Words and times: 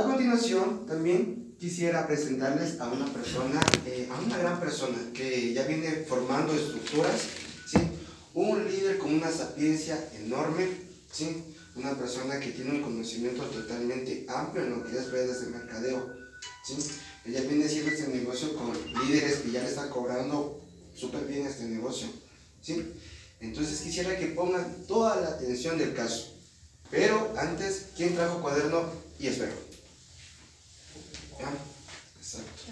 A 0.00 0.04
continuación, 0.04 0.86
también 0.86 1.54
quisiera 1.60 2.06
presentarles 2.06 2.80
a 2.80 2.88
una 2.88 3.04
persona, 3.12 3.60
eh, 3.84 4.08
a 4.10 4.18
una 4.18 4.38
gran 4.38 4.58
persona 4.58 4.96
que 5.12 5.52
ya 5.52 5.66
viene 5.66 5.90
formando 6.08 6.54
estructuras, 6.54 7.20
¿sí? 7.66 7.76
un 8.32 8.64
líder 8.64 8.96
con 8.96 9.12
una 9.12 9.30
sapiencia 9.30 10.02
enorme, 10.24 10.68
¿sí? 11.12 11.44
una 11.76 11.92
persona 11.98 12.40
que 12.40 12.52
tiene 12.52 12.70
un 12.70 12.82
conocimiento 12.82 13.42
totalmente 13.42 14.24
amplio 14.26 14.64
en 14.64 14.70
lo 14.70 14.84
que 14.86 14.96
es 14.96 15.10
redes 15.10 15.42
de 15.42 15.50
mercadeo. 15.50 16.10
¿sí? 16.64 16.76
Ella 17.26 17.42
viene 17.42 17.66
haciendo 17.66 17.90
este 17.90 18.08
negocio 18.08 18.56
con 18.56 18.72
líderes 19.06 19.40
que 19.40 19.50
ya 19.50 19.62
le 19.62 19.68
están 19.68 19.90
cobrando 19.90 20.62
súper 20.96 21.26
bien 21.26 21.46
este 21.46 21.64
negocio. 21.64 22.08
¿sí? 22.62 22.90
Entonces 23.40 23.82
quisiera 23.82 24.18
que 24.18 24.28
pongan 24.28 24.86
toda 24.88 25.20
la 25.20 25.28
atención 25.28 25.76
del 25.76 25.92
caso. 25.92 26.38
Pero 26.90 27.34
antes, 27.36 27.88
¿quién 27.94 28.14
trajo 28.14 28.40
cuaderno 28.40 28.84
y 29.18 29.26
esfero? 29.26 29.69
Exacto. 32.18 32.62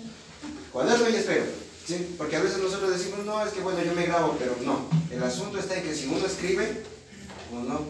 Cuaderno 0.72 1.08
y 1.08 1.16
esfero. 1.16 1.44
¿sí? 1.86 2.14
Porque 2.18 2.36
a 2.36 2.42
veces 2.42 2.58
nosotros 2.58 2.90
decimos, 2.90 3.24
no, 3.24 3.44
es 3.44 3.52
que 3.52 3.60
bueno, 3.60 3.82
yo 3.82 3.94
me 3.94 4.06
grabo, 4.06 4.36
pero 4.38 4.56
no. 4.62 4.88
El 5.10 5.22
asunto 5.22 5.58
está 5.58 5.76
en 5.76 5.84
que 5.84 5.94
si 5.94 6.06
uno 6.06 6.26
escribe 6.26 6.84
o 7.52 7.60
no, 7.60 7.80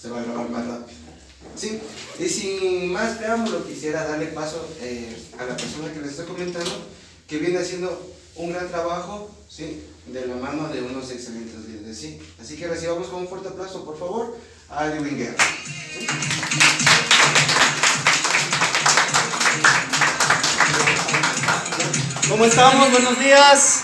se 0.00 0.08
va 0.08 0.20
a 0.20 0.24
grabar 0.24 0.48
más 0.48 0.66
rápido. 0.66 0.98
¿Sí? 1.54 1.80
Y 2.18 2.28
sin 2.28 2.92
más 2.92 3.18
preámbulo, 3.18 3.66
quisiera 3.66 4.06
darle 4.06 4.26
paso 4.26 4.66
eh, 4.80 5.14
a 5.38 5.44
la 5.44 5.56
persona 5.56 5.92
que 5.92 6.00
les 6.00 6.10
estoy 6.10 6.26
comentando, 6.26 6.70
que 7.26 7.38
viene 7.38 7.58
haciendo 7.58 8.10
un 8.36 8.52
gran 8.52 8.68
trabajo, 8.68 9.30
¿sí? 9.48 9.82
De 10.06 10.26
la 10.26 10.36
mano 10.36 10.68
de 10.68 10.80
unos 10.82 11.10
excelentes 11.10 11.66
líderes, 11.66 11.98
¿sí? 11.98 12.18
Así 12.40 12.56
que 12.56 12.68
recibamos 12.68 13.08
con 13.08 13.22
un 13.22 13.28
fuerte 13.28 13.48
aplauso, 13.48 13.84
por 13.84 13.98
favor, 13.98 14.38
a 14.70 14.86
Edwin 14.86 15.18
Guerra. 15.18 15.44
¿Cómo 22.30 22.44
estamos? 22.44 22.92
Buenos 22.92 23.18
días. 23.18 23.82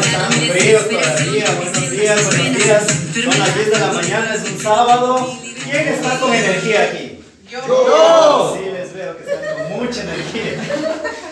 están 0.00 0.32
fríos 0.32 0.88
todavía. 0.88 1.44
Buenos 1.56 1.90
días, 1.90 2.24
buenos 2.24 2.56
días. 2.56 2.84
Son 3.22 3.38
las 3.38 3.54
10 3.54 3.70
de 3.70 3.78
la 3.78 3.92
mañana, 3.92 4.34
es 4.34 4.50
un 4.50 4.58
sábado. 4.58 5.38
¿Quién 5.42 5.88
está 5.88 6.18
con 6.18 6.32
energía 6.32 6.84
aquí? 6.84 7.20
Yo. 7.50 8.56
Sí, 8.56 8.70
les 8.70 8.94
veo 8.94 9.14
que 9.14 9.30
están 9.30 9.68
con 9.68 9.84
mucha 9.84 10.02
energía. 10.04 10.64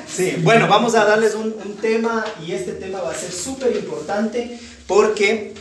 Sí, 0.07 0.37
bueno, 0.42 0.69
vamos 0.69 0.95
a 0.95 1.07
darles 1.07 1.35
un, 1.35 1.55
un 1.65 1.77
tema 1.79 2.27
y 2.47 2.53
este 2.53 2.73
tema 2.73 3.01
va 3.01 3.12
a 3.12 3.15
ser 3.15 3.33
súper 3.33 3.75
importante 3.75 4.61
porque 4.87 5.55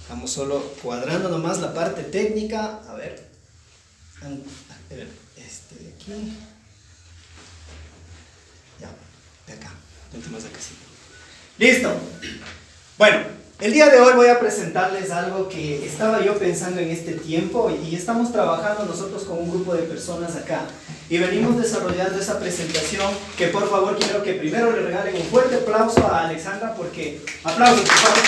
estamos 0.00 0.30
solo 0.30 0.72
cuadrando 0.82 1.28
nomás 1.28 1.58
la 1.58 1.74
parte 1.74 2.02
técnica. 2.02 2.80
A 2.88 2.94
ver. 2.94 3.28
Este 5.36 5.84
de 5.84 5.92
aquí. 5.92 6.32
De 9.46 9.52
acá. 9.52 9.70
Últimas 10.14 10.42
de 10.42 10.48
acá. 10.48 10.58
Listo. 11.58 11.92
Bueno, 12.98 13.18
el 13.60 13.72
día 13.72 13.88
de 13.88 14.00
hoy 14.00 14.14
voy 14.14 14.26
a 14.28 14.40
presentarles 14.40 15.10
algo 15.10 15.48
que 15.48 15.86
estaba 15.86 16.20
yo 16.24 16.36
pensando 16.38 16.80
en 16.80 16.90
este 16.90 17.12
tiempo 17.12 17.70
y 17.70 17.94
estamos 17.94 18.32
trabajando 18.32 18.84
nosotros 18.84 19.22
con 19.24 19.38
un 19.38 19.50
grupo 19.50 19.74
de 19.74 19.82
personas 19.82 20.34
acá 20.36 20.62
y 21.08 21.18
venimos 21.18 21.56
desarrollando 21.56 22.18
esa 22.18 22.40
presentación 22.40 23.12
que 23.38 23.48
por 23.48 23.70
favor 23.70 23.96
quiero 23.96 24.22
que 24.22 24.34
primero 24.34 24.72
le 24.72 24.82
regalen 24.82 25.16
un 25.16 25.22
fuerte 25.22 25.56
aplauso 25.56 26.04
a 26.06 26.24
Alexandra 26.24 26.74
porque 26.74 27.20
aplausos 27.44 27.88
por 27.88 27.96
favor 27.96 28.18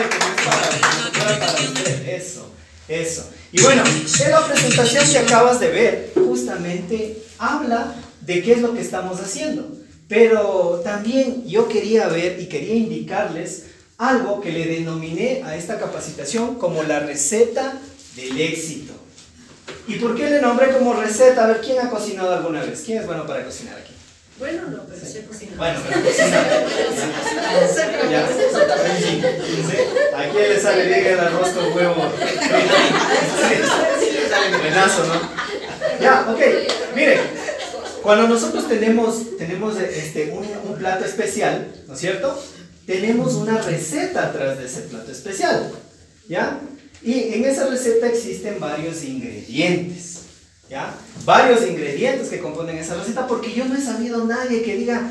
eso, 0.00 1.40
para 1.40 1.52
usted, 1.52 2.08
eso, 2.08 2.50
eso. 2.90 3.28
Y 3.52 3.62
bueno, 3.62 3.82
en 3.84 4.30
la 4.30 4.46
presentación 4.46 5.04
que 5.10 5.18
acabas 5.18 5.60
de 5.60 5.68
ver 5.68 6.12
justamente 6.14 7.22
habla 7.38 7.94
de 8.20 8.42
qué 8.42 8.52
es 8.52 8.60
lo 8.60 8.74
que 8.74 8.80
estamos 8.80 9.20
haciendo. 9.20 9.76
Pero 10.08 10.80
también 10.82 11.46
yo 11.46 11.68
quería 11.68 12.08
ver 12.08 12.40
y 12.40 12.46
quería 12.46 12.74
indicarles 12.74 13.66
algo 13.96 14.40
que 14.40 14.50
le 14.50 14.66
denominé 14.66 15.42
a 15.44 15.56
esta 15.56 15.78
capacitación 15.78 16.56
como 16.56 16.82
la 16.82 17.00
receta 17.00 17.78
del 18.16 18.40
éxito. 18.40 18.92
¿Y 19.86 19.96
por 19.96 20.16
qué 20.16 20.30
le 20.30 20.40
nombré 20.40 20.72
como 20.72 20.94
receta? 20.94 21.44
A 21.44 21.46
ver, 21.48 21.60
¿quién 21.60 21.78
ha 21.78 21.90
cocinado 21.90 22.34
alguna 22.34 22.62
vez? 22.62 22.82
¿Quién 22.84 22.98
es 22.98 23.06
bueno 23.06 23.26
para 23.26 23.44
cocinar 23.44 23.78
aquí? 23.78 23.89
Bueno, 24.40 24.62
no, 24.70 24.84
pero 24.86 25.06
sí, 25.06 25.20
cocinar. 25.28 25.56
Bueno, 25.58 25.80
pero 25.86 26.00
cocinar. 26.02 26.48
¿Ya? 28.10 28.24
¿A 30.18 30.30
quién 30.30 30.48
le 30.48 30.58
sale 30.58 30.86
bien 30.86 31.06
el 31.08 31.20
arroz 31.20 31.50
con 31.50 31.72
huevo? 31.76 32.10
Buenazo, 34.62 35.06
¿no? 35.06 35.20
Ya, 36.00 36.26
ok. 36.30 36.40
Miren, 36.96 37.20
cuando 38.02 38.28
nosotros 38.28 38.66
tenemos, 38.66 39.36
tenemos 39.36 39.78
este, 39.78 40.30
un, 40.30 40.48
un, 40.70 40.78
plato 40.78 41.04
especial, 41.04 41.68
¿no 41.86 41.92
es 41.92 42.00
cierto? 42.00 42.42
Tenemos 42.86 43.34
una 43.34 43.60
receta 43.60 44.28
atrás 44.28 44.58
de 44.58 44.64
ese 44.64 44.80
plato 44.82 45.12
especial, 45.12 45.70
¿ya? 46.28 46.58
Y 47.02 47.34
en 47.34 47.44
esa 47.44 47.66
receta 47.66 48.06
existen 48.06 48.58
varios 48.58 49.04
ingredientes, 49.04 50.19
Varios 51.24 51.66
ingredientes 51.66 52.28
que 52.28 52.38
componen 52.38 52.78
esa 52.78 52.94
receta 52.94 53.26
porque 53.26 53.52
yo 53.52 53.64
no 53.64 53.76
he 53.76 53.80
sabido 53.80 54.24
nadie 54.24 54.62
que 54.62 54.76
diga, 54.76 55.10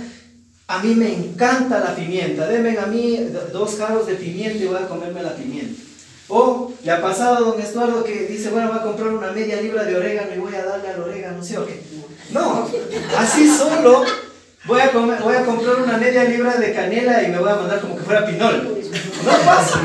a 0.67 0.79
mí 0.79 0.95
me 0.95 1.13
encanta 1.13 1.79
la 1.79 1.95
pimienta, 1.95 2.47
denme 2.47 2.77
a 2.77 2.85
mí 2.85 3.29
dos 3.51 3.75
jarros 3.77 4.07
de 4.07 4.15
pimienta 4.15 4.63
y 4.63 4.67
voy 4.67 4.77
a 4.77 4.87
comerme 4.87 5.21
la 5.21 5.35
pimienta. 5.35 5.81
O 6.29 6.71
le 6.83 6.91
ha 6.91 7.01
pasado 7.01 7.37
a 7.37 7.39
don 7.39 7.59
Estuardo 7.59 8.03
que 8.03 8.27
dice, 8.27 8.49
bueno, 8.49 8.69
voy 8.69 8.77
a 8.77 8.83
comprar 8.83 9.09
una 9.09 9.31
media 9.31 9.59
libra 9.61 9.83
de 9.83 9.95
orégano 9.95 10.33
y 10.35 10.39
voy 10.39 10.55
a 10.55 10.63
darle 10.63 10.89
al 10.89 11.01
orégano, 11.01 11.43
¿sí 11.43 11.55
o 11.55 11.65
qué? 11.65 11.81
No, 12.31 12.69
así 13.17 13.49
solo 13.49 14.05
voy 14.65 14.79
a, 14.79 14.91
voy 14.91 15.35
a 15.35 15.45
comprar 15.45 15.77
una 15.77 15.97
media 15.97 16.23
libra 16.25 16.55
de 16.57 16.71
canela 16.71 17.23
y 17.23 17.29
me 17.29 17.39
voy 17.39 17.49
a 17.49 17.55
mandar 17.55 17.81
como 17.81 17.97
que 17.97 18.03
fuera 18.03 18.25
pinol. 18.27 18.77
No 19.25 19.31
pasa, 19.45 19.81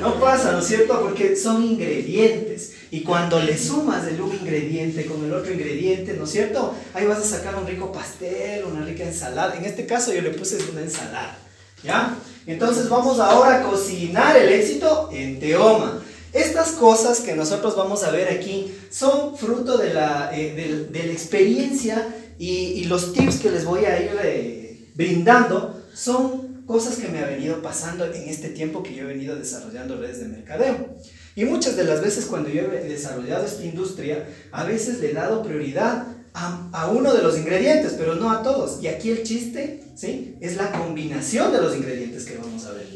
no 0.00 0.20
pasa, 0.20 0.52
¿no 0.52 0.58
es 0.58 0.66
cierto? 0.66 1.00
Porque 1.00 1.34
son 1.34 1.64
ingredientes. 1.64 2.73
Y 2.94 3.00
cuando 3.00 3.40
le 3.40 3.58
sumas 3.58 4.06
el 4.06 4.20
un 4.20 4.32
ingrediente 4.32 5.04
con 5.06 5.24
el 5.24 5.34
otro 5.34 5.52
ingrediente, 5.52 6.14
¿no 6.14 6.26
es 6.26 6.30
cierto? 6.30 6.72
Ahí 6.94 7.04
vas 7.08 7.18
a 7.18 7.24
sacar 7.24 7.56
un 7.56 7.66
rico 7.66 7.90
pastel, 7.90 8.62
una 8.66 8.84
rica 8.84 9.02
ensalada. 9.02 9.56
En 9.56 9.64
este 9.64 9.84
caso 9.84 10.14
yo 10.14 10.22
le 10.22 10.30
puse 10.30 10.58
una 10.70 10.82
ensalada. 10.82 11.36
¿Ya? 11.82 12.16
Entonces 12.46 12.88
vamos 12.88 13.18
ahora 13.18 13.58
a 13.58 13.62
cocinar 13.64 14.36
el 14.36 14.48
éxito 14.48 15.08
en 15.12 15.40
Teoma. 15.40 16.04
Estas 16.32 16.70
cosas 16.70 17.18
que 17.18 17.34
nosotros 17.34 17.74
vamos 17.74 18.04
a 18.04 18.12
ver 18.12 18.28
aquí 18.28 18.72
son 18.92 19.36
fruto 19.36 19.76
de 19.76 19.92
la, 19.92 20.30
eh, 20.32 20.86
de, 20.88 21.02
la 21.04 21.12
experiencia 21.12 22.14
y, 22.38 22.48
y, 22.48 22.84
los 22.84 23.12
tips 23.12 23.40
que 23.40 23.50
les 23.50 23.64
voy 23.64 23.86
a 23.86 24.00
ir 24.00 24.12
eh, 24.22 24.86
brindando 24.94 25.82
son 25.92 26.62
cosas 26.64 26.94
que 26.98 27.08
me 27.08 27.18
ha 27.18 27.26
venido 27.26 27.60
pasando 27.60 28.04
en 28.04 28.28
este 28.28 28.50
tiempo 28.50 28.84
que 28.84 28.94
yo 28.94 29.02
he 29.02 29.06
venido 29.06 29.34
desarrollando 29.34 29.96
redes 29.96 30.20
de 30.20 30.28
mercadeo. 30.28 30.94
Y 31.36 31.44
muchas 31.44 31.76
de 31.76 31.84
las 31.84 32.00
veces 32.00 32.26
cuando 32.26 32.48
yo 32.48 32.62
he 32.62 32.88
desarrollado 32.88 33.44
esta 33.44 33.64
industria, 33.64 34.26
a 34.52 34.64
veces 34.64 35.00
le 35.00 35.10
he 35.10 35.14
dado 35.14 35.42
prioridad 35.42 36.06
a, 36.34 36.88
uno 36.92 37.14
de 37.14 37.22
los 37.22 37.38
ingredientes, 37.38 37.94
pero 37.96 38.16
no 38.16 38.30
a 38.30 38.42
todos. 38.42 38.82
Y 38.82 38.88
aquí 38.88 39.10
el 39.10 39.22
chiste, 39.22 39.84
¿sí? 39.94 40.36
Es 40.40 40.56
la 40.56 40.72
combinación 40.72 41.52
de 41.52 41.60
los 41.60 41.76
ingredientes 41.76 42.24
que 42.24 42.36
vamos 42.36 42.66
a 42.66 42.72
ver. 42.72 42.86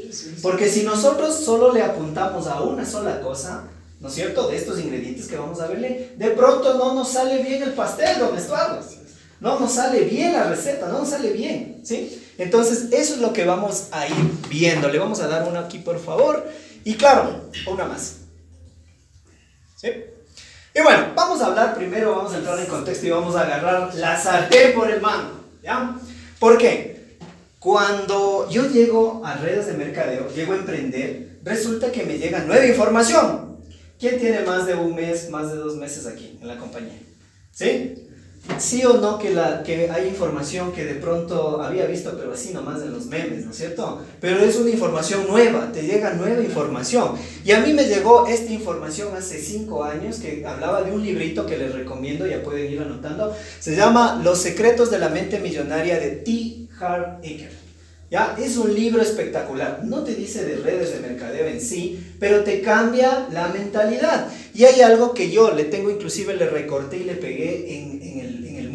Porque 0.43 0.69
si 0.69 0.83
nosotros 0.83 1.35
solo 1.35 1.73
le 1.73 1.83
apuntamos 1.83 2.47
a 2.49 2.63
una 2.63 2.85
sola 2.85 3.21
cosa, 3.21 3.65
¿no 4.01 4.09
es 4.09 4.15
cierto? 4.15 4.49
De 4.49 4.57
estos 4.57 4.81
ingredientes 4.81 5.29
que 5.29 5.37
vamos 5.37 5.61
a 5.61 5.69
verle, 5.69 6.13
de 6.17 6.31
pronto 6.31 6.75
no 6.75 6.95
nos 6.95 7.13
sale 7.13 7.43
bien 7.43 7.63
el 7.63 7.73
pastel, 7.73 8.19
don 8.19 8.37
Estuardo. 8.37 8.85
No 9.41 9.61
nos 9.61 9.73
sale 9.73 10.01
bien 10.01 10.33
la 10.33 10.45
receta, 10.45 10.89
no 10.89 10.99
nos 10.99 11.11
sale 11.11 11.31
bien, 11.31 11.81
¿sí? 11.85 12.21
Entonces, 12.39 12.89
eso 12.93 13.15
es 13.15 13.21
lo 13.21 13.33
que 13.33 13.45
vamos 13.45 13.87
a 13.93 14.09
ir 14.09 14.15
viendo. 14.51 14.89
Le 14.89 14.99
vamos 14.99 15.21
a 15.21 15.29
dar 15.29 15.49
una 15.49 15.61
aquí, 15.61 15.79
por 15.79 16.01
favor. 16.01 16.45
Y 16.85 16.95
claro, 16.95 17.51
una 17.69 17.85
más. 17.85 18.17
¿Sí? 19.79 19.89
Y 20.75 20.81
bueno, 20.81 21.13
vamos 21.15 21.41
a 21.41 21.47
hablar 21.47 21.77
primero, 21.77 22.17
vamos 22.17 22.35
a 22.35 22.39
entrar 22.39 22.59
en 22.59 22.67
contexto 22.67 23.07
y 23.07 23.11
vamos 23.11 23.37
a 23.37 23.43
agarrar 23.43 23.95
la 23.95 24.21
sartén 24.21 24.75
por 24.75 24.91
el 24.91 25.01
mango. 25.01 25.39
¿Ya? 25.63 25.97
¿Por 26.41 26.59
qué? 26.59 27.17
Cuando 27.61 28.49
yo 28.51 28.69
llego 28.69 29.23
a 29.25 29.35
redes 29.37 29.69
de 29.69 29.75
mercadeo, 29.75 30.29
llego 30.35 30.53
a 30.53 30.57
emprender, 30.57 31.39
resulta 31.45 31.93
que 31.93 32.03
me 32.03 32.19
llega 32.19 32.41
nueva 32.41 32.67
información. 32.67 33.59
¿Quién 34.01 34.19
tiene 34.19 34.41
más 34.41 34.67
de 34.67 34.75
un 34.75 34.97
mes, 34.97 35.31
más 35.31 35.53
de 35.53 35.59
dos 35.59 35.77
meses 35.77 36.07
aquí 36.07 36.37
en 36.41 36.49
la 36.49 36.59
compañía? 36.59 36.99
¿Sí? 37.53 38.08
Sí 38.59 38.85
o 38.85 38.95
no 38.95 39.19
que, 39.19 39.31
la, 39.31 39.63
que 39.63 39.91
hay 39.91 40.09
información 40.09 40.73
que 40.73 40.85
de 40.85 40.95
pronto 40.95 41.63
había 41.63 41.87
visto, 41.87 42.15
pero 42.19 42.33
así 42.33 42.53
nomás 42.53 42.83
en 42.83 42.93
los 42.93 43.07
memes, 43.07 43.45
¿no 43.45 43.51
es 43.51 43.57
cierto? 43.57 44.03
Pero 44.21 44.39
es 44.39 44.57
una 44.57 44.71
información 44.71 45.27
nueva, 45.29 45.71
te 45.73 45.83
llega 45.83 46.15
nueva 46.15 46.43
información. 46.43 47.13
Y 47.45 47.53
a 47.53 47.61
mí 47.61 47.73
me 47.73 47.85
llegó 47.85 48.27
esta 48.27 48.53
información 48.53 49.15
hace 49.17 49.39
cinco 49.41 49.85
años 49.85 50.17
que 50.17 50.45
hablaba 50.47 50.83
de 50.83 50.93
un 50.93 51.03
librito 51.03 51.47
que 51.47 51.59
les 51.59 51.75
recomiendo, 51.75 52.27
ya 52.27 52.43
pueden 52.43 52.73
ir 52.73 52.81
anotando. 52.81 53.35
Se 53.61 53.77
llama 53.77 54.21
Los 54.25 54.39
secretos 54.39 54.91
de 54.91 54.99
la 54.99 55.09
mente 55.09 55.39
millonaria 55.39 55.99
de 55.99 56.11
T. 56.11 56.69
Harv 56.81 57.19
Eker. 57.23 57.69
¿Ya? 58.11 58.37
Es 58.39 58.57
un 58.57 58.75
libro 58.75 59.03
espectacular. 59.03 59.83
No 59.85 60.03
te 60.03 60.15
dice 60.15 60.43
de 60.43 60.57
redes 60.57 60.95
de 60.95 61.07
mercadeo 61.07 61.47
en 61.47 61.61
sí, 61.61 62.15
pero 62.19 62.43
te 62.43 62.63
cambia 62.63 63.29
la 63.31 63.49
mentalidad. 63.49 64.29
Y 64.55 64.65
hay 64.65 64.81
algo 64.81 65.13
que 65.13 65.31
yo 65.31 65.53
le 65.53 65.65
tengo, 65.65 65.91
inclusive 65.91 66.35
le 66.35 66.49
recorté 66.49 66.99
y 66.99 67.05
le 67.05 67.17
pegué 67.17 67.79
en, 67.79 67.98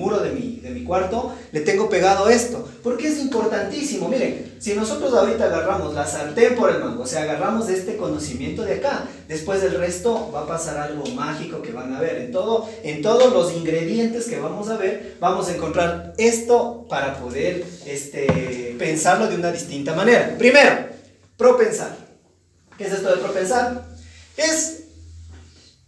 muro 0.04 0.20
de 0.20 0.32
mi, 0.32 0.60
de 0.62 0.70
mi 0.72 0.84
cuarto, 0.84 1.34
le 1.52 1.62
tengo 1.62 1.90
pegado 1.90 2.30
esto, 2.30 2.68
porque 2.84 3.08
es 3.08 3.20
importantísimo. 3.20 4.10
Miren, 4.10 4.56
si 4.60 4.74
nosotros 4.74 5.14
ahorita 5.14 5.46
agarramos 5.46 5.94
la 5.94 6.06
sartén 6.06 6.56
por 6.56 6.70
el 6.70 6.80
mango, 6.80 7.04
o 7.04 7.08
sea, 7.08 7.24
agarramos 7.24 7.70
este 7.70 7.96
conocimiento 7.96 8.64
de 8.64 8.76
acá, 8.76 9.06
después 9.28 9.62
del 9.62 9.76
resto 9.76 10.30
va 10.34 10.42
a 10.42 10.48
pasar 10.48 10.78
algo 10.78 11.06
mágico 11.08 11.62
que 11.62 11.72
van 11.72 11.94
a 11.94 12.02
ver. 12.02 12.18
En, 12.18 12.32
todo, 12.32 12.70
en 12.84 13.02
todos 13.02 13.32
los 13.32 13.54
ingredientes 13.54 14.26
que 14.26 14.40
vamos 14.40 14.70
a 14.70 14.78
ver, 14.78 15.16
vamos 15.22 15.48
a 15.48 15.56
encontrar 15.56 16.14
esto 16.18 16.86
para 16.90 17.16
poder 17.20 17.64
este, 17.86 18.76
pensarlo 18.78 19.28
de 19.28 19.36
una 19.36 19.52
distinta 19.52 19.94
manera. 19.94 20.36
Primero, 20.38 20.88
propensar. 21.38 21.96
¿Qué 22.78 22.86
es 22.86 22.94
esto 22.94 23.10
de 23.10 23.22
propensar? 23.22 23.86
Es 24.36 24.83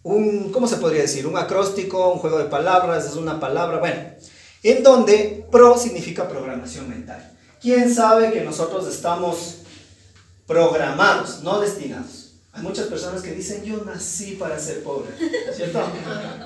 un, 0.05 0.51
¿cómo 0.51 0.67
se 0.67 0.77
podría 0.77 1.01
decir? 1.01 1.25
Un 1.25 1.35
acróstico, 1.35 2.13
un 2.13 2.19
juego 2.19 2.37
de 2.37 2.45
palabras, 2.45 3.05
es 3.05 3.15
una 3.15 3.39
palabra, 3.39 3.79
bueno, 3.79 4.01
en 4.61 4.83
donde 4.83 5.47
pro 5.51 5.77
significa 5.77 6.29
programación 6.29 6.87
mental. 6.87 7.31
¿Quién 7.59 7.93
sabe 7.93 8.31
que 8.31 8.41
nosotros 8.41 8.87
estamos 8.87 9.61
programados, 10.45 11.41
no 11.41 11.59
destinados? 11.59 12.33
Hay 12.53 12.61
muchas 12.61 12.85
personas 12.85 13.23
que 13.23 13.31
dicen, 13.31 13.63
yo 13.63 13.83
nací 13.83 14.33
para 14.35 14.59
ser 14.59 14.83
pobre, 14.83 15.09
¿cierto? 15.55 15.81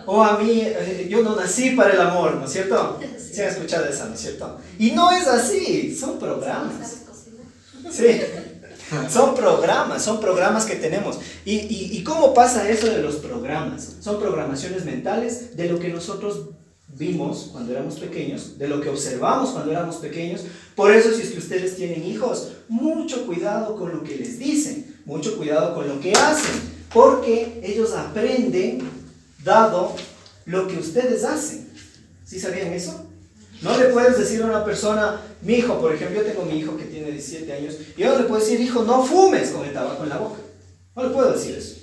O 0.05 0.23
a 0.23 0.37
mí, 0.37 0.61
eh, 0.63 1.07
yo 1.09 1.21
no 1.21 1.35
nací 1.35 1.71
para 1.71 1.93
el 1.93 1.99
amor, 1.99 2.35
¿no 2.35 2.45
es 2.45 2.53
cierto? 2.53 2.97
Se 3.17 3.43
han 3.43 3.49
escuchado 3.49 3.85
esa, 3.87 4.05
¿no 4.05 4.15
es 4.15 4.21
cierto? 4.21 4.57
Y 4.79 4.91
no 4.91 5.11
es 5.11 5.27
así, 5.27 5.93
son 5.93 6.17
programas. 6.17 7.01
Sí. 7.91 8.21
Son 9.09 9.35
programas, 9.35 10.03
son 10.03 10.19
programas 10.19 10.65
que 10.65 10.75
tenemos. 10.75 11.19
¿Y, 11.45 11.57
y, 11.97 12.03
cómo 12.03 12.33
pasa 12.33 12.69
eso 12.69 12.87
de 12.87 13.01
los 13.01 13.15
programas? 13.15 13.97
Son 13.99 14.19
programaciones 14.19 14.85
mentales 14.85 15.55
de 15.55 15.69
lo 15.69 15.79
que 15.79 15.89
nosotros 15.89 16.49
vimos 16.87 17.49
cuando 17.51 17.71
éramos 17.71 17.99
pequeños, 17.99 18.57
de 18.57 18.67
lo 18.67 18.81
que 18.81 18.89
observamos 18.89 19.51
cuando 19.51 19.71
éramos 19.71 19.97
pequeños. 19.97 20.41
Por 20.75 20.91
eso 20.91 21.13
si 21.13 21.21
es 21.21 21.31
que 21.31 21.37
ustedes 21.37 21.75
tienen 21.75 22.03
hijos, 22.03 22.51
mucho 22.67 23.25
cuidado 23.25 23.75
con 23.75 23.91
lo 23.91 24.03
que 24.03 24.15
les 24.15 24.39
dicen, 24.39 24.95
mucho 25.05 25.37
cuidado 25.37 25.75
con 25.75 25.87
lo 25.87 25.99
que 25.99 26.13
hacen, 26.13 26.59
porque 26.93 27.61
ellos 27.63 27.93
aprenden 27.93 28.89
dado 29.43 29.95
lo 30.45 30.67
que 30.67 30.77
ustedes 30.77 31.23
hacen. 31.23 31.69
¿Sí 32.25 32.39
sabían 32.39 32.73
eso? 32.73 33.08
No 33.61 33.77
le 33.77 33.85
puedes 33.85 34.17
decir 34.17 34.41
a 34.41 34.45
una 34.45 34.63
persona, 34.63 35.21
mi 35.41 35.55
hijo, 35.55 35.79
por 35.79 35.93
ejemplo, 35.93 36.21
yo 36.21 36.27
tengo 36.27 36.45
mi 36.45 36.59
hijo 36.59 36.77
que 36.77 36.85
tiene 36.85 37.11
17 37.11 37.51
años, 37.51 37.75
y 37.95 38.01
yo 38.01 38.09
no 38.09 38.19
le 38.19 38.23
puedo 38.25 38.39
decir, 38.39 38.59
hijo, 38.61 38.83
no 38.83 39.03
fumes 39.03 39.49
con 39.49 39.65
el 39.65 39.73
tabaco 39.73 40.03
en 40.03 40.09
la 40.09 40.17
boca. 40.17 40.39
No 40.95 41.03
le 41.03 41.09
puedo 41.09 41.33
decir 41.33 41.55
eso. 41.55 41.75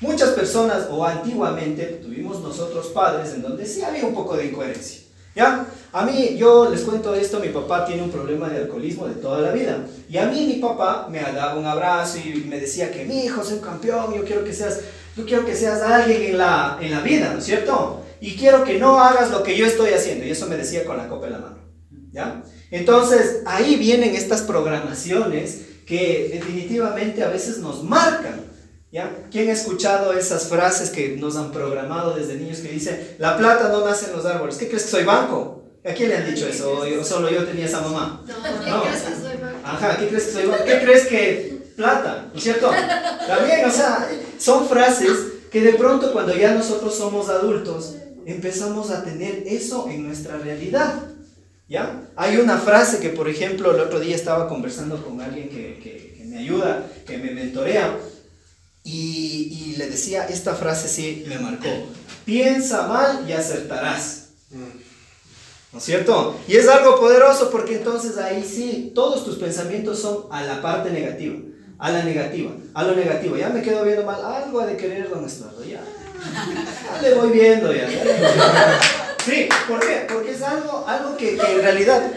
Muchas 0.00 0.30
personas, 0.30 0.88
o 0.90 1.04
antiguamente, 1.04 2.00
tuvimos 2.02 2.40
nosotros 2.40 2.88
padres 2.88 3.32
en 3.32 3.42
donde 3.42 3.64
sí 3.64 3.82
había 3.82 4.04
un 4.04 4.14
poco 4.14 4.36
de 4.36 4.46
incoherencia. 4.46 5.02
¿Ya? 5.36 5.66
A 5.92 6.04
mí, 6.04 6.36
yo 6.36 6.68
les 6.70 6.82
cuento 6.82 7.14
esto, 7.14 7.40
mi 7.40 7.48
papá 7.48 7.84
tiene 7.84 8.02
un 8.02 8.10
problema 8.10 8.48
de 8.48 8.58
alcoholismo 8.58 9.06
de 9.06 9.14
toda 9.14 9.40
la 9.40 9.50
vida. 9.50 9.84
Y 10.08 10.16
a 10.18 10.26
mí 10.26 10.46
mi 10.46 10.54
papá 10.54 11.08
me 11.10 11.20
daba 11.20 11.54
un 11.54 11.66
abrazo 11.66 12.18
y 12.18 12.44
me 12.48 12.60
decía 12.60 12.92
que 12.92 13.04
mi 13.04 13.24
hijo 13.24 13.42
es 13.42 13.50
un 13.50 13.60
campeón, 13.60 14.14
yo 14.14 14.24
quiero 14.24 14.44
que 14.44 14.52
seas, 14.52 14.80
yo 15.16 15.24
quiero 15.24 15.44
que 15.44 15.56
seas 15.56 15.82
alguien 15.82 16.22
en 16.22 16.38
la, 16.38 16.78
en 16.80 16.92
la 16.92 17.00
vida, 17.00 17.32
¿no 17.32 17.38
es 17.38 17.44
cierto? 17.44 18.03
Y 18.24 18.36
quiero 18.36 18.64
que 18.64 18.78
no 18.78 18.98
hagas 19.00 19.30
lo 19.30 19.42
que 19.42 19.54
yo 19.54 19.66
estoy 19.66 19.92
haciendo. 19.92 20.24
Y 20.24 20.30
eso 20.30 20.46
me 20.46 20.56
decía 20.56 20.86
con 20.86 20.96
la 20.96 21.10
copa 21.10 21.26
en 21.26 21.32
la 21.34 21.38
mano. 21.40 21.58
¿Ya? 22.10 22.42
Entonces, 22.70 23.42
ahí 23.44 23.76
vienen 23.76 24.14
estas 24.14 24.40
programaciones 24.40 25.60
que 25.86 26.30
definitivamente 26.32 27.22
a 27.22 27.28
veces 27.28 27.58
nos 27.58 27.82
marcan. 27.82 28.40
¿Ya? 28.90 29.14
¿Quién 29.30 29.50
ha 29.50 29.52
escuchado 29.52 30.14
esas 30.14 30.48
frases 30.48 30.88
que 30.88 31.18
nos 31.18 31.36
han 31.36 31.52
programado 31.52 32.14
desde 32.14 32.36
niños 32.36 32.60
que 32.60 32.68
dicen, 32.68 33.14
la 33.18 33.36
plata 33.36 33.68
no 33.68 33.84
nace 33.84 34.06
en 34.06 34.16
los 34.16 34.24
árboles? 34.24 34.56
¿Qué 34.56 34.68
crees 34.68 34.84
que 34.84 34.90
soy 34.90 35.04
banco? 35.04 35.62
¿A 35.84 35.92
quién 35.92 36.08
le 36.08 36.16
han 36.16 36.34
dicho 36.34 36.48
eso? 36.48 36.80
¿O 36.80 37.04
solo 37.04 37.28
yo 37.28 37.44
tenía 37.44 37.66
esa 37.66 37.82
mamá? 37.82 38.22
No, 38.26 38.64
¿qué 38.64 38.70
no. 38.70 38.82
crees 38.84 39.02
que 39.02 39.14
soy 39.16 39.36
banco? 39.36 39.58
Ajá, 39.64 39.98
¿qué 39.98 40.08
crees 40.08 40.24
que 40.24 40.32
soy 40.32 40.46
banco? 40.46 40.64
¿Qué 40.64 40.80
crees 40.80 41.06
que 41.08 41.58
plata? 41.76 42.30
¿No 42.32 42.38
es 42.38 42.42
cierto? 42.42 42.70
También, 43.28 43.66
o 43.66 43.70
sea, 43.70 44.08
son 44.38 44.66
frases 44.66 45.10
que 45.52 45.60
de 45.60 45.74
pronto 45.74 46.10
cuando 46.10 46.34
ya 46.34 46.54
nosotros 46.54 46.96
somos 46.96 47.28
adultos, 47.28 47.96
empezamos 48.26 48.90
a 48.90 49.04
tener 49.04 49.44
eso 49.46 49.88
en 49.88 50.06
nuestra 50.06 50.38
realidad. 50.38 51.02
¿Ya? 51.68 52.08
Hay 52.16 52.36
una 52.36 52.58
frase 52.58 52.98
que, 52.98 53.08
por 53.08 53.28
ejemplo, 53.28 53.74
el 53.74 53.80
otro 53.80 53.98
día 53.98 54.14
estaba 54.14 54.48
conversando 54.48 55.02
con 55.02 55.20
alguien 55.20 55.48
que, 55.48 55.80
que, 55.82 56.24
me 56.26 56.38
ayuda, 56.38 56.86
que 57.06 57.16
me 57.16 57.30
mentorea, 57.30 57.96
y, 58.82 59.70
y, 59.72 59.76
le 59.76 59.88
decía, 59.88 60.26
esta 60.26 60.54
frase 60.54 60.88
sí 60.88 61.24
me 61.28 61.38
marcó, 61.38 61.68
piensa 62.24 62.86
mal 62.86 63.24
y 63.28 63.32
acertarás. 63.32 64.28
¿No 64.50 65.78
es 65.78 65.84
cierto? 65.84 66.36
Y 66.46 66.56
es 66.56 66.68
algo 66.68 67.00
poderoso 67.00 67.50
porque 67.50 67.76
entonces 67.76 68.18
ahí 68.18 68.44
sí, 68.44 68.92
todos 68.94 69.24
tus 69.24 69.36
pensamientos 69.36 70.00
son 70.00 70.26
a 70.30 70.42
la 70.42 70.60
parte 70.60 70.90
negativa, 70.90 71.36
a 71.78 71.90
la 71.90 72.04
negativa, 72.04 72.52
a 72.74 72.82
lo 72.84 72.94
negativo. 72.94 73.36
Ya 73.36 73.48
me 73.48 73.62
quedo 73.62 73.84
viendo 73.84 74.04
mal, 74.04 74.24
algo 74.24 74.60
ha 74.60 74.66
de 74.66 74.76
querer 74.76 75.08
don 75.08 75.24
Estuardo. 75.24 75.64
Ya 75.64 75.82
le 77.02 77.14
voy 77.14 77.30
viendo 77.30 77.72
ya. 77.72 77.88
Sí, 79.24 79.48
¿por? 79.66 79.80
Porque 80.12 80.32
es 80.32 80.42
algo, 80.42 80.84
algo 80.86 81.16
que, 81.16 81.36
que 81.36 81.52
en 81.52 81.62
realidad, 81.62 82.12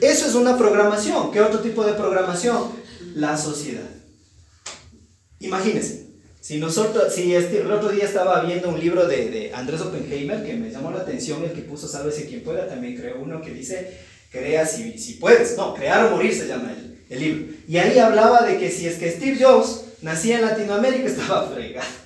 eso 0.00 0.26
es 0.26 0.34
una 0.34 0.56
programación. 0.56 1.32
¿Qué 1.32 1.40
otro 1.40 1.60
tipo 1.60 1.84
de 1.84 1.94
programación? 1.94 2.72
La 3.14 3.36
sociedad. 3.36 3.88
Imagínense, 5.40 6.04
si 6.40 6.58
nosotros, 6.58 7.12
si 7.12 7.34
este, 7.34 7.60
el 7.60 7.70
otro 7.70 7.88
día 7.88 8.04
estaba 8.04 8.42
viendo 8.42 8.68
un 8.68 8.78
libro 8.78 9.06
de, 9.06 9.30
de 9.30 9.54
Andrés 9.54 9.80
Oppenheimer 9.80 10.44
que 10.44 10.54
me 10.54 10.70
llamó 10.70 10.90
la 10.90 11.00
atención, 11.00 11.42
el 11.42 11.52
que 11.52 11.62
puso 11.62 11.88
Sálvese 11.88 12.26
quien 12.26 12.42
pueda, 12.42 12.68
también 12.68 12.96
creó 12.96 13.20
uno 13.20 13.40
que 13.40 13.50
dice, 13.50 13.98
crea 14.30 14.66
si, 14.66 14.98
si 14.98 15.14
puedes, 15.14 15.56
no, 15.56 15.74
crear 15.74 16.06
o 16.06 16.10
morir 16.10 16.34
se 16.34 16.46
llama 16.46 16.72
el, 16.72 17.04
el 17.08 17.20
libro. 17.20 17.54
Y 17.66 17.78
ahí 17.78 17.98
hablaba 17.98 18.42
de 18.42 18.58
que 18.58 18.70
si 18.70 18.86
es 18.86 18.96
que 18.96 19.10
Steve 19.10 19.38
Jobs 19.42 19.84
nacía 20.02 20.38
en 20.38 20.44
Latinoamérica 20.44 21.06
estaba 21.08 21.48
fregado. 21.48 22.03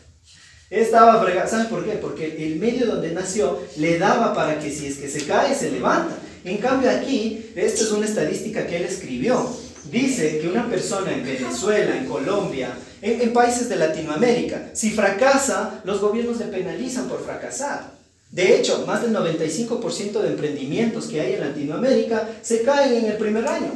Estaba 0.70 1.22
fregado. 1.22 1.48
¿Sabes 1.48 1.66
por 1.68 1.84
qué? 1.84 1.92
Porque 1.92 2.44
el 2.46 2.56
medio 2.56 2.86
donde 2.86 3.12
nació 3.12 3.62
le 3.76 3.98
daba 3.98 4.34
para 4.34 4.58
que 4.58 4.70
si 4.70 4.86
es 4.86 4.98
que 4.98 5.08
se 5.08 5.24
cae, 5.24 5.54
se 5.54 5.70
levanta. 5.70 6.16
En 6.44 6.58
cambio 6.58 6.90
aquí, 6.90 7.52
esto 7.56 7.84
es 7.84 7.92
una 7.92 8.06
estadística 8.06 8.66
que 8.66 8.76
él 8.76 8.84
escribió. 8.84 9.48
Dice 9.90 10.38
que 10.38 10.48
una 10.48 10.68
persona 10.68 11.12
en 11.12 11.24
Venezuela, 11.24 11.96
en 11.96 12.06
Colombia, 12.06 12.76
en, 13.00 13.20
en, 13.22 13.32
países 13.32 13.68
de 13.70 13.76
Latinoamérica, 13.76 14.70
si 14.74 14.90
fracasa, 14.90 15.80
los 15.84 16.00
gobiernos 16.00 16.38
le 16.38 16.46
penalizan 16.46 17.08
por 17.08 17.24
fracasar. 17.24 17.96
De 18.30 18.56
hecho, 18.56 18.84
más 18.86 19.00
del 19.00 19.14
95% 19.14 20.20
de 20.20 20.28
emprendimientos 20.28 21.06
que 21.06 21.20
hay 21.20 21.34
en 21.34 21.40
Latinoamérica 21.40 22.28
se 22.42 22.62
caen 22.62 23.04
en 23.04 23.10
el 23.12 23.16
primer 23.16 23.46
año. 23.46 23.72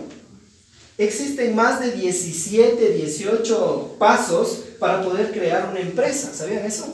Existen 0.99 1.55
más 1.55 1.81
de 1.81 1.93
17, 1.93 2.91
18 2.91 3.97
pasos 3.99 4.65
para 4.83 5.01
poder 5.01 5.31
crear 5.31 5.69
una 5.71 5.79
empresa. 5.79 6.35
¿Sabían 6.35 6.67
eso? 6.67 6.93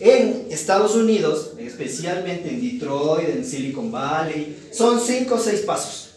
En 0.00 0.46
Estados 0.50 0.94
Unidos, 0.94 1.52
especialmente 1.58 2.48
en 2.48 2.62
Detroit, 2.62 3.28
en 3.28 3.44
Silicon 3.44 3.92
Valley, 3.92 4.70
son 4.72 4.98
5 4.98 5.34
o 5.34 5.38
6 5.38 5.60
pasos. 5.60 6.08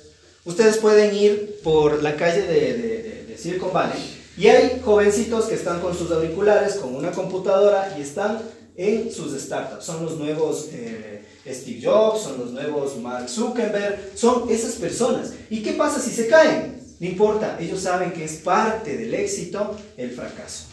Ustedes 0.46 0.77
pueden 0.77 1.13
ir 1.13 1.60
por 1.63 2.01
la 2.01 2.15
calle 2.15 2.43
de, 2.43 3.36
Silicon 3.38 3.74
Valley 3.74 4.00
y 4.38 4.48
hay 4.48 4.82
jovencitos 4.86 5.46
que 5.46 5.55
están 5.55 5.82
con 5.82 5.98
sus 5.98 6.10
auriculares, 6.12 6.75
con 6.75 6.96
una 6.96 7.12
computadora 7.12 7.93
y 8.00 8.01
están 8.01 8.39
en 8.77 9.12
sus 9.12 9.38
startups. 9.38 9.84
Son 9.84 10.05
los 10.05 10.17
nuevos 10.17 10.70
eh, 10.72 11.25
Steve 11.46 11.82
Jobs, 11.84 12.22
son 12.22 12.39
los 12.39 12.51
nuevos 12.51 12.98
Mark 13.00 13.27
Zuckerberg, 13.27 14.12
son 14.15 14.50
esas 14.50 14.75
personas. 14.75 15.34
¿Y 15.50 15.62
qué 15.62 15.74
pasa 15.74 16.00
si 16.00 16.12
se 16.12 16.27
caen? 16.27 16.83
No 17.00 17.08
importa, 17.08 17.58
ellos 17.60 17.82
saben 17.82 18.12
que 18.12 18.24
es 18.24 18.34
parte 18.36 18.98
del 18.98 19.14
éxito 19.14 19.76
el 19.98 20.12
fracaso. 20.12 20.66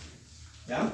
¿Ya? 0.68 0.90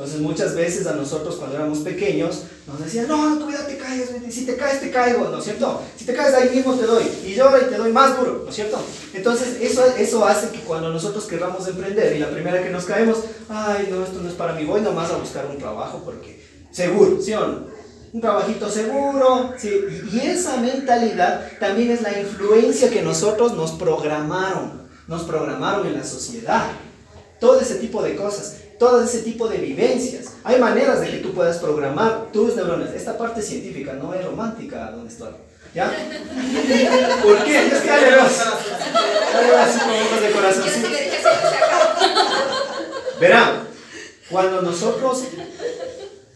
Entonces 0.00 0.20
muchas 0.22 0.54
veces 0.54 0.86
a 0.86 0.94
nosotros 0.94 1.36
cuando 1.36 1.56
éramos 1.56 1.80
pequeños 1.80 2.44
nos 2.66 2.82
decían, 2.82 3.06
no, 3.06 3.34
no, 3.34 3.44
cuidado, 3.44 3.66
te 3.66 3.76
caes, 3.76 4.08
si 4.30 4.46
te 4.46 4.56
caes 4.56 4.80
te 4.80 4.90
caigo, 4.90 5.28
¿no 5.28 5.38
es 5.38 5.44
cierto? 5.44 5.82
Si 5.94 6.06
te 6.06 6.14
caes 6.14 6.32
ahí 6.32 6.56
mismo 6.56 6.74
te 6.74 6.86
doy, 6.86 7.04
y 7.26 7.34
llora 7.34 7.58
y 7.60 7.68
te 7.68 7.76
doy 7.76 7.92
más 7.92 8.16
duro, 8.16 8.40
¿no 8.44 8.48
es 8.48 8.54
cierto? 8.54 8.80
Entonces 9.12 9.58
eso, 9.60 9.84
eso 9.98 10.24
hace 10.24 10.48
que 10.48 10.60
cuando 10.60 10.90
nosotros 10.90 11.24
querramos 11.24 11.68
emprender 11.68 12.16
y 12.16 12.18
la 12.18 12.30
primera 12.30 12.62
que 12.62 12.70
nos 12.70 12.84
caemos, 12.84 13.18
ay, 13.50 13.88
no, 13.90 14.02
esto 14.02 14.22
no 14.22 14.28
es 14.30 14.34
para 14.36 14.54
mí, 14.54 14.64
voy 14.64 14.80
nomás 14.80 15.10
a 15.10 15.18
buscar 15.18 15.44
un 15.44 15.58
trabajo 15.58 16.00
porque 16.02 16.42
seguro, 16.70 17.20
¿sí 17.20 17.34
o 17.34 17.46
no? 17.46 17.69
Un 18.12 18.20
trabajito 18.20 18.68
seguro, 18.68 19.54
¿sí? 19.56 19.70
Y 20.12 20.20
esa 20.20 20.56
mentalidad 20.56 21.46
también 21.60 21.90
es 21.90 22.02
la 22.02 22.18
influencia 22.18 22.90
que 22.90 23.02
nosotros 23.02 23.54
nos 23.54 23.72
programaron, 23.72 24.88
nos 25.06 25.22
programaron 25.22 25.86
en 25.86 25.94
la 25.94 26.04
sociedad. 26.04 26.64
Todo 27.38 27.60
ese 27.60 27.76
tipo 27.76 28.02
de 28.02 28.16
cosas 28.16 28.56
todo 28.80 29.04
ese 29.04 29.18
tipo 29.18 29.46
de 29.46 29.58
vivencias. 29.58 30.36
Hay 30.42 30.58
maneras 30.58 31.02
de 31.02 31.10
que 31.10 31.18
tú 31.18 31.34
puedas 31.34 31.58
programar 31.58 32.28
tus 32.32 32.56
neuronas. 32.56 32.94
Esta 32.94 33.18
parte 33.18 33.42
científica 33.42 33.92
no 33.92 34.14
es 34.14 34.24
romántica, 34.24 34.90
don 34.90 35.06
Estuardo. 35.06 35.36
¿Ya? 35.74 35.84
¿Por 37.22 37.44
qué? 37.44 37.66
Es 37.66 37.74
que 37.74 37.86
ya 37.86 37.98
le 37.98 38.06
veo, 38.06 38.24
ya 38.24 39.40
le 39.42 39.46
veo 39.48 39.58
así 39.58 39.78
con 39.80 39.90
ojos 39.90 40.22
de 40.22 40.30
corazón. 40.32 40.64
Verán, 43.20 43.68
cuando 44.30 44.62
nosotros 44.62 45.24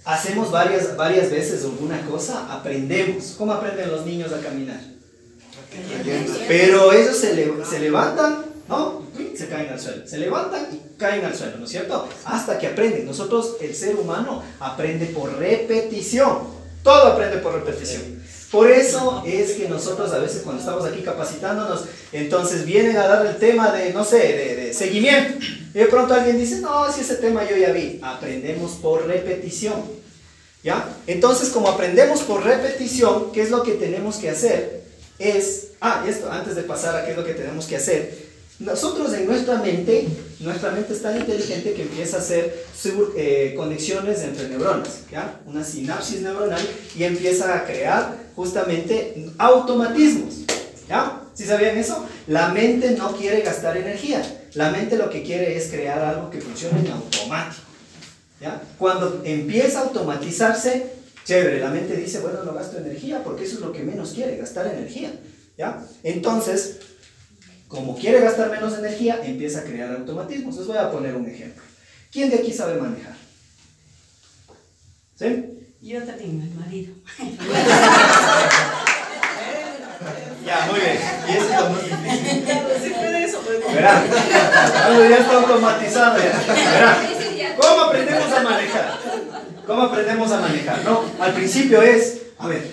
hacemos 0.04 0.50
varias, 0.50 0.96
varias 0.96 1.30
veces 1.30 1.64
alguna 1.64 2.00
cosa, 2.06 2.52
aprendemos. 2.52 3.34
¿Cómo 3.38 3.52
aprenden 3.52 3.90
los 3.90 4.04
niños 4.04 4.32
a 4.32 4.40
caminar? 4.40 4.80
Pero 6.46 6.92
ellos 6.92 7.16
se, 7.16 7.34
se 7.64 7.80
levantan, 7.80 8.44
¿no? 8.68 9.02
Se 9.36 9.48
caen 9.48 9.72
al 9.72 9.80
suelo. 9.80 10.06
Se 10.06 10.18
levantan 10.18 10.68
y 10.72 10.98
caen 10.98 11.24
al 11.24 11.34
suelo, 11.34 11.58
¿no 11.58 11.64
es 11.64 11.70
cierto? 11.70 12.08
Hasta 12.24 12.58
que 12.58 12.68
aprenden. 12.68 13.06
Nosotros, 13.06 13.56
el 13.60 13.74
ser 13.74 13.96
humano, 13.96 14.42
aprende 14.60 15.06
por 15.06 15.36
repetición. 15.38 16.54
Todo 16.82 17.08
aprende 17.08 17.38
por 17.38 17.54
repetición. 17.54 18.22
Por 18.54 18.70
eso 18.70 19.24
es 19.26 19.54
que 19.54 19.68
nosotros 19.68 20.12
a 20.12 20.18
veces 20.18 20.42
cuando 20.42 20.62
estamos 20.62 20.84
aquí 20.84 21.02
capacitándonos, 21.02 21.86
entonces 22.12 22.64
vienen 22.64 22.96
a 22.96 23.08
dar 23.08 23.26
el 23.26 23.36
tema 23.38 23.72
de, 23.72 23.92
no 23.92 24.04
sé, 24.04 24.18
de, 24.18 24.72
seguimiento. 24.72 25.44
Y 25.74 25.78
de 25.80 25.86
pronto 25.86 26.14
alguien 26.14 26.38
dice, 26.38 26.60
no, 26.60 26.90
si 26.92 27.00
ese 27.00 27.16
tema 27.16 27.42
yo 27.50 27.56
ya 27.56 27.72
vi. 27.72 27.98
Aprendemos 28.00 28.74
por 28.74 29.08
repetición. 29.08 29.82
¿Ya? 30.62 30.88
Entonces, 31.08 31.48
como 31.48 31.68
aprendemos 31.68 32.20
por 32.20 32.44
repetición, 32.44 33.32
¿qué 33.32 33.42
es 33.42 33.50
lo 33.50 33.64
que 33.64 33.72
tenemos 33.72 34.18
que 34.18 34.30
hacer? 34.30 34.84
Es, 35.18 35.70
ah, 35.80 36.04
esto, 36.08 36.30
antes 36.30 36.54
de 36.54 36.62
pasar 36.62 36.94
a 36.94 37.04
qué 37.04 37.10
es 37.10 37.16
lo 37.16 37.24
que 37.24 37.34
tenemos 37.34 37.66
que 37.66 37.74
hacer, 37.74 38.23
nosotros 38.64 39.12
en 39.12 39.26
nuestra 39.26 39.58
mente, 39.58 40.08
nuestra 40.40 40.70
mente 40.70 40.94
es 40.94 41.02
tan 41.02 41.16
inteligente 41.16 41.74
que 41.74 41.82
empieza 41.82 42.16
a 42.16 42.20
hacer 42.20 42.64
eh, 43.16 43.54
conexiones 43.56 44.22
entre 44.22 44.48
neuronas, 44.48 45.02
¿ya? 45.10 45.40
Una 45.46 45.62
sinapsis 45.62 46.22
neuronal 46.22 46.60
y 46.96 47.04
empieza 47.04 47.54
a 47.54 47.64
crear 47.66 48.16
justamente 48.34 49.30
automatismos, 49.38 50.34
¿ya? 50.88 51.20
¿Sí 51.34 51.44
sabían 51.44 51.76
eso? 51.76 52.06
La 52.26 52.48
mente 52.48 52.92
no 52.92 53.14
quiere 53.16 53.42
gastar 53.42 53.76
energía, 53.76 54.22
la 54.54 54.70
mente 54.70 54.96
lo 54.96 55.10
que 55.10 55.22
quiere 55.22 55.56
es 55.56 55.68
crear 55.68 55.98
algo 56.02 56.30
que 56.30 56.40
funcione 56.40 56.80
en 56.80 56.92
automático, 56.92 57.62
¿ya? 58.40 58.62
Cuando 58.78 59.20
empieza 59.24 59.80
a 59.80 59.82
automatizarse, 59.82 60.86
chévere, 61.24 61.60
la 61.60 61.70
mente 61.70 61.96
dice, 61.96 62.20
bueno, 62.20 62.42
no 62.44 62.54
gasto 62.54 62.78
energía 62.78 63.22
porque 63.22 63.44
eso 63.44 63.56
es 63.56 63.60
lo 63.60 63.72
que 63.72 63.82
menos 63.82 64.12
quiere, 64.12 64.38
gastar 64.38 64.66
energía, 64.66 65.12
¿ya? 65.58 65.84
Entonces, 66.02 66.78
como 67.74 67.96
quiere 67.98 68.20
gastar 68.20 68.50
menos 68.50 68.78
energía, 68.78 69.20
empieza 69.24 69.58
a 69.60 69.64
crear 69.64 69.90
automatismos. 69.92 70.56
Les 70.56 70.66
voy 70.66 70.78
a 70.78 70.90
poner 70.90 71.14
un 71.16 71.28
ejemplo. 71.28 71.62
¿Quién 72.10 72.30
de 72.30 72.36
aquí 72.36 72.52
sabe 72.52 72.80
manejar? 72.80 73.14
¿Sí? 75.16 75.44
Yo 75.82 76.02
también, 76.02 76.38
mi 76.38 76.48
marido. 76.54 76.94
ya, 80.46 80.66
muy 80.70 80.80
bien. 80.80 80.98
Y 81.28 81.32
eso 81.32 81.44
es 81.44 81.60
lo 81.60 81.68
más 81.70 81.84
difícil. 81.84 82.44
Verá, 83.74 84.04
ya 85.08 85.18
está 85.18 85.34
automatizado. 85.34 86.14
Verá, 86.14 86.96
¿cómo 87.58 87.80
aprendemos 87.82 88.32
a 88.32 88.42
manejar? 88.42 88.98
¿Cómo 89.66 89.82
aprendemos 89.82 90.32
a 90.32 90.40
manejar? 90.40 90.84
No, 90.84 91.04
al 91.18 91.34
principio 91.34 91.82
es, 91.82 92.22
a 92.38 92.48
ver, 92.48 92.66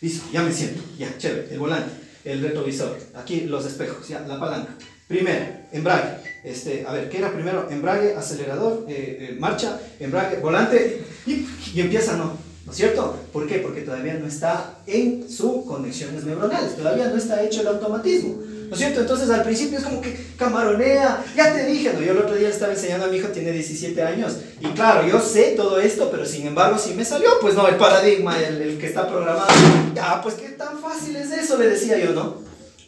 listo, 0.00 0.26
ya 0.32 0.42
me 0.42 0.52
siento, 0.52 0.82
ya, 0.98 1.16
chévere, 1.18 1.48
el 1.52 1.58
volante 1.58 2.05
el 2.26 2.42
retrovisor, 2.42 2.98
aquí 3.14 3.42
los 3.42 3.64
espejos, 3.64 4.06
ya, 4.08 4.20
la 4.20 4.38
palanca. 4.38 4.74
Primero, 5.08 5.44
embrague. 5.72 6.16
Este, 6.42 6.84
a 6.86 6.92
ver, 6.92 7.08
¿qué 7.08 7.18
era 7.18 7.32
primero? 7.32 7.68
Embrague, 7.70 8.14
acelerador, 8.14 8.84
eh, 8.88 9.18
eh, 9.20 9.36
marcha, 9.38 9.78
embrague, 10.00 10.38
volante 10.38 11.04
y, 11.26 11.46
y 11.74 11.80
empieza, 11.80 12.16
¿no? 12.16 12.36
¿No 12.66 12.72
es 12.72 12.78
cierto? 12.78 13.16
¿Por 13.32 13.46
qué? 13.46 13.58
Porque 13.58 13.82
todavía 13.82 14.14
no 14.14 14.26
está 14.26 14.78
en 14.88 15.30
sus 15.30 15.64
conexiones 15.64 16.24
neuronales, 16.24 16.76
todavía 16.76 17.06
no 17.08 17.16
está 17.16 17.40
hecho 17.44 17.60
el 17.60 17.68
automatismo. 17.68 18.34
¿No 18.68 18.72
es 18.72 18.78
cierto? 18.78 19.00
Entonces 19.00 19.30
al 19.30 19.44
principio 19.44 19.78
es 19.78 19.84
como 19.84 20.00
que 20.00 20.16
camaronea, 20.36 21.24
ya 21.36 21.52
te 21.52 21.64
dije, 21.66 21.92
¿no? 21.92 22.02
Yo 22.02 22.10
el 22.10 22.18
otro 22.18 22.34
día 22.34 22.48
estaba 22.48 22.72
enseñando 22.72 23.06
a 23.06 23.08
mi 23.08 23.18
hijo, 23.18 23.28
tiene 23.28 23.52
17 23.52 24.02
años, 24.02 24.38
y 24.60 24.66
claro, 24.70 25.06
yo 25.06 25.20
sé 25.20 25.54
todo 25.56 25.78
esto, 25.78 26.10
pero 26.10 26.26
sin 26.26 26.48
embargo 26.48 26.76
si 26.76 26.94
me 26.94 27.04
salió, 27.04 27.28
pues 27.40 27.54
no, 27.54 27.68
el 27.68 27.76
paradigma, 27.76 28.36
el, 28.42 28.60
el 28.60 28.78
que 28.78 28.86
está 28.86 29.06
programado, 29.06 29.46
ya, 29.94 30.20
pues 30.20 30.34
qué 30.34 30.48
tan 30.48 30.75
eso, 31.46 31.58
le 31.58 31.68
decía 31.68 31.98
yo, 31.98 32.12
¿no? 32.12 32.34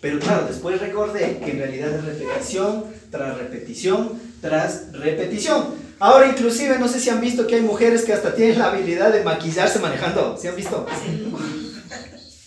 Pero 0.01 0.19
claro, 0.19 0.47
después 0.47 0.81
recordé 0.81 1.41
que 1.45 1.53
en 1.53 1.59
realidad 1.59 1.95
es 1.95 2.05
repetición 2.05 2.85
tras 3.11 3.39
repetición 3.39 4.21
tras 4.41 4.93
repetición. 4.93 5.65
Ahora 5.99 6.29
inclusive 6.29 6.79
no 6.79 6.87
sé 6.87 7.01
si 7.01 7.11
han 7.11 7.21
visto 7.21 7.47
que 7.47 7.57
hay 7.57 7.63
mujeres 7.63 8.05
que 8.05 8.13
hasta 8.13 8.35
tienen 8.35 8.59
la 8.59 8.71
habilidad 8.71 9.13
de 9.13 9.25
maquillarse 9.25 9.81
manejando. 9.81 10.37
¿Sí 10.41 10.47
han 10.47 10.57
visto? 10.57 10.87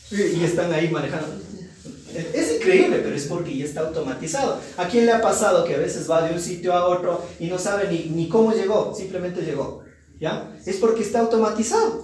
Sí. 0.09 0.39
Y 0.39 0.43
están 0.43 0.71
ahí 0.73 0.89
manejando. 0.89 1.27
Es 2.33 2.55
increíble, 2.55 2.99
pero 3.03 3.15
es 3.15 3.25
porque 3.25 3.57
ya 3.57 3.65
está 3.65 3.81
automatizado. 3.81 4.59
¿A 4.77 4.87
quién 4.87 5.05
le 5.05 5.13
ha 5.13 5.21
pasado 5.21 5.63
que 5.63 5.75
a 5.75 5.79
veces 5.79 6.09
va 6.09 6.27
de 6.27 6.33
un 6.33 6.41
sitio 6.41 6.73
a 6.73 6.87
otro 6.87 7.25
y 7.39 7.47
no 7.47 7.57
sabe 7.57 7.89
ni, 7.89 8.09
ni 8.09 8.27
cómo 8.27 8.53
llegó? 8.53 8.93
Simplemente 8.95 9.41
llegó. 9.41 9.83
¿Ya? 10.19 10.53
Es 10.65 10.77
porque 10.77 11.03
está 11.03 11.19
automatizado. 11.19 12.01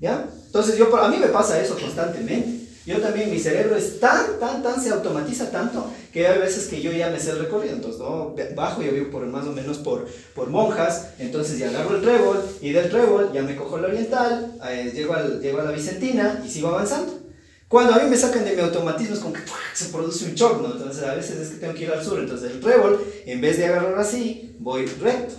¿Ya? 0.00 0.28
Entonces 0.46 0.78
yo, 0.78 0.94
a 0.96 1.08
mí 1.08 1.16
me 1.18 1.28
pasa 1.28 1.60
eso 1.60 1.78
constantemente. 1.78 2.55
Yo 2.86 2.98
también, 2.98 3.32
mi 3.32 3.40
cerebro 3.40 3.74
es 3.74 3.98
tan, 3.98 4.38
tan, 4.38 4.62
tan, 4.62 4.80
se 4.80 4.90
automatiza 4.90 5.50
tanto 5.50 5.90
que 6.12 6.24
hay 6.24 6.38
veces 6.38 6.68
que 6.68 6.80
yo 6.80 6.92
ya 6.92 7.10
me 7.10 7.18
sé 7.18 7.30
el 7.32 7.40
recorrido. 7.40 7.74
Entonces, 7.74 8.00
¿no? 8.00 8.32
bajo, 8.54 8.80
yo 8.80 8.92
vivo 8.92 9.10
por 9.10 9.26
más 9.26 9.44
o 9.44 9.52
menos 9.52 9.78
por, 9.78 10.06
por 10.36 10.48
monjas, 10.50 11.08
entonces 11.18 11.58
ya 11.58 11.68
agarro 11.68 11.96
el 11.96 12.02
trébol 12.02 12.44
y 12.60 12.70
del 12.70 12.88
trébol 12.88 13.32
ya 13.32 13.42
me 13.42 13.56
cojo 13.56 13.78
la 13.78 13.88
oriental, 13.88 14.56
eh, 14.70 14.92
llego, 14.94 15.14
al, 15.14 15.40
llego 15.40 15.60
a 15.60 15.64
la 15.64 15.72
Vicentina 15.72 16.40
y 16.46 16.48
sigo 16.48 16.68
avanzando. 16.68 17.26
Cuando 17.66 17.94
a 17.94 17.98
mí 17.98 18.08
me 18.08 18.16
sacan 18.16 18.44
de 18.44 18.54
mi 18.54 18.62
automatismo 18.62 19.16
es 19.16 19.20
como 19.20 19.34
que 19.34 19.40
se 19.74 19.86
produce 19.86 20.26
un 20.26 20.34
shock, 20.34 20.62
¿no? 20.62 20.72
Entonces 20.72 21.02
a 21.02 21.16
veces 21.16 21.40
es 21.40 21.48
que 21.48 21.56
tengo 21.56 21.74
que 21.74 21.82
ir 21.82 21.90
al 21.90 22.04
sur, 22.04 22.20
entonces 22.20 22.52
el 22.52 22.60
trébol, 22.60 23.04
en 23.26 23.40
vez 23.40 23.58
de 23.58 23.66
agarrar 23.66 23.98
así, 23.98 24.54
voy 24.60 24.86
recto. 24.86 25.34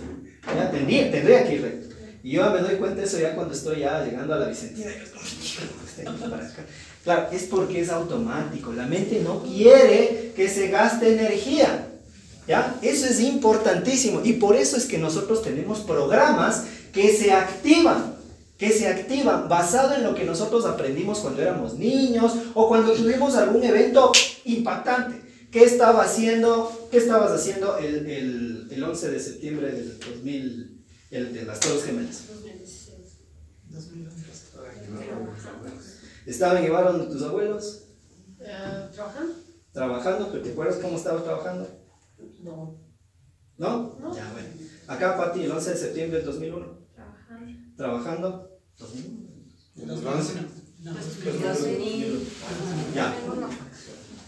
¿ya? 0.54 0.70
Tendría, 0.70 1.10
tendría 1.10 1.44
que 1.44 1.54
ir 1.54 1.62
recto. 1.62 1.96
Y 2.22 2.32
yo 2.32 2.50
me 2.50 2.60
doy 2.60 2.76
cuenta 2.76 3.00
de 3.00 3.06
eso 3.06 3.18
ya 3.18 3.34
cuando 3.34 3.54
estoy 3.54 3.80
ya 3.80 4.04
llegando 4.04 4.34
a 4.34 4.38
la 4.38 4.48
Vicentina. 4.48 4.90
Claro, 7.04 7.28
es 7.32 7.44
porque 7.44 7.80
es 7.80 7.90
automático. 7.90 8.72
La 8.72 8.86
mente 8.86 9.20
no 9.22 9.42
quiere 9.42 10.32
que 10.36 10.48
se 10.48 10.68
gaste 10.68 11.14
energía. 11.14 11.88
¿Ya? 12.46 12.78
Eso 12.82 13.06
es 13.06 13.20
importantísimo. 13.20 14.22
Y 14.24 14.34
por 14.34 14.56
eso 14.56 14.76
es 14.76 14.86
que 14.86 14.98
nosotros 14.98 15.42
tenemos 15.42 15.80
programas 15.80 16.64
que 16.92 17.14
se 17.16 17.32
activan 17.32 18.18
que 18.58 18.70
se 18.72 18.88
activan 18.88 19.48
basado 19.48 19.94
en 19.94 20.02
lo 20.02 20.16
que 20.16 20.24
nosotros 20.24 20.66
aprendimos 20.66 21.20
cuando 21.20 21.40
éramos 21.40 21.74
niños 21.74 22.32
o 22.54 22.68
cuando 22.68 22.92
tuvimos 22.92 23.36
algún 23.36 23.62
evento 23.62 24.10
impactante. 24.44 25.22
¿Qué 25.52 25.62
estaba 25.62 26.02
haciendo? 26.02 26.88
¿Qué 26.90 26.98
estabas 26.98 27.30
haciendo 27.30 27.78
el, 27.78 28.06
el, 28.06 28.68
el 28.70 28.84
11 28.84 29.10
de 29.10 29.20
septiembre 29.20 29.72
del 29.72 29.98
2000, 30.00 30.84
el 31.12 31.32
de 31.32 31.44
las 31.44 31.60
Torres 31.60 31.84
Gemelas? 31.84 32.24
2016. 33.70 34.17
¿Estaban 36.28 36.62
llevaron 36.62 37.08
tus 37.08 37.22
abuelos? 37.22 37.84
Uh, 38.38 38.92
trabajando. 38.92 39.34
Trabajando, 39.72 40.28
pero 40.30 40.42
¿te 40.42 40.52
acuerdas 40.52 40.76
cómo 40.76 40.98
estabas 40.98 41.24
trabajando? 41.24 41.66
No. 42.42 42.78
¿No? 43.56 43.96
No. 43.98 44.14
Ya, 44.14 44.30
bueno. 44.34 44.48
Acá, 44.88 45.16
Pati, 45.16 45.44
el 45.44 45.50
11 45.50 45.70
de 45.70 45.76
septiembre 45.76 46.18
del 46.18 46.26
2001. 46.26 46.66
Trabajando. 46.94 47.76
¿Trabajando? 47.78 48.60
2011. 48.76 50.34
Ya. 52.94 53.14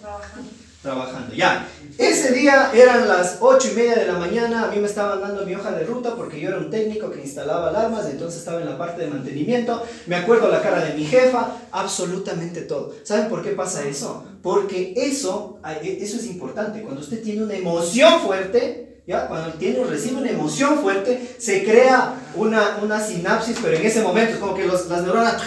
Trabajando. 0.01 0.51
Trabajando, 0.83 1.35
ya. 1.35 1.69
Ese 1.99 2.33
día 2.33 2.71
eran 2.73 3.07
las 3.07 3.37
8 3.41 3.69
y 3.73 3.75
media 3.75 3.97
de 3.97 4.07
la 4.07 4.15
mañana, 4.15 4.65
a 4.65 4.69
mí 4.69 4.79
me 4.79 4.87
estaban 4.87 5.21
dando 5.21 5.45
mi 5.45 5.55
hoja 5.55 5.73
de 5.73 5.85
ruta 5.85 6.15
porque 6.17 6.41
yo 6.41 6.49
era 6.49 6.57
un 6.57 6.71
técnico 6.71 7.11
que 7.11 7.21
instalaba 7.21 7.69
alarmas, 7.69 8.07
entonces 8.07 8.39
estaba 8.39 8.61
en 8.63 8.67
la 8.67 8.79
parte 8.79 9.03
de 9.03 9.09
mantenimiento. 9.09 9.85
Me 10.07 10.17
acuerdo 10.17 10.49
la 10.49 10.63
cara 10.63 10.83
de 10.83 10.95
mi 10.95 11.05
jefa, 11.05 11.55
absolutamente 11.71 12.63
todo. 12.63 12.95
¿Saben 13.03 13.29
por 13.29 13.43
qué 13.43 13.51
pasa 13.51 13.87
eso? 13.87 14.25
Porque 14.43 14.95
eso, 14.97 15.59
eso 15.83 16.17
es 16.17 16.27
importante. 16.27 16.81
Cuando 16.81 17.03
usted 17.03 17.23
tiene 17.23 17.45
una 17.45 17.57
emoción 17.57 18.21
fuerte, 18.21 19.03
¿ya? 19.07 19.29
Cuando 19.29 19.53
tiene, 19.59 19.85
recibe 19.85 20.23
una 20.23 20.31
emoción 20.31 20.79
fuerte, 20.79 21.37
se 21.39 21.63
crea 21.63 22.15
una, 22.35 22.79
una 22.83 22.99
sinapsis, 22.99 23.59
pero 23.61 23.77
en 23.77 23.85
ese 23.85 24.01
momento 24.01 24.33
es 24.33 24.39
como 24.39 24.55
que 24.55 24.67
los, 24.67 24.89
las 24.89 25.03
neuronas 25.03 25.43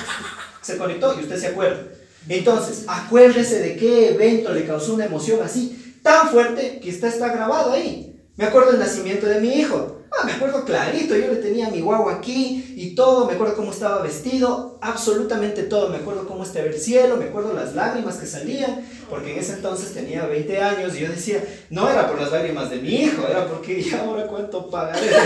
se 0.62 0.78
conectó 0.78 1.20
y 1.20 1.24
usted 1.24 1.40
se 1.40 1.48
acuerda. 1.48 1.82
Entonces, 2.30 2.86
acuérdese 2.88 3.60
de 3.60 3.75
qué 3.75 4.10
evento 4.10 4.53
le 4.53 4.65
causó 4.65 4.94
una 4.94 5.06
emoción 5.06 5.42
así, 5.44 5.98
tan 6.01 6.30
fuerte 6.30 6.80
que 6.82 6.89
está, 6.89 7.08
está 7.08 7.30
grabado 7.30 7.72
ahí. 7.72 8.20
Me 8.36 8.46
acuerdo 8.46 8.72
del 8.72 8.80
nacimiento 8.80 9.27
de 9.27 9.39
mi 9.39 9.53
hijo. 9.53 10.00
Ah, 10.12 10.25
me 10.25 10.34
acuerdo 10.34 10.63
clarito, 10.63 11.15
yo 11.15 11.27
le 11.27 11.38
tenía 11.38 11.70
mi 11.70 11.82
guagua 11.82 12.13
aquí 12.13 12.75
y 12.77 12.94
todo, 12.94 13.25
me 13.25 13.34
acuerdo 13.34 13.56
cómo 13.56 13.72
estaba 13.72 14.00
vestido, 14.03 14.77
absolutamente 14.80 15.63
todo, 15.63 15.89
me 15.89 15.98
acuerdo 15.98 16.27
cómo 16.27 16.44
estaba 16.44 16.68
el 16.68 16.80
cielo, 16.80 17.18
me 17.18 17.25
acuerdo 17.25 17.53
las 17.53 17.74
lágrimas 17.74 18.18
que 18.18 18.27
salían, 18.27 18.86
porque 19.10 19.34
en 19.34 19.39
ese 19.39 19.53
entonces 19.53 19.92
tenía 19.92 20.27
20 20.27 20.62
años 20.62 20.96
y 20.96 21.00
yo 21.00 21.10
decía, 21.10 21.44
no 21.72 21.89
era 21.89 22.08
por 22.08 22.22
las 22.22 22.32
lágrimas 22.32 22.70
de 22.70 22.75
mi 22.77 22.89
hijo, 22.89 23.25
era 23.27 23.48
porque 23.48 23.82
ya 23.82 24.03
ahora 24.03 24.27
cuánto 24.27 24.70
pagaré. 24.70 25.08
o 25.08 25.10
sea, 25.10 25.20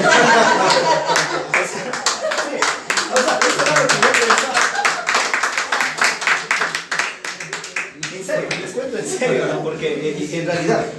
sí, 2.49 2.55
o 3.11 3.17
sea, 3.17 3.39
eso 3.39 3.61
era 3.61 3.81
lo 3.81 3.87
que 3.89 3.95
yo 3.95 4.01
pensaba. 4.25 4.53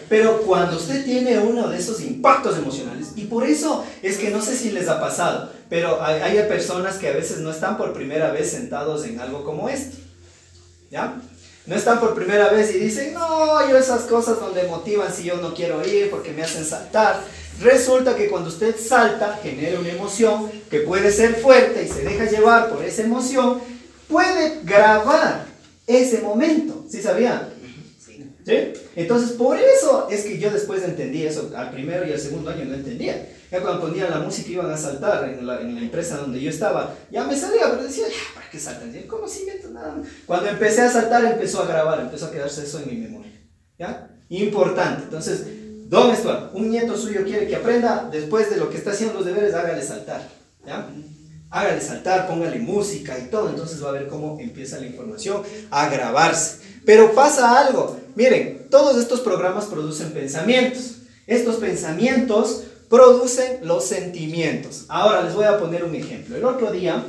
Pero 0.09 0.43
cuando 0.43 0.77
usted 0.77 1.05
tiene 1.05 1.39
uno 1.39 1.69
de 1.69 1.79
esos 1.79 2.01
impactos 2.01 2.57
emocionales, 2.57 3.09
y 3.17 3.25
por 3.25 3.45
eso 3.45 3.85
es 4.03 4.17
que 4.17 4.31
no 4.31 4.41
sé 4.43 4.57
si 4.57 4.71
les 4.71 4.89
ha 4.89 5.01
pasado, 5.01 5.51
pero 5.69 6.03
hay, 6.03 6.39
hay 6.39 6.49
personas 6.49 6.97
que 6.97 7.09
a 7.09 7.13
veces 7.13 7.39
no 7.39 7.51
están 7.51 7.77
por 7.77 7.93
primera 7.93 8.31
vez 8.31 8.51
sentados 8.51 9.05
en 9.05 9.21
algo 9.21 9.45
como 9.45 9.69
esto. 9.69 9.97
¿Ya? 10.91 11.21
No 11.67 11.77
están 11.77 12.01
por 12.01 12.15
primera 12.15 12.49
vez 12.49 12.75
y 12.75 12.79
dicen, 12.79 13.13
no, 13.13 13.69
yo 13.69 13.77
esas 13.77 14.03
cosas 14.03 14.41
donde 14.41 14.63
motivan 14.63 15.13
si 15.13 15.25
yo 15.25 15.37
no 15.37 15.53
quiero 15.53 15.87
ir 15.87 16.11
porque 16.11 16.33
me 16.33 16.43
hacen 16.43 16.65
saltar. 16.65 17.21
Resulta 17.61 18.17
que 18.17 18.29
cuando 18.29 18.49
usted 18.49 18.75
salta, 18.79 19.39
genera 19.43 19.79
una 19.79 19.91
emoción 19.91 20.51
que 20.71 20.81
puede 20.81 21.13
ser 21.13 21.35
fuerte 21.35 21.83
y 21.83 21.89
se 21.89 22.05
deja 22.05 22.25
llevar 22.25 22.71
por 22.71 22.83
esa 22.83 23.03
emoción, 23.03 23.61
puede 24.09 24.61
grabar 24.63 25.45
ese 25.87 26.23
momento. 26.23 26.85
¿Sí 26.89 27.03
sabían? 27.03 27.58
Entonces, 28.97 29.33
por 29.33 29.59
eso 29.59 30.09
es 30.11 30.23
que 30.23 30.39
yo 30.39 30.51
después 30.51 30.83
entendí 30.83 31.25
eso. 31.25 31.51
Al 31.55 31.71
primero 31.71 32.07
y 32.07 32.13
al 32.13 32.19
segundo 32.19 32.51
año 32.51 32.65
no 32.65 32.75
entendía. 32.75 33.29
Ya 33.51 33.61
cuando 33.61 33.81
ponían 33.81 34.11
la 34.11 34.19
música 34.19 34.51
iban 34.51 34.71
a 34.71 34.77
saltar 34.77 35.29
en 35.29 35.47
la, 35.47 35.61
empresa 35.61 36.19
donde 36.19 36.41
yo 36.41 36.51
estaba, 36.51 36.95
ya 37.11 37.25
me 37.25 37.35
salía, 37.35 37.71
pero 37.71 37.85
decía, 37.85 38.05
¿para 38.35 38.51
qué 38.51 38.59
saltan? 38.59 38.93
¿Cómo 39.07 39.27
si 39.27 39.41
invento 39.41 39.71
nada? 39.71 39.97
Cuando 40.27 40.51
empecé 40.51 40.83
a 40.83 40.91
saltar, 40.91 41.25
empezó 41.25 41.63
a 41.63 41.67
grabar, 41.67 42.01
empezó 42.01 42.27
a 42.27 42.31
quedarse 42.31 42.65
eso 42.65 42.81
en 42.81 42.91
mi 42.91 42.97
memoria. 42.97 43.33
¿Ya? 43.79 44.11
Importante. 44.29 45.05
Entonces, 45.05 45.45
Don 45.89 46.15
Stuart, 46.15 46.51
un 46.53 46.69
nieto 46.69 46.95
suyo 46.97 47.25
quiere 47.25 47.47
que 47.47 47.57
aprenda, 47.57 48.09
después 48.13 48.51
de 48.51 48.59
lo 48.59 48.69
que 48.69 48.77
está 48.77 48.91
haciendo 48.91 49.15
los 49.15 49.25
deberes, 49.25 49.55
hágale 49.55 49.83
saltar. 49.83 50.29
¿Ya? 50.67 50.87
Hágale 51.51 51.81
saltar, 51.81 52.27
póngale 52.27 52.59
música 52.59 53.19
y 53.19 53.31
todo, 53.31 53.49
entonces 53.49 53.83
va 53.83 53.89
a 53.89 53.93
ver 53.93 54.09
cómo 54.09 54.39
empieza 54.39 54.79
la 54.79 54.87
información 54.87 55.43
a 55.71 55.89
grabarse. 55.89 56.68
Pero 56.89 57.13
pasa 57.13 57.61
algo, 57.61 58.01
miren, 58.15 58.67
todos 58.71 58.97
estos 58.97 59.21
programas 59.21 59.67
producen 59.67 60.11
pensamientos. 60.15 61.03
Estos 61.27 61.57
pensamientos 61.57 62.63
producen 62.89 63.59
los 63.63 63.85
sentimientos. 63.85 64.87
Ahora 64.89 65.23
les 65.23 65.35
voy 65.35 65.45
a 65.45 65.59
poner 65.59 65.85
un 65.85 65.95
ejemplo. 65.95 66.35
El 66.35 66.47
otro 66.47 66.73
día, 66.73 67.05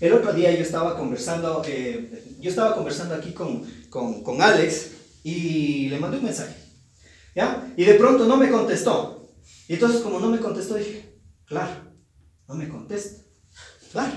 el 0.00 0.12
otro 0.12 0.34
día 0.34 0.52
yo 0.52 0.60
estaba 0.60 0.98
conversando, 0.98 1.62
eh, 1.66 2.36
yo 2.40 2.50
estaba 2.50 2.74
conversando 2.74 3.14
aquí 3.14 3.32
con, 3.32 3.62
con, 3.88 4.22
con 4.22 4.42
Alex 4.42 4.88
y 5.24 5.88
le 5.88 5.98
mandé 5.98 6.18
un 6.18 6.24
mensaje. 6.24 6.54
¿Ya? 7.34 7.72
Y 7.74 7.86
de 7.86 7.94
pronto 7.94 8.26
no 8.26 8.36
me 8.36 8.50
contestó. 8.50 9.32
Y 9.66 9.72
entonces 9.72 10.02
como 10.02 10.20
no 10.20 10.28
me 10.28 10.40
contestó 10.40 10.74
dije, 10.74 11.18
claro, 11.46 11.72
no 12.46 12.54
me 12.54 12.68
contesta. 12.68 13.22
Claro. 13.92 14.12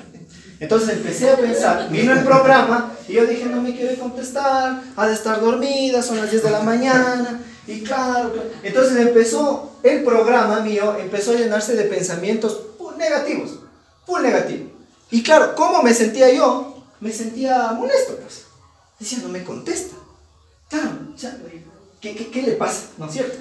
Entonces 0.62 0.89
empecé 0.89 1.30
a 1.30 1.38
pensar, 1.38 1.89
vino 1.89 2.13
el 2.13 2.24
programa 2.24 2.94
y 3.08 3.13
yo 3.13 3.25
dije, 3.25 3.46
no 3.46 3.62
me 3.62 3.75
quiere 3.75 3.98
contestar, 3.98 4.84
ha 4.96 5.08
de 5.08 5.13
estar 5.13 5.41
dormida, 5.41 6.03
son 6.03 6.18
las 6.18 6.30
10 6.30 6.44
de 6.44 6.51
la 6.51 6.62
mañana. 6.62 7.41
Y 7.65 7.82
claro, 7.82 8.32
entonces 8.62 8.96
empezó 8.98 9.72
el 9.82 10.03
programa 10.03 10.60
mío, 10.60 10.96
empezó 11.00 11.32
a 11.32 11.36
llenarse 11.36 11.75
de 11.75 11.86
pensamientos 11.86 12.62
negativos, 13.01 13.60
full 14.06 14.22
negativo. 14.22 14.70
Y 15.10 15.24
claro, 15.24 15.56
¿cómo 15.56 15.82
me 15.82 15.94
sentía 15.94 16.32
yo? 16.32 16.86
Me 17.00 17.12
sentía 17.12 17.72
molesto, 17.72 18.18
pues. 18.18 18.46
Decía, 19.00 19.20
no 19.24 19.30
me 19.30 19.44
contesta. 19.44 19.96
Claro, 20.70 20.91
¿qué, 22.00 22.44
le 22.46 22.53
pasa? 22.53 22.84
¿No 23.00 23.08
es 23.08 23.13
cierto? 23.13 23.38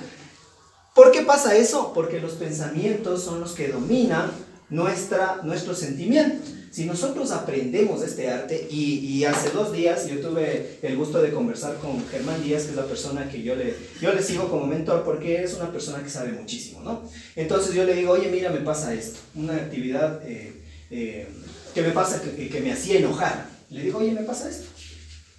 ¿Por 0.94 1.12
qué 1.12 1.20
pasa 1.20 1.54
eso? 1.54 1.92
Porque 1.92 2.18
los 2.18 2.32
pensamientos 2.32 3.22
son 3.22 3.40
los 3.40 3.52
que 3.52 3.68
dominan 3.68 4.32
nuestros 4.70 5.78
sentimientos. 5.78 6.59
Si 6.70 6.84
nosotros 6.84 7.32
aprendemos 7.32 8.00
este 8.02 8.30
arte, 8.30 8.68
y, 8.70 9.24
hace 9.24 9.50
dos 9.50 9.72
días 9.72 10.06
yo 10.08 10.20
tuve 10.20 10.78
el 10.82 10.96
gusto 10.96 11.20
de 11.20 11.32
conversar 11.32 11.76
con 11.78 12.06
Germán 12.08 12.42
Díaz, 12.44 12.64
que 12.64 12.70
es 12.70 12.76
la 12.76 12.86
persona 12.86 13.28
que 13.28 13.42
yo 13.42 13.56
le, 13.56 13.74
yo 14.00 14.12
le 14.14 14.22
sigo 14.22 14.48
como 14.48 14.66
mentor, 14.66 15.02
porque 15.02 15.42
es 15.42 15.54
una 15.54 15.72
persona 15.72 16.02
que 16.02 16.08
sabe 16.08 16.30
muchísimo, 16.30 16.80
¿no? 16.82 17.02
Entonces 17.34 17.74
yo 17.74 17.84
le 17.84 17.94
digo, 17.94 18.12
oye, 18.12 18.28
mira, 18.28 18.50
me 18.50 18.60
pasa 18.60 18.94
esto, 18.94 19.18
una 19.34 19.56
actividad 19.56 20.20
eh, 20.24 20.52
eh, 20.92 21.26
que 21.74 21.82
me 21.82 21.90
pasa, 21.90 22.22
que, 22.22 22.48
que 22.48 22.60
me 22.60 22.72
hacía 22.72 22.98
enojar. 22.98 23.48
Le 23.70 23.82
digo, 23.82 23.98
oye, 23.98 24.12
me 24.12 24.22
pasa 24.22 24.48
esto. 24.48 24.66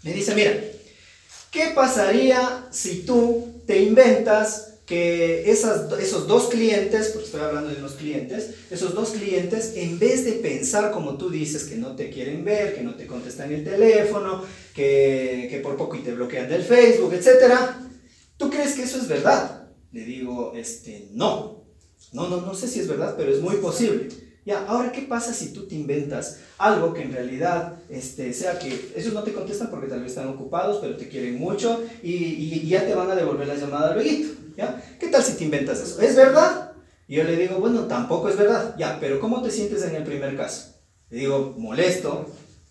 Me 0.03 0.13
dice, 0.13 0.36
mira, 0.36 0.53
¿qué 1.49 1.71
pasaría 1.73 2.67
si 2.71 3.03
tú 3.03 3.62
te 3.65 3.82
inventas 3.82 4.70
que 4.91 5.49
esas, 5.49 5.89
esos 6.01 6.27
dos 6.27 6.49
clientes, 6.49 7.12
porque 7.13 7.27
estoy 7.27 7.39
hablando 7.39 7.69
de 7.69 7.77
unos 7.77 7.93
clientes, 7.93 8.56
esos 8.69 8.93
dos 8.93 9.12
clientes, 9.12 9.71
en 9.77 9.97
vez 9.97 10.25
de 10.25 10.34
pensar 10.34 10.91
como 10.91 11.17
tú 11.17 11.30
dices, 11.30 11.63
que 11.63 11.77
no 11.77 11.95
te 11.95 12.10
quieren 12.10 12.43
ver, 12.43 12.75
que 12.75 12.82
no 12.82 12.95
te 12.95 13.08
contestan 13.08 13.54
el 13.54 13.63
teléfono, 13.63 14.43
que, 14.75 15.47
que 15.49 15.62
por 15.63 15.77
poco 15.77 15.95
y 15.95 15.99
te 15.99 16.12
bloquean 16.12 16.49
del 16.49 16.63
Facebook, 16.63 17.13
etc., 17.13 17.54
¿tú 18.36 18.49
crees 18.49 18.73
que 18.73 18.84
eso 18.84 18.97
es 18.97 19.08
verdad? 19.08 19.69
Le 19.93 20.04
digo, 20.04 20.51
este, 20.58 21.08
no. 21.13 21.63
No, 22.12 22.27
no, 22.27 22.41
no 22.41 22.54
sé 22.54 22.67
si 22.67 22.82
es 22.82 22.89
verdad, 22.89 23.15
pero 23.17 23.32
es 23.32 23.39
muy 23.39 23.56
posible. 23.56 24.10
Ya, 24.43 24.65
ahora, 24.67 24.91
¿qué 24.91 25.04
pasa 25.04 25.34
si 25.34 25.54
tú 25.54 25.67
te 25.67 25.75
inventas 25.75 26.39
algo 26.58 26.93
que 26.93 27.04
en 27.04 27.13
realidad 27.13 27.75
este, 27.89 28.34
sea 28.34 28.58
que 28.58 28.91
ellos 28.95 29.13
no 29.13 29.21
te 29.21 29.34
contestan 29.34 29.69
porque 29.69 29.88
tal 29.88 29.99
vez 29.99 30.10
están 30.10 30.30
ocupados, 30.30 30.80
pero 30.82 30.97
te 30.97 31.08
quieren 31.08 31.38
mucho 31.38 31.84
y, 32.01 32.67
ya 32.67 32.86
te 32.86 32.95
van 32.95 33.12
a 33.12 33.15
devolver 33.15 33.47
la 33.47 33.56
llamada 33.56 33.93
luego? 33.93 34.30
¿Ya? 34.58 34.82
¿Qué 34.99 35.08
tal 35.08 35.23
si 35.23 35.34
te 35.34 35.43
inventas 35.43 35.80
eso? 35.80 36.01
¿Es 36.01 36.15
verdad? 36.15 36.71
Y 37.08 37.15
yo 37.17 37.23
le 37.23 37.36
digo, 37.36 37.60
bueno, 37.60 37.82
tampoco 37.82 38.30
es 38.30 38.38
verdad. 38.38 38.75
Ya, 38.77 38.97
pero 38.99 39.19
¿cómo 39.19 39.41
te 39.43 39.51
sientes 39.51 39.84
en 39.84 39.95
el 39.95 40.04
primer 40.04 40.36
caso? 40.36 40.75
Le 41.10 41.19
digo, 41.19 41.56
molesto. 41.58 42.25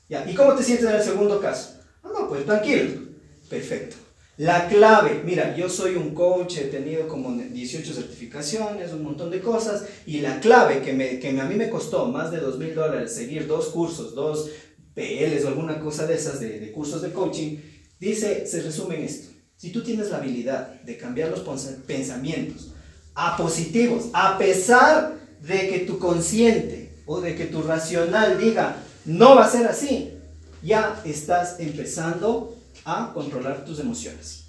Ya, 0.09 0.29
¿y 0.29 0.35
cómo 0.35 0.55
te 0.55 0.65
sientes 0.65 0.87
en 0.87 0.97
el 0.97 1.03
segundo 1.03 1.41
caso? 1.41 1.75
Ah, 2.03 2.09
no, 2.13 2.29
pues 2.29 2.45
tranquilo. 2.45 3.03
Perfecto. 3.49 3.97
La 4.41 4.69
clave, 4.69 5.21
mira, 5.23 5.55
yo 5.55 5.69
soy 5.69 5.97
un 5.97 6.15
coach, 6.15 6.57
he 6.57 6.65
tenido 6.69 7.07
como 7.09 7.31
18 7.31 7.93
certificaciones, 7.93 8.91
un 8.95 9.03
montón 9.03 9.31
de 9.31 9.43
cosas, 9.43 9.85
y 10.07 10.21
la 10.21 10.41
clave 10.41 10.81
que, 10.81 10.95
me, 10.95 11.19
que 11.19 11.39
a 11.39 11.45
mí 11.45 11.57
me 11.57 11.69
costó 11.69 12.07
más 12.07 12.31
de 12.31 12.39
2 12.39 12.57
mil 12.57 12.75
dólares 12.75 13.15
seguir 13.15 13.47
dos 13.47 13.67
cursos, 13.67 14.15
dos 14.15 14.49
PLs 14.95 15.45
o 15.45 15.49
alguna 15.49 15.79
cosa 15.79 16.07
de 16.07 16.15
esas 16.15 16.41
de, 16.41 16.59
de 16.59 16.73
cursos 16.73 17.03
de 17.03 17.13
coaching, 17.13 17.59
dice, 17.99 18.47
se 18.47 18.63
resume 18.63 18.97
en 18.97 19.03
esto. 19.03 19.29
Si 19.57 19.73
tú 19.73 19.83
tienes 19.83 20.09
la 20.09 20.17
habilidad 20.17 20.81
de 20.85 20.97
cambiar 20.97 21.29
los 21.29 21.41
pensamientos 21.87 22.73
a 23.15 23.37
positivos, 23.37 24.07
a 24.15 24.39
pesar 24.39 25.19
de 25.43 25.69
que 25.69 25.81
tu 25.81 25.99
consciente 25.99 27.03
o 27.05 27.21
de 27.21 27.35
que 27.35 27.45
tu 27.45 27.61
racional 27.61 28.39
diga, 28.41 28.77
no 29.05 29.35
va 29.35 29.45
a 29.45 29.51
ser 29.51 29.67
así, 29.67 30.15
ya 30.63 30.99
estás 31.05 31.61
empezando 31.61 32.57
a 32.85 33.13
controlar 33.13 33.65
tus 33.65 33.81
emociones. 33.81 34.45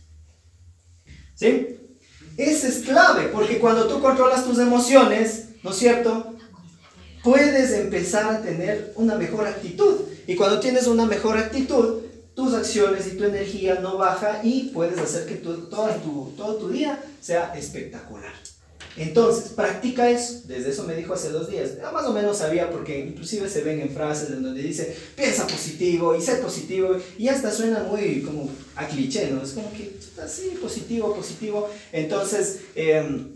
¿Sí? 1.35 1.77
Eso 2.37 2.67
es 2.67 2.79
clave, 2.79 3.27
porque 3.27 3.59
cuando 3.59 3.87
tú 3.87 4.01
controlas 4.01 4.45
tus 4.45 4.59
emociones, 4.59 5.49
¿no 5.63 5.71
es 5.71 5.77
cierto? 5.77 6.35
Puedes 7.23 7.71
empezar 7.71 8.33
a 8.33 8.41
tener 8.41 8.93
una 8.95 9.15
mejor 9.15 9.47
actitud. 9.47 10.01
Y 10.27 10.35
cuando 10.35 10.59
tienes 10.59 10.87
una 10.87 11.05
mejor 11.05 11.37
actitud, 11.37 12.01
tus 12.35 12.53
acciones 12.53 13.07
y 13.07 13.17
tu 13.17 13.25
energía 13.25 13.79
no 13.81 13.97
baja 13.97 14.41
y 14.43 14.69
puedes 14.73 14.97
hacer 14.97 15.27
que 15.27 15.35
todo, 15.35 15.57
tu, 15.67 16.33
todo 16.37 16.55
tu 16.55 16.69
día 16.69 17.03
sea 17.19 17.53
espectacular. 17.55 18.33
Entonces, 18.97 19.51
practica 19.51 20.09
eso. 20.09 20.41
Desde 20.45 20.71
eso 20.71 20.83
me 20.83 20.95
dijo 20.95 21.13
hace 21.13 21.29
dos 21.29 21.49
días. 21.49 21.77
Ya 21.77 21.91
más 21.91 22.05
o 22.05 22.13
menos 22.13 22.37
sabía 22.37 22.69
porque 22.69 22.99
inclusive 22.99 23.49
se 23.49 23.61
ven 23.61 23.79
en 23.79 23.89
frases 23.89 24.29
en 24.29 24.43
donde 24.43 24.61
dice, 24.61 24.95
piensa 25.15 25.47
positivo 25.47 26.15
y 26.15 26.21
sé 26.21 26.35
positivo. 26.35 26.97
Y 27.17 27.27
hasta 27.29 27.51
suena 27.51 27.83
muy 27.83 28.21
como 28.21 28.49
a 28.75 28.87
cliché, 28.87 29.31
¿no? 29.31 29.41
Es 29.43 29.51
como 29.51 29.71
que 29.71 29.97
así, 30.21 30.57
positivo, 30.61 31.15
positivo. 31.15 31.69
Entonces, 31.91 32.59
eh, 32.75 33.27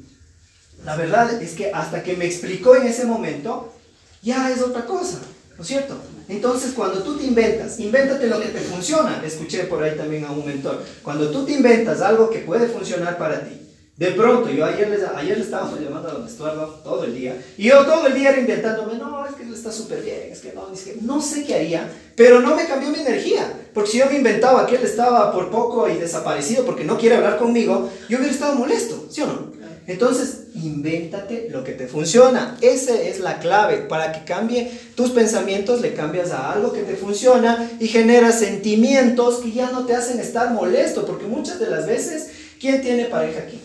la 0.84 0.96
verdad 0.96 1.42
es 1.42 1.54
que 1.54 1.72
hasta 1.72 2.04
que 2.04 2.16
me 2.16 2.26
explicó 2.26 2.76
en 2.76 2.88
ese 2.88 3.06
momento, 3.06 3.74
ya 4.22 4.52
es 4.52 4.62
otra 4.62 4.86
cosa, 4.86 5.20
¿no 5.56 5.62
es 5.62 5.68
cierto? 5.68 5.98
Entonces, 6.28 6.74
cuando 6.74 7.04
tú 7.04 7.18
te 7.18 7.24
inventas, 7.24 7.80
invéntate 7.80 8.28
lo 8.28 8.42
que 8.42 8.48
te 8.48 8.60
funciona. 8.60 9.22
Escuché 9.24 9.66
por 9.66 9.84
ahí 9.84 9.96
también 9.96 10.26
a 10.26 10.32
un 10.32 10.46
mentor. 10.46 10.84
Cuando 11.04 11.30
tú 11.30 11.46
te 11.46 11.54
inventas 11.54 12.02
algo 12.02 12.30
que 12.30 12.40
puede 12.40 12.68
funcionar 12.68 13.18
para 13.18 13.42
ti, 13.42 13.65
de 13.98 14.08
pronto, 14.08 14.50
yo 14.50 14.66
ayer 14.66 14.90
les, 14.90 15.04
ayer 15.04 15.38
les 15.38 15.46
estábamos 15.46 15.80
llamando 15.80 16.10
a 16.10 16.14
don 16.14 16.28
Estuardo 16.28 16.82
todo 16.84 17.06
el 17.06 17.16
día, 17.16 17.42
y 17.58 17.70
yo 17.70 17.86
todo 17.86 18.08
el 18.08 18.14
día 18.14 18.32
era 18.32 18.42
intentándome, 18.42 18.98
no, 18.98 19.26
es 19.26 19.36
que 19.36 19.44
está 19.44 19.72
súper 19.72 20.02
bien, 20.02 20.32
es 20.32 20.42
que 20.42 20.52
no, 20.52 20.70
es 20.74 20.82
que 20.82 20.98
no 21.02 21.22
sé 21.22 21.46
qué 21.46 21.56
haría, 21.56 21.90
pero 22.16 22.42
no 22.42 22.58
me 22.58 22.66
cambió 22.66 22.90
mi 22.90 23.00
energía, 23.00 23.54
porque 23.74 23.92
si 23.92 24.00
yo 24.00 24.08
me 24.08 24.18
inventaba 24.18 24.68
que 24.68 24.76
él 24.76 24.84
estaba 24.84 25.32
por 25.32 25.50
poco 25.50 25.88
y 25.88 25.96
desaparecido 25.96 26.66
porque 26.66 26.84
no 26.84 26.98
quiere 26.98 27.16
hablar 27.16 27.38
conmigo, 27.38 27.90
yo 28.10 28.18
hubiera 28.18 28.34
estado 28.34 28.56
molesto, 28.56 29.08
¿sí 29.10 29.22
o 29.22 29.28
no? 29.28 29.56
Entonces, 29.88 30.48
invéntate 30.56 31.48
lo 31.52 31.64
que 31.64 31.74
te 31.74 31.88
funciona. 31.88 32.58
Esa 32.62 33.00
es 33.00 33.20
la 33.20 33.38
clave. 33.38 33.78
Para 33.78 34.12
que 34.12 34.26
cambie 34.26 34.72
tus 34.96 35.12
pensamientos, 35.12 35.82
le 35.82 35.94
cambias 35.94 36.32
a 36.32 36.52
algo 36.54 36.74
que 36.74 36.82
te 36.82 36.96
funciona 36.96 37.70
y 37.80 37.88
generas 37.88 38.40
sentimientos 38.40 39.42
que 39.42 39.52
ya 39.52 39.70
no 39.70 39.86
te 39.86 39.96
hacen 39.96 40.20
estar 40.20 40.52
molesto. 40.52 41.06
Porque 41.06 41.28
muchas 41.28 41.60
de 41.60 41.70
las 41.70 41.86
veces, 41.86 42.32
¿quién 42.60 42.82
tiene 42.82 43.06
pareja 43.06 43.42
aquí? 43.42 43.62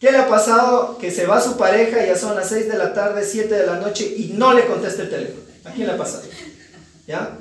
¿Qué 0.00 0.12
le 0.12 0.18
ha 0.18 0.28
pasado 0.28 0.98
que 0.98 1.10
se 1.10 1.26
va 1.26 1.40
su 1.40 1.56
pareja 1.56 2.04
y 2.04 2.08
ya 2.08 2.16
son 2.16 2.36
las 2.36 2.48
6 2.50 2.68
de 2.68 2.76
la 2.76 2.92
tarde, 2.92 3.24
7 3.24 3.54
de 3.54 3.66
la 3.66 3.76
noche 3.76 4.04
y 4.16 4.34
no 4.34 4.52
le 4.52 4.66
contesta 4.66 5.02
el 5.02 5.10
teléfono? 5.10 5.42
¿A 5.64 5.70
quién 5.70 5.86
le 5.86 5.94
ha 5.94 5.96
pasado? 5.96 6.24
¿Ya? 7.06 7.38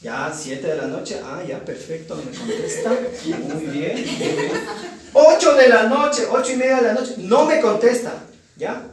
Ya, 0.00 0.32
7 0.36 0.66
de 0.66 0.76
la 0.76 0.86
noche, 0.86 1.20
ah, 1.24 1.42
ya, 1.46 1.64
perfecto, 1.64 2.16
me 2.16 2.36
contesta. 2.36 2.90
Muy 2.90 3.66
bien, 3.66 3.66
muy 3.66 3.66
bien. 3.66 4.04
8 5.12 5.54
de 5.54 5.68
la 5.68 5.84
noche, 5.84 6.24
8 6.28 6.52
y 6.52 6.56
media 6.56 6.76
de 6.76 6.82
la 6.82 6.94
noche, 6.94 7.14
no 7.18 7.46
me 7.46 7.60
contesta, 7.60 8.12
¿ya? 8.56 8.88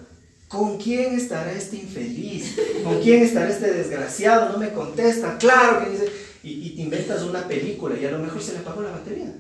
¿Con 0.48 0.78
quién 0.78 1.16
estará 1.16 1.52
este 1.52 1.78
infeliz? 1.78 2.56
¿Con 2.84 3.02
quién 3.02 3.24
estará 3.24 3.50
este 3.50 3.74
desgraciado? 3.74 4.50
No 4.52 4.60
me 4.60 4.72
contesta. 4.72 5.36
Claro 5.40 5.84
que 5.84 5.90
dice. 5.90 6.12
Y, 6.44 6.68
y 6.68 6.76
te 6.76 6.82
inventas 6.84 7.24
una 7.24 7.48
película 7.48 7.98
y 7.98 8.06
a 8.06 8.12
lo 8.12 8.20
mejor 8.20 8.40
se 8.40 8.54
le 8.54 8.60
apagó 8.60 8.84
la 8.84 8.92
batería. 8.92 9.34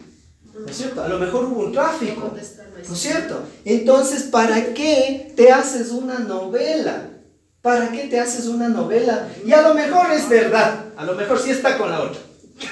¿No 0.59 0.67
es 0.67 0.77
cierto? 0.77 1.03
A 1.03 1.07
lo 1.07 1.17
mejor 1.19 1.45
hubo 1.45 1.61
un 1.61 1.73
tráfico. 1.73 2.31
¿No 2.31 2.93
es 2.93 2.99
cierto? 2.99 3.43
Entonces, 3.65 4.23
¿para 4.23 4.73
qué 4.73 5.33
te 5.35 5.51
haces 5.51 5.89
una 5.89 6.19
novela? 6.19 7.09
¿Para 7.61 7.89
qué 7.91 8.03
te 8.03 8.19
haces 8.19 8.45
una 8.45 8.67
novela? 8.69 9.27
Y 9.45 9.53
a 9.53 9.61
lo 9.61 9.73
mejor 9.73 10.11
es 10.11 10.29
verdad. 10.29 10.85
A 10.95 11.05
lo 11.05 11.13
mejor 11.15 11.39
sí 11.39 11.51
está 11.51 11.77
con 11.77 11.89
la 11.89 12.01
otra. 12.01 12.19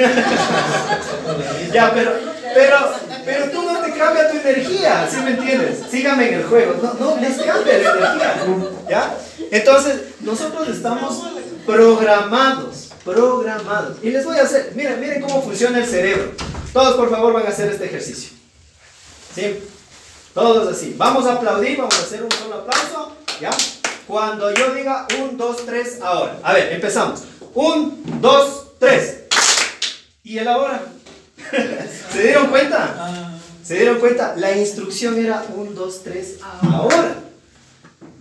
ya, 1.74 1.92
pero, 1.94 2.12
pero, 2.54 2.78
pero 3.26 3.52
tú 3.52 3.64
no 3.64 3.80
te 3.80 3.92
cambia 3.94 4.30
tu 4.30 4.38
energía, 4.38 5.08
¿sí 5.10 5.18
me 5.24 5.32
entiendes? 5.32 5.80
Sígame 5.90 6.28
en 6.30 6.34
el 6.36 6.44
juego, 6.44 6.76
no, 6.82 6.94
no 6.94 7.20
les 7.20 7.38
cambia 7.42 7.80
la 7.80 7.90
energía, 7.90 8.36
¿ya? 8.88 9.18
Entonces, 9.50 10.02
nosotros 10.22 10.70
estamos 10.70 11.24
programados, 11.66 12.92
programados. 13.04 13.98
Y 14.04 14.12
les 14.12 14.24
voy 14.24 14.38
a 14.38 14.44
hacer, 14.44 14.72
miren, 14.76 15.00
miren 15.00 15.22
cómo 15.22 15.42
funciona 15.42 15.80
el 15.80 15.86
cerebro. 15.86 16.32
Todos, 16.74 16.96
por 16.96 17.10
favor, 17.10 17.34
van 17.34 17.46
a 17.46 17.50
hacer 17.50 17.70
este 17.70 17.86
ejercicio. 17.86 18.32
¿Sí? 19.36 19.60
Todos 20.34 20.74
así. 20.74 20.96
Vamos 20.98 21.26
a 21.26 21.34
aplaudir, 21.34 21.78
vamos 21.78 22.00
a 22.00 22.04
hacer 22.04 22.24
un 22.24 22.32
solo 22.32 22.56
aplauso, 22.56 23.16
¿ya? 23.42 23.50
Cuando 24.08 24.54
yo 24.54 24.74
diga 24.74 25.06
un, 25.22 25.38
dos, 25.38 25.66
tres, 25.66 26.00
ahora. 26.02 26.40
A 26.44 26.54
ver, 26.54 26.72
empezamos. 26.74 27.24
Un, 27.54 28.02
dos, 28.22 28.68
tres. 28.80 29.24
¿Y 30.24 30.38
el 30.38 30.48
ahora? 30.48 30.82
¿Se 32.14 32.24
dieron 32.24 32.48
cuenta? 32.48 33.38
¿Se 33.64 33.76
dieron 33.76 34.00
cuenta? 34.00 34.36
La 34.38 34.56
instrucción 34.56 35.18
era 35.18 35.44
un, 35.56 35.76
dos, 35.76 36.04
tres, 36.04 36.38
ahora. 36.62 37.16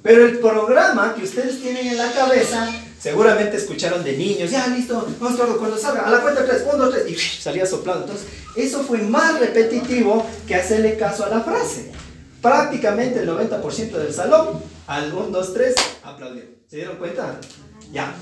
Pero 0.03 0.27
el 0.27 0.39
programa 0.39 1.15
que 1.15 1.23
ustedes 1.23 1.61
tienen 1.61 1.87
en 1.87 1.99
la 1.99 2.11
cabeza, 2.13 2.69
seguramente 3.01 3.57
escucharon 3.57 4.05
de 4.05 4.17
niños, 4.17 4.51
ya 4.51 4.67
listo, 4.69 5.09
vamos 5.19 5.39
todo, 5.39 5.59
cuando 5.59 5.79
salga, 5.79 6.03
a 6.03 6.11
la 6.11 6.21
cuenta 6.21 6.45
tres, 6.45 6.65
un, 6.71 6.79
dos, 6.79 6.93
tres, 6.93 7.11
y 7.11 7.17
salía 7.43 7.67
soplando. 7.67 8.05
Entonces, 8.05 8.27
eso 8.57 8.83
fue 8.83 8.99
más 8.99 9.41
repetitivo 9.41 10.27
que 10.47 10.55
hacerle 10.55 10.97
caso 10.97 11.25
a 11.25 11.29
la 11.29 11.41
frase. 11.41 11.91
Prácticamente 12.43 13.21
el 13.21 13.29
90% 13.29 13.91
del 13.91 14.13
salón, 14.13 14.63
al 14.87 15.13
1, 15.13 15.29
2, 15.29 15.55
3, 15.55 15.75
aplaudió. 16.03 16.43
¿Se 16.69 16.77
dieron 16.77 16.97
cuenta? 16.97 17.39
Ya. 17.93 18.15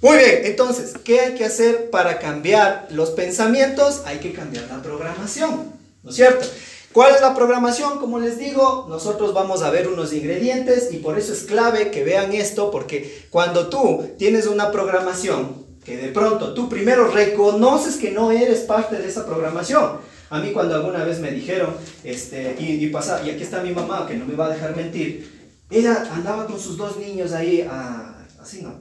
Muy 0.00 0.16
bien, 0.16 0.40
entonces, 0.44 0.94
¿qué 1.04 1.20
hay 1.20 1.34
que 1.34 1.44
hacer 1.44 1.90
para 1.90 2.18
cambiar 2.18 2.88
los 2.90 3.10
pensamientos? 3.10 4.02
Hay 4.06 4.18
que 4.18 4.32
cambiar 4.32 4.64
la 4.68 4.82
programación, 4.82 5.72
¿no 6.02 6.10
es 6.10 6.16
cierto? 6.16 6.46
¿Cuál 6.92 7.14
es 7.14 7.20
la 7.20 7.36
programación? 7.36 7.98
Como 7.98 8.18
les 8.18 8.36
digo, 8.36 8.86
nosotros 8.88 9.32
vamos 9.32 9.62
a 9.62 9.70
ver 9.70 9.86
unos 9.86 10.12
ingredientes 10.12 10.92
y 10.92 10.96
por 10.96 11.16
eso 11.18 11.32
es 11.32 11.44
clave 11.44 11.92
que 11.92 12.02
vean 12.02 12.32
esto, 12.32 12.72
porque 12.72 13.26
cuando 13.30 13.68
tú 13.68 14.10
tienes 14.18 14.48
una 14.48 14.72
programación, 14.72 15.66
que 15.84 15.96
de 15.96 16.08
pronto 16.08 16.52
tú 16.52 16.68
primero 16.68 17.06
reconoces 17.06 17.96
que 17.96 18.10
no 18.10 18.32
eres 18.32 18.60
parte 18.60 18.96
de 18.96 19.08
esa 19.08 19.24
programación. 19.24 19.98
A 20.30 20.40
mí 20.40 20.50
cuando 20.52 20.74
alguna 20.74 21.04
vez 21.04 21.20
me 21.20 21.30
dijeron, 21.30 21.74
este, 22.02 22.56
y, 22.58 22.84
y, 22.84 22.88
pasa, 22.88 23.22
y 23.24 23.30
aquí 23.30 23.42
está 23.44 23.62
mi 23.62 23.72
mamá, 23.72 24.06
que 24.08 24.16
no 24.16 24.26
me 24.26 24.34
va 24.34 24.46
a 24.46 24.50
dejar 24.50 24.74
mentir, 24.74 25.54
ella 25.70 26.08
andaba 26.12 26.46
con 26.46 26.58
sus 26.58 26.76
dos 26.76 26.96
niños 26.96 27.32
ahí, 27.32 27.62
a, 27.62 28.26
así 28.40 28.62
no, 28.62 28.80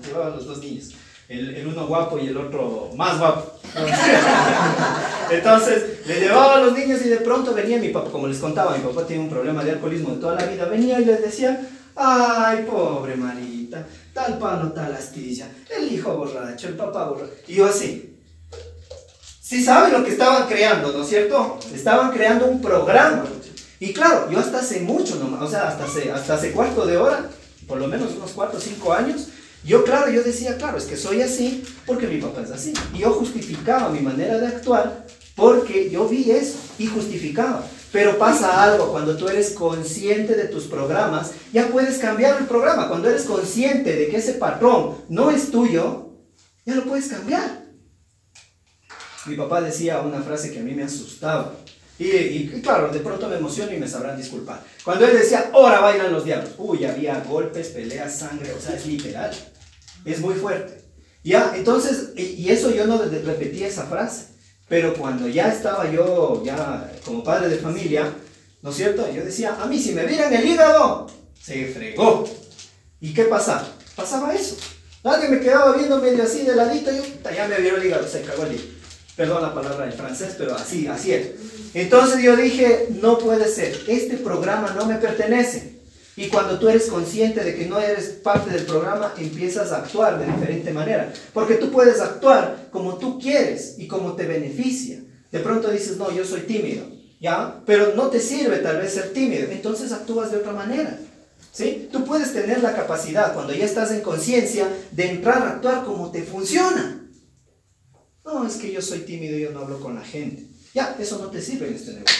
llevaba 0.00 0.30
los 0.30 0.46
dos 0.46 0.58
niños. 0.58 0.94
El, 1.28 1.66
uno 1.66 1.86
guapo 1.86 2.18
y 2.18 2.28
el 2.28 2.36
otro 2.38 2.90
más 2.96 3.18
guapo. 3.18 3.52
Entonces, 5.30 6.06
le 6.06 6.20
llevaba 6.20 6.56
a 6.56 6.62
los 6.62 6.72
niños 6.72 7.02
y 7.04 7.10
de 7.10 7.18
pronto 7.18 7.52
venía 7.52 7.78
mi 7.78 7.90
papá, 7.90 8.10
como 8.10 8.26
les 8.26 8.38
contaba, 8.38 8.76
mi 8.76 8.82
papá 8.82 9.06
tiene 9.06 9.24
un 9.24 9.28
problema 9.28 9.62
de 9.62 9.72
alcoholismo 9.72 10.14
de 10.14 10.20
toda 10.20 10.36
la 10.36 10.46
vida, 10.46 10.64
venía 10.64 10.98
y 10.98 11.04
les 11.04 11.20
decía, 11.20 11.68
ay, 11.94 12.64
pobre 12.68 13.14
Marita, 13.16 13.86
tal 14.14 14.38
palo, 14.38 14.72
tal 14.72 14.94
astilla, 14.94 15.48
el 15.68 15.92
hijo 15.92 16.16
borracho, 16.16 16.68
el 16.68 16.76
papá 16.76 17.10
borracho. 17.10 17.32
Y 17.46 17.56
yo 17.56 17.66
así. 17.66 18.16
Sí 19.42 19.62
saben 19.62 19.92
lo 19.92 20.04
que 20.04 20.12
estaban 20.12 20.48
creando, 20.48 20.92
¿no 20.92 21.02
es 21.02 21.08
cierto? 21.08 21.58
Estaban 21.74 22.10
creando 22.10 22.46
un 22.46 22.62
programa. 22.62 23.24
Y 23.80 23.92
claro, 23.92 24.30
yo 24.30 24.38
hasta 24.38 24.60
hace 24.60 24.80
mucho, 24.80 25.16
nomás, 25.16 25.42
o 25.42 25.50
sea, 25.50 25.68
hasta 25.68 25.84
hace, 25.84 26.10
hasta 26.10 26.34
hace 26.34 26.52
cuarto 26.52 26.86
de 26.86 26.96
hora, 26.96 27.28
por 27.66 27.78
lo 27.78 27.86
menos 27.86 28.12
unos 28.16 28.32
cuatro 28.32 28.58
o 28.58 28.60
cinco 28.60 28.92
años, 28.94 29.28
yo, 29.64 29.84
claro, 29.84 30.10
yo 30.10 30.22
decía, 30.22 30.56
claro, 30.56 30.78
es 30.78 30.84
que 30.84 30.96
soy 30.96 31.20
así 31.20 31.64
porque 31.86 32.06
mi 32.06 32.20
papá 32.20 32.42
es 32.42 32.50
así. 32.50 32.72
Y 32.94 32.98
yo 32.98 33.12
justificaba 33.12 33.90
mi 33.90 34.00
manera 34.00 34.38
de 34.38 34.46
actuar 34.46 35.06
porque 35.34 35.90
yo 35.90 36.08
vi 36.08 36.30
eso 36.30 36.58
y 36.78 36.86
justificaba. 36.86 37.64
Pero 37.90 38.18
pasa 38.18 38.62
algo, 38.62 38.90
cuando 38.92 39.16
tú 39.16 39.28
eres 39.28 39.50
consciente 39.50 40.34
de 40.34 40.48
tus 40.48 40.64
programas, 40.64 41.32
ya 41.52 41.68
puedes 41.68 41.98
cambiar 41.98 42.38
el 42.38 42.46
programa. 42.46 42.88
Cuando 42.88 43.08
eres 43.08 43.24
consciente 43.24 43.96
de 43.96 44.08
que 44.08 44.18
ese 44.18 44.34
patrón 44.34 44.96
no 45.08 45.30
es 45.30 45.50
tuyo, 45.50 46.10
ya 46.66 46.74
lo 46.74 46.84
puedes 46.84 47.08
cambiar. 47.08 47.64
Mi 49.24 49.36
papá 49.36 49.60
decía 49.60 50.00
una 50.00 50.20
frase 50.20 50.52
que 50.52 50.60
a 50.60 50.62
mí 50.62 50.74
me 50.74 50.84
asustaba. 50.84 51.54
Y, 51.98 52.06
y, 52.06 52.60
claro, 52.62 52.88
de 52.92 53.00
pronto 53.00 53.28
me 53.28 53.36
emociono 53.36 53.72
y 53.72 53.78
me 53.78 53.88
sabrán 53.88 54.16
disculpar. 54.16 54.62
Cuando 54.84 55.06
él 55.06 55.18
decía, 55.18 55.50
ahora 55.52 55.80
bailan 55.80 56.12
los 56.12 56.24
diablos. 56.24 56.52
Uy, 56.58 56.84
había 56.84 57.20
golpes, 57.20 57.68
peleas, 57.68 58.18
sangre, 58.18 58.52
o 58.52 58.60
sea, 58.60 58.76
es 58.76 58.86
literal. 58.86 59.32
Es 60.04 60.20
muy 60.20 60.34
fuerte. 60.34 60.84
Ya, 61.24 61.52
entonces, 61.56 62.10
y, 62.16 62.22
y 62.22 62.50
eso 62.50 62.70
yo 62.70 62.86
no 62.86 63.02
repetía 63.02 63.66
esa 63.66 63.84
frase. 63.86 64.26
Pero 64.68 64.94
cuando 64.94 65.26
ya 65.26 65.52
estaba 65.52 65.90
yo, 65.90 66.42
ya 66.44 66.92
como 67.04 67.24
padre 67.24 67.48
de 67.48 67.56
familia, 67.56 68.12
¿no 68.62 68.70
es 68.70 68.76
cierto? 68.76 69.10
Yo 69.10 69.24
decía, 69.24 69.56
a 69.60 69.66
mí 69.66 69.80
si 69.80 69.92
me 69.92 70.04
vieran 70.04 70.32
el 70.32 70.46
hígado, 70.46 71.06
se 71.40 71.66
fregó. 71.72 72.28
¿Y 73.00 73.14
qué 73.14 73.24
pasaba? 73.24 73.66
Pasaba 73.96 74.34
eso. 74.34 74.56
Alguien 75.02 75.32
me 75.32 75.40
quedaba 75.40 75.74
viendo 75.74 75.98
medio 75.98 76.22
así 76.22 76.42
de 76.42 76.54
ladito, 76.54 76.90
yo, 76.90 77.02
ya 77.34 77.48
me 77.48 77.58
vieron 77.60 77.80
el 77.80 77.86
hígado, 77.86 78.06
se 78.06 78.22
cagó 78.22 78.44
el 78.44 78.54
hígado. 78.54 78.68
Perdón 79.16 79.42
la 79.42 79.54
palabra 79.54 79.86
en 79.86 79.92
francés, 79.92 80.34
pero 80.36 80.54
así, 80.54 80.86
así 80.86 81.12
es. 81.12 81.30
Entonces 81.74 82.22
yo 82.22 82.36
dije, 82.36 82.88
no 83.00 83.18
puede 83.18 83.48
ser, 83.48 83.78
este 83.88 84.16
programa 84.16 84.74
no 84.78 84.86
me 84.86 84.96
pertenece. 84.96 85.78
Y 86.18 86.26
cuando 86.26 86.58
tú 86.58 86.68
eres 86.68 86.86
consciente 86.86 87.44
de 87.44 87.54
que 87.54 87.66
no 87.66 87.78
eres 87.78 88.06
parte 88.08 88.50
del 88.50 88.64
programa, 88.64 89.14
empiezas 89.16 89.70
a 89.70 89.78
actuar 89.78 90.18
de 90.18 90.26
diferente 90.26 90.72
manera. 90.72 91.12
Porque 91.32 91.54
tú 91.54 91.70
puedes 91.70 92.00
actuar 92.00 92.68
como 92.72 92.98
tú 92.98 93.20
quieres 93.20 93.76
y 93.78 93.86
como 93.86 94.14
te 94.14 94.26
beneficia. 94.26 95.00
De 95.30 95.38
pronto 95.38 95.70
dices, 95.70 95.96
no, 95.96 96.10
yo 96.10 96.24
soy 96.24 96.40
tímido, 96.40 96.84
¿ya? 97.20 97.62
Pero 97.64 97.94
no 97.94 98.08
te 98.08 98.18
sirve 98.18 98.56
tal 98.58 98.78
vez 98.78 98.94
ser 98.94 99.12
tímido, 99.12 99.48
entonces 99.52 99.92
actúas 99.92 100.32
de 100.32 100.38
otra 100.38 100.52
manera. 100.52 100.98
¿Sí? 101.52 101.88
Tú 101.92 102.04
puedes 102.04 102.32
tener 102.32 102.62
la 102.62 102.74
capacidad, 102.74 103.32
cuando 103.32 103.52
ya 103.52 103.64
estás 103.64 103.92
en 103.92 104.00
conciencia, 104.00 104.68
de 104.90 105.10
entrar 105.10 105.42
a 105.42 105.50
actuar 105.50 105.84
como 105.84 106.10
te 106.10 106.24
funciona. 106.24 107.08
No, 108.24 108.44
es 108.44 108.56
que 108.56 108.72
yo 108.72 108.82
soy 108.82 109.00
tímido 109.00 109.38
y 109.38 109.42
yo 109.42 109.52
no 109.52 109.60
hablo 109.60 109.78
con 109.78 109.94
la 109.94 110.02
gente. 110.02 110.47
Ya, 110.78 110.96
eso 111.00 111.18
no 111.18 111.26
te 111.26 111.42
sirve 111.42 111.66
en 111.66 111.74
este 111.74 111.90
negocio. 111.90 112.16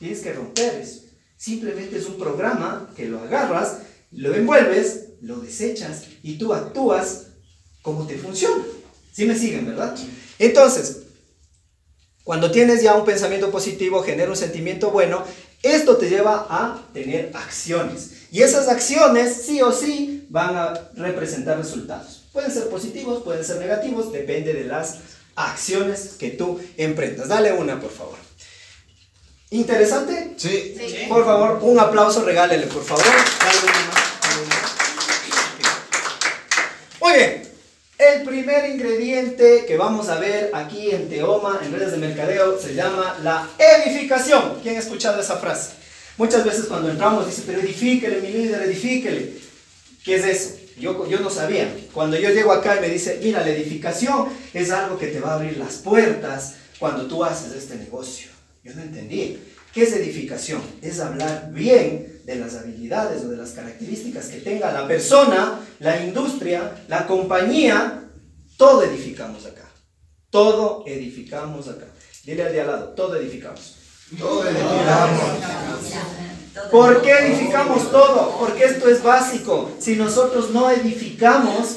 Tienes 0.00 0.18
que 0.18 0.32
romper 0.32 0.80
eso. 0.80 1.02
Simplemente 1.36 1.96
es 1.96 2.06
un 2.06 2.18
programa 2.18 2.92
que 2.96 3.06
lo 3.06 3.20
agarras, 3.20 3.82
lo 4.10 4.34
envuelves, 4.34 5.10
lo 5.20 5.36
desechas 5.36 6.06
y 6.24 6.36
tú 6.36 6.52
actúas 6.52 7.26
como 7.82 8.08
te 8.08 8.18
funciona. 8.18 8.64
¿Sí 9.12 9.26
me 9.26 9.38
siguen, 9.38 9.64
verdad? 9.64 9.96
Entonces, 10.40 11.02
cuando 12.24 12.50
tienes 12.50 12.82
ya 12.82 12.96
un 12.96 13.04
pensamiento 13.04 13.52
positivo, 13.52 14.02
genera 14.02 14.28
un 14.28 14.36
sentimiento 14.36 14.90
bueno, 14.90 15.22
esto 15.62 15.96
te 15.96 16.08
lleva 16.08 16.48
a 16.50 16.82
tener 16.92 17.30
acciones. 17.32 18.26
Y 18.32 18.42
esas 18.42 18.66
acciones, 18.66 19.42
sí 19.46 19.62
o 19.62 19.70
sí, 19.70 20.26
van 20.30 20.56
a 20.56 20.90
representar 20.96 21.58
resultados. 21.58 22.24
Pueden 22.32 22.50
ser 22.50 22.68
positivos, 22.70 23.22
pueden 23.22 23.44
ser 23.44 23.58
negativos, 23.58 24.12
depende 24.12 24.52
de 24.52 24.64
las 24.64 24.98
acciones 25.48 26.16
que 26.18 26.30
tú 26.30 26.60
emprendas. 26.76 27.28
Dale 27.28 27.52
una, 27.52 27.80
por 27.80 27.90
favor. 27.90 28.18
¿Interesante? 29.50 30.34
Sí. 30.36 30.76
Sí. 30.78 31.06
Por 31.08 31.24
favor, 31.24 31.58
un 31.62 31.78
aplauso, 31.78 32.24
regálele, 32.24 32.66
por 32.66 32.84
favor. 32.84 33.04
Dale 33.04 33.58
una. 33.64 34.00
Muy 37.00 37.12
bien. 37.14 37.50
El 37.98 38.22
primer 38.22 38.70
ingrediente 38.70 39.64
que 39.66 39.76
vamos 39.76 40.08
a 40.08 40.18
ver 40.18 40.50
aquí 40.54 40.90
en 40.90 41.08
Teoma, 41.08 41.60
en 41.62 41.72
redes 41.72 41.92
de 41.92 41.98
mercadeo, 41.98 42.58
se 42.58 42.74
llama 42.74 43.18
la 43.22 43.48
edificación. 43.58 44.58
¿Quién 44.62 44.76
ha 44.76 44.78
escuchado 44.78 45.20
esa 45.20 45.36
frase? 45.36 45.72
Muchas 46.16 46.44
veces 46.44 46.66
cuando 46.66 46.90
entramos 46.90 47.26
dice, 47.26 47.42
pero 47.46 47.60
edifíquele, 47.60 48.20
mi 48.20 48.28
líder, 48.28 48.62
edifíquele. 48.62 49.34
¿Qué 50.04 50.16
es 50.16 50.24
eso? 50.24 50.59
Yo, 50.80 51.06
yo 51.06 51.20
no 51.20 51.30
sabía. 51.30 51.72
Cuando 51.92 52.16
yo 52.18 52.30
llego 52.30 52.52
acá 52.52 52.76
y 52.76 52.80
me 52.80 52.88
dice, 52.88 53.20
mira, 53.22 53.40
la 53.40 53.50
edificación 53.50 54.28
es 54.54 54.70
algo 54.70 54.98
que 54.98 55.08
te 55.08 55.20
va 55.20 55.32
a 55.32 55.34
abrir 55.34 55.58
las 55.58 55.76
puertas 55.76 56.54
cuando 56.78 57.06
tú 57.06 57.22
haces 57.22 57.52
este 57.52 57.76
negocio. 57.76 58.30
Yo 58.64 58.74
no 58.74 58.82
entendí. 58.82 59.38
¿Qué 59.72 59.84
es 59.84 59.92
edificación? 59.92 60.60
Es 60.82 60.98
hablar 60.98 61.50
bien 61.52 62.22
de 62.24 62.36
las 62.36 62.56
habilidades 62.56 63.22
o 63.24 63.28
de 63.28 63.36
las 63.36 63.50
características 63.50 64.26
que 64.26 64.38
tenga 64.38 64.72
la 64.72 64.88
persona, 64.88 65.60
la 65.78 66.02
industria, 66.02 66.84
la 66.88 67.06
compañía. 67.06 68.08
Todo 68.56 68.82
edificamos 68.82 69.46
acá. 69.46 69.70
Todo 70.30 70.84
edificamos 70.86 71.68
acá. 71.68 71.86
Dile 72.24 72.44
al 72.44 72.52
de 72.52 72.60
al 72.60 72.66
lado, 72.66 72.88
todo 72.90 73.16
edificamos. 73.16 73.76
Todo 74.18 74.44
edificamos. 74.48 75.20
¿Por 76.70 77.02
qué 77.02 77.12
edificamos 77.12 77.90
todo? 77.90 78.36
Porque 78.38 78.64
esto 78.64 78.88
es 78.88 79.02
básico. 79.02 79.70
Si 79.78 79.96
nosotros 79.96 80.50
no 80.50 80.70
edificamos, 80.70 81.76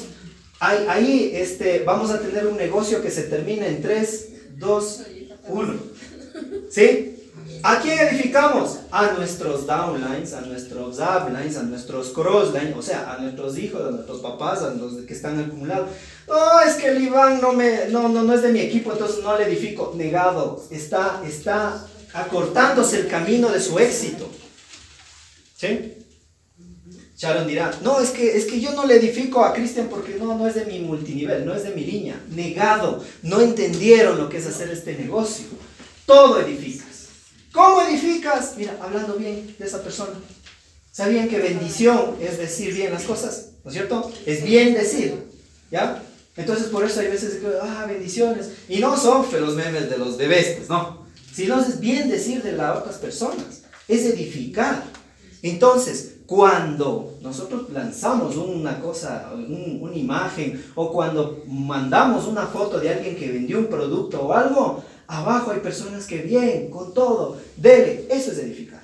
ahí, 0.60 1.30
este, 1.34 1.84
vamos 1.84 2.10
a 2.10 2.20
tener 2.20 2.46
un 2.46 2.56
negocio 2.56 3.02
que 3.02 3.10
se 3.10 3.24
termina 3.24 3.66
en 3.66 3.82
3, 3.82 4.28
2, 4.56 5.02
1. 5.48 5.74
¿Sí? 6.70 7.10
¿A 7.62 7.80
quién 7.80 7.98
edificamos? 7.98 8.80
A 8.90 9.12
nuestros 9.12 9.66
downlines, 9.66 10.34
a 10.34 10.42
nuestros 10.42 10.98
uplines, 10.98 11.56
a 11.56 11.62
nuestros 11.62 12.08
crosslines, 12.10 12.76
o 12.76 12.82
sea, 12.82 13.14
a 13.14 13.18
nuestros 13.18 13.56
hijos, 13.56 13.80
a 13.80 13.90
nuestros 13.90 14.20
papás, 14.20 14.62
a 14.62 14.74
los 14.74 14.94
que 15.06 15.14
están 15.14 15.40
acumulados. 15.40 15.88
No, 16.28 16.60
es 16.60 16.74
que 16.74 16.88
el 16.88 17.02
Iván 17.02 17.40
no, 17.40 17.52
me, 17.52 17.86
no, 17.88 18.08
no, 18.08 18.22
no 18.22 18.34
es 18.34 18.42
de 18.42 18.52
mi 18.52 18.60
equipo, 18.60 18.92
entonces 18.92 19.22
no 19.22 19.38
le 19.38 19.44
edifico. 19.44 19.94
Negado, 19.96 20.62
está, 20.70 21.22
está 21.26 21.86
acortándose 22.12 23.00
el 23.00 23.08
camino 23.08 23.48
de 23.48 23.60
su 23.60 23.78
éxito. 23.78 24.28
¿Sí? 25.56 25.94
Sharon 27.16 27.46
dirá, 27.46 27.72
no, 27.82 28.00
es 28.00 28.10
que, 28.10 28.36
es 28.36 28.44
que 28.46 28.60
yo 28.60 28.72
no 28.72 28.86
le 28.86 28.96
edifico 28.96 29.44
a 29.44 29.54
Cristian 29.54 29.88
porque 29.88 30.16
no, 30.16 30.36
no 30.36 30.46
es 30.46 30.56
de 30.56 30.64
mi 30.64 30.80
multinivel, 30.80 31.46
no 31.46 31.54
es 31.54 31.62
de 31.62 31.70
mi 31.70 31.84
línea. 31.84 32.20
Negado, 32.30 33.04
no 33.22 33.40
entendieron 33.40 34.18
lo 34.18 34.28
que 34.28 34.38
es 34.38 34.46
hacer 34.46 34.70
este 34.70 34.96
negocio. 34.96 35.46
Todo 36.06 36.40
edificas. 36.40 37.08
¿Cómo 37.52 37.82
edificas? 37.82 38.54
Mira, 38.56 38.76
hablando 38.82 39.14
bien 39.14 39.54
de 39.58 39.64
esa 39.64 39.82
persona. 39.82 40.18
¿Sabían 40.90 41.28
que 41.28 41.38
bendición 41.38 42.16
es 42.20 42.36
decir 42.38 42.74
bien 42.74 42.92
las 42.92 43.04
cosas? 43.04 43.50
¿No 43.64 43.70
es 43.70 43.76
cierto? 43.76 44.12
Es 44.26 44.44
bien 44.44 44.74
decir. 44.74 45.14
¿Ya? 45.70 46.02
Entonces 46.36 46.66
por 46.66 46.84
eso 46.84 47.00
hay 47.00 47.08
veces 47.08 47.34
que, 47.34 47.46
ah, 47.62 47.86
bendiciones. 47.88 48.50
Y 48.68 48.78
no 48.78 48.96
son 48.96 49.24
los 49.40 49.54
memes 49.54 49.88
de 49.88 49.98
los 49.98 50.16
bebés, 50.16 50.56
pues 50.56 50.68
no. 50.68 51.06
Sino 51.32 51.60
es 51.60 51.78
bien 51.80 52.08
decir 52.08 52.42
de 52.42 52.52
las 52.52 52.76
otras 52.76 52.96
personas. 52.96 53.62
Es 53.86 54.02
edificar. 54.04 54.84
Entonces, 55.44 56.20
cuando 56.24 57.18
nosotros 57.20 57.68
lanzamos 57.70 58.34
una 58.36 58.80
cosa, 58.80 59.30
una 59.34 59.94
imagen, 59.94 60.64
o 60.74 60.90
cuando 60.90 61.44
mandamos 61.46 62.26
una 62.26 62.46
foto 62.46 62.80
de 62.80 62.88
alguien 62.88 63.14
que 63.14 63.30
vendió 63.30 63.58
un 63.58 63.66
producto 63.66 64.22
o 64.22 64.32
algo, 64.32 64.82
abajo 65.06 65.50
hay 65.50 65.60
personas 65.60 66.06
que 66.06 66.22
bien, 66.22 66.70
con 66.70 66.94
todo, 66.94 67.36
dele, 67.58 68.06
eso 68.10 68.32
es 68.32 68.38
edificar. 68.38 68.82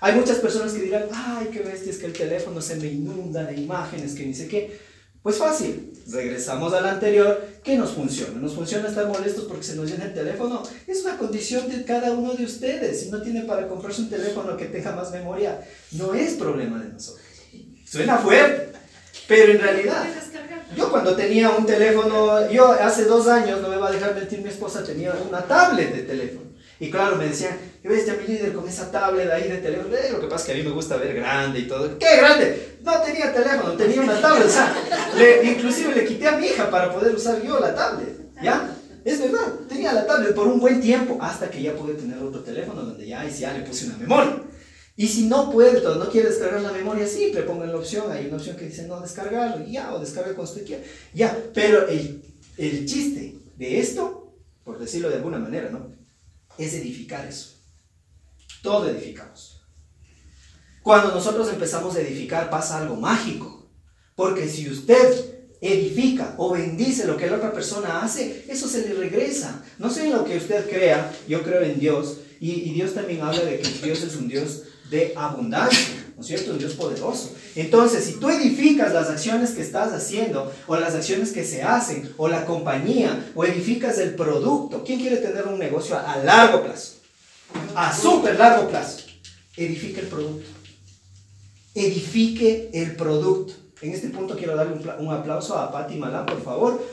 Hay 0.00 0.16
muchas 0.16 0.38
personas 0.38 0.72
que 0.72 0.82
dirán, 0.82 1.04
ay, 1.14 1.48
qué 1.52 1.60
bestia, 1.60 1.92
es 1.92 1.98
que 1.98 2.06
el 2.06 2.12
teléfono 2.12 2.60
se 2.60 2.74
me 2.74 2.88
inunda 2.88 3.44
de 3.44 3.60
imágenes, 3.60 4.16
que 4.16 4.26
ni 4.26 4.34
sé 4.34 4.48
qué. 4.48 4.80
Pues 5.22 5.36
fácil, 5.36 5.92
regresamos 6.10 6.72
al 6.72 6.86
anterior, 6.86 7.46
¿qué 7.62 7.76
nos 7.76 7.90
funciona? 7.90 8.40
¿Nos 8.40 8.54
funciona 8.54 8.88
estar 8.88 9.06
molestos 9.06 9.44
porque 9.44 9.64
se 9.64 9.76
nos 9.76 9.90
llena 9.90 10.06
el 10.06 10.14
teléfono? 10.14 10.62
Es 10.86 11.04
una 11.04 11.18
condición 11.18 11.68
de 11.68 11.84
cada 11.84 12.12
uno 12.12 12.32
de 12.32 12.44
ustedes. 12.44 13.00
Si 13.00 13.10
no 13.10 13.20
tiene 13.20 13.42
para 13.42 13.68
comprarse 13.68 14.00
un 14.00 14.08
teléfono 14.08 14.56
que 14.56 14.66
tenga 14.66 14.92
más 14.92 15.10
memoria, 15.10 15.60
no 15.92 16.14
es 16.14 16.34
problema 16.34 16.82
de 16.82 16.88
nosotros. 16.94 17.26
Suena 17.84 18.16
fuerte, 18.16 18.72
pero 19.28 19.52
en 19.52 19.58
realidad, 19.58 20.06
yo 20.74 20.90
cuando 20.90 21.14
tenía 21.14 21.50
un 21.50 21.66
teléfono, 21.66 22.50
yo 22.50 22.72
hace 22.72 23.04
dos 23.04 23.26
años, 23.28 23.60
no 23.60 23.68
me 23.68 23.76
va 23.76 23.88
a 23.88 23.92
dejar 23.92 24.14
mentir 24.14 24.40
mi 24.40 24.48
esposa, 24.48 24.82
tenía 24.82 25.12
una 25.28 25.42
tablet 25.42 25.94
de 25.94 26.02
teléfono. 26.02 26.50
Y 26.78 26.90
claro, 26.90 27.16
me 27.16 27.26
decían, 27.26 27.58
¿qué 27.82 27.88
ves 27.88 28.06
ya 28.06 28.14
mi 28.14 28.26
líder 28.26 28.52
con 28.52 28.68
esa 28.68 28.90
tablet 28.90 29.30
ahí 29.30 29.48
de 29.48 29.58
teléfono? 29.58 29.94
Eh, 29.96 30.10
lo 30.12 30.20
que 30.20 30.26
pasa 30.26 30.42
es 30.42 30.46
que 30.46 30.52
a 30.52 30.54
mí 30.56 30.62
me 30.68 30.74
gusta 30.74 30.96
ver 30.96 31.14
grande 31.14 31.60
y 31.60 31.68
todo. 31.68 31.98
¿Qué 31.98 32.16
grande? 32.16 32.78
No 32.82 33.00
tenía 33.00 33.32
teléfono, 33.32 33.72
tenía 33.74 34.00
una 34.00 34.20
tablet. 34.20 34.46
O 34.46 34.50
sea, 34.50 34.74
inclusive 35.42 35.94
le 35.94 36.04
quité 36.04 36.28
a 36.28 36.36
mi 36.36 36.46
hija 36.46 36.70
para 36.70 36.92
poder 36.92 37.14
usar 37.14 37.42
yo 37.42 37.58
la 37.60 37.74
tablet. 37.74 38.32
¿Ya? 38.42 38.76
Es 39.04 39.20
verdad, 39.20 39.54
tenía 39.68 39.92
la 39.92 40.06
tablet 40.06 40.34
por 40.34 40.46
un 40.46 40.60
buen 40.60 40.80
tiempo, 40.80 41.18
hasta 41.20 41.50
que 41.50 41.62
ya 41.62 41.74
pude 41.74 41.94
tener 41.94 42.18
otro 42.18 42.42
teléfono 42.42 42.82
donde 42.82 43.06
ya, 43.06 43.24
y 43.24 43.30
ya 43.30 43.52
le 43.52 43.64
puse 43.64 43.86
una 43.86 43.96
memoria. 43.96 44.42
Y 44.96 45.08
si 45.08 45.26
no 45.26 45.50
puede, 45.50 45.80
no 45.80 46.10
quiere 46.10 46.28
descargar 46.28 46.60
la 46.60 46.72
memoria, 46.72 47.06
siempre 47.06 47.42
pongan 47.42 47.72
la 47.72 47.78
opción, 47.78 48.12
hay 48.12 48.26
una 48.26 48.36
opción 48.36 48.56
que 48.56 48.66
dice 48.66 48.86
no 48.86 49.00
descargarlo, 49.00 49.66
y 49.66 49.72
ya, 49.72 49.94
o 49.94 49.98
descarga 49.98 50.34
cuando 50.34 50.52
usted 50.52 50.66
quiera. 50.66 50.82
Ya, 51.14 51.36
pero 51.54 51.88
el, 51.88 52.22
el 52.58 52.84
chiste 52.86 53.36
de 53.56 53.80
esto, 53.80 54.34
por 54.64 54.78
decirlo 54.78 55.08
de 55.08 55.16
alguna 55.16 55.38
manera, 55.38 55.70
¿no? 55.70 56.00
es 56.58 56.74
edificar 56.74 57.26
eso. 57.26 57.59
Todo 58.62 58.88
edificamos. 58.88 59.62
Cuando 60.82 61.14
nosotros 61.14 61.48
empezamos 61.50 61.94
a 61.96 62.00
edificar 62.00 62.50
pasa 62.50 62.78
algo 62.78 62.96
mágico. 62.96 63.68
Porque 64.14 64.48
si 64.48 64.68
usted 64.68 65.56
edifica 65.60 66.34
o 66.38 66.52
bendice 66.52 67.06
lo 67.06 67.16
que 67.16 67.26
la 67.26 67.36
otra 67.36 67.52
persona 67.52 68.02
hace, 68.02 68.44
eso 68.48 68.68
se 68.68 68.86
le 68.86 68.94
regresa. 68.94 69.62
No 69.78 69.90
sé 69.90 70.06
en 70.06 70.12
lo 70.12 70.24
que 70.24 70.36
usted 70.36 70.68
crea, 70.68 71.12
yo 71.28 71.42
creo 71.42 71.62
en 71.62 71.78
Dios. 71.78 72.18
Y, 72.40 72.50
y 72.52 72.72
Dios 72.72 72.94
también 72.94 73.20
habla 73.22 73.42
de 73.42 73.58
que 73.58 73.68
Dios 73.86 74.02
es 74.02 74.16
un 74.16 74.28
Dios 74.28 74.62
de 74.90 75.12
abundancia, 75.16 76.12
¿no 76.16 76.22
es 76.22 76.26
cierto? 76.26 76.52
Un 76.52 76.58
Dios 76.58 76.74
poderoso. 76.74 77.34
Entonces, 77.54 78.04
si 78.04 78.14
tú 78.14 78.28
edificas 78.28 78.92
las 78.92 79.08
acciones 79.08 79.50
que 79.50 79.62
estás 79.62 79.92
haciendo, 79.92 80.52
o 80.66 80.76
las 80.76 80.94
acciones 80.94 81.32
que 81.32 81.44
se 81.44 81.62
hacen, 81.62 82.12
o 82.16 82.28
la 82.28 82.44
compañía, 82.44 83.30
o 83.34 83.44
edificas 83.44 83.98
el 83.98 84.14
producto, 84.14 84.82
¿quién 84.84 85.00
quiere 85.00 85.18
tener 85.18 85.46
un 85.46 85.58
negocio 85.58 85.96
a, 85.96 86.16
largo 86.18 86.64
plazo? 86.64 86.99
A 87.74 87.96
súper 87.96 88.38
largo 88.38 88.68
plazo. 88.68 89.04
Edifique 89.56 90.00
el 90.00 90.06
producto. 90.06 90.48
Edifique 91.74 92.70
el 92.72 92.96
producto. 92.96 93.54
En 93.82 93.92
este 93.92 94.08
punto 94.08 94.36
quiero 94.36 94.56
darle 94.56 94.74
un, 94.98 95.12
aplauso 95.12 95.58
a 95.58 95.72
Patti 95.72 95.96
Malán, 95.96 96.26
por 96.26 96.42
favor. 96.42 96.84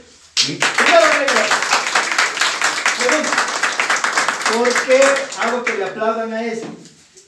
¿Por 4.54 4.70
qué 4.86 5.02
hago 5.40 5.64
que 5.64 5.74
le 5.74 5.84
aplaudan 5.84 6.34
a 6.34 6.46
eso? 6.46 6.68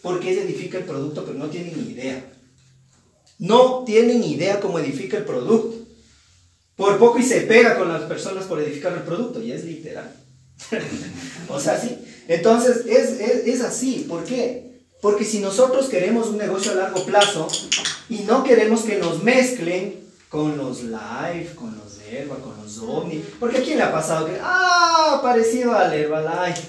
porque 0.01 0.31
ella 0.31 0.43
edifica 0.43 0.77
el 0.77 0.85
producto, 0.85 1.25
pero 1.25 1.37
no 1.37 1.47
tienen 1.47 1.73
ni 1.77 1.91
idea. 1.91 2.23
No 3.37 3.83
tienen 3.85 4.23
idea 4.23 4.59
cómo 4.59 4.79
edifica 4.79 5.17
el 5.17 5.25
producto. 5.25 5.77
Por 6.75 6.97
poco 6.97 7.19
y 7.19 7.23
se 7.23 7.41
pega 7.41 7.77
con 7.77 7.89
las 7.89 8.03
personas 8.03 8.45
por 8.45 8.61
edificar 8.61 8.93
el 8.93 9.03
producto, 9.03 9.41
y 9.41 9.51
es 9.51 9.65
literal. 9.65 10.13
o 11.49 11.59
sea, 11.59 11.79
sí. 11.79 11.97
Entonces, 12.29 12.85
es, 12.85 13.19
es 13.19 13.61
así. 13.61 14.05
¿Por 14.07 14.23
qué? 14.23 14.85
Porque 15.01 15.25
si 15.25 15.39
nosotros 15.39 15.89
queremos 15.89 16.27
un 16.27 16.37
negocio 16.37 16.71
a 16.71 16.75
largo 16.75 17.03
plazo 17.03 17.47
y 18.07 18.19
no 18.19 18.43
queremos 18.43 18.81
que 18.81 18.97
nos 18.97 19.23
mezclen 19.23 19.99
con 20.29 20.55
los 20.57 20.83
live, 20.83 21.49
con 21.55 21.75
los 21.75 21.99
Herba, 22.07 22.35
con 22.35 22.55
los 22.61 22.77
Omni, 22.79 23.23
porque 23.39 23.57
a 23.57 23.63
quién 23.63 23.77
le 23.77 23.83
ha 23.83 23.91
pasado 23.91 24.27
que, 24.27 24.37
ah, 24.41 25.19
parecido 25.23 25.73
al 25.73 25.91
Herbalife, 25.91 26.61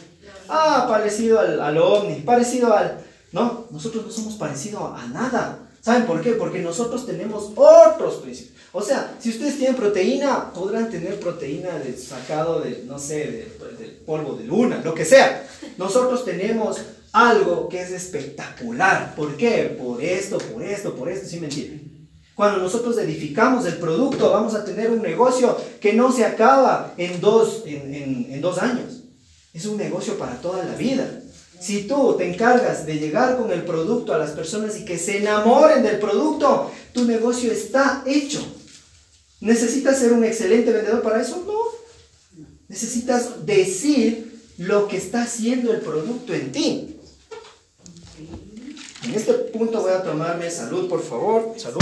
ah, 0.49 0.87
parecido 0.88 1.38
al, 1.38 1.61
al 1.61 1.79
Omni, 1.79 2.20
parecido 2.20 2.73
al... 2.73 3.05
No, 3.33 3.66
nosotros 3.70 4.07
no 4.07 4.11
somos 4.11 4.35
parecidos 4.35 4.83
a 4.83 5.07
nada. 5.09 5.59
¿Saben 5.83 6.07
por 6.07 6.20
qué? 6.23 6.33
Porque 6.33 6.61
nosotros 6.61 7.07
tenemos 7.07 7.53
otros 7.55 8.16
principios. 8.16 8.60
O 8.72 8.83
sea, 8.83 9.16
si 9.18 9.30
ustedes 9.30 9.56
tienen 9.56 9.74
proteína, 9.74 10.52
podrán 10.52 10.90
tener 10.90 11.18
proteína 11.18 11.78
de, 11.78 11.96
sacado 11.96 12.61
de, 12.61 12.85
no 12.87 12.98
sé, 12.98 13.48
pues, 13.59 13.78
del 13.78 13.90
polvo 13.90 14.35
de 14.37 14.44
luna, 14.44 14.80
lo 14.85 14.94
que 14.94 15.04
sea. 15.04 15.44
Nosotros 15.76 16.24
tenemos 16.24 16.78
algo 17.12 17.68
que 17.68 17.83
es 17.83 17.90
espectacular. 17.90 19.14
¿Por 19.16 19.37
qué? 19.37 19.76
Por 19.76 20.00
esto, 20.02 20.38
por 20.38 20.62
esto, 20.62 20.94
por 20.94 21.09
esto, 21.09 21.26
sin 21.26 21.40
mentir. 21.40 21.90
Cuando 22.37 22.61
nosotros 22.61 22.96
edificamos 22.98 23.66
el 23.66 23.74
producto, 23.74 24.30
vamos 24.30 24.54
a 24.54 24.64
tener 24.64 24.90
un 24.92 25.02
negocio 25.02 25.56
que 25.80 25.92
no 25.92 26.12
se 26.12 26.24
acaba 26.24 26.94
en 26.96 27.20
dos, 27.20 27.64
en, 27.66 28.28
en 28.30 28.40
dos 28.40 28.59
años. 28.59 29.02
Es 29.52 29.66
un 29.66 29.78
negocio 29.78 30.16
para 30.16 30.40
toda 30.40 30.64
la 30.64 30.76
vida. 30.76 31.22
Si 31.59 31.83
tú 31.83 32.14
te 32.16 32.33
encargas 32.33 32.87
de 32.87 32.94
llegar 32.94 33.37
con 33.37 33.50
el 33.50 33.64
producto 33.64 34.14
a 34.14 34.18
las 34.18 34.30
personas 34.30 34.78
y 34.78 34.85
que 34.85 34.96
se 34.96 35.18
enamoren 35.18 35.83
del 35.83 35.98
producto, 35.98 36.70
tu 36.94 37.04
negocio 37.04 37.52
está 37.52 38.02
hecho. 38.06 38.40
¿Necesitas 39.40 39.98
ser 39.98 40.12
un 40.12 40.24
excelente 40.24 40.70
vendedor 40.70 41.03
para 41.03 41.22
eso? 41.22 41.42
No. 41.46 41.59
Necesitas 42.68 43.46
decir 43.46 44.40
lo 44.59 44.87
que 44.87 44.96
está 44.96 45.22
haciendo 45.22 45.72
el 45.72 45.81
producto 45.81 46.35
en 46.35 46.53
ti. 46.53 46.96
En 49.05 49.14
este 49.14 49.33
punto 49.33 49.81
voy 49.81 49.92
a 49.92 50.03
tomarme 50.03 50.50
salud, 50.50 50.88
por 50.88 51.03
favor. 51.03 51.55
Salud. 51.59 51.81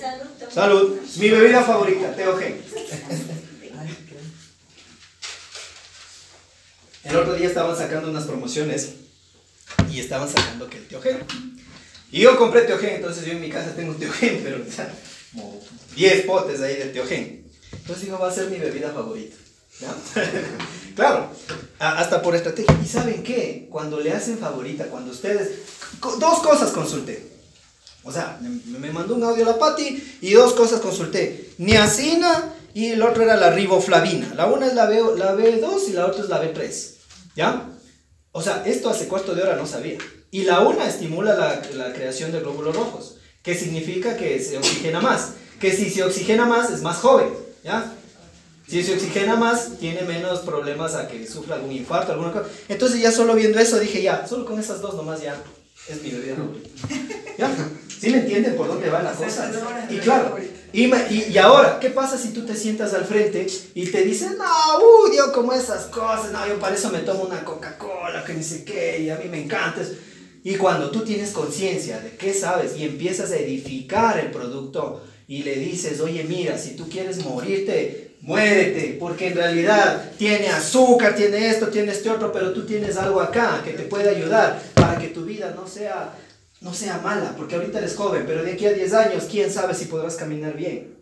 Salud. 0.00 0.50
Salud. 0.50 0.98
Mi 1.16 1.28
bebida 1.28 1.62
favorita, 1.62 2.14
Teogen. 2.14 2.62
El 7.04 7.16
otro 7.16 7.34
día 7.34 7.48
estaban 7.48 7.76
sacando 7.76 8.10
unas 8.10 8.24
promociones 8.24 8.92
y 9.90 10.00
estaban 10.00 10.28
sacando 10.28 10.70
que 10.70 10.78
el 10.78 10.86
teogen. 10.86 11.18
Y 12.12 12.20
yo 12.20 12.38
compré 12.38 12.62
teogen, 12.62 12.96
entonces 12.96 13.24
yo 13.24 13.32
en 13.32 13.40
mi 13.40 13.50
casa 13.50 13.74
tengo 13.74 13.94
teogen, 13.94 14.40
pero 14.44 14.64
como 15.32 15.60
10 15.94 16.26
potes 16.26 16.60
ahí 16.60 16.76
de 16.76 16.86
teogen. 16.86 17.50
Entonces 17.72 18.04
digo, 18.04 18.18
va 18.18 18.28
a 18.28 18.32
ser 18.32 18.48
mi 18.48 18.58
bebida 18.58 18.92
favorita. 18.92 19.36
claro, 20.94 21.30
hasta 21.78 22.22
por 22.22 22.36
estrategia. 22.36 22.78
¿Y 22.82 22.86
saben 22.86 23.22
qué? 23.22 23.68
Cuando 23.70 23.98
le 24.00 24.12
hacen 24.12 24.38
favorita, 24.38 24.86
cuando 24.86 25.10
ustedes... 25.10 25.50
Dos 26.00 26.40
cosas 26.40 26.70
consulté. 26.70 27.32
O 28.04 28.10
sea, 28.10 28.38
me, 28.40 28.90
mandó 28.90 29.14
un 29.14 29.22
audio 29.22 29.44
la 29.44 29.58
Patti 29.58 30.18
y 30.20 30.32
dos 30.32 30.54
cosas 30.54 30.80
consulté. 30.80 31.50
Niacina 31.58 32.52
y 32.74 32.88
el 32.88 33.02
otro 33.02 33.22
era 33.22 33.36
la 33.36 33.50
riboflavina. 33.50 34.34
La 34.34 34.46
una 34.46 34.66
es 34.66 34.74
la, 34.74 34.86
B, 34.86 35.00
la 35.16 35.36
B2 35.36 35.88
y 35.88 35.92
la 35.92 36.06
otra 36.06 36.22
es 36.22 36.28
la 36.28 36.42
B3. 36.42 36.90
¿Ya? 37.36 37.70
O 38.32 38.42
sea, 38.42 38.64
esto 38.66 38.90
hace 38.90 39.06
cuarto 39.06 39.34
de 39.34 39.42
hora 39.42 39.56
no 39.56 39.66
sabía. 39.66 39.98
Y 40.30 40.44
la 40.44 40.60
una 40.60 40.88
estimula 40.88 41.34
la, 41.34 41.62
la 41.74 41.92
creación 41.92 42.32
de 42.32 42.40
glóbulos 42.40 42.74
rojos, 42.74 43.16
que 43.42 43.54
significa 43.54 44.16
que 44.16 44.40
se 44.42 44.58
oxigena 44.58 45.00
más. 45.00 45.32
Que 45.60 45.72
si 45.72 45.90
se 45.90 46.02
oxigena 46.02 46.46
más 46.46 46.70
es 46.70 46.82
más 46.82 46.96
joven, 46.98 47.28
¿ya? 47.62 47.92
Si 48.66 48.82
se 48.82 48.94
oxigena 48.94 49.36
más, 49.36 49.78
tiene 49.78 50.02
menos 50.02 50.40
problemas 50.40 50.94
a 50.94 51.08
que 51.08 51.26
sufra 51.26 51.56
algún 51.56 51.72
infarto, 51.72 52.12
alguna 52.12 52.32
cosa. 52.32 52.46
Entonces 52.68 53.00
ya 53.00 53.12
solo 53.12 53.34
viendo 53.34 53.58
eso 53.58 53.78
dije, 53.78 54.02
ya, 54.02 54.26
solo 54.26 54.46
con 54.46 54.58
esas 54.58 54.80
dos 54.80 54.94
nomás 54.94 55.20
ya 55.20 55.36
es 55.88 56.02
mi 56.02 56.10
bebida. 56.10 56.36
¿Ya? 57.38 57.50
¿Sí 58.00 58.10
me 58.10 58.18
entienden 58.18 58.56
por 58.56 58.68
dónde 58.68 58.88
va 58.88 59.02
la 59.02 59.12
cosa? 59.12 59.50
Y 59.90 59.98
claro, 59.98 60.36
y, 60.72 60.86
y, 60.86 61.26
y 61.30 61.38
ahora, 61.38 61.78
¿qué 61.78 61.90
pasa 61.90 62.16
si 62.18 62.32
tú 62.32 62.46
te 62.46 62.56
sientas 62.56 62.94
al 62.94 63.04
frente 63.04 63.46
y 63.74 63.86
te 63.86 64.02
dicen, 64.02 64.36
no, 64.38 64.78
uy, 64.78 65.16
yo 65.16 65.32
como 65.32 65.52
esas 65.52 65.84
cosas, 65.84 66.32
no, 66.32 66.46
yo 66.48 66.58
para 66.58 66.74
eso 66.74 66.90
me 66.90 67.00
tomo 67.00 67.24
una 67.24 67.44
Coca-Cola, 67.44 68.24
que 68.24 68.34
ni 68.34 68.42
sé 68.42 68.64
qué, 68.64 69.00
y 69.00 69.10
a 69.10 69.16
mí 69.16 69.28
me 69.28 69.42
encanta 69.42 69.82
eso"? 69.82 69.92
Y 70.44 70.56
cuando 70.56 70.90
tú 70.90 71.00
tienes 71.00 71.30
conciencia 71.30 72.00
de 72.00 72.16
qué 72.16 72.34
sabes 72.34 72.76
y 72.76 72.84
empiezas 72.84 73.30
a 73.30 73.36
edificar 73.36 74.18
el 74.18 74.30
producto 74.30 75.04
y 75.28 75.44
le 75.44 75.56
dices, 75.56 76.00
oye, 76.00 76.24
mira, 76.24 76.58
si 76.58 76.74
tú 76.74 76.88
quieres 76.88 77.24
morirte, 77.24 78.16
muérete, 78.22 78.96
porque 78.98 79.28
en 79.28 79.34
realidad 79.34 80.12
tiene 80.18 80.48
azúcar, 80.48 81.14
tiene 81.14 81.48
esto, 81.48 81.68
tiene 81.68 81.92
este 81.92 82.10
otro, 82.10 82.32
pero 82.32 82.52
tú 82.52 82.66
tienes 82.66 82.96
algo 82.96 83.20
acá 83.20 83.62
que 83.64 83.72
te 83.72 83.84
puede 83.84 84.10
ayudar 84.10 84.60
para 84.74 84.98
que 84.98 85.08
tu 85.08 85.24
vida 85.24 85.54
no 85.54 85.66
sea, 85.66 86.12
no 86.60 86.74
sea 86.74 86.98
mala, 86.98 87.34
porque 87.36 87.54
ahorita 87.54 87.78
eres 87.78 87.94
joven, 87.94 88.24
pero 88.26 88.42
de 88.42 88.52
aquí 88.52 88.66
a 88.66 88.72
10 88.72 88.92
años, 88.94 89.28
quién 89.30 89.50
sabe 89.50 89.74
si 89.74 89.84
podrás 89.84 90.16
caminar 90.16 90.56
bien. 90.56 90.98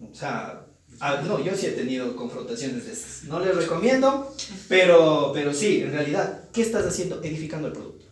O 0.00 0.14
sea, 0.14 0.64
ah, 1.00 1.22
no, 1.26 1.44
yo 1.44 1.56
sí 1.56 1.66
he 1.66 1.72
tenido 1.72 2.14
confrontaciones 2.16 2.86
de 2.86 2.92
esas. 2.92 3.24
No 3.24 3.40
les 3.40 3.54
recomiendo, 3.54 4.32
pero, 4.68 5.32
pero 5.34 5.52
sí, 5.52 5.82
en 5.82 5.92
realidad, 5.92 6.44
¿qué 6.52 6.62
estás 6.62 6.86
haciendo? 6.86 7.20
Edificando 7.22 7.66
el 7.66 7.74
producto. 7.74 8.07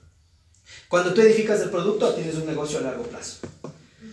Cuando 0.88 1.12
tú 1.12 1.20
edificas 1.20 1.60
el 1.60 1.70
producto, 1.70 2.14
tienes 2.14 2.36
un 2.36 2.46
negocio 2.46 2.78
a 2.78 2.82
largo 2.82 3.02
plazo. 3.04 3.38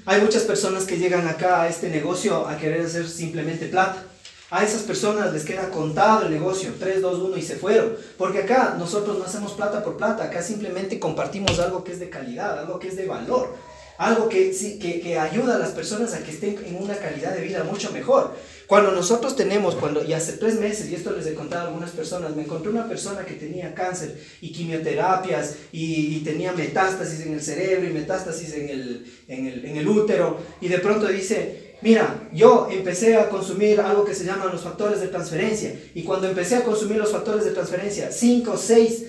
Hay 0.05 0.21
muchas 0.21 0.43
personas 0.43 0.85
que 0.85 0.97
llegan 0.97 1.27
acá 1.27 1.61
a 1.61 1.67
este 1.67 1.89
negocio 1.89 2.47
a 2.47 2.57
querer 2.57 2.81
hacer 2.81 3.07
simplemente 3.07 3.67
plata. 3.67 4.03
A 4.49 4.63
esas 4.63 4.81
personas 4.81 5.31
les 5.33 5.45
queda 5.45 5.69
contado 5.69 6.25
el 6.25 6.31
negocio, 6.31 6.71
3, 6.79 7.01
2, 7.01 7.19
1 7.19 7.37
y 7.37 7.41
se 7.43 7.57
fueron. 7.57 7.95
Porque 8.17 8.39
acá 8.39 8.75
nosotros 8.77 9.19
no 9.19 9.23
hacemos 9.23 9.53
plata 9.53 9.83
por 9.83 9.97
plata, 9.97 10.23
acá 10.23 10.41
simplemente 10.41 10.99
compartimos 10.99 11.59
algo 11.59 11.83
que 11.83 11.91
es 11.91 11.99
de 11.99 12.09
calidad, 12.09 12.57
algo 12.57 12.79
que 12.79 12.87
es 12.87 12.95
de 12.95 13.05
valor, 13.05 13.55
algo 13.97 14.27
que, 14.27 14.51
que, 14.81 14.99
que 14.99 15.19
ayuda 15.19 15.55
a 15.55 15.59
las 15.59 15.71
personas 15.71 16.13
a 16.13 16.23
que 16.23 16.31
estén 16.31 16.59
en 16.65 16.81
una 16.81 16.95
calidad 16.95 17.33
de 17.35 17.41
vida 17.41 17.63
mucho 17.63 17.91
mejor. 17.91 18.35
Cuando 18.73 18.91
nosotros 18.91 19.35
tenemos, 19.35 19.75
cuando, 19.75 20.03
y 20.03 20.13
hace 20.13 20.33
tres 20.33 20.59
meses, 20.59 20.89
y 20.89 20.95
esto 20.95 21.11
les 21.11 21.27
he 21.27 21.35
contado 21.35 21.61
a 21.61 21.67
algunas 21.67 21.91
personas, 21.91 22.35
me 22.35 22.41
encontré 22.41 22.71
una 22.71 22.89
persona 22.89 23.23
que 23.23 23.35
tenía 23.35 23.75
cáncer 23.75 24.19
y 24.41 24.51
quimioterapias 24.51 25.57
y, 25.71 26.21
tenía 26.21 26.53
metástasis 26.53 27.19
en 27.23 27.33
el 27.33 27.41
cerebro 27.43 27.87
y 27.87 27.93
metástasis 27.93 28.51
en 28.55 28.69
el, 28.69 29.13
en, 29.27 29.45
el, 29.45 29.65
en 29.65 29.77
el 29.77 29.87
útero, 29.87 30.39
y 30.59 30.69
de 30.69 30.79
pronto 30.79 31.05
dice, 31.07 31.75
mira, 31.83 32.27
yo 32.33 32.67
empecé 32.71 33.15
a 33.15 33.29
consumir 33.29 33.79
algo 33.79 34.05
que 34.05 34.15
se 34.15 34.25
llaman 34.25 34.49
los 34.51 34.63
factores 34.63 35.01
de 35.01 35.09
transferencia, 35.09 35.79
y 35.93 36.01
cuando 36.01 36.27
empecé 36.27 36.55
a 36.55 36.63
consumir 36.63 36.97
los 36.97 37.11
factores 37.11 37.45
de 37.45 37.51
transferencia, 37.51 38.11
5 38.11 38.53
o 38.53 38.57
6 38.57 39.03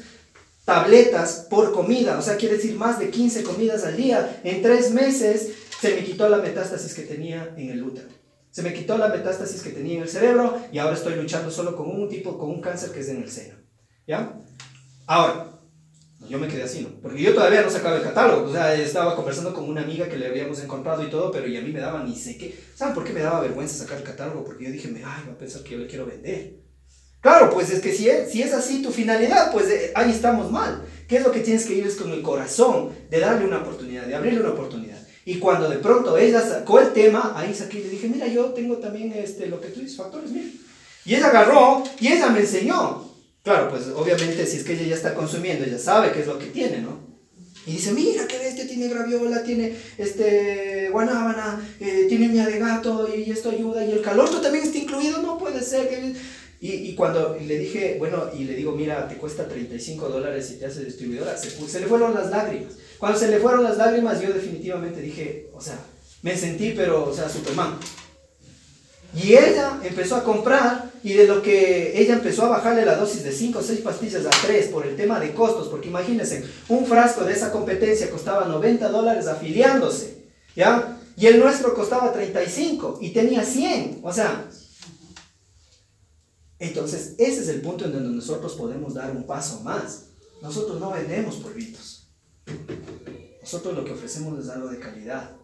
tabletas 0.66 1.46
por 1.48 1.72
comida, 1.72 2.18
o 2.18 2.22
sea, 2.22 2.36
quiere 2.36 2.56
decir 2.56 2.74
más 2.74 2.98
de 2.98 3.08
15 3.08 3.42
comidas 3.42 3.82
al 3.84 3.96
día, 3.96 4.42
en 4.44 4.60
tres 4.60 4.90
meses 4.90 5.52
se 5.80 5.94
me 5.94 6.04
quitó 6.04 6.28
la 6.28 6.36
metástasis 6.36 6.92
que 6.92 7.04
tenía 7.04 7.54
en 7.56 7.70
el 7.70 7.82
útero. 7.82 8.13
Se 8.54 8.62
me 8.62 8.72
quitó 8.72 8.96
la 8.96 9.08
metástasis 9.08 9.62
que 9.62 9.70
tenía 9.70 9.96
en 9.96 10.02
el 10.02 10.08
cerebro 10.08 10.56
y 10.70 10.78
ahora 10.78 10.94
estoy 10.94 11.16
luchando 11.16 11.50
solo 11.50 11.74
con 11.74 11.90
un 11.90 12.08
tipo, 12.08 12.38
con 12.38 12.50
un 12.50 12.60
cáncer 12.60 12.92
que 12.92 13.00
es 13.00 13.08
en 13.08 13.20
el 13.20 13.28
seno. 13.28 13.56
¿Ya? 14.06 14.32
Ahora, 15.08 15.58
yo 16.28 16.38
me 16.38 16.46
quedé 16.46 16.62
así, 16.62 16.82
¿no? 16.82 17.00
Porque 17.02 17.20
yo 17.20 17.34
todavía 17.34 17.62
no 17.62 17.68
sacaba 17.68 17.96
el 17.96 18.04
catálogo. 18.04 18.48
O 18.48 18.52
sea, 18.52 18.72
estaba 18.72 19.16
conversando 19.16 19.52
con 19.52 19.68
una 19.68 19.82
amiga 19.82 20.08
que 20.08 20.16
le 20.16 20.28
habíamos 20.28 20.62
encontrado 20.62 21.02
y 21.02 21.10
todo, 21.10 21.32
pero 21.32 21.48
y 21.48 21.56
a 21.56 21.62
mí 21.62 21.72
me 21.72 21.80
daba 21.80 22.04
ni 22.04 22.14
sé 22.14 22.38
qué. 22.38 22.56
¿Saben 22.76 22.94
por 22.94 23.02
qué 23.02 23.12
me 23.12 23.22
daba 23.22 23.40
vergüenza 23.40 23.74
sacar 23.74 23.98
el 23.98 24.04
catálogo? 24.04 24.44
Porque 24.44 24.66
yo 24.66 24.70
dije, 24.70 24.88
ay, 24.98 25.24
va 25.26 25.32
a 25.32 25.38
pensar 25.38 25.64
que 25.64 25.70
yo 25.70 25.78
le 25.78 25.88
quiero 25.88 26.06
vender. 26.06 26.60
Claro, 27.20 27.50
pues 27.52 27.70
es 27.70 27.80
que 27.80 27.92
si 27.92 28.08
es, 28.08 28.30
si 28.30 28.40
es 28.40 28.54
así 28.54 28.82
tu 28.82 28.92
finalidad, 28.92 29.50
pues 29.50 29.68
eh, 29.68 29.90
ahí 29.96 30.12
estamos 30.12 30.52
mal. 30.52 30.84
¿Qué 31.08 31.16
es 31.16 31.24
lo 31.24 31.32
que 31.32 31.40
tienes 31.40 31.66
que 31.66 31.74
ir? 31.74 31.84
Es 31.84 31.96
con 31.96 32.12
el 32.12 32.22
corazón, 32.22 32.90
de 33.10 33.18
darle 33.18 33.46
una 33.46 33.62
oportunidad, 33.62 34.06
de 34.06 34.14
abrirle 34.14 34.42
una 34.42 34.50
oportunidad. 34.50 35.03
Y 35.26 35.38
cuando 35.38 35.68
de 35.68 35.78
pronto 35.78 36.18
ella 36.18 36.40
sacó 36.40 36.80
el 36.80 36.92
tema, 36.92 37.32
ahí 37.34 37.54
saqué 37.54 37.78
y 37.78 37.84
le 37.84 37.90
dije, 37.90 38.08
mira, 38.08 38.26
yo 38.26 38.46
tengo 38.46 38.76
también 38.76 39.12
este, 39.12 39.46
lo 39.46 39.60
que 39.60 39.68
tú 39.68 39.80
dices, 39.80 39.96
factores, 39.96 40.30
mira. 40.30 40.48
Y 41.06 41.14
ella 41.14 41.28
agarró 41.28 41.82
y 42.00 42.08
ella 42.08 42.28
me 42.28 42.40
enseñó. 42.40 43.10
Claro, 43.42 43.68
pues 43.70 43.88
obviamente 43.94 44.46
si 44.46 44.58
es 44.58 44.64
que 44.64 44.74
ella 44.74 44.86
ya 44.86 44.94
está 44.94 45.14
consumiendo, 45.14 45.64
ella 45.64 45.78
sabe 45.78 46.12
qué 46.12 46.20
es 46.20 46.26
lo 46.26 46.38
que 46.38 46.46
tiene, 46.46 46.78
¿no? 46.78 46.98
Y 47.66 47.72
dice, 47.72 47.92
mira, 47.92 48.26
qué 48.26 48.38
bestia, 48.38 48.66
tiene 48.66 48.88
graviola, 48.88 49.42
tiene 49.42 49.74
este, 49.96 50.90
guanábana, 50.90 51.66
eh, 51.80 52.06
tiene 52.08 52.28
uña 52.28 52.46
de 52.46 52.58
gato 52.58 53.08
y 53.14 53.30
esto 53.30 53.50
ayuda, 53.50 53.84
y 53.84 53.92
el 53.92 54.02
calostro 54.02 54.40
también 54.40 54.64
está 54.64 54.78
incluido, 54.78 55.22
no 55.22 55.38
puede 55.38 55.62
ser 55.62 55.88
que... 55.88 56.14
Y, 56.60 56.72
y 56.72 56.94
cuando 56.94 57.36
le 57.38 57.58
dije, 57.58 57.96
bueno, 57.98 58.30
y 58.34 58.44
le 58.44 58.54
digo, 58.54 58.72
mira, 58.72 59.08
te 59.08 59.16
cuesta 59.16 59.46
35 59.46 60.08
dólares 60.08 60.50
y 60.50 60.58
te 60.58 60.66
hace 60.66 60.84
distribuidora, 60.84 61.36
se, 61.36 61.50
se 61.50 61.80
le 61.80 61.86
fueron 61.86 62.14
las 62.14 62.30
lágrimas. 62.30 62.74
Cuando 63.04 63.20
se 63.20 63.28
le 63.28 63.38
fueron 63.38 63.62
las 63.62 63.76
lágrimas, 63.76 64.18
yo 64.22 64.32
definitivamente 64.32 64.98
dije, 65.02 65.50
o 65.52 65.60
sea, 65.60 65.78
me 66.22 66.34
sentí, 66.34 66.72
pero, 66.74 67.04
o 67.04 67.12
sea, 67.12 67.28
Superman. 67.28 67.76
Y 69.14 69.34
ella 69.34 69.78
empezó 69.82 70.16
a 70.16 70.24
comprar 70.24 70.90
y 71.02 71.12
de 71.12 71.26
lo 71.26 71.42
que 71.42 72.00
ella 72.00 72.14
empezó 72.14 72.46
a 72.46 72.48
bajarle 72.48 72.86
la 72.86 72.96
dosis 72.96 73.22
de 73.22 73.30
5 73.30 73.58
o 73.58 73.62
6 73.62 73.80
pastillas 73.80 74.24
a 74.24 74.30
3 74.30 74.68
por 74.68 74.86
el 74.86 74.96
tema 74.96 75.20
de 75.20 75.34
costos, 75.34 75.68
porque 75.68 75.88
imagínense, 75.88 76.46
un 76.70 76.86
frasco 76.86 77.24
de 77.24 77.34
esa 77.34 77.52
competencia 77.52 78.10
costaba 78.10 78.46
90 78.46 78.88
dólares 78.88 79.26
afiliándose, 79.26 80.24
¿ya? 80.56 80.98
Y 81.18 81.26
el 81.26 81.40
nuestro 81.40 81.74
costaba 81.74 82.10
35 82.10 83.00
y 83.02 83.10
tenía 83.10 83.44
100, 83.44 84.00
o 84.02 84.14
sea... 84.14 84.48
Entonces, 86.58 87.16
ese 87.18 87.42
es 87.42 87.48
el 87.48 87.60
punto 87.60 87.84
en 87.84 87.92
donde 87.92 88.16
nosotros 88.16 88.54
podemos 88.54 88.94
dar 88.94 89.10
un 89.10 89.26
paso 89.26 89.60
más. 89.60 90.04
Nosotros 90.40 90.80
no 90.80 90.90
vendemos 90.90 91.34
polvitos. 91.34 92.03
Nosotros 93.40 93.74
lo 93.74 93.84
que 93.84 93.92
ofrecemos 93.92 94.38
es 94.42 94.50
algo 94.50 94.68
de 94.68 94.78
calidad. 94.78 95.36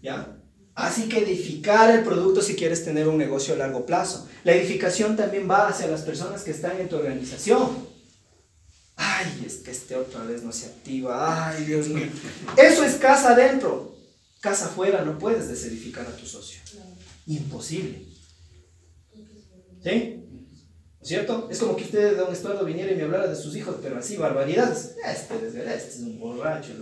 ¿Ya? 0.00 0.40
Así 0.74 1.08
que 1.08 1.18
edificar 1.18 1.90
el 1.90 2.04
producto 2.04 2.40
si 2.40 2.54
quieres 2.54 2.84
tener 2.84 3.08
un 3.08 3.18
negocio 3.18 3.54
a 3.54 3.56
largo 3.56 3.84
plazo. 3.84 4.28
La 4.44 4.52
edificación 4.52 5.16
también 5.16 5.50
va 5.50 5.68
hacia 5.68 5.88
las 5.88 6.02
personas 6.02 6.42
que 6.42 6.52
están 6.52 6.80
en 6.80 6.88
tu 6.88 6.96
organización. 6.96 7.88
Ay, 8.94 9.44
es 9.44 9.56
que 9.56 9.72
este 9.72 9.96
otra 9.96 10.22
vez 10.22 10.44
no 10.44 10.52
se 10.52 10.66
activa. 10.66 11.48
Ay, 11.48 11.64
Dios 11.64 11.88
mío. 11.88 12.06
Eso 12.56 12.84
es 12.84 12.94
casa 12.94 13.32
adentro. 13.32 13.96
Casa 14.40 14.66
afuera 14.66 15.04
no 15.04 15.18
puedes 15.18 15.48
desedificar 15.48 16.06
a 16.06 16.16
tu 16.16 16.24
socio. 16.24 16.60
Imposible. 17.26 18.06
¿Sí? 19.82 20.17
¿No 21.08 21.14
es 21.16 21.24
cierto? 21.24 21.48
Es 21.50 21.58
como 21.58 21.74
que 21.74 21.84
usted, 21.84 22.18
don 22.18 22.30
Estuardo, 22.30 22.66
viniera 22.66 22.92
y 22.92 22.96
me 22.96 23.04
hablara 23.04 23.28
de 23.28 23.34
sus 23.34 23.56
hijos, 23.56 23.76
pero 23.82 23.96
así, 23.98 24.18
barbaridades. 24.18 24.94
Este, 25.10 25.38
desde- 25.38 25.64
este 25.74 25.88
es 25.88 26.00
un 26.00 26.18
borracho, 26.20 26.72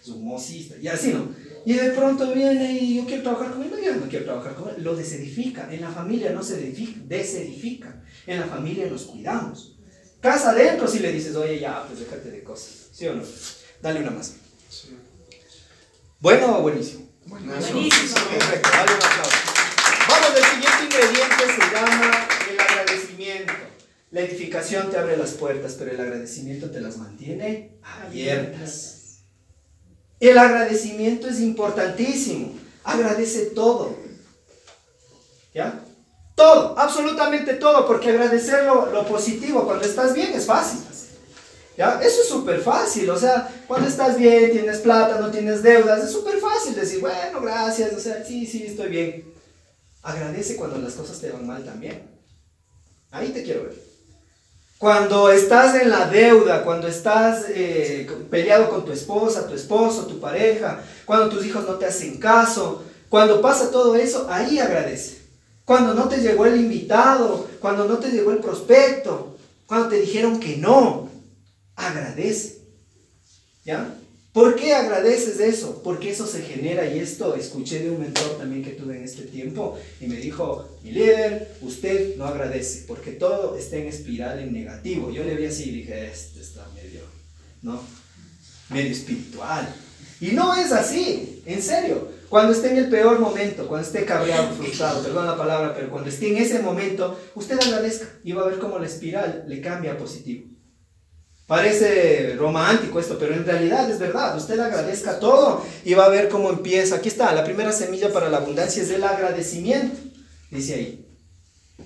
es 0.00 0.08
un 0.08 0.24
mocista, 0.24 0.74
y 0.80 0.88
así, 0.88 1.12
¿no? 1.12 1.28
Y 1.66 1.74
de 1.74 1.90
pronto 1.90 2.32
viene 2.32 2.72
y 2.72 2.96
yo 2.96 3.04
quiero 3.04 3.24
trabajar 3.24 3.52
con 3.52 3.62
él, 3.64 3.70
no, 3.70 3.78
yo 3.78 3.94
no 3.96 4.08
quiero 4.08 4.24
trabajar 4.24 4.54
con 4.54 4.70
él. 4.70 4.82
Lo 4.82 4.96
desedifica. 4.96 5.68
En 5.70 5.82
la 5.82 5.90
familia 5.90 6.30
no 6.32 6.42
se 6.42 6.54
edifica, 6.58 6.98
desedifica. 7.04 8.02
En 8.26 8.40
la 8.40 8.46
familia 8.46 8.86
nos 8.88 9.02
cuidamos. 9.02 9.76
Casa 10.22 10.52
adentro 10.52 10.88
si 10.88 11.00
le 11.00 11.12
dices, 11.12 11.36
oye, 11.36 11.58
ya, 11.60 11.84
pues 11.86 12.00
déjate 12.00 12.30
de 12.30 12.42
cosas. 12.42 12.70
¿Sí 12.92 13.06
o 13.06 13.14
no? 13.16 13.22
Dale 13.82 14.00
una 14.00 14.12
más. 14.12 14.32
¿Bueno 16.20 16.58
o 16.58 16.62
buenísimo? 16.62 17.06
Buenísimo. 17.26 17.76
Perfecto, 18.30 18.68
dale 18.72 18.92
un 18.92 19.02
aplauso. 19.02 19.36
Vamos, 20.08 20.38
el 20.38 20.44
siguiente 20.44 20.84
ingrediente 20.84 21.44
se 21.54 21.74
llama 21.74 22.27
agradecimiento. 23.42 23.78
La 24.10 24.20
edificación 24.20 24.90
te 24.90 24.96
abre 24.96 25.16
las 25.16 25.32
puertas, 25.32 25.76
pero 25.78 25.90
el 25.90 26.00
agradecimiento 26.00 26.70
te 26.70 26.80
las 26.80 26.96
mantiene 26.96 27.78
abiertas. 27.82 29.18
El 30.18 30.38
agradecimiento 30.38 31.28
es 31.28 31.40
importantísimo. 31.40 32.54
Agradece 32.84 33.46
todo. 33.46 33.94
¿Ya? 35.54 35.80
Todo, 36.34 36.78
absolutamente 36.78 37.54
todo, 37.54 37.86
porque 37.86 38.10
agradecer 38.10 38.64
lo, 38.64 38.86
lo 38.92 39.06
positivo 39.06 39.64
cuando 39.64 39.84
estás 39.84 40.14
bien 40.14 40.32
es 40.32 40.46
fácil. 40.46 40.80
¿Ya? 41.76 42.00
Eso 42.02 42.22
es 42.22 42.28
súper 42.28 42.60
fácil, 42.60 43.08
o 43.08 43.16
sea, 43.16 43.48
cuando 43.68 43.86
estás 43.88 44.18
bien, 44.18 44.50
tienes 44.50 44.78
plata, 44.78 45.20
no 45.20 45.30
tienes 45.30 45.62
deudas, 45.62 46.02
es 46.02 46.10
súper 46.10 46.38
fácil 46.38 46.74
decir, 46.74 47.00
bueno, 47.00 47.40
gracias, 47.40 47.92
o 47.92 48.00
sea, 48.00 48.24
sí, 48.24 48.46
sí, 48.46 48.64
estoy 48.66 48.88
bien. 48.88 49.34
Agradece 50.02 50.56
cuando 50.56 50.78
las 50.78 50.94
cosas 50.94 51.20
te 51.20 51.30
van 51.30 51.46
mal 51.46 51.64
también. 51.64 52.17
Ahí 53.10 53.30
te 53.30 53.42
quiero 53.42 53.64
ver. 53.64 53.88
Cuando 54.78 55.30
estás 55.30 55.74
en 55.74 55.90
la 55.90 56.08
deuda, 56.08 56.62
cuando 56.62 56.86
estás 56.86 57.46
eh, 57.48 58.08
peleado 58.30 58.70
con 58.70 58.84
tu 58.84 58.92
esposa, 58.92 59.48
tu 59.48 59.54
esposo, 59.54 60.06
tu 60.06 60.20
pareja, 60.20 60.84
cuando 61.04 61.28
tus 61.28 61.44
hijos 61.44 61.66
no 61.66 61.74
te 61.74 61.86
hacen 61.86 62.18
caso, 62.18 62.84
cuando 63.08 63.40
pasa 63.40 63.72
todo 63.72 63.96
eso, 63.96 64.28
ahí 64.30 64.60
agradece. 64.60 65.18
Cuando 65.64 65.94
no 65.94 66.08
te 66.08 66.18
llegó 66.18 66.46
el 66.46 66.60
invitado, 66.60 67.48
cuando 67.60 67.86
no 67.86 67.98
te 67.98 68.10
llegó 68.10 68.30
el 68.30 68.38
prospecto, 68.38 69.36
cuando 69.66 69.88
te 69.88 70.00
dijeron 70.00 70.38
que 70.38 70.56
no, 70.56 71.10
agradece. 71.74 72.62
¿Ya? 73.64 73.94
¿Por 74.38 74.54
qué 74.54 74.72
agradeces 74.72 75.40
eso? 75.40 75.82
Porque 75.82 76.10
eso 76.10 76.24
se 76.24 76.42
genera 76.42 76.86
y 76.86 77.00
esto 77.00 77.34
escuché 77.34 77.80
de 77.80 77.90
un 77.90 77.98
mentor 77.98 78.38
también 78.38 78.62
que 78.62 78.70
tuve 78.70 78.96
en 78.96 79.02
este 79.02 79.22
tiempo 79.22 79.76
y 80.00 80.06
me 80.06 80.14
dijo, 80.14 80.78
mi 80.84 80.92
líder, 80.92 81.56
usted 81.60 82.16
no 82.16 82.24
agradece 82.24 82.84
porque 82.86 83.10
todo 83.10 83.58
está 83.58 83.78
en 83.78 83.88
espiral 83.88 84.38
en 84.38 84.52
negativo. 84.52 85.10
Yo 85.10 85.24
le 85.24 85.34
vi 85.34 85.46
así 85.46 85.70
y 85.70 85.72
dije, 85.78 86.06
este 86.06 86.40
está 86.40 86.64
medio, 86.72 87.00
¿no? 87.62 87.82
Medio 88.70 88.92
espiritual. 88.92 89.74
Y 90.20 90.28
no 90.28 90.54
es 90.54 90.70
así, 90.70 91.42
en 91.44 91.60
serio. 91.60 92.06
Cuando 92.28 92.52
esté 92.52 92.70
en 92.70 92.76
el 92.76 92.90
peor 92.90 93.18
momento, 93.18 93.66
cuando 93.66 93.88
esté 93.88 94.04
cabreado, 94.04 94.54
frustrado, 94.54 95.02
perdón 95.02 95.26
la 95.26 95.36
palabra, 95.36 95.74
pero 95.74 95.90
cuando 95.90 96.10
esté 96.10 96.28
en 96.28 96.36
ese 96.36 96.60
momento, 96.60 97.18
usted 97.34 97.58
agradezca 97.60 98.06
y 98.22 98.30
va 98.30 98.42
a 98.42 98.46
ver 98.46 98.60
cómo 98.60 98.78
la 98.78 98.86
espiral 98.86 99.46
le 99.48 99.60
cambia 99.60 99.94
a 99.94 99.98
positivo. 99.98 100.57
Parece 101.48 102.36
romántico 102.36 103.00
esto, 103.00 103.18
pero 103.18 103.32
en 103.32 103.46
realidad 103.46 103.90
es 103.90 103.98
verdad. 103.98 104.36
Usted 104.36 104.60
agradezca 104.60 105.18
todo 105.18 105.64
y 105.82 105.94
va 105.94 106.04
a 106.04 106.10
ver 106.10 106.28
cómo 106.28 106.50
empieza. 106.50 106.96
Aquí 106.96 107.08
está, 107.08 107.32
la 107.32 107.42
primera 107.42 107.72
semilla 107.72 108.12
para 108.12 108.28
la 108.28 108.36
abundancia 108.36 108.82
es 108.82 108.90
el 108.90 109.02
agradecimiento, 109.02 109.96
dice 110.50 110.74
ahí. 110.74 111.06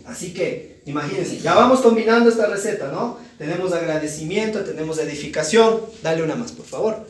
Así 0.04 0.34
que, 0.34 0.82
imagínense, 0.86 1.38
ya 1.38 1.54
vamos 1.54 1.80
combinando 1.80 2.28
esta 2.28 2.46
receta, 2.46 2.88
¿no? 2.88 3.20
Tenemos 3.38 3.72
agradecimiento, 3.72 4.64
tenemos 4.64 4.98
edificación. 4.98 5.80
Dale 6.02 6.24
una 6.24 6.34
más, 6.34 6.50
por 6.50 6.66
favor. 6.66 7.06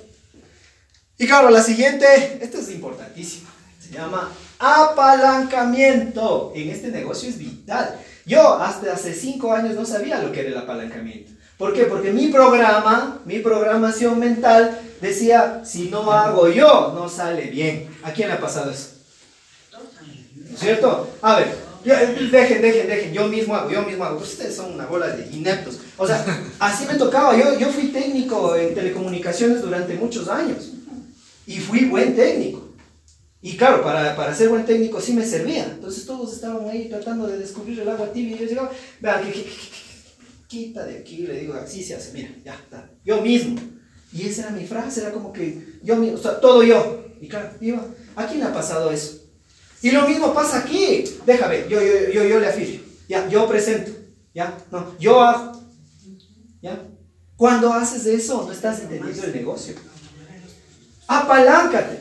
Y 1.17 1.27
claro, 1.27 1.49
la 1.49 1.63
siguiente, 1.63 2.39
esta 2.43 2.59
es 2.59 2.71
importantísima. 2.71 3.49
Se 3.81 3.95
llama 3.95 4.31
apalancamiento. 4.59 6.53
En 6.55 6.69
este 6.69 6.89
negocio 6.89 7.31
es 7.31 7.39
vital. 7.39 7.99
Yo 8.27 8.57
hasta 8.57 8.93
hace 8.93 9.15
cinco 9.15 9.55
años 9.55 9.75
no 9.75 9.87
sabía 9.87 10.23
lo 10.23 10.33
que 10.33 10.41
era 10.41 10.51
el 10.51 10.59
apalancamiento. 10.59 11.33
¿Por 11.63 11.73
qué? 11.73 11.85
Porque 11.85 12.13
mi 12.13 12.27
programa, 12.27 13.21
mi 13.25 13.39
programación 13.39 14.19
mental 14.19 14.81
decía, 15.01 15.63
si 15.65 15.91
no 15.91 16.11
hago 16.11 16.49
yo, 16.49 16.91
no 16.93 17.09
sale 17.09 17.51
bien. 17.51 17.89
¿A 18.03 18.13
quién 18.13 18.27
le 18.27 18.35
ha 18.35 18.41
pasado 18.41 18.73
eso? 18.73 18.89
¿No 19.71 20.55
es 20.55 20.59
cierto? 20.59 21.09
A 21.23 21.37
ver, 21.37 21.55
dejen, 21.85 22.33
dejen, 22.33 22.89
dejen, 22.89 23.13
yo 23.13 23.29
mismo 23.29 23.55
hago, 23.55 23.71
yo 23.71 23.83
mismo 23.83 24.03
hago. 24.03 24.19
Ustedes 24.19 24.57
son 24.57 24.75
una 24.75 24.87
bola 24.87 25.07
de 25.07 25.25
ineptos. 25.37 25.79
O 25.99 26.05
sea, 26.05 26.27
así 26.59 26.85
me 26.85 26.95
tocaba. 26.95 27.39
Yo, 27.39 27.57
yo 27.57 27.69
fui 27.69 27.93
técnico 27.93 28.57
en 28.57 28.75
telecomunicaciones 28.75 29.63
durante 29.63 29.95
muchos 29.95 30.27
años. 30.27 30.73
Y 31.47 31.61
fui 31.61 31.85
buen 31.85 32.17
técnico. 32.17 32.71
Y 33.41 33.57
claro, 33.57 33.85
para, 33.85 34.17
para 34.17 34.35
ser 34.35 34.49
buen 34.49 34.65
técnico 34.65 35.01
sí 35.01 35.13
me 35.13 35.25
servía. 35.25 35.67
Entonces 35.67 36.07
todos 36.07 36.33
estaban 36.33 36.69
ahí 36.69 36.89
tratando 36.89 37.29
de 37.29 37.39
descubrir 37.39 37.79
el 37.79 37.89
agua 37.89 38.13
tibia. 38.13 38.35
Y 38.35 38.41
yo 38.41 38.47
llegaba, 38.47 38.73
vean, 38.99 39.31
que 39.31 39.47
quita 40.53 40.85
de 40.85 40.99
aquí, 40.99 41.27
le 41.27 41.41
digo, 41.41 41.55
así 41.55 41.83
se 41.83 41.95
hace, 41.95 42.13
mira, 42.13 42.29
ya 42.45 42.55
está, 42.55 42.91
yo 43.03 43.23
mismo. 43.23 43.59
Y 44.13 44.29
esa 44.29 44.43
era 44.43 44.51
mi 44.51 44.67
frase, 44.67 45.01
era 45.01 45.11
como 45.11 45.33
que 45.33 45.79
yo 45.83 45.97
mismo, 45.97 46.19
o 46.19 46.21
sea, 46.21 46.39
todo 46.41 46.63
yo. 46.63 47.07
Y 47.23 47.27
claro, 47.27 47.57
iba, 47.63 47.83
¿a 48.15 48.27
quién 48.27 48.41
le 48.41 48.45
ha 48.45 48.53
pasado 48.53 48.91
eso? 48.91 49.23
Y 49.81 49.91
lo 49.91 50.07
mismo 50.07 50.35
pasa 50.35 50.59
aquí, 50.59 51.05
déjame, 51.25 51.67
yo, 51.71 51.81
yo, 51.81 52.11
yo, 52.13 52.25
yo 52.25 52.39
le 52.39 52.49
afirmo, 52.49 52.85
ya, 53.09 53.27
yo 53.31 53.49
presento, 53.49 53.93
ya, 54.35 54.55
no, 54.71 54.95
yo 54.99 55.23
hago, 55.23 55.59
ya. 56.61 56.87
Cuando 57.37 57.73
haces 57.73 58.05
eso, 58.05 58.45
no 58.47 58.53
estás 58.53 58.81
entendiendo 58.81 59.25
el 59.25 59.35
negocio. 59.35 59.75
Apaláncate, 61.09 61.99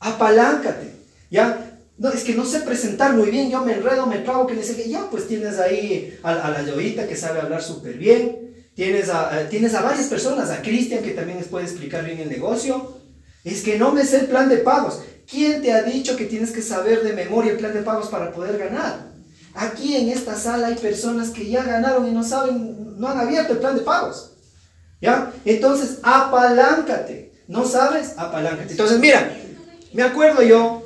apaláncate, 0.00 0.92
ya. 1.30 1.71
No, 2.02 2.10
es 2.10 2.24
que 2.24 2.34
no 2.34 2.44
sé 2.44 2.62
presentar 2.62 3.14
muy 3.14 3.30
bien, 3.30 3.48
yo 3.48 3.64
me 3.64 3.74
enredo, 3.74 4.08
me 4.08 4.18
trago, 4.18 4.48
que 4.48 4.56
le 4.56 4.64
sé 4.64 4.74
que 4.74 4.88
ya, 4.88 5.08
pues 5.08 5.28
tienes 5.28 5.60
ahí 5.60 6.18
a, 6.24 6.50
la 6.50 6.62
Llovita 6.62 7.06
que 7.06 7.14
sabe 7.14 7.40
hablar 7.40 7.62
súper 7.62 7.96
bien, 7.96 8.56
tienes 8.74 9.08
a, 9.08 9.32
a, 9.32 9.48
tienes 9.48 9.72
a 9.74 9.82
varias 9.82 10.08
personas, 10.08 10.50
a 10.50 10.62
Cristian 10.62 11.04
que 11.04 11.12
también 11.12 11.38
les 11.38 11.46
puede 11.46 11.64
explicar 11.64 12.04
bien 12.04 12.18
el 12.18 12.28
negocio. 12.28 12.96
Es 13.44 13.62
que 13.62 13.78
no 13.78 13.92
me 13.92 14.04
sé 14.04 14.18
el 14.18 14.26
plan 14.26 14.48
de 14.48 14.56
pagos. 14.56 15.00
¿Quién 15.30 15.62
te 15.62 15.72
ha 15.72 15.84
dicho 15.84 16.16
que 16.16 16.24
tienes 16.24 16.50
que 16.50 16.60
saber 16.60 17.04
de 17.04 17.12
memoria 17.12 17.52
el 17.52 17.58
plan 17.58 17.72
de 17.72 17.82
pagos 17.82 18.08
para 18.08 18.32
poder 18.32 18.58
ganar? 18.58 19.12
Aquí 19.54 19.94
en 19.94 20.08
esta 20.08 20.34
sala 20.34 20.66
hay 20.66 20.74
personas 20.74 21.30
que 21.30 21.48
ya 21.48 21.62
ganaron 21.62 22.08
y 22.08 22.10
no 22.10 22.24
saben, 22.24 22.98
no 22.98 23.06
han 23.06 23.20
abierto 23.20 23.52
el 23.52 23.60
plan 23.60 23.76
de 23.76 23.82
pagos. 23.82 24.32
¿Ya? 25.00 25.32
Entonces, 25.44 25.98
apaláncate. 26.02 27.30
¿No 27.46 27.64
sabes? 27.64 28.14
Apaláncate. 28.16 28.72
Entonces, 28.72 28.98
mira, 28.98 29.36
me 29.92 30.02
acuerdo 30.02 30.42
yo 30.42 30.84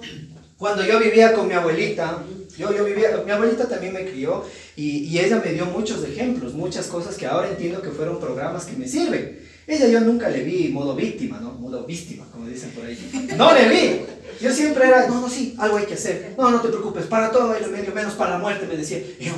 cuando 0.59 0.85
yo 0.85 0.99
vivía 0.99 1.33
con 1.33 1.49
mi 1.49 1.55
abuelita, 1.55 2.23
yo, 2.57 2.75
yo 2.75 2.85
vivía, 2.85 3.23
mi 3.25 3.31
abuelita 3.31 3.69
también 3.69 3.93
me 3.93 4.05
crió 4.05 4.45
y, 4.75 5.05
y, 5.05 5.19
ella 5.19 5.43
me 5.45 5.53
dio 5.53 5.67
muchos 5.67 6.03
ejemplos, 6.05 6.55
muchas 6.55 6.87
cosas 6.87 7.17
que 7.17 7.27
ahora 7.27 7.51
entiendo 7.51 7.83
que 7.83 7.91
fueron 7.91 8.19
programas 8.19 8.65
que 8.65 8.77
me 8.77 8.89
sirven. 8.89 9.47
Ella 9.67 9.89
yo 9.89 10.01
nunca 10.01 10.29
le 10.29 10.45
vi 10.45 10.69
modo 10.69 10.95
víctima, 10.95 11.41
¿no? 11.41 11.53
Modo 11.53 11.85
víctima, 11.85 12.25
como 12.33 12.47
dicen 12.47 12.71
por 12.71 12.85
ahí. 12.85 12.97
No 13.37 13.53
le 13.53 13.69
vi. 13.69 14.01
Yo 14.41 14.53
siempre 14.53 14.87
era, 14.87 15.09
no, 15.09 15.21
no, 15.21 15.29
sí, 15.29 15.55
algo 15.59 15.77
hay 15.77 15.87
que 15.87 15.95
hacer. 15.95 16.35
No, 16.39 16.51
no 16.51 16.61
te 16.61 16.69
preocupes, 16.69 17.07
para 17.07 17.31
todo 17.31 17.53
hay 17.53 17.65
medio 17.67 17.93
menos 17.93 18.15
para 18.15 18.33
la 18.33 18.39
muerte, 18.39 18.67
me 18.67 18.77
decía. 18.77 18.99
Y 18.99 19.31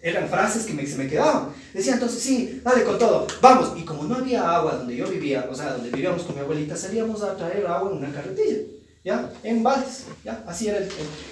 eran 0.00 0.28
frases 0.28 0.64
que 0.64 0.74
me, 0.74 0.86
se 0.86 0.96
me 0.96 1.08
quedaban. 1.08 1.48
Decía 1.72 1.94
entonces, 1.94 2.20
sí, 2.20 2.60
dale 2.64 2.84
con 2.84 2.98
todo, 2.98 3.26
vamos. 3.40 3.72
Y 3.76 3.84
como 3.84 4.04
no 4.04 4.16
había 4.16 4.56
agua 4.56 4.76
donde 4.76 4.96
yo 4.96 5.06
vivía, 5.06 5.46
o 5.50 5.54
sea, 5.54 5.72
donde 5.72 5.90
vivíamos 5.90 6.22
con 6.22 6.34
mi 6.34 6.42
abuelita, 6.42 6.76
salíamos 6.76 7.22
a 7.22 7.36
traer 7.36 7.66
agua 7.66 7.90
en 7.90 7.98
una 7.98 8.12
carretilla. 8.12 8.58
¿Ya? 9.04 9.30
En 9.42 9.62
baldes, 9.62 10.04
¿ya? 10.24 10.42
Así 10.46 10.68
era 10.68 10.78
el, 10.78 10.84
el, 10.84 10.90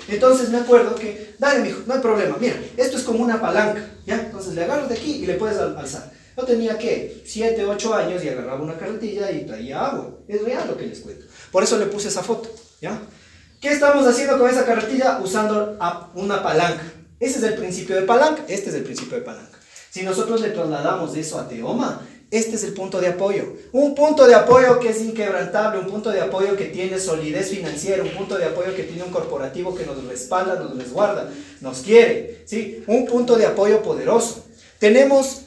Entonces 0.08 0.50
me 0.50 0.58
acuerdo 0.58 0.94
que, 0.94 1.34
dale, 1.38 1.60
mijo, 1.60 1.80
no 1.86 1.94
hay 1.94 2.00
problema, 2.00 2.36
mira, 2.38 2.54
esto 2.76 2.96
es 2.98 3.02
como 3.02 3.24
una 3.24 3.40
palanca, 3.40 3.84
¿ya? 4.06 4.20
Entonces 4.20 4.54
le 4.54 4.64
agarras 4.64 4.88
de 4.88 4.94
aquí 4.94 5.22
y 5.22 5.26
le 5.26 5.34
puedes 5.34 5.58
al, 5.58 5.76
alzar. 5.76 6.12
Yo 6.36 6.44
tenía, 6.44 6.78
¿qué? 6.78 7.22
7, 7.26 7.64
8 7.64 7.94
años 7.94 8.24
y 8.24 8.28
agarraba 8.28 8.62
una 8.62 8.78
carretilla 8.78 9.30
y 9.30 9.44
traía 9.44 9.86
agua. 9.86 10.18
Es 10.28 10.42
real 10.42 10.66
lo 10.68 10.76
que 10.76 10.86
les 10.86 11.00
cuento. 11.00 11.26
Por 11.50 11.62
eso 11.62 11.78
le 11.78 11.86
puse 11.86 12.08
esa 12.08 12.22
foto, 12.22 12.48
¿ya? 12.80 13.00
¿Qué 13.60 13.68
estamos 13.68 14.06
haciendo 14.06 14.38
con 14.38 14.50
esa 14.50 14.64
carretilla? 14.64 15.20
Usando 15.22 15.78
una 16.14 16.42
palanca. 16.42 16.82
Ese 17.20 17.38
es 17.38 17.44
el 17.44 17.54
principio 17.54 17.96
de 17.96 18.02
palanca, 18.02 18.42
este 18.48 18.70
es 18.70 18.76
el 18.76 18.82
principio 18.82 19.16
de 19.16 19.22
palanca. 19.22 19.58
Si 19.90 20.02
nosotros 20.02 20.40
le 20.40 20.50
trasladamos 20.50 21.14
eso 21.16 21.38
a 21.38 21.48
teoma, 21.48 22.00
este 22.32 22.56
es 22.56 22.64
el 22.64 22.72
punto 22.72 22.98
de 22.98 23.08
apoyo. 23.08 23.44
Un 23.72 23.94
punto 23.94 24.26
de 24.26 24.34
apoyo 24.34 24.80
que 24.80 24.88
es 24.88 25.02
inquebrantable, 25.02 25.78
un 25.78 25.86
punto 25.86 26.10
de 26.10 26.22
apoyo 26.22 26.56
que 26.56 26.64
tiene 26.64 26.98
solidez 26.98 27.50
financiera, 27.50 28.02
un 28.02 28.16
punto 28.16 28.38
de 28.38 28.46
apoyo 28.46 28.74
que 28.74 28.84
tiene 28.84 29.02
un 29.02 29.10
corporativo 29.10 29.74
que 29.74 29.84
nos 29.84 30.02
respalda, 30.04 30.54
nos 30.54 30.74
resguarda, 30.74 31.30
nos 31.60 31.80
quiere. 31.80 32.40
¿sí? 32.46 32.82
Un 32.86 33.04
punto 33.04 33.36
de 33.36 33.44
apoyo 33.44 33.82
poderoso. 33.82 34.46
Tenemos, 34.78 35.42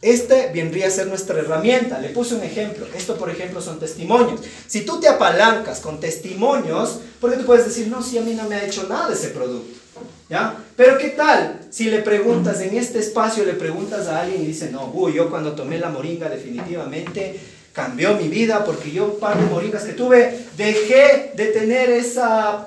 este 0.00 0.52
vendría 0.54 0.86
a 0.86 0.90
ser 0.90 1.08
nuestra 1.08 1.40
herramienta. 1.40 1.98
Le 1.98 2.10
puse 2.10 2.36
un 2.36 2.44
ejemplo. 2.44 2.86
Esto, 2.96 3.16
por 3.16 3.28
ejemplo, 3.28 3.60
son 3.60 3.80
testimonios. 3.80 4.42
Si 4.68 4.82
tú 4.82 5.00
te 5.00 5.08
apalancas 5.08 5.80
con 5.80 5.98
testimonios, 5.98 7.00
porque 7.20 7.36
tú 7.36 7.44
puedes 7.44 7.64
decir, 7.64 7.88
no, 7.88 8.00
si 8.00 8.16
a 8.18 8.22
mí 8.22 8.34
no 8.34 8.48
me 8.48 8.54
ha 8.54 8.64
hecho 8.64 8.86
nada 8.88 9.12
ese 9.12 9.30
producto. 9.30 9.81
¿Ya? 10.28 10.56
Pero 10.76 10.98
¿qué 10.98 11.10
tal 11.10 11.60
si 11.70 11.90
le 11.90 11.98
preguntas 12.00 12.60
en 12.60 12.76
este 12.76 12.98
espacio, 12.98 13.44
le 13.44 13.54
preguntas 13.54 14.08
a 14.08 14.22
alguien 14.22 14.42
y 14.42 14.46
dice, 14.46 14.70
no, 14.70 14.90
uy, 14.92 15.14
yo 15.14 15.30
cuando 15.30 15.52
tomé 15.52 15.78
la 15.78 15.90
moringa 15.90 16.28
definitivamente 16.28 17.38
cambió 17.72 18.14
mi 18.14 18.28
vida 18.28 18.64
porque 18.64 18.90
yo 18.90 19.06
un 19.06 19.20
par 19.20 19.38
de 19.38 19.46
moringas 19.46 19.84
que 19.84 19.92
tuve, 19.92 20.46
dejé 20.56 21.32
de 21.34 21.46
tener 21.46 21.90
esa, 21.90 22.66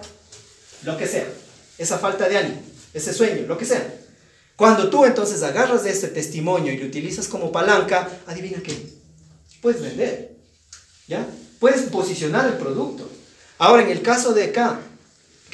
lo 0.84 0.98
que 0.98 1.08
sea, 1.08 1.28
esa 1.78 1.98
falta 1.98 2.28
de 2.28 2.38
ánimo, 2.38 2.62
ese 2.94 3.14
sueño, 3.14 3.46
lo 3.48 3.58
que 3.58 3.66
sea. 3.66 3.96
Cuando 4.56 4.90
tú 4.90 5.06
entonces 5.06 5.44
agarras 5.44 5.84
de 5.84 5.92
este 5.92 6.08
testimonio 6.08 6.72
y 6.72 6.78
lo 6.78 6.86
utilizas 6.86 7.28
como 7.28 7.52
palanca, 7.52 8.10
adivina 8.26 8.58
qué, 8.64 8.74
puedes 9.62 9.82
vender, 9.82 10.36
¿ya? 11.08 11.26
Puedes 11.60 11.82
posicionar 11.84 12.48
el 12.48 12.54
producto. 12.54 13.10
Ahora, 13.58 13.84
en 13.84 13.90
el 13.90 14.02
caso 14.02 14.34
de 14.34 14.46
acá, 14.46 14.80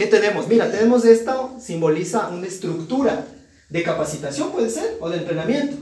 ¿Qué 0.01 0.07
tenemos? 0.07 0.47
Mira, 0.47 0.71
tenemos 0.71 1.05
esto, 1.05 1.55
simboliza 1.59 2.29
una 2.29 2.47
estructura 2.47 3.23
de 3.69 3.83
capacitación, 3.83 4.51
puede 4.51 4.71
ser, 4.71 4.97
o 4.99 5.07
de 5.11 5.17
entrenamiento. 5.17 5.77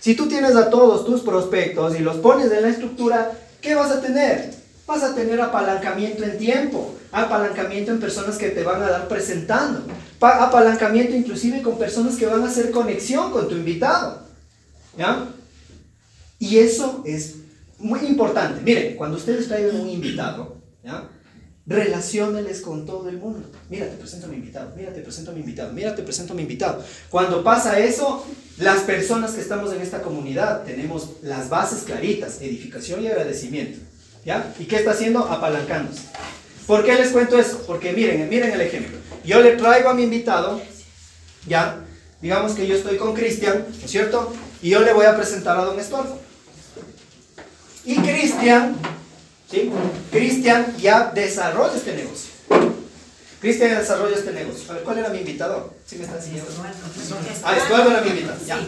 Si 0.00 0.14
tú 0.14 0.28
tienes 0.28 0.54
a 0.54 0.68
todos 0.68 1.06
tus 1.06 1.22
prospectos 1.22 1.98
y 1.98 2.00
los 2.00 2.16
pones 2.16 2.52
en 2.52 2.60
la 2.60 2.68
estructura, 2.68 3.32
¿qué 3.62 3.74
vas 3.74 3.90
a 3.90 4.02
tener? 4.02 4.52
Vas 4.86 5.02
a 5.02 5.14
tener 5.14 5.40
apalancamiento 5.40 6.24
en 6.24 6.36
tiempo, 6.36 6.94
apalancamiento 7.10 7.90
en 7.90 8.00
personas 8.00 8.36
que 8.36 8.50
te 8.50 8.62
van 8.62 8.82
a 8.82 8.90
dar 8.90 9.08
presentando, 9.08 9.80
apalancamiento 10.20 11.16
inclusive 11.16 11.62
con 11.62 11.78
personas 11.78 12.16
que 12.16 12.26
van 12.26 12.42
a 12.42 12.48
hacer 12.48 12.70
conexión 12.70 13.32
con 13.32 13.48
tu 13.48 13.54
invitado. 13.54 14.26
¿Ya? 14.98 15.26
Y 16.38 16.58
eso 16.58 17.02
es 17.06 17.36
muy 17.78 18.00
importante. 18.00 18.60
Miren, 18.60 18.94
cuando 18.96 19.16
ustedes 19.16 19.48
traigan 19.48 19.80
un 19.80 19.88
invitado, 19.88 20.58
¿ya? 20.84 21.08
Relacióneles 21.66 22.60
con 22.60 22.84
todo 22.84 23.08
el 23.08 23.16
mundo. 23.16 23.48
Mira, 23.70 23.86
te 23.88 23.96
presento 23.96 24.26
a 24.26 24.28
mi 24.28 24.36
invitado. 24.36 24.72
Mira, 24.76 24.92
te 24.92 25.00
presento 25.00 25.30
a 25.30 25.34
mi 25.34 25.40
invitado. 25.40 25.72
Mira, 25.72 25.94
te 25.94 26.02
presento 26.02 26.34
a 26.34 26.36
mi 26.36 26.42
invitado. 26.42 26.84
Cuando 27.08 27.42
pasa 27.42 27.78
eso, 27.78 28.26
las 28.58 28.80
personas 28.80 29.32
que 29.32 29.40
estamos 29.40 29.72
en 29.72 29.80
esta 29.80 30.02
comunidad 30.02 30.62
tenemos 30.64 31.12
las 31.22 31.48
bases 31.48 31.84
claritas, 31.84 32.42
edificación 32.42 33.02
y 33.02 33.06
agradecimiento. 33.06 33.78
¿Ya? 34.26 34.54
¿Y 34.58 34.64
qué 34.64 34.76
está 34.76 34.90
haciendo? 34.92 35.20
Apalancándose. 35.20 36.02
¿Por 36.66 36.84
qué 36.84 36.94
les 36.94 37.10
cuento 37.10 37.38
eso? 37.38 37.62
Porque 37.66 37.92
miren, 37.92 38.28
miren 38.28 38.52
el 38.52 38.60
ejemplo. 38.60 38.96
Yo 39.24 39.40
le 39.40 39.52
traigo 39.56 39.90
a 39.90 39.94
mi 39.94 40.04
invitado, 40.04 40.60
¿ya? 41.46 41.84
Digamos 42.22 42.52
que 42.52 42.66
yo 42.66 42.74
estoy 42.74 42.96
con 42.96 43.14
Cristian, 43.14 43.66
¿no 43.68 43.84
es 43.84 43.90
cierto? 43.90 44.32
Y 44.62 44.70
yo 44.70 44.80
le 44.80 44.94
voy 44.94 45.04
a 45.04 45.16
presentar 45.16 45.58
a 45.58 45.64
don 45.64 45.78
Estorfo. 45.78 46.18
Y 47.84 47.96
Cristian, 47.96 48.76
¿sí? 49.50 49.70
Cristian 50.10 50.76
ya 50.78 51.10
desarrolla 51.14 51.76
este 51.76 51.94
negocio. 51.96 52.30
Cristian 53.40 53.70
ya 53.70 53.80
desarrolla 53.80 54.16
este 54.16 54.32
negocio. 54.32 54.70
A 54.70 54.74
ver, 54.74 54.82
¿cuál 54.84 54.98
era 54.98 55.08
mi 55.10 55.18
invitado? 55.18 55.74
¿Sí 55.86 55.96
me 55.96 56.04
están 56.04 56.22
siguiendo? 56.22 56.50
Ah, 57.42 57.56
Estuardo 57.56 57.90
era 57.90 58.00
mi 58.00 58.10
invitado. 58.10 58.38
Ya. 58.46 58.58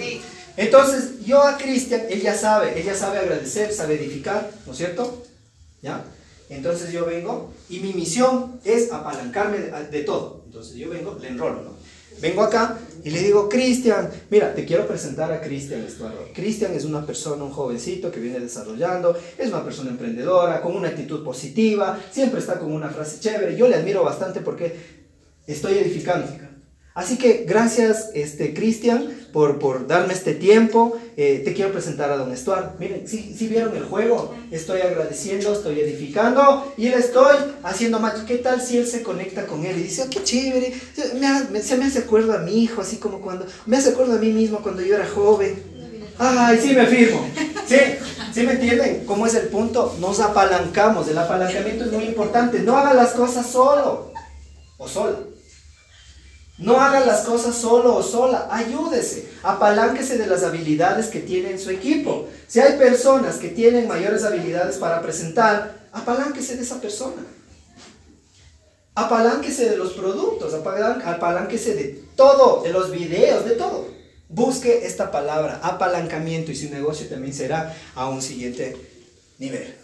Entonces, 0.57 1.25
yo 1.25 1.43
a 1.43 1.57
Cristian, 1.59 2.03
él 2.09 2.23
ya 2.23 2.35
sabe, 2.35 2.79
él 2.79 2.85
ya 2.85 2.95
sabe 2.95 3.19
agradecer, 3.19 3.73
sabe 3.73 3.95
edificar, 3.95 4.51
¿no 4.65 4.73
es 4.73 4.79
cierto? 4.79 5.25
¿Ya? 5.83 6.05
Entonces 6.49 6.93
yo 6.93 7.05
vengo 7.05 7.53
y 7.69 7.81
mi 7.81 7.93
misión 7.93 8.61
es 8.65 8.93
apalancarme 8.93 9.59
de, 9.59 9.87
de 9.89 10.03
todo. 10.03 10.43
Entonces 10.47 10.77
yo 10.77 10.91
vengo, 10.91 11.19
le 11.21 11.29
enrolo, 11.29 11.63
¿no? 11.63 11.76
Vengo 12.21 12.43
acá 12.43 12.79
y 13.05 13.11
le 13.11 13.23
digo, 13.23 13.49
Cristian, 13.49 14.11
mira, 14.31 14.55
te 14.55 14.65
quiero 14.65 14.87
presentar 14.87 15.31
a 15.33 15.41
Cristian 15.41 15.83
Estuardo. 15.83 16.29
Cristian 16.35 16.75
es 16.75 16.85
una 16.85 17.07
persona, 17.07 17.45
un 17.45 17.53
jovencito 17.53 18.11
que 18.11 18.19
viene 18.19 18.41
desarrollando, 18.41 19.17
es 19.39 19.49
una 19.49 19.63
persona 19.63 19.91
emprendedora, 19.91 20.61
con 20.61 20.75
una 20.75 20.89
actitud 20.89 21.23
positiva, 21.23 22.01
siempre 22.11 22.41
está 22.41 22.59
con 22.59 22.73
una 22.73 22.89
frase 22.89 23.21
chévere. 23.21 23.57
Yo 23.57 23.69
le 23.69 23.77
admiro 23.77 24.03
bastante 24.03 24.41
porque 24.41 24.75
estoy 25.47 25.79
edificando. 25.79 26.27
Así 26.95 27.19
que 27.19 27.45
gracias, 27.47 28.11
este, 28.15 28.55
Cristian, 28.55 29.09
por, 29.37 29.59
por 29.59 29.87
darme 29.87 30.15
este 30.15 30.33
tiempo. 30.33 30.97
Eh, 31.15 31.43
te 31.45 31.53
quiero 31.53 31.71
presentar 31.71 32.11
a 32.11 32.17
don 32.17 32.33
Estuardo. 32.33 32.73
Miren, 32.79 33.07
si, 33.07 33.35
si 33.37 33.49
vieron 33.49 33.77
el 33.77 33.85
juego, 33.85 34.35
estoy 34.51 34.81
agradeciendo, 34.81 35.53
estoy 35.53 35.79
edificando 35.79 36.73
y 36.79 36.89
le 36.89 36.97
estoy 36.97 37.37
haciendo 37.63 38.01
match. 38.01 38.25
¿Qué 38.27 38.37
tal 38.39 38.63
si 38.63 38.79
él 38.79 38.87
se 38.87 39.03
conecta 39.03 39.45
con 39.47 39.67
él 39.67 39.77
y 39.79 39.83
dice, 39.83 40.05
oh, 40.07 40.09
qué 40.09 40.23
chévere? 40.25 40.73
Me- 41.51 41.61
se 41.61 41.77
me 41.77 41.85
hace 41.85 41.99
acuerdo 41.99 42.33
a 42.33 42.39
mi 42.39 42.63
hijo, 42.63 42.81
así 42.81 42.97
como 42.97 43.21
cuando, 43.21 43.45
me 43.67 43.77
hace 43.77 43.91
acuerdo 43.91 44.15
a 44.15 44.19
mí 44.19 44.33
mismo 44.33 44.61
cuando 44.61 44.81
yo 44.81 44.95
era 44.95 45.07
joven. 45.07 45.63
Ay, 46.19 46.59
sí 46.59 46.73
me 46.73 46.87
firmo. 46.87 47.29
Sí, 47.69 47.77
sí 48.33 48.41
me 48.43 48.53
entienden 48.53 49.05
cómo 49.05 49.27
es 49.27 49.35
el 49.35 49.49
punto. 49.49 49.95
Nos 50.01 50.19
apalancamos. 50.21 51.09
El 51.09 51.19
apalancamiento 51.19 51.85
es 51.85 51.93
muy 51.93 52.05
importante. 52.05 52.61
No 52.61 52.75
haga 52.79 52.95
las 52.95 53.11
cosas 53.13 53.47
solo 53.47 54.13
o 54.79 54.89
sola. 54.89 55.19
No 56.59 56.81
haga 56.81 57.01
las 57.01 57.23
cosas 57.23 57.55
solo 57.55 57.97
o 57.97 58.03
sola, 58.03 58.49
ayúdese, 58.51 59.29
apalánquese 59.43 60.17
de 60.17 60.27
las 60.27 60.43
habilidades 60.43 61.09
que 61.09 61.21
tiene 61.21 61.51
en 61.51 61.59
su 61.59 61.69
equipo. 61.71 62.29
Si 62.49 62.61
hay 62.61 62.79
personas 62.79 63.37
que 63.37 63.49
tienen 63.49 63.87
mayores 63.87 64.25
habilidades 64.25 64.79
para 64.79 65.03
presentar, 65.03 65.87
apalánquese 65.93 66.57
de 66.57 66.63
esa 66.63 66.81
persona. 66.81 67.23
Apalánquese 68.95 69.69
de 69.69 69.77
los 69.77 69.93
productos, 69.93 70.55
apalánquese 70.55 71.75
de 71.75 72.03
todo, 72.17 72.63
de 72.63 72.73
los 72.73 72.91
videos, 72.91 73.45
de 73.45 73.57
todo. 73.57 73.89
Busque 74.31 74.87
esta 74.87 75.11
palabra, 75.11 75.61
apalancamiento, 75.63 76.51
y 76.51 76.57
su 76.57 76.71
negocio 76.71 77.07
también 77.07 77.35
será 77.35 77.77
a 77.95 78.09
un 78.09 78.23
siguiente 78.23 78.75
nivel. 79.39 79.75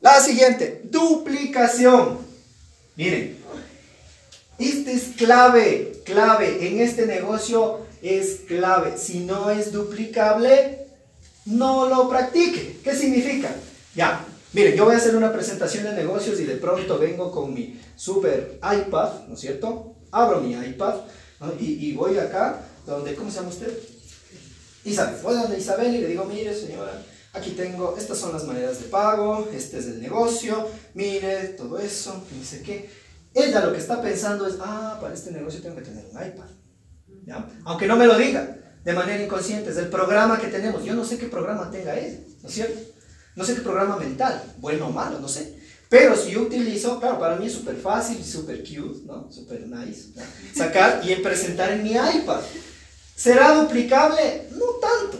La 0.00 0.20
siguiente, 0.20 0.82
duplicación. 0.84 2.18
Miren, 2.96 3.38
este 4.58 4.92
es 4.92 5.14
clave, 5.16 6.02
clave. 6.04 6.68
En 6.68 6.80
este 6.80 7.06
negocio 7.06 7.80
es 8.02 8.40
clave. 8.46 8.98
Si 8.98 9.20
no 9.20 9.50
es 9.50 9.72
duplicable, 9.72 10.86
no 11.46 11.88
lo 11.88 12.08
practique. 12.08 12.80
¿Qué 12.82 12.94
significa? 12.94 13.54
Ya, 13.94 14.24
miren, 14.52 14.74
yo 14.74 14.84
voy 14.84 14.94
a 14.94 14.98
hacer 14.98 15.16
una 15.16 15.32
presentación 15.32 15.84
de 15.84 15.92
negocios 15.92 16.40
y 16.40 16.44
de 16.44 16.56
pronto 16.56 16.98
vengo 16.98 17.30
con 17.30 17.54
mi 17.54 17.80
super 17.96 18.58
iPad, 18.62 19.26
¿no 19.28 19.34
es 19.34 19.40
cierto? 19.40 19.94
Abro 20.10 20.40
mi 20.40 20.52
iPad 20.52 20.94
y, 21.60 21.88
y 21.88 21.92
voy 21.92 22.18
acá, 22.18 22.60
donde, 22.86 23.14
¿cómo 23.14 23.30
se 23.30 23.36
llama 23.36 23.48
usted? 23.48 23.72
Isabel. 24.84 25.16
Voy 25.22 25.34
donde 25.34 25.58
Isabel 25.58 25.94
y 25.94 25.98
le 25.98 26.08
digo, 26.08 26.24
mire 26.24 26.54
señora, 26.54 27.02
aquí 27.32 27.50
tengo, 27.52 27.96
estas 27.96 28.18
son 28.18 28.32
las 28.32 28.44
maneras 28.44 28.80
de 28.80 28.88
pago, 28.88 29.48
este 29.52 29.78
es 29.78 29.86
el 29.86 30.00
negocio, 30.00 30.66
mire, 30.94 31.48
todo 31.56 31.78
eso, 31.78 32.14
no 32.14 32.44
sé 32.44 32.62
qué. 32.62 32.90
Ella 33.38 33.64
lo 33.64 33.72
que 33.72 33.78
está 33.78 34.00
pensando 34.02 34.46
es, 34.46 34.56
ah, 34.60 34.98
para 35.00 35.14
este 35.14 35.30
negocio 35.30 35.62
tengo 35.62 35.76
que 35.76 35.82
tener 35.82 36.04
un 36.10 36.26
iPad. 36.26 36.46
¿Ya? 37.24 37.48
Aunque 37.64 37.86
no 37.86 37.96
me 37.96 38.06
lo 38.06 38.18
diga, 38.18 38.56
de 38.84 38.92
manera 38.92 39.22
inconsciente, 39.22 39.70
es 39.70 39.76
el 39.76 39.88
programa 39.88 40.38
que 40.40 40.48
tenemos. 40.48 40.84
Yo 40.84 40.94
no 40.94 41.04
sé 41.04 41.18
qué 41.18 41.26
programa 41.26 41.70
tenga 41.70 41.94
él, 41.94 42.26
¿no 42.42 42.48
es 42.48 42.54
cierto? 42.54 42.80
No 43.36 43.44
sé 43.44 43.54
qué 43.54 43.60
programa 43.60 43.96
mental, 43.96 44.42
bueno 44.58 44.88
o 44.88 44.90
malo, 44.90 45.20
no 45.20 45.28
sé. 45.28 45.58
Pero 45.88 46.16
si 46.16 46.32
yo 46.32 46.42
utilizo, 46.42 47.00
claro, 47.00 47.18
para 47.18 47.36
mí 47.36 47.46
es 47.46 47.52
súper 47.52 47.76
fácil, 47.76 48.22
súper 48.22 48.60
cute, 48.62 49.04
¿no? 49.06 49.30
Súper 49.32 49.66
nice. 49.66 50.10
Sacar 50.54 51.00
y 51.02 51.14
presentar 51.16 51.72
en 51.72 51.82
mi 51.82 51.92
iPad. 51.92 52.40
¿Será 53.14 53.54
duplicable? 53.54 54.48
No 54.52 54.66
tanto. 54.80 55.18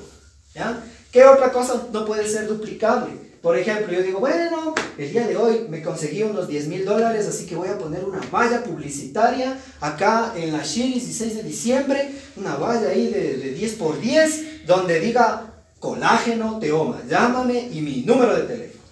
¿ya? 0.54 0.82
¿Qué 1.10 1.24
otra 1.24 1.50
cosa 1.52 1.88
no 1.92 2.04
puede 2.04 2.28
ser 2.28 2.46
duplicable? 2.46 3.27
Por 3.42 3.56
ejemplo, 3.56 3.92
yo 3.92 4.02
digo, 4.02 4.18
bueno, 4.18 4.74
el 4.96 5.12
día 5.12 5.26
de 5.26 5.36
hoy 5.36 5.66
me 5.68 5.82
conseguí 5.82 6.22
unos 6.22 6.48
10 6.48 6.68
mil 6.68 6.84
dólares, 6.84 7.26
así 7.28 7.46
que 7.46 7.54
voy 7.54 7.68
a 7.68 7.78
poner 7.78 8.04
una 8.04 8.20
valla 8.32 8.64
publicitaria 8.64 9.56
acá 9.80 10.32
en 10.36 10.52
la 10.52 10.64
Shiris 10.64 11.04
16 11.04 11.36
de 11.36 11.42
diciembre, 11.44 12.10
una 12.36 12.56
valla 12.56 12.88
ahí 12.88 13.06
de, 13.06 13.36
de 13.36 13.50
10 13.52 13.74
por 13.74 14.00
10, 14.00 14.66
donde 14.66 14.98
diga 14.98 15.62
colágeno 15.78 16.58
teoma, 16.58 17.00
llámame 17.08 17.68
y 17.72 17.80
mi 17.80 18.02
número 18.02 18.34
de 18.34 18.42
teléfono. 18.42 18.82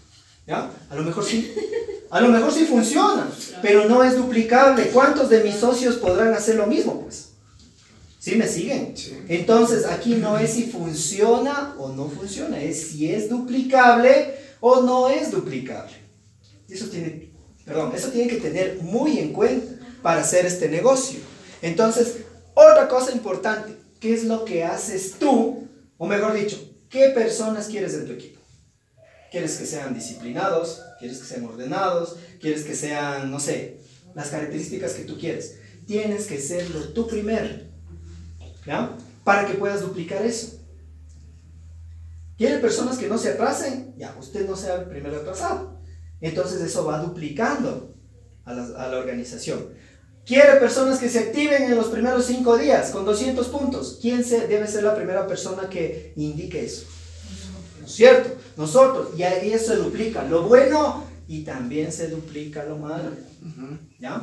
¿Ya? 0.47 0.71
A 0.91 0.95
lo 0.95 1.03
mejor 1.03 1.25
sí. 1.25 1.53
A 2.09 2.21
lo 2.21 2.29
mejor 2.29 2.53
sí 2.53 2.65
funciona, 2.65 3.29
pero 3.61 3.87
no 3.87 4.05
es 4.05 4.17
duplicable. 4.17 4.91
¿Cuántos 4.91 5.29
de 5.29 5.43
mis 5.43 5.57
socios 5.57 5.97
podrán 5.97 6.33
hacer 6.35 6.55
lo 6.55 6.67
mismo? 6.67 7.03
Pues. 7.03 7.26
¿Sí 8.27 8.35
me 8.35 8.49
siguen? 8.49 8.97
Sí. 8.97 9.17
Entonces 9.29 9.85
aquí 9.85 10.17
no 10.17 10.37
es 10.37 10.51
si 10.51 10.65
funciona 10.65 11.77
o 11.79 11.91
no 11.91 12.09
funciona, 12.09 12.61
es 12.61 12.89
si 12.89 13.09
es 13.09 13.29
duplicable 13.29 14.35
o 14.59 14.81
no 14.81 15.09
es 15.09 15.31
duplicable. 15.31 15.93
Eso 16.69 16.87
tiene, 16.87 17.31
perdón, 17.65 17.93
eso 17.95 18.09
tiene 18.09 18.27
que 18.27 18.41
tener 18.41 18.79
muy 18.83 19.21
en 19.21 19.33
cuenta 19.33 19.77
para 20.03 20.23
hacer 20.23 20.45
este 20.45 20.69
negocio. 20.69 21.21
Entonces, 21.63 22.17
otra 22.55 22.89
cosa 22.89 23.13
importante, 23.13 23.77
¿qué 24.01 24.13
es 24.13 24.25
lo 24.25 24.45
que 24.45 24.65
haces 24.65 25.13
tú? 25.21 25.69
O 25.97 26.07
mejor 26.09 26.35
dicho, 26.35 26.59
¿qué 26.91 27.11
personas 27.11 27.69
quieres 27.69 27.95
en 27.95 28.07
tu 28.07 28.13
equipo? 28.15 28.41
¿Quieres 29.31 29.57
que 29.57 29.67
sean 29.67 29.95
disciplinados? 29.95 30.83
¿Quieres 30.99 31.19
que 31.19 31.27
sean 31.27 31.45
ordenados? 31.45 32.17
¿Quieres 32.41 32.65
que 32.65 32.75
sean, 32.75 33.31
no 33.31 33.39
sé, 33.39 33.79
las 34.17 34.31
características 34.31 34.95
que 34.95 35.05
tú 35.05 35.17
quieres? 35.17 35.61
Tienes 35.87 36.27
que 36.27 36.41
serlo 36.41 36.89
tú 36.89 37.07
primero. 37.07 37.76
¿Ya? 38.67 38.97
Para 39.25 39.47
que 39.47 39.55
puedas 39.55 39.81
duplicar 39.81 40.25
eso. 40.25 40.59
¿Quiere 42.37 42.59
personas 42.59 42.99
que 42.99 43.09
no 43.09 43.17
se 43.17 43.31
atrasen? 43.31 43.95
Ya, 43.97 44.15
usted 44.19 44.49
no 44.49 44.57
sea 44.57 44.75
el 44.77 44.87
primero 44.87 45.17
atrasado. 45.17 45.81
Entonces 46.21 46.61
eso 46.61 46.85
va 46.85 47.01
duplicando 47.01 47.95
a 48.45 48.53
la, 48.53 48.65
a 48.65 48.89
la 48.89 48.99
organización. 48.99 49.69
¿Quiere 50.27 50.57
personas 50.57 50.99
que 50.99 51.09
se 51.09 51.21
activen 51.21 51.63
en 51.63 51.77
los 51.77 51.87
primeros 51.87 52.27
cinco 52.27 52.59
días 52.59 52.91
con 52.91 53.05
200 53.05 53.47
puntos? 53.47 53.99
¿Quién 54.03 54.25
se, 54.25 54.49
debe 54.49 54.67
ser 54.67 54.83
la 54.83 54.97
primera 54.97 55.27
persona 55.27 55.69
que 55.71 56.13
indique 56.17 56.65
eso? 56.65 56.85
¿No 57.81 57.87
es 57.87 57.93
cierto? 57.93 58.37
Nosotros. 58.57 59.11
Y 59.17 59.23
ahí 59.23 59.53
eso 59.53 59.73
se 59.73 59.77
duplica 59.77 60.25
lo 60.25 60.43
bueno 60.49 61.05
y 61.29 61.43
también 61.43 61.93
se 61.93 62.09
duplica 62.09 62.65
lo 62.65 62.77
malo. 62.77 63.11
¿Ya? 64.01 64.21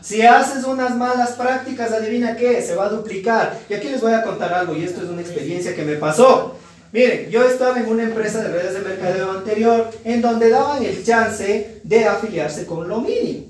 Si 0.00 0.22
haces 0.22 0.64
unas 0.64 0.96
malas 0.96 1.32
prácticas, 1.32 1.92
adivina 1.92 2.36
qué, 2.36 2.62
se 2.62 2.74
va 2.74 2.86
a 2.86 2.90
duplicar. 2.90 3.58
Y 3.68 3.74
aquí 3.74 3.88
les 3.88 4.00
voy 4.00 4.12
a 4.12 4.22
contar 4.22 4.52
algo, 4.52 4.76
y 4.76 4.84
esto 4.84 5.02
es 5.02 5.08
una 5.08 5.22
experiencia 5.22 5.74
que 5.74 5.84
me 5.84 5.96
pasó. 5.96 6.56
Miren, 6.92 7.28
yo 7.30 7.42
estaba 7.44 7.78
en 7.78 7.88
una 7.88 8.04
empresa 8.04 8.42
de 8.42 8.48
redes 8.48 8.74
de 8.74 8.80
mercadeo 8.80 9.32
anterior 9.32 9.90
en 10.04 10.22
donde 10.22 10.48
daban 10.48 10.82
el 10.82 11.04
chance 11.04 11.80
de 11.82 12.04
afiliarse 12.06 12.64
con 12.64 12.88
lo 12.88 13.00
mínimo. 13.00 13.46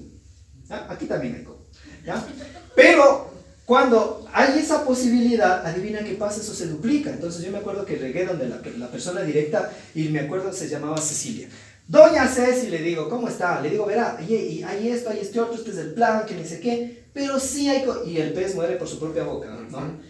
Aquí 0.88 1.06
también 1.06 1.36
hay 1.36 1.44
como. 1.44 1.66
Pero 2.74 3.30
cuando 3.64 4.26
hay 4.32 4.58
esa 4.58 4.84
posibilidad, 4.84 5.64
adivina 5.66 6.00
qué 6.00 6.14
pasa, 6.14 6.40
eso 6.40 6.54
se 6.54 6.66
duplica. 6.66 7.10
Entonces 7.10 7.44
yo 7.44 7.52
me 7.52 7.58
acuerdo 7.58 7.84
que 7.84 7.96
regué 7.96 8.24
donde 8.24 8.48
la, 8.48 8.60
la 8.78 8.88
persona 8.88 9.22
directa, 9.22 9.70
y 9.94 10.08
me 10.08 10.20
acuerdo 10.20 10.52
se 10.52 10.68
llamaba 10.68 10.98
Cecilia. 10.98 11.48
Doña 11.88 12.26
Ceci, 12.26 12.66
le 12.68 12.78
digo, 12.78 13.08
¿cómo 13.08 13.28
está? 13.28 13.60
Le 13.60 13.70
digo, 13.70 13.86
verá, 13.86 14.18
y, 14.26 14.34
y 14.34 14.62
hay 14.64 14.88
esto, 14.88 15.10
hay 15.10 15.20
este 15.20 15.38
otro, 15.40 15.54
este 15.54 15.70
es 15.70 15.76
el 15.78 15.94
plan, 15.94 16.26
que 16.26 16.34
ni 16.34 16.44
sé 16.44 16.58
qué, 16.60 17.04
pero 17.12 17.38
sí 17.38 17.68
hay, 17.68 17.84
y 18.06 18.18
el 18.18 18.32
pez 18.32 18.54
muere 18.56 18.76
por 18.76 18.88
su 18.88 18.98
propia 18.98 19.22
boca, 19.22 19.48
¿no? 19.70 20.00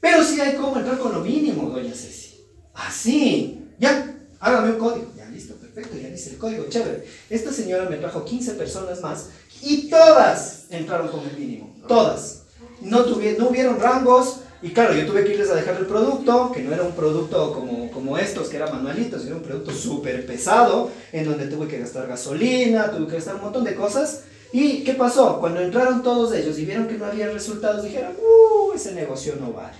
Pero 0.00 0.24
sí 0.24 0.40
hay 0.40 0.54
cómo 0.56 0.78
entrar 0.78 0.98
con 0.98 1.12
lo 1.12 1.20
mínimo, 1.20 1.68
doña 1.68 1.92
Ceci. 1.94 2.44
Así, 2.72 3.60
ya, 3.78 4.16
hágame 4.40 4.72
un 4.72 4.78
código. 4.78 5.12
Ya, 5.16 5.26
listo, 5.28 5.54
perfecto, 5.56 5.98
ya 5.98 6.08
dice 6.08 6.30
el 6.30 6.38
código, 6.38 6.64
chévere. 6.68 7.04
Esta 7.28 7.52
señora 7.52 7.90
me 7.90 7.96
trajo 7.96 8.24
15 8.24 8.52
personas 8.52 9.00
más 9.02 9.26
y 9.60 9.90
todas 9.90 10.64
entraron 10.70 11.08
con 11.08 11.28
el 11.28 11.36
mínimo, 11.36 11.76
todas. 11.86 12.42
No, 12.80 13.04
tuvi- 13.04 13.36
no 13.36 13.48
hubieron 13.50 13.78
rangos, 13.80 14.40
y 14.60 14.70
claro, 14.70 14.94
yo 14.94 15.06
tuve 15.06 15.24
que 15.24 15.34
irles 15.34 15.50
a 15.50 15.54
dejar 15.54 15.76
el 15.76 15.86
producto, 15.86 16.50
que 16.52 16.62
no 16.62 16.74
era 16.74 16.82
un 16.82 16.92
producto 16.92 17.52
como, 17.52 17.90
como 17.90 18.18
estos, 18.18 18.48
que 18.48 18.56
era 18.56 18.70
manualitos, 18.70 19.24
era 19.24 19.36
un 19.36 19.42
producto 19.42 19.72
súper 19.72 20.26
pesado, 20.26 20.90
en 21.12 21.24
donde 21.24 21.46
tuve 21.46 21.68
que 21.68 21.78
gastar 21.78 22.08
gasolina, 22.08 22.90
tuve 22.90 23.06
que 23.06 23.14
gastar 23.14 23.36
un 23.36 23.42
montón 23.42 23.64
de 23.64 23.74
cosas. 23.76 24.22
¿Y 24.52 24.82
qué 24.82 24.94
pasó? 24.94 25.38
Cuando 25.38 25.60
entraron 25.60 26.02
todos 26.02 26.34
ellos 26.34 26.58
y 26.58 26.64
vieron 26.64 26.88
que 26.88 26.98
no 26.98 27.04
había 27.04 27.30
resultados, 27.30 27.84
dijeron, 27.84 28.14
uh, 28.16 28.72
ese 28.74 28.92
negocio 28.92 29.34
no 29.38 29.52
vale. 29.52 29.76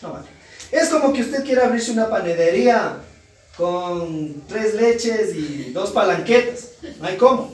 No 0.00 0.12
vale. 0.12 0.26
Es 0.70 0.88
como 0.88 1.12
que 1.12 1.20
usted 1.20 1.44
quiera 1.44 1.66
abrirse 1.66 1.90
una 1.90 2.08
panadería 2.08 2.96
con 3.56 4.42
tres 4.48 4.74
leches 4.74 5.34
y 5.34 5.70
dos 5.72 5.90
palanquetas. 5.90 6.70
No 6.98 7.06
hay 7.06 7.16
cómo. 7.16 7.52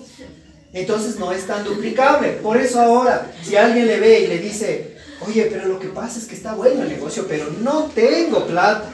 Entonces 0.73 1.19
no 1.19 1.33
es 1.33 1.47
tan 1.47 1.65
duplicable. 1.65 2.33
Por 2.35 2.59
eso 2.59 2.81
ahora, 2.81 3.33
si 3.43 3.57
alguien 3.57 3.87
le 3.87 3.99
ve 3.99 4.21
y 4.21 4.27
le 4.27 4.39
dice, 4.39 4.96
oye, 5.21 5.49
pero 5.51 5.67
lo 5.67 5.79
que 5.79 5.89
pasa 5.89 6.19
es 6.19 6.27
que 6.27 6.35
está 6.35 6.55
bueno 6.55 6.83
el 6.83 6.89
negocio, 6.89 7.27
pero 7.29 7.51
no 7.63 7.85
tengo 7.95 8.47
plata. 8.47 8.91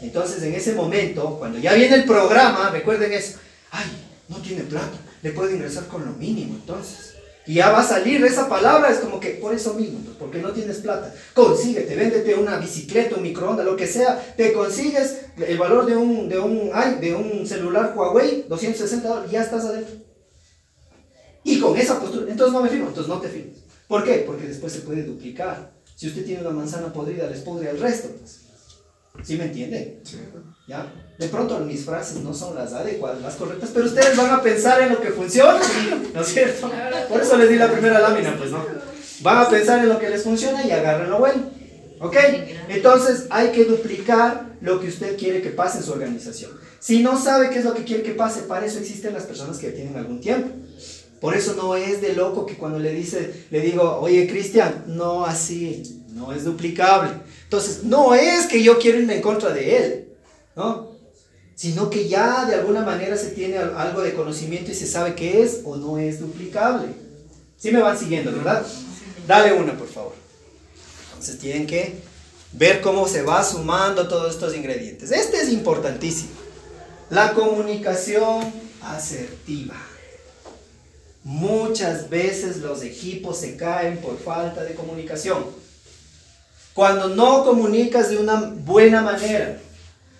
Entonces 0.00 0.42
en 0.42 0.54
ese 0.54 0.74
momento, 0.74 1.36
cuando 1.38 1.58
ya 1.58 1.74
viene 1.74 1.96
el 1.96 2.04
programa, 2.04 2.70
recuerden 2.70 3.12
eso, 3.12 3.38
ay, 3.70 3.86
no 4.28 4.38
tiene 4.38 4.62
plata, 4.62 4.98
le 5.22 5.30
puede 5.30 5.54
ingresar 5.54 5.86
con 5.86 6.04
lo 6.04 6.12
mínimo 6.12 6.54
entonces. 6.54 7.12
Y 7.44 7.54
ya 7.54 7.70
va 7.70 7.80
a 7.80 7.86
salir 7.86 8.24
esa 8.24 8.48
palabra, 8.48 8.90
es 8.90 8.98
como 8.98 9.18
que 9.18 9.30
por 9.30 9.52
eso 9.52 9.74
mismo, 9.74 9.98
pues, 10.04 10.16
porque 10.16 10.38
no 10.38 10.52
tienes 10.52 10.78
plata. 10.78 11.12
Consíguete, 11.34 11.96
véndete 11.96 12.34
una 12.36 12.56
bicicleta, 12.58 13.16
un 13.16 13.22
microondas, 13.22 13.66
lo 13.66 13.74
que 13.74 13.88
sea, 13.88 14.34
te 14.36 14.52
consigues 14.52 15.22
el 15.36 15.58
valor 15.58 15.86
de 15.86 15.96
un, 15.96 16.28
de 16.28 16.38
un, 16.38 16.70
ay, 16.72 16.98
de 17.00 17.14
un 17.14 17.44
celular 17.44 17.94
Huawei, 17.96 18.46
260 18.48 19.08
dólares, 19.08 19.30
ya 19.30 19.42
estás 19.42 19.64
adentro. 19.64 19.96
Y 21.42 21.58
con 21.58 21.76
esa 21.76 21.98
postura, 21.98 22.30
entonces 22.30 22.52
no 22.52 22.62
me 22.62 22.68
firmo, 22.68 22.88
entonces 22.88 23.12
no 23.12 23.20
te 23.20 23.28
firmes. 23.28 23.61
¿Por 23.92 24.04
qué? 24.04 24.24
Porque 24.26 24.48
después 24.48 24.72
se 24.72 24.80
puede 24.80 25.02
duplicar. 25.02 25.70
Si 25.94 26.08
usted 26.08 26.24
tiene 26.24 26.40
una 26.40 26.48
manzana 26.48 26.90
podrida, 26.90 27.28
les 27.28 27.40
podría 27.40 27.72
el 27.72 27.78
resto. 27.78 28.08
Pues. 28.08 28.40
¿Sí 29.22 29.36
me 29.36 29.44
entiende? 29.44 30.00
Sí. 30.02 30.16
¿Ya? 30.66 30.90
De 31.18 31.28
pronto 31.28 31.60
mis 31.60 31.84
frases 31.84 32.22
no 32.22 32.32
son 32.32 32.54
las 32.54 32.72
adecuadas, 32.72 33.20
las 33.20 33.34
correctas, 33.34 33.68
pero 33.74 33.84
ustedes 33.84 34.16
van 34.16 34.30
a 34.30 34.40
pensar 34.40 34.80
en 34.80 34.94
lo 34.94 35.00
que 35.02 35.10
funciona, 35.10 35.60
¿no 36.14 36.22
es 36.22 36.26
cierto? 36.26 36.70
Por 37.10 37.20
eso 37.20 37.36
les 37.36 37.50
di 37.50 37.56
la 37.56 37.70
primera 37.70 38.00
lámina, 38.00 38.34
pues 38.38 38.50
no. 38.50 38.64
Van 39.20 39.36
a 39.36 39.50
pensar 39.50 39.80
en 39.80 39.90
lo 39.90 39.98
que 39.98 40.08
les 40.08 40.22
funciona 40.22 40.66
y 40.66 40.70
agarren 40.70 41.10
lo 41.10 41.18
bueno. 41.18 41.50
¿Ok? 42.00 42.16
Entonces 42.70 43.26
hay 43.28 43.52
que 43.52 43.66
duplicar 43.66 44.56
lo 44.62 44.80
que 44.80 44.88
usted 44.88 45.18
quiere 45.18 45.42
que 45.42 45.50
pase 45.50 45.78
en 45.78 45.84
su 45.84 45.92
organización. 45.92 46.52
Si 46.80 47.02
no 47.02 47.22
sabe 47.22 47.50
qué 47.50 47.58
es 47.58 47.66
lo 47.66 47.74
que 47.74 47.84
quiere 47.84 48.02
que 48.02 48.12
pase, 48.12 48.44
para 48.44 48.64
eso 48.64 48.78
existen 48.78 49.12
las 49.12 49.24
personas 49.24 49.58
que 49.58 49.68
tienen 49.68 49.98
algún 49.98 50.18
tiempo. 50.18 50.48
Por 51.22 51.36
eso 51.36 51.54
no 51.54 51.76
es 51.76 52.00
de 52.00 52.14
loco 52.14 52.46
que 52.46 52.56
cuando 52.56 52.80
le 52.80 52.92
dice, 52.92 53.46
le 53.52 53.60
digo, 53.60 54.00
oye 54.00 54.26
Cristian, 54.26 54.86
no 54.88 55.24
así, 55.24 56.04
no 56.08 56.32
es 56.32 56.44
duplicable. 56.44 57.12
Entonces, 57.44 57.84
no 57.84 58.12
es 58.12 58.46
que 58.46 58.60
yo 58.60 58.76
quiero 58.80 58.98
irme 58.98 59.14
en 59.14 59.22
contra 59.22 59.52
de 59.52 59.76
él, 59.76 60.08
¿no? 60.56 60.90
Sino 61.54 61.88
que 61.90 62.08
ya 62.08 62.44
de 62.46 62.56
alguna 62.56 62.80
manera 62.80 63.16
se 63.16 63.28
tiene 63.28 63.56
algo 63.56 64.02
de 64.02 64.14
conocimiento 64.14 64.72
y 64.72 64.74
se 64.74 64.88
sabe 64.88 65.14
qué 65.14 65.44
es 65.44 65.60
o 65.64 65.76
no 65.76 65.96
es 65.96 66.18
duplicable. 66.18 66.88
¿Sí 67.56 67.70
me 67.70 67.80
van 67.80 67.96
siguiendo, 67.96 68.32
verdad? 68.32 68.66
Dale 69.28 69.52
una, 69.52 69.78
por 69.78 69.86
favor. 69.86 70.14
Entonces 71.12 71.38
tienen 71.38 71.68
que 71.68 72.00
ver 72.50 72.80
cómo 72.80 73.06
se 73.06 73.22
va 73.22 73.44
sumando 73.44 74.08
todos 74.08 74.34
estos 74.34 74.56
ingredientes. 74.56 75.12
Este 75.12 75.40
es 75.40 75.50
importantísimo. 75.50 76.32
La 77.10 77.32
comunicación 77.32 78.52
asertiva. 78.82 79.76
Muchas 81.24 82.10
veces 82.10 82.58
los 82.58 82.82
equipos 82.82 83.38
se 83.38 83.56
caen 83.56 83.98
por 83.98 84.18
falta 84.18 84.64
de 84.64 84.74
comunicación. 84.74 85.44
Cuando 86.74 87.08
no 87.08 87.44
comunicas 87.44 88.10
de 88.10 88.18
una 88.18 88.52
buena 88.56 89.02
manera 89.02 89.60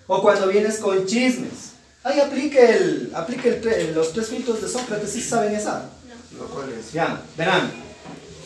o 0.07 0.21
cuando 0.21 0.47
vienes 0.47 0.77
con 0.77 1.05
chismes. 1.05 1.73
Ahí 2.03 2.19
aplique, 2.19 2.59
el, 2.59 3.11
aplique 3.15 3.61
el, 3.63 3.95
los 3.95 4.11
tres 4.11 4.27
filtros 4.27 4.61
de 4.61 4.67
Sócrates, 4.67 5.09
¿sí 5.09 5.21
saben 5.21 5.55
esa? 5.55 5.89
¿Lo 6.37 6.45
cual 6.47 6.67
es? 6.77 6.91
Ya, 6.91 7.21
verán. 7.37 7.71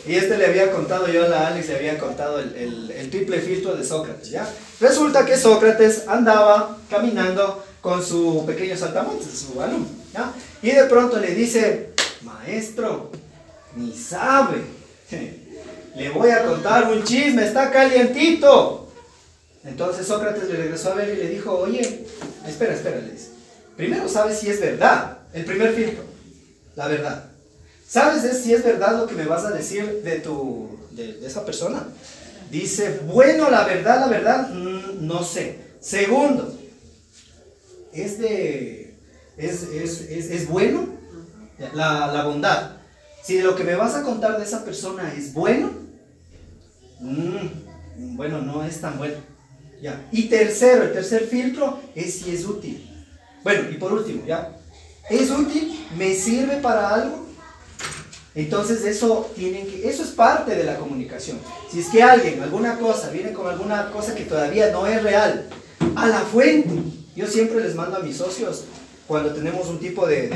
Y 0.06 0.14
este 0.14 0.38
le 0.38 0.46
había 0.46 0.70
contado 0.70 1.08
yo 1.08 1.24
a 1.24 1.28
la 1.28 1.48
Alex, 1.48 1.68
le 1.68 1.76
había 1.76 1.98
contado 1.98 2.38
el, 2.38 2.54
el, 2.54 2.90
el, 2.92 3.10
triple 3.10 3.40
filtro 3.40 3.74
de 3.74 3.84
Sócrates, 3.84 4.30
¿ya? 4.30 4.48
Resulta 4.80 5.26
que 5.26 5.36
Sócrates 5.36 6.06
andaba 6.06 6.78
caminando 6.88 7.64
con 7.80 8.04
su 8.04 8.44
pequeño 8.46 8.76
saltamontes, 8.76 9.28
su 9.28 9.60
alumno, 9.60 9.88
¿ya? 10.14 10.32
Y 10.62 10.70
de 10.70 10.84
pronto 10.84 11.18
le 11.18 11.34
dice, 11.34 11.90
maestro, 12.22 13.10
ni 13.76 13.92
sabe, 13.92 14.62
le 15.96 16.08
voy 16.10 16.30
a 16.30 16.44
contar 16.44 16.90
un 16.92 17.02
chisme, 17.04 17.44
está 17.44 17.70
calientito. 17.70 18.90
Entonces 19.64 20.06
Sócrates 20.06 20.48
le 20.48 20.56
regresó 20.56 20.92
a 20.92 20.94
ver 20.94 21.10
y 21.10 21.16
le 21.16 21.28
dijo, 21.28 21.52
oye, 21.52 22.06
espera, 22.46 22.74
espera, 22.74 23.00
le 23.00 23.12
dice. 23.12 23.30
Primero 23.76 24.08
sabes 24.08 24.38
si 24.38 24.48
es 24.48 24.60
verdad, 24.60 25.18
el 25.32 25.44
primer 25.44 25.74
filtro, 25.74 26.04
la 26.76 26.88
verdad. 26.88 27.24
¿Sabes 27.86 28.42
si 28.42 28.52
es 28.52 28.62
verdad 28.62 28.98
lo 28.98 29.06
que 29.06 29.14
me 29.14 29.24
vas 29.24 29.44
a 29.44 29.50
decir 29.50 30.02
de, 30.02 30.20
tu, 30.20 30.68
de, 30.90 31.24
esa 31.26 31.44
persona? 31.44 31.86
Dice, 32.50 33.00
bueno, 33.06 33.50
la 33.50 33.64
verdad, 33.64 34.00
la 34.00 34.08
verdad, 34.08 34.50
mm, 34.50 35.06
no 35.06 35.22
sé. 35.22 35.58
Segundo, 35.80 36.54
¿es, 37.92 38.18
de, 38.18 38.94
es, 39.36 39.62
es, 39.62 40.00
es 40.10 40.48
bueno? 40.48 40.97
La, 41.58 42.06
la, 42.12 42.24
bondad. 42.24 42.72
Si 43.22 43.40
lo 43.40 43.56
que 43.56 43.64
me 43.64 43.74
vas 43.74 43.94
a 43.94 44.02
contar 44.02 44.38
de 44.38 44.44
esa 44.44 44.64
persona 44.64 45.12
es 45.12 45.34
bueno, 45.34 45.70
mmm, 47.00 48.16
bueno, 48.16 48.40
no 48.40 48.64
es 48.64 48.80
tan 48.80 48.96
bueno. 48.96 49.16
Ya. 49.82 50.06
Y 50.12 50.24
tercero, 50.24 50.84
el 50.84 50.92
tercer 50.92 51.26
filtro 51.26 51.80
es 51.94 52.20
si 52.20 52.34
es 52.34 52.44
útil. 52.44 52.84
Bueno, 53.42 53.70
y 53.70 53.74
por 53.74 53.92
último, 53.92 54.24
¿ya? 54.26 54.56
¿Es 55.08 55.30
útil? 55.30 55.86
¿Me 55.96 56.14
sirve 56.14 56.56
para 56.56 56.94
algo? 56.94 57.26
Entonces 58.34 58.84
eso 58.84 59.30
tienen 59.34 59.66
que, 59.66 59.88
eso 59.88 60.02
es 60.02 60.10
parte 60.10 60.54
de 60.54 60.64
la 60.64 60.76
comunicación. 60.76 61.38
Si 61.70 61.80
es 61.80 61.88
que 61.88 62.02
alguien, 62.02 62.40
alguna 62.42 62.78
cosa, 62.78 63.10
viene 63.10 63.32
con 63.32 63.48
alguna 63.48 63.90
cosa 63.90 64.14
que 64.14 64.24
todavía 64.24 64.70
no 64.70 64.86
es 64.86 65.02
real, 65.02 65.48
a 65.96 66.06
la 66.06 66.20
fuente. 66.20 66.70
Yo 67.16 67.26
siempre 67.26 67.60
les 67.60 67.74
mando 67.74 67.96
a 67.96 68.00
mis 68.00 68.16
socios 68.16 68.64
cuando 69.08 69.32
tenemos 69.32 69.66
un 69.68 69.80
tipo 69.80 70.06
de, 70.06 70.28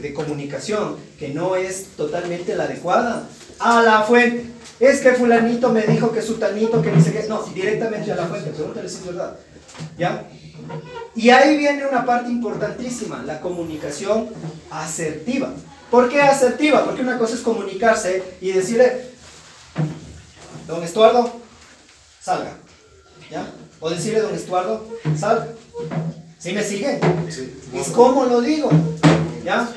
de, 0.00 0.14
comunicación 0.14 0.96
que 1.18 1.30
no 1.30 1.56
es 1.56 1.88
totalmente 1.96 2.54
la 2.54 2.64
adecuada, 2.64 3.28
a 3.58 3.82
la 3.82 4.02
fuente. 4.02 4.46
Es 4.78 5.00
que 5.00 5.12
fulanito 5.12 5.70
me 5.70 5.82
dijo 5.82 6.12
que 6.12 6.22
sutanito, 6.22 6.80
que 6.80 6.92
dice 6.92 7.12
que... 7.12 7.28
No, 7.28 7.42
directamente 7.42 8.12
a 8.12 8.16
la 8.16 8.26
fuente, 8.26 8.50
pregúntale 8.50 8.88
si 8.88 8.96
es 8.96 9.06
verdad. 9.06 9.36
¿Ya? 9.98 10.28
Y 11.16 11.30
ahí 11.30 11.56
viene 11.56 11.84
una 11.84 12.06
parte 12.06 12.30
importantísima, 12.30 13.22
la 13.24 13.40
comunicación 13.40 14.28
asertiva. 14.70 15.52
¿Por 15.90 16.08
qué 16.08 16.22
asertiva? 16.22 16.84
Porque 16.84 17.02
una 17.02 17.18
cosa 17.18 17.34
es 17.34 17.40
comunicarse 17.40 18.22
y 18.40 18.52
decirle, 18.52 19.10
don 20.68 20.84
Estuardo, 20.84 21.32
salga. 22.20 22.52
¿Ya? 23.28 23.44
O 23.80 23.90
decirle, 23.90 24.20
don 24.20 24.34
Estuardo, 24.34 24.86
salga. 25.18 25.48
¿Sí 26.40 26.52
me 26.54 26.64
sigue? 26.64 26.98
Sí. 27.28 27.52
¿Y 27.74 27.92
cómo 27.92 28.24
lo 28.24 28.40
digo? 28.40 28.70
¿Ya? 29.44 29.70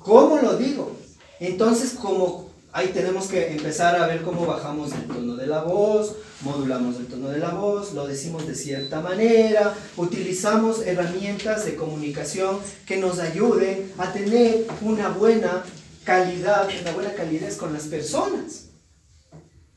¿Cómo 0.00 0.38
lo 0.38 0.56
digo? 0.56 0.96
Entonces, 1.38 1.92
como 1.92 2.50
ahí 2.72 2.88
tenemos 2.88 3.28
que 3.28 3.52
empezar 3.52 3.94
a 3.94 4.08
ver 4.08 4.22
cómo 4.22 4.44
bajamos 4.44 4.92
el 4.92 5.04
tono 5.04 5.36
de 5.36 5.46
la 5.46 5.62
voz, 5.62 6.16
modulamos 6.40 6.96
el 6.96 7.06
tono 7.06 7.28
de 7.28 7.38
la 7.38 7.50
voz, 7.50 7.94
lo 7.94 8.08
decimos 8.08 8.44
de 8.48 8.56
cierta 8.56 9.02
manera, 9.02 9.72
utilizamos 9.96 10.84
herramientas 10.84 11.64
de 11.64 11.76
comunicación 11.76 12.58
que 12.84 12.96
nos 12.96 13.20
ayuden 13.20 13.92
a 13.98 14.12
tener 14.12 14.66
una 14.80 15.10
buena 15.10 15.62
calidad, 16.02 16.68
una 16.82 16.90
buena 16.90 17.12
calidez 17.12 17.56
con 17.56 17.72
las 17.72 17.84
personas. 17.84 18.69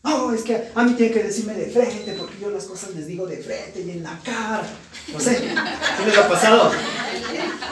No, 0.03 0.33
es 0.33 0.43
que 0.43 0.69
a 0.75 0.83
mí 0.83 0.93
tienen 0.95 1.13
que 1.13 1.23
decirme 1.23 1.53
de 1.53 1.67
frente, 1.67 2.13
porque 2.19 2.35
yo 2.41 2.49
las 2.49 2.65
cosas 2.65 2.93
les 2.93 3.07
digo 3.07 3.25
de 3.25 3.37
frente 3.37 3.81
y 3.81 3.91
en 3.91 4.03
la 4.03 4.19
cara. 4.23 4.67
No 5.13 5.19
sé, 5.19 5.37
¿qué 5.37 6.05
les 6.05 6.17
ha 6.17 6.27
pasado? 6.27 6.71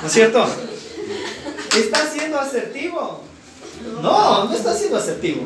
¿No 0.02 0.08
es 0.08 0.14
cierto? 0.14 0.46
Está 1.78 2.10
siendo 2.10 2.40
asertivo. 2.40 3.22
No, 4.02 4.46
no 4.46 4.54
está 4.54 4.74
siendo 4.74 4.98
asertivo. 4.98 5.44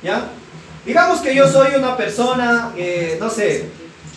¿Ya? 0.00 0.30
Digamos 0.86 1.20
que 1.20 1.34
yo 1.34 1.48
soy 1.50 1.74
una 1.76 1.96
persona, 1.96 2.72
eh, 2.76 3.16
no 3.18 3.28
sé, 3.28 3.64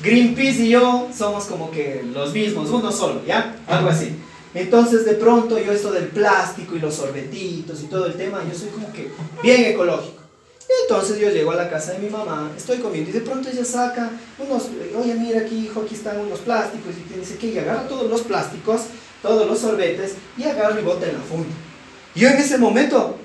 Greenpeace 0.03 0.63
y 0.63 0.69
yo 0.69 1.09
somos 1.15 1.45
como 1.45 1.71
que 1.71 2.03
los 2.13 2.33
mismos, 2.33 2.69
uno 2.69 2.91
solo, 2.91 3.25
¿ya? 3.25 3.55
Algo 3.67 3.89
así. 3.89 4.15
Entonces 4.53 5.05
de 5.05 5.13
pronto 5.13 5.57
yo 5.57 5.71
esto 5.71 5.91
del 5.91 6.07
plástico 6.09 6.75
y 6.75 6.79
los 6.79 6.95
sorbetitos 6.95 7.81
y 7.81 7.85
todo 7.85 8.05
el 8.05 8.13
tema, 8.13 8.43
yo 8.47 8.57
soy 8.57 8.69
como 8.69 8.93
que 8.93 9.11
bien 9.41 9.65
ecológico. 9.65 10.20
Entonces 10.83 11.19
yo 11.19 11.29
llego 11.29 11.51
a 11.51 11.55
la 11.55 11.69
casa 11.69 11.93
de 11.93 11.99
mi 11.99 12.09
mamá, 12.09 12.51
estoy 12.55 12.79
comiendo 12.79 13.09
y 13.09 13.13
de 13.13 13.21
pronto 13.21 13.49
ella 13.49 13.65
saca 13.65 14.09
unos, 14.37 14.63
oye 14.97 15.15
mira 15.15 15.41
aquí 15.41 15.65
hijo, 15.65 15.81
aquí 15.81 15.95
están 15.95 16.19
unos 16.19 16.39
plásticos 16.39 16.93
y 16.95 17.19
dice 17.19 17.37
que 17.37 17.47
y 17.47 17.57
agarra 17.57 17.87
todos 17.87 18.09
los 18.09 18.21
plásticos, 18.21 18.81
todos 19.21 19.47
los 19.47 19.59
sorbetes 19.59 20.15
y 20.37 20.43
agarra 20.43 20.79
y 20.79 20.83
bota 20.83 21.07
en 21.07 21.13
la 21.13 21.21
funda. 21.21 21.53
Y 22.13 22.21
yo 22.21 22.29
en 22.29 22.37
ese 22.37 22.57
momento, 22.57 23.17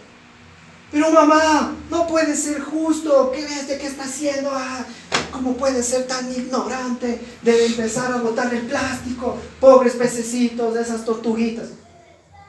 pero 0.92 1.10
mamá, 1.10 1.74
no 1.90 2.06
puede 2.06 2.36
ser 2.36 2.60
justo, 2.60 3.32
¿qué 3.34 3.42
ves 3.42 3.68
de 3.68 3.78
qué 3.78 3.86
está 3.86 4.04
haciendo? 4.04 4.50
Ah, 4.52 4.84
¿Cómo 5.32 5.54
puede 5.56 5.82
ser 5.82 6.06
tan 6.06 6.32
ignorante 6.32 7.20
de 7.42 7.66
empezar 7.66 8.12
a 8.12 8.18
botar 8.18 8.52
el 8.54 8.62
plástico? 8.62 9.36
Pobres 9.60 9.94
pececitos 9.94 10.76
esas 10.76 11.04
tortuguitas. 11.04 11.70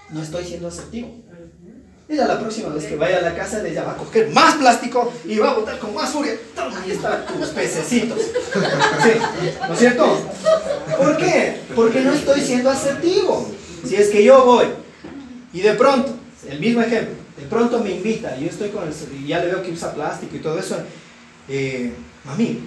No 0.09 0.21
estoy 0.21 0.45
siendo 0.45 0.69
asertivo. 0.69 1.09
Ella 2.09 2.25
la 2.25 2.39
próxima 2.39 2.69
vez 2.69 2.85
que 2.85 2.95
vaya 2.95 3.17
a 3.17 3.21
la 3.21 3.35
casa 3.35 3.67
ella 3.67 3.83
va 3.83 3.91
a 3.91 3.97
coger 3.97 4.29
más 4.29 4.55
plástico 4.55 5.11
y 5.25 5.37
va 5.37 5.51
a 5.51 5.53
botar 5.55 5.77
con 5.77 5.93
más 5.93 6.09
furia. 6.09 6.37
Toma, 6.55 6.81
ahí 6.81 6.91
están 6.91 7.25
tus 7.25 7.49
pececitos. 7.49 8.19
¿no 9.67 9.73
es 9.73 9.79
cierto? 9.79 10.17
¿Por 10.97 11.17
qué? 11.17 11.61
Porque 11.75 12.01
no 12.01 12.13
estoy 12.13 12.39
siendo 12.39 12.69
asertivo. 12.69 13.51
Si 13.85 13.95
es 13.95 14.09
que 14.09 14.23
yo 14.23 14.45
voy 14.45 14.67
y 15.51 15.61
de 15.61 15.73
pronto, 15.73 16.15
el 16.47 16.59
mismo 16.59 16.81
ejemplo, 16.81 17.15
de 17.37 17.45
pronto 17.45 17.79
me 17.83 17.91
invita 17.91 18.37
yo 18.37 18.47
estoy 18.47 18.69
con 18.69 18.87
el, 18.87 18.93
y 19.23 19.27
ya 19.27 19.39
le 19.39 19.47
veo 19.47 19.61
que 19.61 19.71
usa 19.71 19.93
plástico 19.93 20.35
y 20.35 20.39
todo 20.39 20.57
eso, 20.59 20.77
eh, 21.49 21.91
mami, 22.23 22.61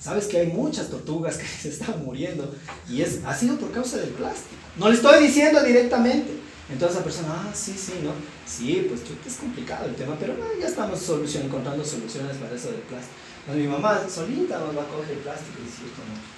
sabes 0.00 0.26
que 0.26 0.38
hay 0.38 0.46
muchas 0.48 0.88
tortugas 0.88 1.38
que 1.38 1.46
se 1.62 1.70
están 1.70 2.04
muriendo 2.04 2.54
y 2.88 3.00
es, 3.00 3.20
ha 3.24 3.34
sido 3.34 3.56
por 3.56 3.72
causa 3.72 3.96
del 3.96 4.10
plástico. 4.10 4.56
No 4.76 4.88
le 4.88 4.94
estoy 4.94 5.22
diciendo 5.22 5.62
directamente. 5.62 6.45
Entonces 6.68 6.96
la 6.96 7.04
persona, 7.04 7.28
ah, 7.30 7.54
sí, 7.54 7.74
sí, 7.78 8.00
¿no? 8.02 8.12
Sí, 8.44 8.86
pues 8.88 9.02
es 9.24 9.38
complicado 9.38 9.86
el 9.86 9.94
tema, 9.94 10.16
pero 10.18 10.34
ya 10.60 10.66
estamos 10.66 11.00
solución, 11.00 11.44
encontrando 11.44 11.84
soluciones 11.84 12.36
para 12.38 12.56
eso 12.56 12.68
del 12.68 12.80
plástico. 12.80 13.14
Entonces, 13.40 13.64
mi 13.64 13.72
mamá 13.72 14.00
solita 14.12 14.58
nos 14.58 14.76
va 14.76 14.82
a 14.82 14.86
coger 14.86 15.12
el 15.12 15.18
plástico 15.18 15.58
y 15.60 15.64
decir, 15.64 15.86
no. 15.96 16.36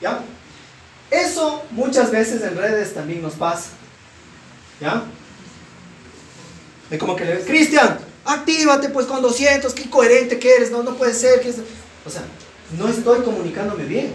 ¿Ya? 0.00 0.20
Eso 1.10 1.62
muchas 1.70 2.10
veces 2.10 2.42
en 2.42 2.56
redes 2.56 2.94
también 2.94 3.20
nos 3.20 3.34
pasa. 3.34 3.68
¿Ya? 4.80 5.04
Es 6.90 6.98
como 6.98 7.14
que 7.16 7.24
le 7.24 7.34
ves, 7.34 7.44
Cristian, 7.44 7.98
actívate 8.24 8.88
pues 8.88 9.06
con 9.06 9.20
200, 9.20 9.74
qué 9.74 9.90
coherente 9.90 10.38
que 10.38 10.54
eres, 10.54 10.70
no, 10.70 10.82
no 10.82 10.94
puede 10.94 11.12
ser. 11.12 11.40
Que. 11.40 11.50
O 11.50 12.10
sea, 12.10 12.22
no 12.78 12.88
estoy 12.88 13.22
comunicándome 13.22 13.84
bien. 13.84 14.14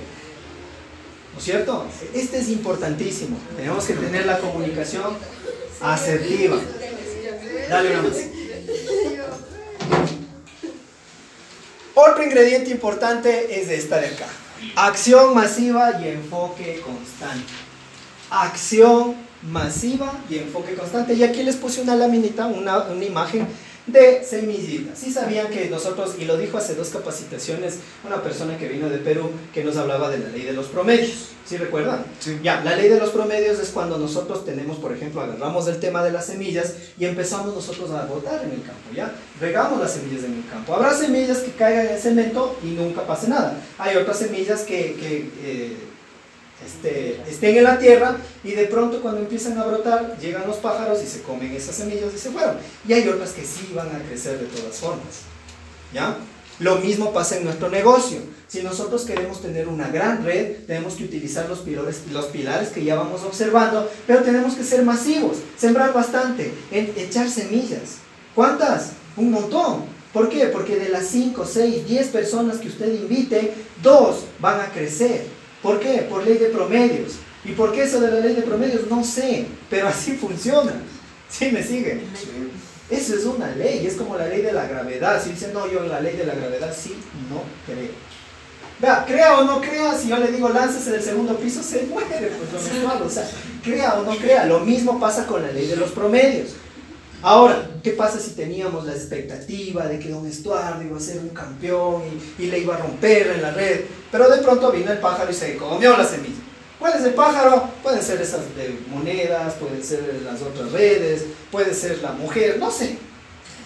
¿No 1.42 1.44
es 1.44 1.52
cierto? 1.54 1.86
Este 2.14 2.38
es 2.38 2.50
importantísimo. 2.50 3.36
Tenemos 3.58 3.84
que 3.86 3.94
tener 3.94 4.28
la 4.28 4.38
comunicación 4.38 5.18
asertiva. 5.82 6.60
Dale 7.68 7.98
una 7.98 8.02
más. 8.04 8.18
Otro 11.96 12.24
ingrediente 12.24 12.70
importante 12.70 13.60
es 13.60 13.70
esta 13.70 13.98
de 13.98 14.10
acá. 14.10 14.28
Acción 14.76 15.34
masiva 15.34 16.00
y 16.00 16.10
enfoque 16.10 16.80
constante. 16.86 17.52
Acción 18.30 19.16
masiva 19.42 20.14
y 20.30 20.38
enfoque 20.38 20.76
constante. 20.76 21.16
Y 21.16 21.24
aquí 21.24 21.42
les 21.42 21.56
puse 21.56 21.82
una 21.82 21.96
laminita, 21.96 22.46
una, 22.46 22.84
una 22.84 23.04
imagen 23.04 23.48
de 23.92 24.24
semillitas. 24.24 24.98
Sí 24.98 25.12
sabían 25.12 25.48
que 25.48 25.70
nosotros, 25.70 26.16
y 26.18 26.26
lo 26.26 26.38
dijo 26.38 26.58
hace 26.58 26.76
dos 26.76 26.90
capacitaciones 26.90 27.80
una 28.06 28.22
persona 28.22 28.58
que 28.58 28.68
vino 28.68 28.90
de 28.90 28.98
Perú 28.98 29.32
que 29.54 29.64
nos 29.64 29.78
hablaba 29.78 30.10
de 30.10 30.20
la 30.20 30.30
ley 30.30 30.44
de 30.44 30.54
los 30.54 30.68
promedios. 30.68 31.30
¿Sí 31.46 31.58
recuerdan? 31.58 32.06
Sí. 32.20 32.40
Ya, 32.44 32.62
la 32.64 32.76
ley 32.76 32.88
de 32.88 33.00
los 33.00 33.10
promedios 33.10 33.60
es 33.60 33.70
cuando 33.70 33.98
nosotros 33.98 34.46
tenemos, 34.46 34.78
por 34.78 34.94
ejemplo, 34.94 35.22
agarramos 35.22 35.68
el 35.68 35.80
tema 35.80 36.04
de 36.04 36.12
las 36.12 36.28
semillas 36.28 36.76
y 36.98 37.06
empezamos 37.06 37.54
nosotros 37.54 37.92
a 37.92 38.06
botar 38.06 38.44
en 38.44 38.52
el 38.52 38.62
campo, 38.62 38.90
¿ya? 38.96 39.14
Regamos 39.40 39.80
las 39.80 39.94
semillas 39.94 40.24
en 40.24 40.36
el 40.36 40.50
campo. 40.50 40.74
Habrá 40.74 40.94
semillas 40.94 41.40
que 41.40 41.52
caigan 41.52 41.88
en 41.88 41.94
el 41.94 42.00
cemento 42.00 42.58
y 42.64 42.68
nunca 42.68 43.06
pase 43.06 43.28
nada. 43.28 43.58
Hay 43.78 43.98
otras 43.98 44.20
semillas 44.20 44.62
que, 44.62 44.94
que 44.94 45.30
eh, 45.44 45.78
este, 46.66 47.22
estén 47.30 47.58
en 47.58 47.64
la 47.64 47.80
tierra 47.80 48.18
y 48.44 48.52
de 48.52 48.66
pronto 48.66 49.02
cuando 49.02 49.22
empiezan 49.22 49.58
a 49.58 49.66
brotar 49.66 50.18
llegan 50.20 50.48
los 50.48 50.58
pájaros 50.58 51.02
y 51.04 51.08
se 51.08 51.22
comen 51.22 51.52
esas 51.56 51.76
semillas 51.76 52.14
y 52.16 52.18
se 52.18 52.32
fueron. 52.32 52.58
Y 52.88 52.94
hay 52.94 53.08
otras 53.08 53.32
que 53.32 53.44
sí 53.44 53.72
van 53.76 53.88
a 53.88 54.00
crecer 54.08 54.40
de 54.40 54.46
todas 54.46 54.76
formas. 54.76 55.22
¿Ya? 55.94 56.18
Lo 56.60 56.76
mismo 56.76 57.12
pasa 57.12 57.38
en 57.38 57.46
nuestro 57.46 57.70
negocio. 57.70 58.20
Si 58.48 58.62
nosotros 58.62 59.06
queremos 59.06 59.42
tener 59.42 59.68
una 59.68 59.88
gran 59.88 60.24
red, 60.24 60.58
tenemos 60.68 60.94
que 60.94 61.06
utilizar 61.06 61.50
los 61.50 61.60
pilares, 61.60 62.02
los 62.12 62.26
pilares 62.26 62.70
que 62.70 62.84
ya 62.84 62.96
vamos 62.96 63.24
observando, 63.24 63.90
pero 64.06 64.22
tenemos 64.22 64.54
que 64.54 64.64
ser 64.64 64.84
masivos, 64.84 65.38
sembrar 65.58 65.92
bastante, 65.92 66.52
echar 66.72 67.30
semillas. 67.30 67.98
¿Cuántas? 68.36 68.92
Un 69.18 69.32
montón. 69.32 69.86
¿Por 70.14 70.30
qué? 70.30 70.48
Porque 70.48 70.76
de 70.76 70.90
las 70.90 71.08
5, 71.08 71.46
6, 71.46 71.88
10 71.88 72.08
personas 72.10 72.58
que 72.58 72.68
usted 72.68 72.94
invite, 72.94 73.54
dos 73.82 74.26
van 74.40 74.60
a 74.60 74.72
crecer. 74.72 75.26
¿Por 75.62 75.80
qué? 75.80 76.08
Por 76.10 76.26
ley 76.26 76.38
de 76.38 76.48
promedios. 76.48 77.14
¿Y 77.44 77.52
por 77.54 77.72
qué 77.72 77.84
eso 77.84 78.00
de 78.00 78.12
la 78.12 78.20
ley 78.20 78.36
de 78.36 78.42
promedios? 78.42 78.88
No 78.90 79.04
sé, 79.04 79.48
pero 79.70 79.88
así 79.88 80.14
funciona. 80.14 80.74
¿Sí 81.30 81.52
me 81.52 81.64
sigue? 81.64 82.02
Eso 82.90 83.16
es 83.16 83.26
una 83.26 83.56
ley, 83.56 83.86
es 83.88 83.96
como 83.96 84.18
la 84.18 84.28
ley 84.28 84.42
de 84.42 84.52
la 84.52 84.68
gravedad. 84.68 85.24
Si 85.24 85.32
dicen, 85.32 85.54
no, 85.54 85.72
yo 85.72 85.84
en 85.84 85.90
la 85.90 86.02
ley 86.02 86.18
de 86.18 86.26
la 86.26 86.36
gravedad 86.36 86.76
sí, 86.78 86.96
no 87.30 87.44
creo. 87.66 87.90
Vea, 88.80 89.06
crea 89.06 89.40
o 89.40 89.44
no 89.44 89.62
crea, 89.62 89.96
si 89.96 90.10
yo 90.10 90.18
le 90.18 90.32
digo 90.32 90.50
láncese 90.50 90.92
del 90.92 91.04
segundo 91.04 91.38
piso, 91.38 91.62
se 91.62 91.84
muere, 91.84 92.32
pues 92.38 92.52
lo 92.52 92.74
mensual. 92.74 93.02
O 93.04 93.10
sea, 93.10 93.30
crea 93.64 93.94
o 93.94 94.04
no 94.04 94.16
crea. 94.18 94.46
Lo 94.46 94.60
mismo 94.62 95.00
pasa 95.00 95.28
con 95.28 95.44
la 95.44 95.52
ley 95.52 95.68
de 95.68 95.76
los 95.76 95.92
promedios. 95.92 96.56
Ahora, 97.24 97.68
¿qué 97.84 97.92
pasa 97.92 98.20
si 98.20 98.32
teníamos 98.32 98.86
la 98.86 98.94
expectativa 98.94 99.86
de 99.86 100.00
que 100.00 100.10
Don 100.10 100.26
Estuardo 100.26 100.82
iba 100.82 100.98
a 100.98 101.00
ser 101.00 101.20
un 101.20 101.30
campeón 101.30 102.02
y, 102.40 102.48
le 102.48 102.60
iba 102.60 102.76
a 102.76 102.80
romper 102.80 103.28
en 103.28 103.42
la 103.44 103.52
red? 103.52 103.82
Pero 104.12 104.28
de 104.30 104.42
pronto 104.42 104.72
vino 104.72 104.92
el 104.92 104.98
pájaro 104.98 105.30
y 105.30 105.36
se 105.36 105.56
comió 105.56 105.96
la 105.96 106.04
semilla. 106.04 106.42
¿Cuál 106.80 106.94
es 106.98 107.06
el 107.06 107.14
pájaro? 107.14 107.70
Pueden 107.84 108.02
ser 108.02 108.20
esas 108.20 108.56
de 108.56 108.76
monedas, 108.90 109.54
pueden 109.54 109.84
ser 109.84 110.20
las 110.26 110.42
otras 110.42 110.72
redes, 110.72 111.26
puede 111.52 111.76
ser 111.76 112.00
la 112.00 112.14
mujer, 112.14 112.58
no 112.58 112.72
sé. 112.72 112.98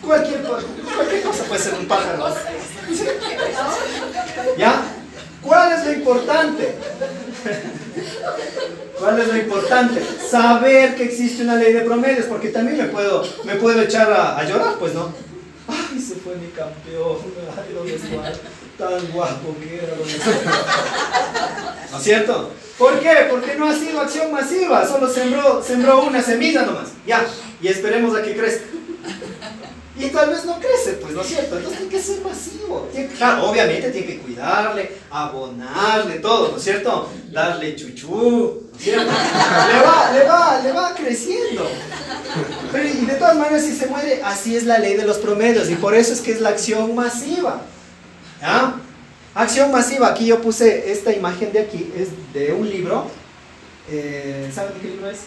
Cualquier, 0.01 0.41
cualquier 0.41 1.23
cosa 1.23 1.43
puede 1.45 1.61
ser 1.61 1.75
un 1.75 1.87
pájaro. 1.87 2.35
¿Ya? 4.57 4.83
¿Cuál 5.41 5.79
es 5.79 5.85
lo 5.85 5.93
importante? 5.93 6.75
¿Cuál 8.99 9.19
es 9.19 9.27
lo 9.27 9.37
importante? 9.37 10.01
Saber 10.29 10.95
que 10.95 11.03
existe 11.03 11.43
una 11.43 11.55
ley 11.55 11.73
de 11.73 11.81
promedios, 11.81 12.25
porque 12.25 12.49
también 12.49 12.77
me 12.77 12.85
puedo, 12.85 13.23
me 13.43 13.55
puedo 13.55 13.81
echar 13.81 14.11
a, 14.11 14.43
llorar, 14.43 14.75
pues 14.79 14.93
no. 14.93 15.13
Ay, 15.67 15.99
se 15.99 16.15
fue 16.15 16.35
mi 16.35 16.47
campeón, 16.47 17.17
ay, 17.57 17.73
¿dónde 17.73 17.95
está? 17.95 18.33
Tan 18.77 19.07
guapo 19.11 19.55
que 19.59 19.77
era, 19.77 19.95
¿dónde 19.95 20.13
está? 20.13 21.87
¿No 21.91 21.97
es 21.97 22.03
cierto? 22.03 22.51
¿Por 22.77 22.99
qué? 22.99 23.27
Porque 23.29 23.55
no 23.55 23.69
ha 23.69 23.75
sido 23.75 24.01
acción 24.01 24.31
masiva, 24.31 24.85
solo 24.85 25.07
sembró, 25.07 25.63
sembró 25.63 26.03
una 26.03 26.21
semilla 26.21 26.63
nomás, 26.63 26.89
ya, 27.07 27.25
y 27.61 27.67
esperemos 27.67 28.15
a 28.17 28.21
que 28.21 28.35
crezca. 28.35 28.65
Y 29.97 30.09
tal 30.09 30.29
vez 30.29 30.43
no 30.43 30.59
crece, 30.59 30.93
pues, 31.01 31.13
¿no 31.13 31.21
es 31.21 31.27
cierto? 31.27 31.55
Entonces 31.55 31.79
tiene 31.79 31.91
que 31.91 32.01
ser 32.01 32.21
masivo. 32.21 32.89
Claro, 33.17 33.49
obviamente 33.49 33.91
tiene 33.91 34.07
que 34.07 34.19
cuidarle, 34.19 34.91
abonarle, 35.09 36.15
todo, 36.19 36.51
¿no 36.51 36.57
es 36.57 36.63
cierto? 36.63 37.09
Darle 37.31 37.77
chuchú, 37.77 38.63
¿no 38.71 38.77
es 38.77 38.83
cierto? 38.83 39.05
Le 39.05 39.79
va, 39.81 40.11
le 40.11 40.23
va, 40.25 40.59
le 40.61 40.71
va 40.73 40.93
creciendo. 40.95 41.65
Pero 42.73 42.89
y 42.89 43.05
de 43.05 43.13
todas 43.13 43.37
maneras, 43.37 43.63
si 43.63 43.73
se 43.73 43.87
muere, 43.87 44.21
así 44.21 44.57
es 44.57 44.65
la 44.65 44.79
ley 44.79 44.95
de 44.95 45.05
los 45.05 45.17
promedios. 45.17 45.69
Y 45.69 45.75
por 45.75 45.95
eso 45.95 46.11
es 46.11 46.19
que 46.19 46.31
es 46.31 46.41
la 46.41 46.49
acción 46.49 46.93
masiva. 46.93 47.61
¿Ya? 48.41 48.75
Acción 49.33 49.71
masiva. 49.71 50.09
Aquí 50.09 50.25
yo 50.25 50.41
puse 50.41 50.91
esta 50.91 51.13
imagen 51.13 51.53
de 51.53 51.59
aquí, 51.59 51.93
es 51.95 52.09
de 52.33 52.51
un 52.51 52.69
libro. 52.69 53.09
Eh, 53.89 54.51
¿Saben 54.53 54.73
de 54.73 54.79
qué 54.81 54.87
libro 54.89 55.09
es? 55.09 55.19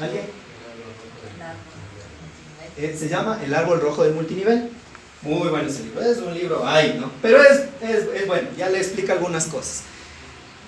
¿Alguien? 0.00 0.47
Eh, 2.78 2.96
se 2.96 3.08
llama 3.08 3.40
El 3.44 3.54
árbol 3.54 3.80
rojo 3.80 4.04
del 4.04 4.14
multinivel. 4.14 4.70
Muy 5.22 5.48
bueno 5.48 5.68
ese 5.68 5.82
libro. 5.82 6.00
Es 6.00 6.18
un 6.18 6.32
libro, 6.32 6.62
ay, 6.64 6.96
¿no? 7.00 7.10
Pero 7.20 7.42
es, 7.42 7.64
es, 7.82 8.06
es 8.14 8.26
bueno, 8.26 8.48
ya 8.56 8.68
le 8.68 8.78
explica 8.78 9.14
algunas 9.14 9.46
cosas. 9.46 9.82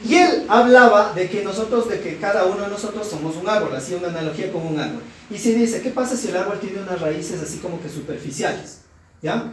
Y 0.05 0.17
él 0.17 0.47
hablaba 0.49 1.13
de 1.13 1.29
que 1.29 1.45
nosotros, 1.45 1.89
de 1.89 2.01
que 2.01 2.17
cada 2.17 2.47
uno 2.47 2.63
de 2.63 2.69
nosotros 2.69 3.07
somos 3.07 3.37
un 3.37 3.49
árbol, 3.49 3.77
hacía 3.77 3.99
una 3.99 4.09
analogía 4.09 4.51
con 4.51 4.67
un 4.67 4.79
árbol. 4.79 5.03
Y 5.31 5.39
se 5.39 5.55
dice, 5.55 5.83
¿qué 5.83 5.91
pasa 5.91 6.17
si 6.17 6.29
el 6.29 6.37
árbol 6.37 6.59
tiene 6.59 6.83
unas 6.83 7.01
raíces 7.01 7.41
así 7.41 7.59
como 7.59 7.81
que 7.81 7.89
superficiales? 7.89 8.81
¿Ya? 9.23 9.53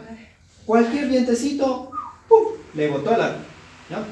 Cualquier 0.66 1.08
vientecito, 1.08 1.92
¡pum! 2.28 2.54
le 2.74 2.88
botó 2.88 3.10
al 3.10 3.22
árbol. 3.22 3.42
¿Ya? 3.88 4.02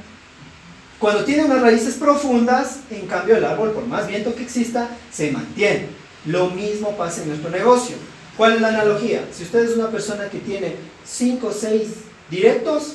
Cuando 1.00 1.24
tiene 1.24 1.44
unas 1.44 1.62
raíces 1.62 1.94
profundas, 1.94 2.78
en 2.90 3.06
cambio 3.06 3.36
el 3.36 3.44
árbol, 3.44 3.72
por 3.72 3.86
más 3.86 4.06
viento 4.06 4.34
que 4.34 4.42
exista, 4.42 4.88
se 5.10 5.32
mantiene. 5.32 5.88
Lo 6.26 6.50
mismo 6.50 6.96
pasa 6.96 7.22
en 7.22 7.28
nuestro 7.28 7.50
negocio. 7.50 7.96
¿Cuál 8.36 8.54
es 8.56 8.60
la 8.60 8.68
analogía? 8.68 9.24
Si 9.32 9.44
usted 9.44 9.64
es 9.64 9.76
una 9.76 9.90
persona 9.90 10.28
que 10.28 10.38
tiene 10.38 10.74
5 11.04 11.46
o 11.46 11.52
6 11.52 11.88
directos, 12.30 12.94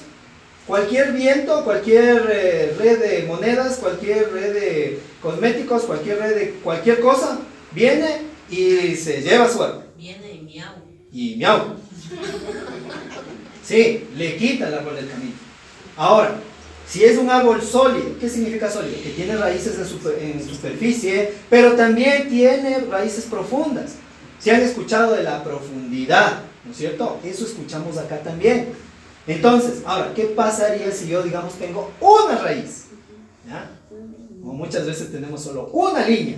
cualquier 0.68 1.14
viento, 1.14 1.64
cualquier 1.64 2.30
eh, 2.32 2.76
red 2.78 3.00
de 3.00 3.24
monedas, 3.28 3.78
cualquier 3.78 4.32
red 4.32 4.54
de 4.54 5.00
cosméticos, 5.22 5.84
cualquier 5.84 6.20
red 6.20 6.36
de 6.36 6.50
cualquier 6.64 7.00
cosa, 7.00 7.40
viene 7.72 8.22
y 8.50 8.96
se 8.96 9.22
lleva 9.22 9.50
su 9.50 9.64
árbol. 9.64 9.86
Viene 9.98 10.32
y 10.34 10.42
miau. 10.42 10.74
Y 11.12 11.36
miau. 11.38 11.76
Sí, 13.64 14.08
le 14.16 14.36
quita 14.38 14.68
el 14.68 14.74
árbol 14.76 14.96
del 14.96 15.10
camino. 15.10 15.32
Ahora, 15.96 16.36
si 16.88 17.04
es 17.04 17.18
un 17.18 17.30
árbol 17.30 17.62
sólido, 17.62 18.18
¿qué 18.20 18.30
significa 18.30 18.70
sólido? 18.70 19.02
Que 19.02 19.12
tiene 19.12 19.38
raíces 19.38 19.78
en, 19.78 19.86
super- 19.86 20.18
en 20.22 20.46
superficie, 20.46 21.34
pero 21.50 21.74
también 21.74 22.28
tiene 22.30 22.80
raíces 22.90 23.26
profundas. 23.26 23.94
Si 24.42 24.50
han 24.50 24.62
escuchado 24.62 25.14
de 25.14 25.24
la 25.24 25.44
profundidad, 25.44 26.40
¿no 26.66 26.72
es 26.72 26.78
cierto? 26.78 27.20
Eso 27.24 27.46
escuchamos 27.46 27.98
acá 27.98 28.20
también. 28.22 28.70
Entonces, 29.28 29.84
ahora, 29.86 30.14
¿qué 30.16 30.24
pasaría 30.26 30.92
si 30.92 31.08
yo, 31.08 31.22
digamos, 31.22 31.54
tengo 31.56 31.92
una 32.00 32.38
raíz? 32.40 32.86
¿Ya? 33.48 33.70
O 34.44 34.48
muchas 34.54 34.86
veces 34.88 35.12
tenemos 35.12 35.44
solo 35.44 35.70
una 35.74 36.06
línea. 36.08 36.38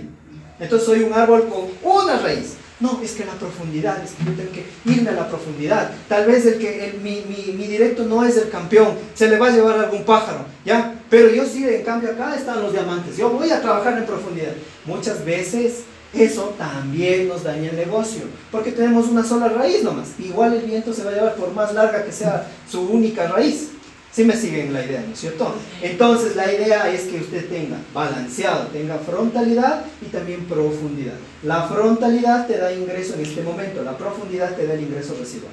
Entonces 0.60 0.86
soy 0.86 1.02
un 1.02 1.12
árbol 1.14 1.48
con 1.48 1.64
una 1.82 2.18
raíz. 2.18 2.54
No, 2.80 3.00
es 3.02 3.12
que 3.12 3.24
la 3.24 3.32
profundidad, 3.32 4.02
es 4.04 4.10
que 4.12 4.24
yo 4.24 4.32
tengo 4.32 4.50
que 4.52 4.66
irme 4.92 5.08
a 5.10 5.12
la 5.14 5.28
profundidad. 5.28 5.92
Tal 6.08 6.26
vez 6.26 6.44
el 6.44 6.58
que 6.58 6.98
mi, 7.02 7.22
mi- 7.28 7.52
mi 7.54 7.66
directo 7.66 8.04
no 8.04 8.24
es 8.24 8.36
el 8.36 8.50
campeón, 8.50 8.94
se 9.14 9.28
le 9.28 9.38
va 9.38 9.46
a 9.46 9.50
llevar 9.52 9.78
algún 9.78 10.04
pájaro, 10.04 10.44
¿ya? 10.64 10.94
Pero 11.08 11.30
yo 11.30 11.46
sí, 11.46 11.66
en 11.66 11.84
cambio 11.84 12.10
acá 12.10 12.34
están 12.36 12.60
los 12.60 12.72
diamantes. 12.72 13.16
Yo 13.16 13.30
voy 13.30 13.50
a 13.50 13.62
trabajar 13.62 13.96
en 13.96 14.04
profundidad. 14.04 14.52
Muchas 14.84 15.24
veces 15.24 15.84
eso 16.16 16.54
también 16.56 17.28
nos 17.28 17.42
daña 17.42 17.70
el 17.70 17.76
negocio, 17.76 18.22
porque 18.50 18.72
tenemos 18.72 19.08
una 19.08 19.24
sola 19.24 19.48
raíz 19.48 19.82
nomás. 19.82 20.08
Igual 20.18 20.54
el 20.54 20.64
viento 20.64 20.92
se 20.92 21.04
va 21.04 21.10
a 21.10 21.14
llevar 21.14 21.34
por 21.34 21.52
más 21.52 21.74
larga 21.74 22.04
que 22.04 22.12
sea 22.12 22.46
su 22.70 22.82
única 22.82 23.28
raíz. 23.28 23.70
¿Sí 24.12 24.22
me 24.24 24.36
siguen 24.36 24.72
la 24.72 24.84
idea, 24.84 25.02
no 25.04 25.12
es 25.12 25.18
cierto? 25.18 25.52
Entonces 25.82 26.36
la 26.36 26.52
idea 26.52 26.88
es 26.88 27.02
que 27.02 27.18
usted 27.18 27.48
tenga 27.48 27.78
balanceado, 27.92 28.68
tenga 28.68 28.96
frontalidad 28.98 29.84
y 30.00 30.04
también 30.06 30.44
profundidad. 30.44 31.16
La 31.42 31.62
frontalidad 31.62 32.46
te 32.46 32.58
da 32.58 32.72
ingreso 32.72 33.14
en 33.14 33.22
este 33.22 33.42
momento, 33.42 33.82
la 33.82 33.98
profundidad 33.98 34.54
te 34.54 34.68
da 34.68 34.74
el 34.74 34.82
ingreso 34.82 35.16
residual. 35.18 35.52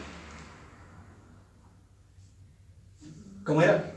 ¿Cómo 3.43 3.63
era? 3.63 3.93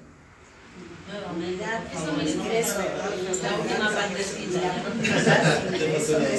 Ingreso. 2.26 2.78
La 3.42 3.56
última 3.58 3.90
partecita. 3.90 4.60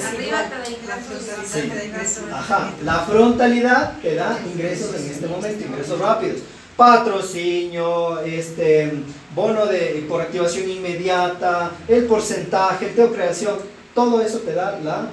Arriba 0.08 0.38
te 0.48 0.54
da 0.58 0.68
ingresos. 0.68 1.46
Sí. 1.46 1.60
te 1.62 1.76
da 1.76 1.84
ingresos. 1.84 2.24
Ajá, 2.32 2.72
la 2.84 3.00
frontalidad 3.00 3.98
te 4.00 4.14
da 4.14 4.38
ingresos 4.44 4.94
en 4.94 5.10
este 5.10 5.26
momento, 5.26 5.64
ingresos 5.64 5.98
rápidos. 5.98 6.40
Patrocinio, 6.76 8.20
este, 8.20 8.92
bono 9.34 9.66
de, 9.66 10.04
por 10.08 10.20
activación 10.20 10.68
inmediata, 10.68 11.72
el 11.88 12.04
porcentaje, 12.04 12.92
creación, 12.94 13.56
todo 13.94 14.20
eso 14.20 14.40
te 14.40 14.52
da 14.52 14.78
la 14.80 15.08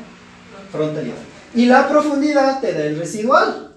frontalidad. 0.72 1.16
Y 1.56 1.68
la 1.68 1.88
profundidad 1.88 2.60
te 2.60 2.74
da 2.74 2.86
el 2.86 3.00
residual. 3.00 3.74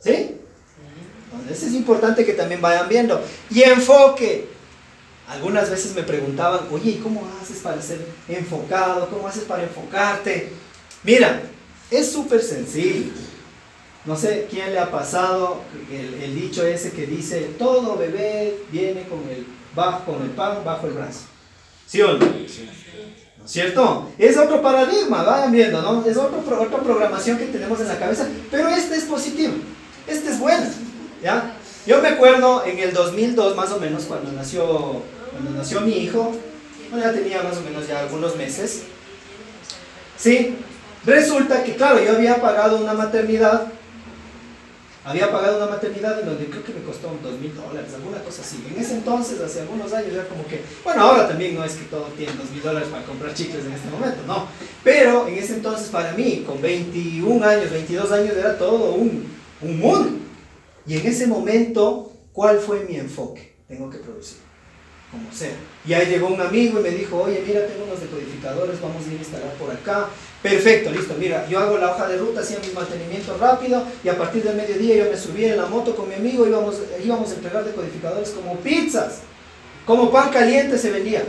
¿Sí? 0.00 0.41
Entonces 1.52 1.68
es 1.68 1.74
importante 1.74 2.24
que 2.24 2.32
también 2.32 2.62
vayan 2.62 2.88
viendo. 2.88 3.22
Y 3.50 3.62
enfoque. 3.62 4.48
Algunas 5.28 5.70
veces 5.70 5.94
me 5.94 6.02
preguntaban, 6.02 6.60
oye, 6.70 6.92
¿y 6.92 6.96
cómo 6.96 7.26
haces 7.40 7.58
para 7.58 7.80
ser 7.80 8.04
enfocado? 8.28 9.08
¿Cómo 9.08 9.28
haces 9.28 9.44
para 9.44 9.62
enfocarte? 9.62 10.50
Mira, 11.04 11.42
es 11.90 12.10
súper 12.10 12.42
sencillo. 12.42 13.12
No 14.04 14.16
sé 14.16 14.46
quién 14.50 14.72
le 14.72 14.78
ha 14.78 14.90
pasado 14.90 15.60
el, 15.90 16.14
el 16.22 16.34
dicho 16.34 16.66
ese 16.66 16.90
que 16.90 17.06
dice, 17.06 17.50
todo 17.58 17.96
bebé 17.96 18.58
viene 18.72 19.06
con 19.08 19.20
el, 19.30 19.46
bajo, 19.76 20.12
con 20.12 20.22
el 20.22 20.30
pan 20.30 20.64
bajo 20.64 20.86
el 20.86 20.94
brazo. 20.94 21.20
¿Sí 21.86 22.00
o 22.00 22.14
no? 22.14 22.26
¿No 22.26 23.44
es 23.44 23.50
cierto? 23.50 24.10
Es 24.18 24.36
otro 24.36 24.60
paradigma, 24.60 25.22
vayan 25.22 25.52
viendo, 25.52 25.82
¿no? 25.82 26.04
Es 26.04 26.16
otro, 26.16 26.42
otra 26.60 26.78
programación 26.78 27.38
que 27.38 27.46
tenemos 27.46 27.80
en 27.80 27.88
la 27.88 27.98
cabeza, 27.98 28.26
pero 28.50 28.68
este 28.68 28.96
es 28.96 29.04
positivo, 29.04 29.54
este 30.06 30.30
es 30.30 30.38
bueno, 30.38 30.66
¿ya? 31.22 31.54
Yo 31.86 32.00
me 32.00 32.08
acuerdo 32.08 32.64
en 32.64 32.78
el 32.78 32.92
2002 32.92 33.56
más 33.56 33.70
o 33.72 33.80
menos 33.80 34.04
cuando 34.04 34.30
nació, 34.32 35.02
cuando 35.32 35.50
nació 35.56 35.80
mi 35.80 35.92
hijo, 35.92 36.32
bueno, 36.90 37.04
ya 37.04 37.12
tenía 37.12 37.42
más 37.42 37.56
o 37.56 37.62
menos 37.62 37.88
ya 37.88 38.00
algunos 38.00 38.36
meses, 38.36 38.82
¿sí? 40.16 40.56
Resulta 41.04 41.64
que, 41.64 41.74
claro, 41.74 42.02
yo 42.02 42.12
había 42.12 42.40
pagado 42.40 42.76
una 42.76 42.92
maternidad, 42.92 43.66
había 45.04 45.32
pagado 45.32 45.56
una 45.56 45.66
maternidad 45.66 46.20
en 46.20 46.26
donde 46.26 46.46
creo 46.46 46.62
que 46.62 46.74
me 46.74 46.82
costó 46.82 47.08
dos 47.20 47.40
mil 47.40 47.52
dólares, 47.56 47.92
alguna 47.92 48.18
cosa 48.18 48.42
así. 48.42 48.64
En 48.72 48.80
ese 48.80 48.94
entonces, 48.94 49.40
hace 49.40 49.62
algunos 49.62 49.92
años, 49.92 50.12
era 50.12 50.28
como 50.28 50.46
que, 50.46 50.62
bueno, 50.84 51.02
ahora 51.02 51.26
también 51.26 51.56
no 51.56 51.64
es 51.64 51.72
que 51.72 51.86
todo 51.86 52.04
tiene 52.16 52.34
dos 52.34 52.48
mil 52.52 52.62
dólares 52.62 52.88
para 52.88 53.04
comprar 53.04 53.34
chicles 53.34 53.64
en 53.64 53.72
este 53.72 53.90
momento, 53.90 54.18
no. 54.28 54.46
Pero 54.84 55.26
en 55.26 55.34
ese 55.34 55.54
entonces, 55.54 55.88
para 55.88 56.12
mí, 56.12 56.44
con 56.46 56.62
21 56.62 57.44
años, 57.44 57.70
22 57.72 58.12
años, 58.12 58.36
era 58.36 58.56
todo 58.56 58.92
un, 58.92 59.26
un 59.60 59.80
mundo. 59.80 60.22
Y 60.86 60.96
en 60.96 61.06
ese 61.06 61.26
momento, 61.26 62.12
¿cuál 62.32 62.58
fue 62.58 62.84
mi 62.84 62.96
enfoque? 62.96 63.54
Tengo 63.68 63.88
que 63.88 63.98
producir, 63.98 64.38
como 65.10 65.32
sea. 65.32 65.54
Y 65.86 65.92
ahí 65.92 66.06
llegó 66.06 66.28
un 66.28 66.40
amigo 66.40 66.80
y 66.80 66.82
me 66.82 66.90
dijo, 66.90 67.22
oye, 67.22 67.42
mira, 67.46 67.66
tengo 67.66 67.84
unos 67.84 68.00
decodificadores, 68.00 68.80
vamos 68.80 69.04
a 69.04 69.08
ir 69.08 69.14
a 69.14 69.22
instalar 69.22 69.52
por 69.54 69.70
acá. 69.70 70.08
Perfecto, 70.42 70.90
listo, 70.90 71.14
mira, 71.18 71.48
yo 71.48 71.60
hago 71.60 71.78
la 71.78 71.92
hoja 71.92 72.08
de 72.08 72.18
ruta, 72.18 72.40
hacía 72.40 72.58
mi 72.58 72.72
mantenimiento 72.74 73.36
rápido 73.38 73.84
y 74.02 74.08
a 74.08 74.18
partir 74.18 74.42
del 74.42 74.56
mediodía 74.56 74.96
yo 74.96 75.10
me 75.10 75.16
subí 75.16 75.44
en 75.44 75.56
la 75.56 75.66
moto 75.66 75.94
con 75.94 76.08
mi 76.08 76.16
amigo 76.16 76.46
íbamos, 76.46 76.80
íbamos 77.04 77.30
a 77.30 77.34
entregar 77.34 77.64
decodificadores 77.64 78.30
como 78.30 78.56
pizzas, 78.56 79.20
como 79.86 80.10
pan 80.10 80.30
caliente 80.30 80.76
se 80.78 80.90
vendía, 80.90 81.22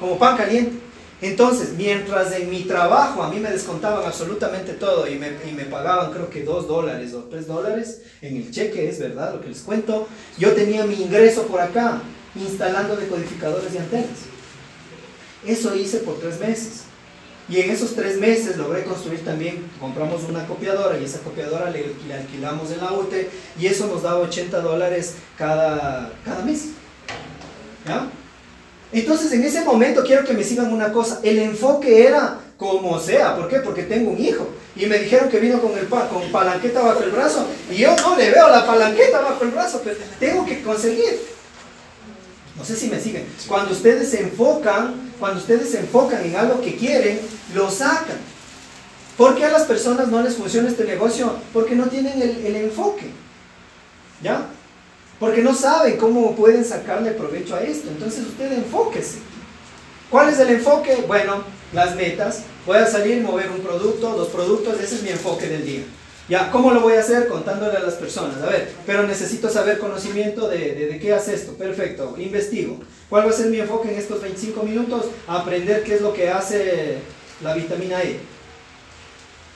como 0.00 0.18
pan 0.18 0.36
caliente. 0.36 0.87
Entonces, 1.20 1.70
mientras 1.76 2.32
en 2.32 2.48
mi 2.48 2.62
trabajo 2.62 3.22
a 3.22 3.30
mí 3.30 3.40
me 3.40 3.50
descontaban 3.50 4.04
absolutamente 4.04 4.74
todo 4.74 5.08
y 5.08 5.16
me, 5.16 5.32
y 5.48 5.52
me 5.52 5.64
pagaban 5.64 6.12
creo 6.12 6.30
que 6.30 6.44
2 6.44 6.68
dólares 6.68 7.12
o 7.12 7.24
3 7.24 7.46
dólares 7.46 8.02
en 8.22 8.36
el 8.36 8.50
cheque, 8.52 8.88
es 8.88 9.00
verdad 9.00 9.34
lo 9.34 9.40
que 9.40 9.48
les 9.48 9.60
cuento, 9.60 10.06
yo 10.38 10.52
tenía 10.52 10.84
mi 10.84 10.94
ingreso 10.94 11.42
por 11.48 11.60
acá, 11.60 12.00
instalando 12.36 12.96
decodificadores 12.96 13.74
y 13.74 13.78
antenas. 13.78 14.28
Eso 15.44 15.74
hice 15.74 15.98
por 15.98 16.18
tres 16.18 16.38
meses. 16.40 16.82
Y 17.48 17.60
en 17.60 17.70
esos 17.70 17.94
tres 17.94 18.18
meses 18.18 18.58
logré 18.58 18.84
construir 18.84 19.24
también, 19.24 19.70
compramos 19.80 20.24
una 20.28 20.46
copiadora 20.46 20.98
y 20.98 21.04
esa 21.04 21.20
copiadora 21.20 21.70
le 21.70 21.94
alquilamos 22.14 22.70
en 22.70 22.78
la 22.78 22.92
UTE 22.92 23.30
y 23.58 23.66
eso 23.66 23.86
nos 23.86 24.02
daba 24.02 24.18
80 24.18 24.60
dólares 24.60 25.14
cada, 25.38 26.12
cada 26.24 26.44
mes. 26.44 26.72
¿Ya? 27.86 28.06
Entonces 28.92 29.30
en 29.32 29.44
ese 29.44 29.62
momento 29.64 30.02
quiero 30.04 30.24
que 30.24 30.32
me 30.32 30.42
sigan 30.44 30.72
una 30.72 30.92
cosa, 30.92 31.20
el 31.22 31.38
enfoque 31.38 32.06
era 32.06 32.38
como 32.56 32.98
sea, 32.98 33.36
¿por 33.36 33.48
qué? 33.48 33.58
Porque 33.60 33.82
tengo 33.82 34.10
un 34.10 34.18
hijo 34.20 34.48
y 34.74 34.86
me 34.86 34.98
dijeron 34.98 35.28
que 35.28 35.38
vino 35.38 35.60
con, 35.60 35.76
el 35.78 35.86
pa- 35.86 36.08
con 36.08 36.30
palanqueta 36.32 36.80
bajo 36.80 37.02
el 37.02 37.10
brazo 37.10 37.46
y 37.70 37.76
yo 37.76 37.94
no 37.96 38.16
le 38.16 38.30
veo 38.30 38.48
la 38.48 38.66
palanqueta 38.66 39.20
bajo 39.20 39.44
el 39.44 39.50
brazo, 39.50 39.80
pero 39.84 39.96
tengo 40.18 40.44
que 40.46 40.62
conseguir. 40.62 41.20
No 42.56 42.64
sé 42.64 42.74
si 42.74 42.88
me 42.88 42.98
siguen. 43.00 43.24
Cuando 43.46 43.72
ustedes 43.72 44.08
se 44.10 44.20
enfocan, 44.22 45.12
cuando 45.20 45.38
ustedes 45.38 45.70
se 45.70 45.78
enfocan 45.80 46.24
en 46.24 46.34
algo 46.36 46.60
que 46.60 46.76
quieren, 46.76 47.20
lo 47.54 47.70
sacan. 47.70 48.16
¿Por 49.16 49.36
qué 49.36 49.44
a 49.44 49.50
las 49.50 49.62
personas 49.62 50.08
no 50.08 50.22
les 50.22 50.34
funciona 50.34 50.68
este 50.68 50.84
negocio? 50.84 51.34
Porque 51.52 51.76
no 51.76 51.86
tienen 51.86 52.20
el, 52.20 52.44
el 52.46 52.56
enfoque. 52.56 53.10
¿Ya? 54.22 54.46
Porque 55.18 55.42
no 55.42 55.54
saben 55.54 55.96
cómo 55.96 56.34
pueden 56.36 56.64
sacarle 56.64 57.12
provecho 57.12 57.56
a 57.56 57.62
esto. 57.62 57.88
Entonces 57.88 58.26
usted 58.26 58.52
enfóquese. 58.52 59.18
¿Cuál 60.10 60.30
es 60.30 60.38
el 60.38 60.50
enfoque? 60.50 61.04
Bueno, 61.06 61.42
las 61.72 61.96
metas. 61.96 62.44
Voy 62.66 62.78
a 62.78 62.86
salir, 62.86 63.22
mover 63.22 63.50
un 63.50 63.60
producto, 63.60 64.10
dos 64.10 64.28
productos, 64.28 64.80
ese 64.80 64.96
es 64.96 65.02
mi 65.02 65.10
enfoque 65.10 65.48
del 65.48 65.64
día. 65.64 65.82
Ya, 66.28 66.50
¿cómo 66.50 66.72
lo 66.72 66.82
voy 66.82 66.94
a 66.94 67.00
hacer? 67.00 67.26
Contándole 67.28 67.78
a 67.78 67.80
las 67.80 67.94
personas. 67.94 68.42
A 68.42 68.46
ver, 68.46 68.70
pero 68.84 69.02
necesito 69.04 69.48
saber 69.48 69.78
conocimiento 69.78 70.48
de, 70.48 70.74
de, 70.74 70.86
de 70.86 70.98
qué 70.98 71.14
hace 71.14 71.34
esto. 71.34 71.52
Perfecto, 71.54 72.14
investigo. 72.18 72.78
¿Cuál 73.08 73.26
va 73.26 73.30
a 73.30 73.34
ser 73.34 73.46
mi 73.46 73.58
enfoque 73.58 73.90
en 73.90 73.98
estos 73.98 74.20
25 74.20 74.62
minutos? 74.62 75.06
Aprender 75.26 75.82
qué 75.82 75.94
es 75.94 76.02
lo 76.02 76.12
que 76.12 76.28
hace 76.28 76.98
la 77.42 77.54
vitamina 77.54 78.02
E. 78.02 78.18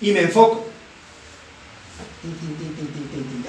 Y 0.00 0.12
me 0.12 0.22
enfoco. 0.22 0.71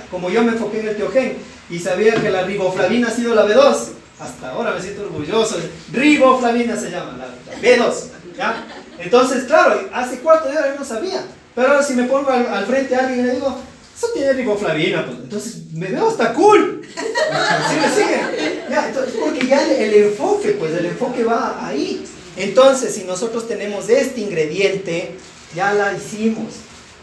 Como 0.10 0.30
yo 0.30 0.43
me 0.43 0.51
enfoqué 0.51 0.82
en 0.82 0.89
el 0.89 0.97
teogen 0.97 1.38
y 1.70 1.80
sabía 1.80 2.16
que 2.16 2.30
la 2.30 2.43
riboflavina 2.43 3.08
ha 3.08 3.12
sido 3.12 3.36
la 3.36 3.45
B2, 3.45 3.76
hasta 4.20 4.49
ahora 4.49 4.72
me 4.72 4.82
siento 4.82 5.04
orgulloso. 5.04 5.58
Riboflavina 5.91 6.76
se 6.78 6.91
llama, 6.91 7.18
la, 7.18 7.28
la 7.28 7.62
B2. 7.62 7.93
¿ya? 8.38 8.66
Entonces, 8.99 9.43
claro, 9.45 9.89
hace 9.93 10.20
cuarto 10.20 10.49
de 10.49 10.58
hora 10.58 10.74
yo 10.74 10.80
no 10.80 10.86
sabía. 10.86 11.26
Pero 11.56 11.68
ahora 11.68 11.84
si 11.84 11.93
me 11.93 12.04
pongo 12.04 12.30
al, 12.30 12.66
frente 12.66 12.95
a 12.95 12.99
alguien 12.99 13.20
y 13.20 13.24
le 13.24 13.34
digo, 13.36 13.56
eso 13.95 14.08
tiene 14.14 14.34
riboflavina, 14.34 15.06
pues 15.06 15.18
entonces 15.20 15.58
me 15.74 15.88
veo 15.88 16.10
hasta 16.10 16.34
cool. 16.34 16.82
¿Sí 16.84 17.76
me 17.76 18.88
entonces, 18.88 19.16
porque 19.20 19.47
ya 19.47 19.64
el, 19.64 19.72
el 19.72 20.04
enfoque, 20.06 20.49
pues 20.60 20.74
el 20.74 20.88
enfoque 20.88 21.24
va 21.24 21.68
ahí. 21.68 22.04
Entonces, 22.36 22.95
si 22.95 23.04
nosotros 23.04 23.47
tenemos 23.47 23.89
este 23.89 24.22
ingrediente, 24.22 25.16
ya 25.56 25.74
la 25.74 25.93
hicimos. 25.93 26.45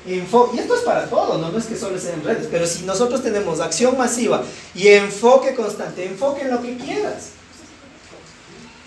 Enfo- 0.07 0.51
y 0.55 0.59
esto 0.59 0.74
es 0.74 0.80
para 0.80 1.07
todo, 1.11 1.36
¿no? 1.38 1.51
no 1.51 1.59
es 1.59 1.66
que 1.66 1.76
solo 1.76 1.98
sea 1.98 2.14
en 2.14 2.24
redes, 2.24 2.48
pero 2.51 2.66
si 2.66 2.84
nosotros 2.84 3.22
tenemos 3.22 3.61
acción 3.61 3.98
masiva 3.98 4.42
y 4.74 4.88
enfoque 4.88 5.55
constante, 5.55 6.07
enfoque 6.07 6.42
en 6.42 6.51
lo 6.53 6.62
que 6.62 6.76
quieras. 6.78 7.30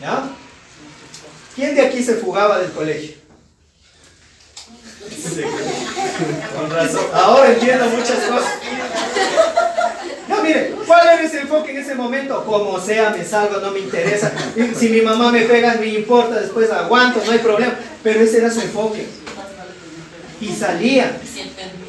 ¿Ya? 0.01 0.23
¿Quién 1.55 1.75
de 1.75 1.81
aquí 1.85 2.03
se 2.03 2.15
fugaba 2.15 2.57
del 2.59 2.71
colegio? 2.71 3.15
Sí. 5.09 5.41
Con 6.57 6.69
razón. 6.71 7.05
Ahora 7.13 7.51
entiendo 7.53 7.85
muchas 7.89 8.17
cosas. 8.23 8.51
No, 10.27 10.41
mire, 10.41 10.73
¿cuál 10.87 11.07
era 11.07 11.21
ese 11.21 11.41
enfoque 11.41 11.71
en 11.71 11.77
ese 11.77 11.93
momento? 11.95 12.43
Como 12.45 12.79
sea, 12.79 13.11
me 13.11 13.23
salgo, 13.23 13.59
no 13.59 13.71
me 13.71 13.79
interesa. 13.79 14.31
Si 14.77 14.89
mi 14.89 15.01
mamá 15.01 15.31
me 15.31 15.41
pega, 15.41 15.75
me 15.75 15.87
importa, 15.87 16.39
después 16.39 16.71
aguanto, 16.71 17.21
no 17.23 17.31
hay 17.31 17.39
problema. 17.39 17.75
Pero 18.01 18.19
ese 18.21 18.37
era 18.39 18.49
su 18.51 18.61
enfoque 18.61 19.05
y 20.43 20.55
salía. 20.55 21.19
Y 21.23 21.27
sin 21.27 21.49
permiso. 21.49 21.83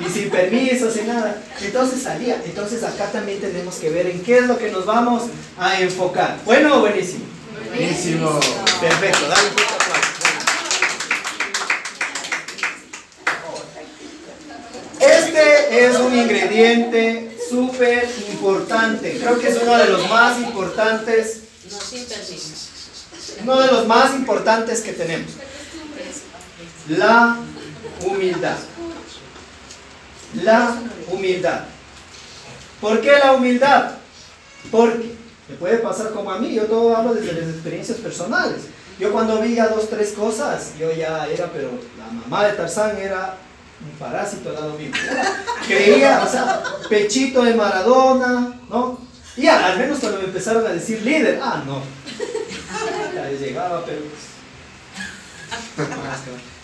Y 0.00 0.08
sin 0.08 0.30
permiso, 0.30 0.90
sin 0.90 1.06
nada. 1.06 1.42
Entonces 1.60 2.02
salía. 2.02 2.40
Entonces 2.44 2.82
acá 2.82 3.06
también 3.10 3.40
tenemos 3.40 3.76
que 3.76 3.90
ver 3.90 4.06
en 4.06 4.22
qué 4.22 4.38
es 4.38 4.46
lo 4.46 4.58
que 4.58 4.70
nos 4.70 4.86
vamos 4.86 5.24
a 5.58 5.80
enfocar. 5.80 6.38
Bueno 6.44 6.80
buenísimo. 6.80 7.24
Buenísimo. 7.74 8.40
Perfecto, 8.80 9.28
dale 9.28 9.48
un 9.48 9.68
Este 15.00 15.86
es 15.86 15.96
un 15.96 16.18
ingrediente 16.18 17.36
súper 17.48 18.08
importante. 18.30 19.18
Creo 19.20 19.38
que 19.38 19.48
es 19.48 19.58
uno 19.62 19.78
de 19.78 19.88
los 19.88 20.08
más 20.08 20.38
importantes. 20.38 21.42
No, 21.70 21.80
sin 21.80 22.04
permiso. 22.04 22.68
Uno 23.42 23.60
de 23.60 23.66
los 23.68 23.86
más 23.86 24.14
importantes 24.14 24.80
que 24.80 24.92
tenemos. 24.92 25.30
La 26.88 27.36
humildad. 28.04 28.56
La 30.42 30.74
humildad. 31.08 31.60
¿Por 32.80 33.00
qué 33.00 33.12
la 33.12 33.32
humildad? 33.32 33.92
Porque 34.70 35.14
me 35.48 35.54
puede 35.56 35.78
pasar 35.78 36.12
como 36.12 36.30
a 36.30 36.38
mí, 36.38 36.54
yo 36.54 36.64
todo 36.64 36.96
hablo 36.96 37.14
desde 37.14 37.40
las 37.40 37.50
experiencias 37.50 37.98
personales. 37.98 38.62
Yo 38.98 39.12
cuando 39.12 39.40
vi 39.40 39.54
ya 39.54 39.68
dos, 39.68 39.88
tres 39.88 40.12
cosas, 40.12 40.72
yo 40.78 40.92
ya 40.92 41.26
era, 41.26 41.50
pero 41.52 41.70
la 41.98 42.06
mamá 42.06 42.46
de 42.46 42.54
Tarzán 42.54 42.96
era 42.98 43.36
un 43.80 43.98
parásito 43.98 44.48
al 44.48 44.54
lado 44.56 44.74
mío. 44.78 44.90
Creía, 45.66 46.22
o 46.22 46.28
sea, 46.28 46.62
pechito 46.88 47.42
de 47.42 47.54
Maradona, 47.54 48.60
¿no? 48.68 48.98
Y 49.36 49.46
al 49.46 49.78
menos 49.78 50.00
cuando 50.00 50.18
me 50.18 50.24
empezaron 50.24 50.66
a 50.66 50.70
decir 50.70 51.00
líder, 51.02 51.38
ah, 51.42 51.62
no. 51.64 51.82
Ya 53.14 53.30
llegaba, 53.30 53.84
pero... 53.84 54.00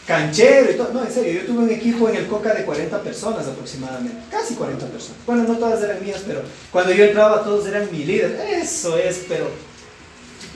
Canchero 0.06 0.70
y 0.70 0.74
todo. 0.74 0.92
No, 0.92 1.04
en 1.04 1.12
serio, 1.12 1.40
yo 1.40 1.46
tuve 1.46 1.64
un 1.64 1.70
equipo 1.70 2.08
en 2.08 2.16
el 2.16 2.26
Coca 2.26 2.52
de 2.52 2.64
40 2.64 3.02
personas 3.02 3.46
aproximadamente. 3.46 4.18
Casi 4.30 4.54
40 4.54 4.86
personas. 4.86 5.18
Bueno, 5.26 5.44
no 5.44 5.56
todas 5.56 5.82
eran 5.82 6.04
mías, 6.04 6.22
pero 6.26 6.42
cuando 6.70 6.92
yo 6.92 7.04
entraba 7.04 7.42
todos 7.42 7.66
eran 7.66 7.88
mi 7.90 8.04
líder. 8.04 8.38
Eso 8.50 8.98
es, 8.98 9.24
pero... 9.28 9.48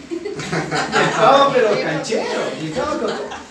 Entraba 0.48 1.52
pero 1.52 1.68
canchero. 1.82 2.24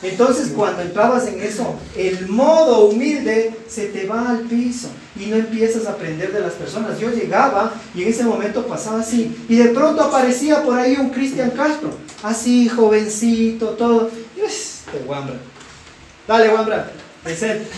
Entonces 0.04 0.52
cuando 0.56 0.82
entrabas 0.84 1.28
en 1.28 1.42
eso, 1.42 1.76
el 1.96 2.28
modo 2.28 2.86
humilde 2.86 3.56
se 3.68 3.88
te 3.88 4.06
va 4.06 4.30
al 4.30 4.42
piso 4.42 4.90
y 5.20 5.26
no 5.26 5.36
empiezas 5.36 5.88
a 5.88 5.92
aprender 5.92 6.32
de 6.32 6.40
las 6.40 6.54
personas. 6.54 7.00
Yo 7.00 7.10
llegaba 7.10 7.74
y 7.96 8.04
en 8.04 8.10
ese 8.10 8.24
momento 8.24 8.66
pasaba 8.68 9.00
así 9.02 9.36
y 9.50 9.56
de 9.56 9.70
pronto 9.70 10.04
aparecía 10.04 10.64
por 10.64 10.78
ahí 10.78 10.96
un 11.00 11.10
Cristian 11.10 11.52
Castro, 11.52 11.90
así 12.24 12.70
jovencito, 12.70 13.70
todo. 13.72 14.10
Y 14.36 14.40
yo, 14.40 14.46
Dale, 16.28 16.50
Wambra, 16.54 16.92
presente. 17.24 17.70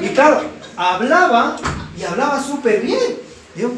Y 0.00 0.08
claro, 0.08 0.42
hablaba 0.76 1.56
y 1.96 2.02
hablaba 2.02 2.42
súper 2.42 2.80
bien. 2.82 3.16
Digo, 3.54 3.74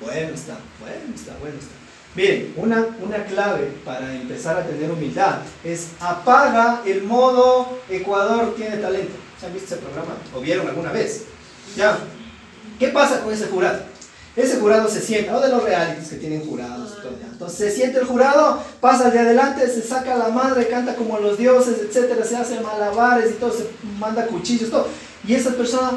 bueno 0.00 0.34
está, 0.34 0.58
bueno 0.78 1.14
está, 1.14 1.36
bueno 1.40 1.56
está. 1.58 1.72
Miren, 2.14 2.52
una, 2.56 2.86
una 3.00 3.24
clave 3.24 3.72
para 3.84 4.12
empezar 4.14 4.58
a 4.58 4.66
tener 4.66 4.90
humildad 4.90 5.38
es 5.64 5.90
apaga 6.00 6.82
el 6.84 7.04
modo 7.04 7.78
Ecuador 7.88 8.54
tiene 8.56 8.76
talento. 8.76 9.14
¿Se 9.38 9.46
han 9.46 9.54
visto 9.54 9.74
ese 9.74 9.82
programa? 9.82 10.14
¿O 10.34 10.40
vieron 10.40 10.68
alguna 10.68 10.92
vez? 10.92 11.24
¿Ya? 11.76 11.96
¿Qué 12.78 12.88
pasa 12.88 13.22
con 13.22 13.32
ese 13.32 13.46
jurado? 13.46 13.89
Ese 14.36 14.60
jurado 14.60 14.88
se 14.88 15.00
sienta, 15.00 15.36
o 15.36 15.40
de 15.40 15.48
los 15.48 15.62
realities 15.62 16.08
que 16.08 16.16
tienen 16.16 16.46
jurados. 16.46 16.92
y 16.98 17.02
todo, 17.02 17.18
¿ya? 17.20 17.26
Entonces 17.32 17.58
se 17.58 17.70
siente 17.70 17.98
el 17.98 18.06
jurado, 18.06 18.62
pasa 18.80 19.10
de 19.10 19.18
adelante, 19.18 19.66
se 19.68 19.82
saca 19.82 20.16
la 20.16 20.28
madre, 20.28 20.68
canta 20.68 20.94
como 20.94 21.18
los 21.18 21.36
dioses, 21.36 21.78
etcétera, 21.80 22.24
se 22.24 22.36
hace 22.36 22.60
malabares 22.60 23.32
y 23.32 23.34
todo, 23.34 23.52
se 23.52 23.66
manda 23.98 24.26
cuchillos, 24.26 24.70
todo. 24.70 24.86
Y 25.26 25.34
esa 25.34 25.50
persona, 25.50 25.92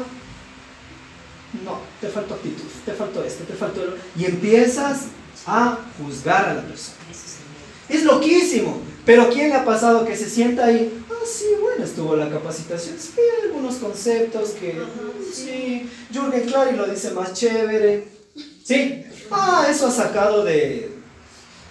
no, 1.64 1.78
te 2.00 2.08
faltó 2.08 2.34
actitud, 2.34 2.64
te 2.84 2.92
faltó 2.92 3.22
esto, 3.22 3.44
te 3.44 3.54
faltó 3.54 3.84
lo... 3.84 3.94
Y 4.16 4.24
empiezas 4.26 5.02
a 5.46 5.78
juzgar 5.98 6.46
a 6.46 6.54
la 6.54 6.62
persona. 6.62 6.96
Es 7.88 8.04
loquísimo. 8.04 8.80
Pero 9.04 9.28
¿quién 9.28 9.50
le 9.50 9.56
ha 9.56 9.64
pasado 9.64 10.04
que 10.06 10.16
se 10.16 10.28
sienta 10.30 10.64
ahí? 10.64 11.04
Ah, 11.10 11.24
sí, 11.26 11.44
bueno, 11.60 11.84
estuvo 11.84 12.16
la 12.16 12.30
capacitación. 12.30 12.96
Sí, 12.98 13.20
algunos 13.44 13.76
conceptos 13.76 14.50
que... 14.50 14.80
Sí, 15.32 15.90
Jürgen 16.10 16.46
Clary 16.46 16.76
lo 16.76 16.86
dice 16.86 17.10
más 17.10 17.34
chévere. 17.34 18.08
Sí. 18.64 19.04
Ah, 19.30 19.66
eso 19.70 19.88
ha 19.88 19.90
sacado 19.90 20.42
de 20.42 20.90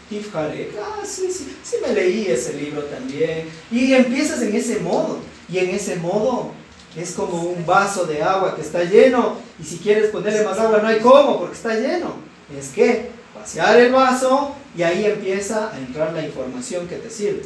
Steve 0.06 0.26
Harek. 0.32 0.72
Ah, 0.80 1.02
sí, 1.04 1.28
sí. 1.32 1.58
Sí 1.64 1.78
me 1.82 1.92
leí 1.92 2.28
ese 2.28 2.54
libro 2.54 2.84
también. 2.84 3.50
Y 3.72 3.94
empiezas 3.94 4.42
en 4.44 4.56
ese 4.56 4.80
modo. 4.80 5.18
Y 5.50 5.58
en 5.58 5.72
ese 5.72 5.96
modo 5.96 6.52
es 6.96 7.14
como 7.14 7.42
un 7.42 7.66
vaso 7.66 8.06
de 8.06 8.22
agua 8.22 8.56
que 8.56 8.62
está 8.62 8.84
lleno. 8.84 9.38
Y 9.60 9.64
si 9.64 9.78
quieres 9.78 10.12
ponerle 10.12 10.46
más 10.46 10.60
agua 10.60 10.80
no 10.80 10.88
hay 10.88 11.00
cómo 11.00 11.40
porque 11.40 11.56
está 11.56 11.74
lleno. 11.74 12.14
Es 12.56 12.70
que 12.70 13.10
vaciar 13.34 13.80
el 13.80 13.92
vaso 13.92 14.56
y 14.78 14.84
ahí 14.84 15.06
empieza 15.06 15.74
a 15.74 15.78
entrar 15.80 16.14
la 16.14 16.24
información 16.24 16.88
que 16.88 16.98
te 16.98 17.10
sirve. 17.10 17.42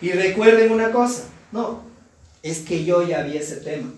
Y 0.00 0.10
recuerden 0.10 0.72
una 0.72 0.90
cosa, 0.90 1.24
no, 1.52 1.82
es 2.42 2.60
que 2.60 2.84
yo 2.84 3.06
ya 3.06 3.22
vi 3.22 3.36
ese 3.36 3.56
tema. 3.56 3.92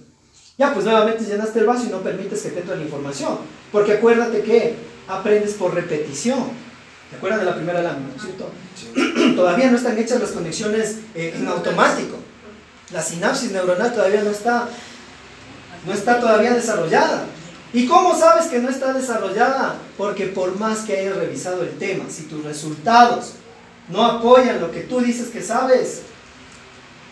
Ya, 0.58 0.72
pues 0.72 0.84
nuevamente 0.84 1.24
llenaste 1.24 1.60
el 1.60 1.66
vaso 1.66 1.84
y 1.84 1.88
no 1.88 2.00
permites 2.00 2.42
que 2.42 2.50
te 2.50 2.60
entre 2.60 2.76
la 2.76 2.82
información. 2.82 3.38
Porque 3.70 3.94
acuérdate 3.94 4.42
que 4.42 4.76
aprendes 5.08 5.54
por 5.54 5.74
repetición. 5.74 6.50
¿Te 7.10 7.16
acuerdas 7.16 7.40
de 7.40 7.46
la 7.46 7.54
primera 7.54 7.82
lámina, 7.82 8.08
no 8.08 8.16
es 8.16 8.22
cierto? 8.22 8.50
todavía 9.36 9.70
no 9.70 9.76
están 9.76 9.98
hechas 9.98 10.20
las 10.20 10.30
conexiones 10.30 10.98
eh, 11.14 11.34
en 11.36 11.46
automático. 11.48 12.16
La 12.90 13.02
sinapsis 13.02 13.52
neuronal 13.52 13.92
todavía 13.92 14.22
no 14.22 14.30
está, 14.30 14.68
no 15.86 15.92
está 15.92 16.20
todavía 16.20 16.52
desarrollada. 16.52 17.24
¿Y 17.72 17.86
cómo 17.86 18.18
sabes 18.18 18.46
que 18.46 18.58
no 18.58 18.68
está 18.68 18.92
desarrollada? 18.92 19.76
Porque 19.96 20.26
por 20.26 20.58
más 20.58 20.80
que 20.80 20.98
hayas 20.98 21.16
revisado 21.16 21.62
el 21.62 21.78
tema, 21.78 22.04
si 22.10 22.24
tus 22.24 22.44
resultados 22.44 23.32
no 23.88 24.04
apoyan 24.04 24.60
lo 24.60 24.70
que 24.70 24.80
tú 24.80 25.00
dices 25.00 25.28
que 25.28 25.42
sabes, 25.42 26.02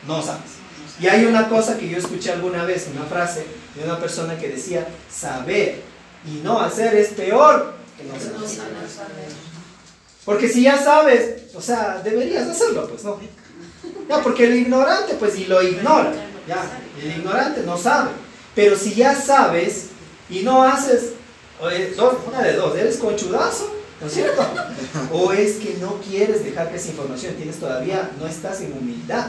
no 0.07 0.23
sabes. 0.23 0.60
Y 1.01 1.07
hay 1.09 1.25
una 1.25 1.49
cosa 1.49 1.79
que 1.79 1.89
yo 1.89 1.97
escuché 1.97 2.31
alguna 2.31 2.65
vez, 2.65 2.89
una 2.95 3.07
frase 3.07 3.47
de 3.75 3.85
una 3.85 3.99
persona 3.99 4.39
que 4.39 4.49
decía, 4.49 4.87
saber 5.11 5.81
y 6.27 6.41
no 6.45 6.61
hacer 6.61 6.95
es 6.95 7.09
peor 7.09 7.75
que 7.97 8.05
no 8.05 8.19
saber. 8.47 9.29
Porque 10.25 10.49
si 10.49 10.63
ya 10.63 10.79
sabes, 10.83 11.55
o 11.55 11.61
sea, 11.61 12.01
deberías 12.05 12.49
hacerlo, 12.49 12.87
pues 12.89 13.03
no. 13.05 13.19
Ya, 14.09 14.23
porque 14.23 14.45
el 14.45 14.57
ignorante, 14.57 15.15
pues, 15.15 15.39
y 15.39 15.47
lo 15.47 15.63
ignora. 15.63 16.13
Ya, 16.47 16.63
el 17.03 17.11
ignorante 17.19 17.63
no 17.65 17.79
sabe. 17.79 18.11
Pero 18.55 18.77
si 18.77 18.95
ya 18.95 19.15
sabes 19.15 19.87
y 20.29 20.41
no 20.41 20.63
haces, 20.63 21.13
una 22.29 22.43
de 22.43 22.55
dos, 22.55 22.77
eres 22.77 22.97
conchudazo, 22.99 23.73
¿no 24.01 24.07
es 24.07 24.13
cierto? 24.13 24.47
O 25.13 25.33
es 25.33 25.57
que 25.57 25.77
no 25.81 26.01
quieres 26.01 26.45
dejar 26.45 26.71
que 26.71 26.77
esa 26.77 26.89
información 26.89 27.35
tienes 27.35 27.59
todavía, 27.59 28.11
no 28.21 28.27
estás 28.27 28.61
en 28.61 28.73
humildad. 28.73 29.29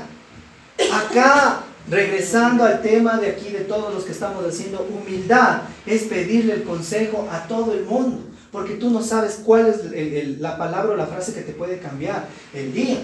Acá, 0.92 1.64
regresando 1.90 2.64
al 2.64 2.82
tema 2.82 3.18
de 3.18 3.30
aquí, 3.30 3.50
de 3.50 3.62
todos 3.62 3.94
los 3.94 4.04
que 4.04 4.12
estamos 4.12 4.46
haciendo, 4.46 4.88
humildad 4.90 5.62
es 5.86 6.04
pedirle 6.04 6.54
el 6.54 6.64
consejo 6.64 7.28
a 7.32 7.48
todo 7.48 7.74
el 7.74 7.84
mundo, 7.86 8.24
porque 8.52 8.76
tú 8.76 8.90
no 8.90 9.02
sabes 9.02 9.42
cuál 9.44 9.68
es 9.68 10.40
la 10.40 10.58
palabra 10.58 10.94
o 10.94 10.96
la 10.96 11.08
frase 11.08 11.34
que 11.34 11.42
te 11.42 11.54
puede 11.54 11.80
cambiar 11.80 12.28
el 12.54 12.74
día. 12.74 13.00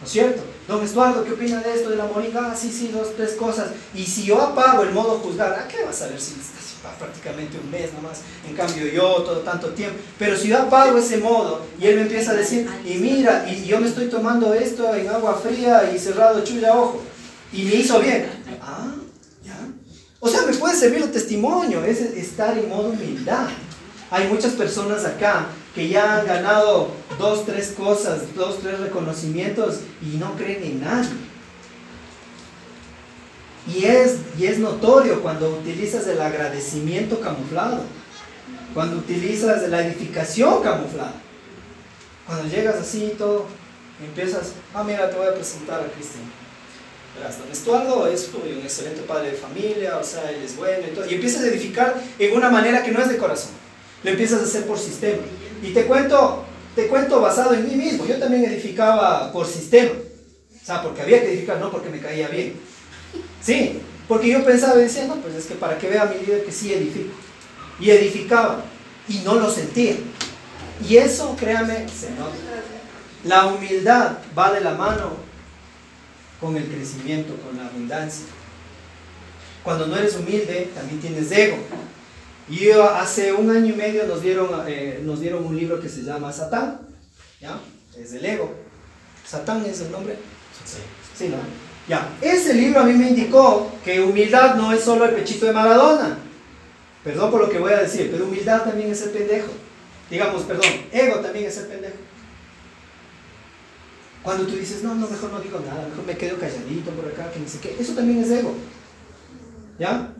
¿No 0.00 0.06
es 0.06 0.12
cierto? 0.12 0.42
Don 0.66 0.84
Estuardo, 0.84 1.24
¿qué 1.24 1.32
opina 1.32 1.60
de 1.60 1.72
esto 1.72 1.88
de 1.88 1.96
la 1.96 2.06
moringa? 2.06 2.50
Ah, 2.50 2.56
sí, 2.56 2.70
sí, 2.70 2.90
dos, 2.92 3.14
tres 3.16 3.34
cosas. 3.34 3.68
Y 3.94 4.04
si 4.04 4.24
yo 4.24 4.40
apago 4.40 4.82
el 4.82 4.92
modo 4.92 5.18
juzgar, 5.20 5.52
¿a 5.54 5.68
qué 5.68 5.84
vas 5.84 6.02
a 6.02 6.08
ver 6.08 6.20
si 6.20 6.32
estás 6.32 6.63
prácticamente 6.92 7.58
un 7.58 7.70
mes 7.70 7.92
nomás? 7.92 8.20
En 8.48 8.54
cambio 8.54 8.86
yo 8.86 9.22
todo 9.22 9.40
tanto 9.40 9.68
tiempo. 9.68 9.98
Pero 10.18 10.36
si 10.36 10.48
yo 10.48 10.58
apago 10.58 10.98
ese 10.98 11.18
modo 11.18 11.62
y 11.80 11.86
él 11.86 11.96
me 11.96 12.02
empieza 12.02 12.32
a 12.32 12.34
decir, 12.34 12.68
y 12.84 12.94
mira, 12.94 13.46
y 13.48 13.64
yo 13.64 13.80
me 13.80 13.88
estoy 13.88 14.06
tomando 14.06 14.52
esto 14.54 14.94
en 14.94 15.08
agua 15.08 15.40
fría 15.42 15.90
y 15.94 15.98
cerrado 15.98 16.44
chulla 16.44 16.76
ojo, 16.76 17.02
y 17.52 17.64
me 17.64 17.74
hizo 17.76 18.00
bien. 18.00 18.26
Ah, 18.60 18.92
ya. 19.44 19.56
O 20.20 20.28
sea, 20.28 20.42
me 20.42 20.52
puede 20.54 20.74
servir 20.74 21.02
el 21.02 21.12
testimonio, 21.12 21.84
es 21.84 22.00
estar 22.00 22.56
en 22.56 22.68
modo 22.68 22.90
humildad. 22.90 23.48
Hay 24.10 24.28
muchas 24.28 24.52
personas 24.52 25.04
acá 25.04 25.46
que 25.74 25.88
ya 25.88 26.20
han 26.20 26.26
ganado 26.26 26.88
dos, 27.18 27.44
tres 27.44 27.74
cosas, 27.76 28.34
dos, 28.36 28.60
tres 28.60 28.78
reconocimientos 28.78 29.80
y 30.00 30.16
no 30.18 30.34
creen 30.36 30.62
en 30.62 30.80
nadie. 30.80 31.10
Y 33.66 33.84
es, 33.84 34.16
y 34.38 34.46
es 34.46 34.58
notorio 34.58 35.22
cuando 35.22 35.50
utilizas 35.50 36.06
el 36.06 36.20
agradecimiento 36.20 37.20
camuflado, 37.20 37.82
cuando 38.74 38.98
utilizas 38.98 39.68
la 39.68 39.86
edificación 39.86 40.62
camuflada. 40.62 41.14
Cuando 42.26 42.48
llegas 42.48 42.76
así 42.76 43.04
y 43.04 43.16
todo, 43.16 43.46
empiezas, 44.04 44.52
ah, 44.74 44.82
mira, 44.82 45.10
te 45.10 45.16
voy 45.16 45.26
a 45.26 45.34
presentar 45.34 45.80
a 45.80 45.92
Cristian. 45.92 46.24
Verás, 47.16 47.38
don 47.38 47.50
Estuardo 47.50 48.06
es 48.08 48.30
un 48.34 48.60
excelente 48.62 49.02
padre 49.02 49.30
de 49.30 49.36
familia, 49.36 49.98
o 49.98 50.04
sea, 50.04 50.30
él 50.30 50.42
es 50.42 50.56
bueno 50.56 50.86
y 50.90 50.94
todo. 50.94 51.06
Y 51.08 51.14
empiezas 51.14 51.42
a 51.42 51.46
edificar 51.46 51.94
en 52.18 52.36
una 52.36 52.50
manera 52.50 52.82
que 52.82 52.90
no 52.90 53.00
es 53.00 53.08
de 53.08 53.18
corazón. 53.18 53.52
Lo 54.02 54.10
empiezas 54.10 54.40
a 54.40 54.44
hacer 54.44 54.66
por 54.66 54.78
sistema. 54.78 55.22
Y 55.62 55.72
te 55.72 55.86
cuento, 55.86 56.44
te 56.74 56.88
cuento 56.88 57.20
basado 57.20 57.54
en 57.54 57.68
mí 57.68 57.76
mismo. 57.76 58.04
Yo 58.04 58.18
también 58.18 58.44
edificaba 58.44 59.32
por 59.32 59.46
sistema. 59.46 59.92
O 59.92 60.66
sea, 60.66 60.82
porque 60.82 61.02
había 61.02 61.20
que 61.20 61.32
edificar, 61.32 61.58
no 61.58 61.70
porque 61.70 61.88
me 61.88 62.00
caía 62.00 62.28
bien. 62.28 62.54
Sí, 63.42 63.80
porque 64.08 64.28
yo 64.28 64.44
pensaba 64.44 64.78
y 64.78 64.84
decía, 64.84 65.06
no, 65.06 65.16
pues 65.16 65.34
es 65.34 65.46
que 65.46 65.54
para 65.54 65.78
que 65.78 65.88
vea 65.88 66.04
mi 66.04 66.24
líder 66.24 66.44
que 66.44 66.52
sí 66.52 66.72
edifico. 66.72 67.14
Y 67.80 67.90
edificaba. 67.90 68.62
Y 69.08 69.18
no 69.18 69.34
lo 69.34 69.50
sentía. 69.50 69.96
Y 70.86 70.96
eso, 70.96 71.36
créame, 71.38 71.86
se 71.88 72.10
nota. 72.10 72.36
La 73.24 73.46
humildad 73.46 74.18
va 74.36 74.52
de 74.52 74.60
la 74.60 74.74
mano 74.74 75.12
con 76.40 76.56
el 76.56 76.64
crecimiento, 76.64 77.34
con 77.36 77.56
la 77.56 77.66
abundancia. 77.66 78.26
Cuando 79.62 79.86
no 79.86 79.96
eres 79.96 80.16
humilde, 80.16 80.70
también 80.74 81.00
tienes 81.00 81.30
ego. 81.32 81.56
Y 82.48 82.66
yo 82.66 82.84
hace 82.90 83.32
un 83.32 83.50
año 83.50 83.72
y 83.72 83.76
medio 83.76 84.06
nos 84.06 84.20
dieron, 84.20 84.50
eh, 84.66 85.00
nos 85.02 85.20
dieron 85.20 85.44
un 85.44 85.56
libro 85.56 85.80
que 85.80 85.88
se 85.88 86.02
llama 86.02 86.30
Satán, 86.32 86.80
¿ya? 87.40 87.58
Es 87.98 88.12
del 88.12 88.24
ego. 88.26 88.54
Satán 89.26 89.64
es 89.64 89.80
el 89.80 89.90
nombre. 89.90 90.18
Sí, 91.16 91.28
¿no? 91.28 91.38
Ya, 91.86 92.16
ese 92.22 92.54
libro 92.54 92.80
a 92.80 92.84
mí 92.84 92.94
me 92.94 93.08
indicó 93.08 93.70
que 93.84 94.00
humildad 94.00 94.54
no 94.54 94.72
es 94.72 94.80
solo 94.80 95.04
el 95.04 95.14
pechito 95.14 95.46
de 95.46 95.52
Maradona. 95.52 96.18
Perdón 97.02 97.30
por 97.30 97.42
lo 97.42 97.50
que 97.50 97.58
voy 97.58 97.72
a 97.72 97.82
decir, 97.82 98.08
pero 98.10 98.24
humildad 98.24 98.62
también 98.62 98.90
es 98.90 99.02
el 99.02 99.10
pendejo. 99.10 99.52
Digamos, 100.10 100.42
perdón, 100.42 100.66
ego 100.90 101.16
también 101.16 101.46
es 101.46 101.56
el 101.58 101.66
pendejo. 101.66 101.96
Cuando 104.22 104.46
tú 104.46 104.56
dices, 104.56 104.82
no, 104.82 104.94
no, 104.94 105.06
mejor 105.06 105.30
no 105.30 105.40
digo 105.40 105.60
nada, 105.60 105.86
mejor 105.86 106.06
me 106.06 106.16
quedo 106.16 106.38
calladito 106.38 106.90
por 106.92 107.06
acá, 107.06 107.30
que 107.30 107.40
no 107.40 107.46
sé 107.46 107.58
qué, 107.58 107.76
eso 107.78 107.92
también 107.92 108.24
es 108.24 108.30
ego. 108.30 108.54
¿Ya? 109.78 110.14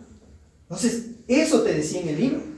Entonces, 0.64 1.06
eso 1.26 1.62
te 1.62 1.72
decía 1.72 2.02
en 2.02 2.08
el 2.10 2.20
libro. 2.20 2.53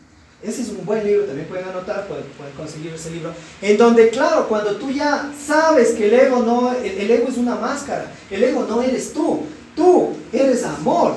Ese 0.47 0.63
es 0.63 0.69
un 0.69 0.85
buen 0.87 1.05
libro, 1.05 1.25
también 1.25 1.49
pueden 1.49 1.67
anotar, 1.67 2.07
pueden, 2.07 2.25
pueden 2.39 2.55
conseguir 2.55 2.93
ese 2.93 3.11
libro. 3.11 3.33
En 3.61 3.77
donde, 3.77 4.11
claro, 4.11 4.47
cuando 4.47 4.77
tú 4.77 4.93
ya 4.93 5.33
sabes 5.45 5.91
que 5.91 6.07
el 6.07 6.15
ego 6.15 6.43
no, 6.45 6.73
el, 6.73 6.87
el 6.87 7.11
ego 7.11 7.29
es 7.29 7.37
una 7.37 7.57
máscara, 7.57 8.13
el 8.31 8.45
ego 8.45 8.65
no 8.69 8.81
eres 8.81 9.13
tú, 9.13 9.43
tú 9.75 10.13
eres 10.33 10.63
amor, 10.63 11.15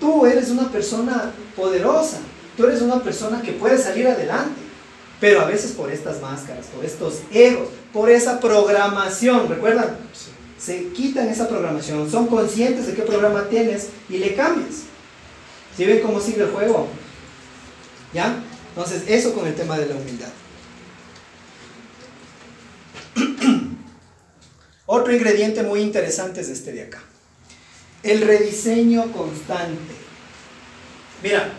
tú 0.00 0.26
eres 0.26 0.50
una 0.50 0.72
persona 0.72 1.32
poderosa, 1.54 2.18
tú 2.56 2.64
eres 2.64 2.82
una 2.82 3.00
persona 3.00 3.40
que 3.40 3.52
puede 3.52 3.78
salir 3.78 4.08
adelante. 4.08 4.60
Pero 5.20 5.40
a 5.40 5.44
veces 5.46 5.72
por 5.72 5.90
estas 5.90 6.20
máscaras, 6.20 6.66
por 6.66 6.84
estos 6.84 7.20
egos, 7.32 7.68
por 7.92 8.10
esa 8.10 8.40
programación, 8.40 9.48
¿recuerdan? 9.48 9.96
Se 10.58 10.88
quitan 10.88 11.28
esa 11.28 11.48
programación, 11.48 12.10
son 12.10 12.26
conscientes 12.26 12.86
de 12.86 12.94
qué 12.94 13.02
programa 13.02 13.44
tienes 13.48 13.88
y 14.08 14.18
le 14.18 14.34
cambias. 14.34 14.82
¿Sí 15.76 15.84
ven 15.84 16.00
cómo 16.00 16.20
sigue 16.20 16.42
el 16.42 16.50
juego? 16.50 16.88
¿Ya? 18.12 18.42
Entonces, 18.78 19.02
eso 19.08 19.34
con 19.34 19.44
el 19.44 19.56
tema 19.56 19.76
de 19.76 19.86
la 19.86 19.96
humildad. 19.96 20.28
Otro 24.86 25.12
ingrediente 25.12 25.64
muy 25.64 25.80
interesante 25.80 26.42
es 26.42 26.48
este 26.48 26.70
de 26.70 26.82
acá. 26.82 27.02
El 28.04 28.20
rediseño 28.20 29.10
constante. 29.10 29.94
Mira, 31.24 31.50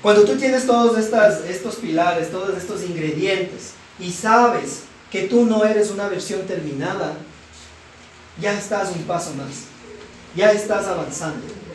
cuando 0.00 0.24
tú 0.24 0.36
tienes 0.38 0.66
todos 0.66 0.96
estos 0.96 1.74
pilares, 1.76 2.30
todos 2.30 2.56
estos 2.56 2.82
ingredientes 2.84 3.72
y 3.98 4.10
sabes 4.10 4.84
que 5.12 5.24
tú 5.24 5.44
no 5.44 5.66
eres 5.66 5.90
una 5.90 6.08
versión 6.08 6.46
terminada, 6.46 7.14
ya 8.40 8.58
estás 8.58 8.90
un 8.96 9.02
paso 9.02 9.34
más. 9.34 9.66
Ya 10.34 10.50
estás 10.52 10.86
avanzando. 10.86 11.65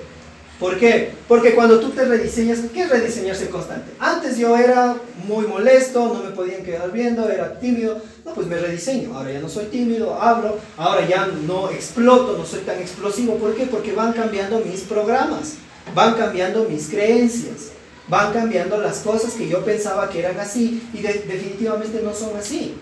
¿Por 0.61 0.77
qué? 0.77 1.11
Porque 1.27 1.55
cuando 1.55 1.79
tú 1.79 1.89
te 1.89 2.05
rediseñas, 2.05 2.59
¿qué 2.71 2.83
es 2.83 2.89
rediseñarse 2.89 3.49
constante? 3.49 3.91
Antes 3.99 4.37
yo 4.37 4.55
era 4.55 4.95
muy 5.27 5.47
molesto, 5.47 6.13
no 6.13 6.23
me 6.23 6.29
podían 6.29 6.63
quedar 6.63 6.91
viendo, 6.91 7.27
era 7.29 7.59
tímido. 7.59 7.99
No, 8.23 8.33
pues 8.35 8.45
me 8.45 8.57
rediseño. 8.57 9.17
Ahora 9.17 9.31
ya 9.33 9.39
no 9.39 9.49
soy 9.49 9.65
tímido, 9.65 10.21
hablo. 10.21 10.59
Ahora 10.77 11.07
ya 11.07 11.25
no 11.47 11.71
exploto, 11.71 12.37
no 12.37 12.45
soy 12.45 12.59
tan 12.59 12.77
explosivo. 12.79 13.37
¿Por 13.37 13.55
qué? 13.55 13.65
Porque 13.65 13.91
van 13.93 14.13
cambiando 14.13 14.59
mis 14.63 14.81
programas, 14.81 15.55
van 15.95 16.13
cambiando 16.13 16.65
mis 16.69 16.87
creencias, 16.89 17.71
van 18.07 18.31
cambiando 18.31 18.77
las 18.77 18.99
cosas 18.99 19.33
que 19.33 19.49
yo 19.49 19.65
pensaba 19.65 20.09
que 20.11 20.19
eran 20.19 20.39
así 20.39 20.87
y 20.93 21.01
de- 21.01 21.25
definitivamente 21.27 22.01
no 22.03 22.13
son 22.13 22.37
así. 22.37 22.75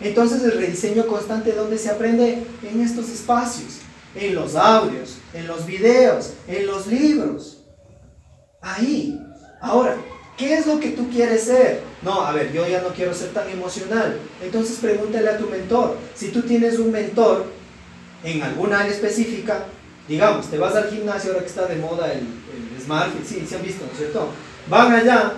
Entonces 0.00 0.42
el 0.42 0.52
rediseño 0.58 1.06
constante, 1.06 1.52
¿dónde 1.52 1.78
se 1.78 1.90
aprende? 1.90 2.42
En 2.68 2.80
estos 2.80 3.08
espacios, 3.08 3.74
en 4.16 4.34
los 4.34 4.56
audios, 4.56 5.18
en 5.34 5.46
los 5.46 5.66
videos, 5.66 6.32
en 6.48 6.66
los 6.66 6.86
libros. 6.86 7.58
Ahí. 8.62 9.20
Ahora, 9.60 9.96
¿qué 10.38 10.54
es 10.54 10.66
lo 10.66 10.80
que 10.80 10.90
tú 10.90 11.10
quieres 11.10 11.42
ser? 11.42 11.82
No, 12.02 12.22
a 12.22 12.32
ver, 12.32 12.52
yo 12.52 12.66
ya 12.66 12.80
no 12.80 12.88
quiero 12.88 13.12
ser 13.12 13.30
tan 13.30 13.48
emocional. 13.50 14.18
Entonces 14.42 14.78
pregúntale 14.80 15.28
a 15.28 15.38
tu 15.38 15.48
mentor. 15.48 15.98
Si 16.14 16.28
tú 16.28 16.42
tienes 16.42 16.78
un 16.78 16.90
mentor 16.90 17.46
en 18.22 18.42
alguna 18.42 18.80
área 18.80 18.92
específica, 18.92 19.66
digamos, 20.08 20.46
te 20.46 20.56
vas 20.56 20.74
al 20.76 20.90
gimnasio 20.90 21.30
ahora 21.30 21.42
que 21.42 21.50
está 21.50 21.66
de 21.66 21.76
moda 21.76 22.12
el, 22.12 22.20
el 22.20 22.82
SmartFit, 22.82 23.26
sí, 23.26 23.46
se 23.46 23.56
han 23.56 23.62
visto, 23.62 23.84
¿no 23.84 23.92
es 23.92 23.98
cierto? 23.98 24.28
Van 24.68 24.92
allá 24.92 25.32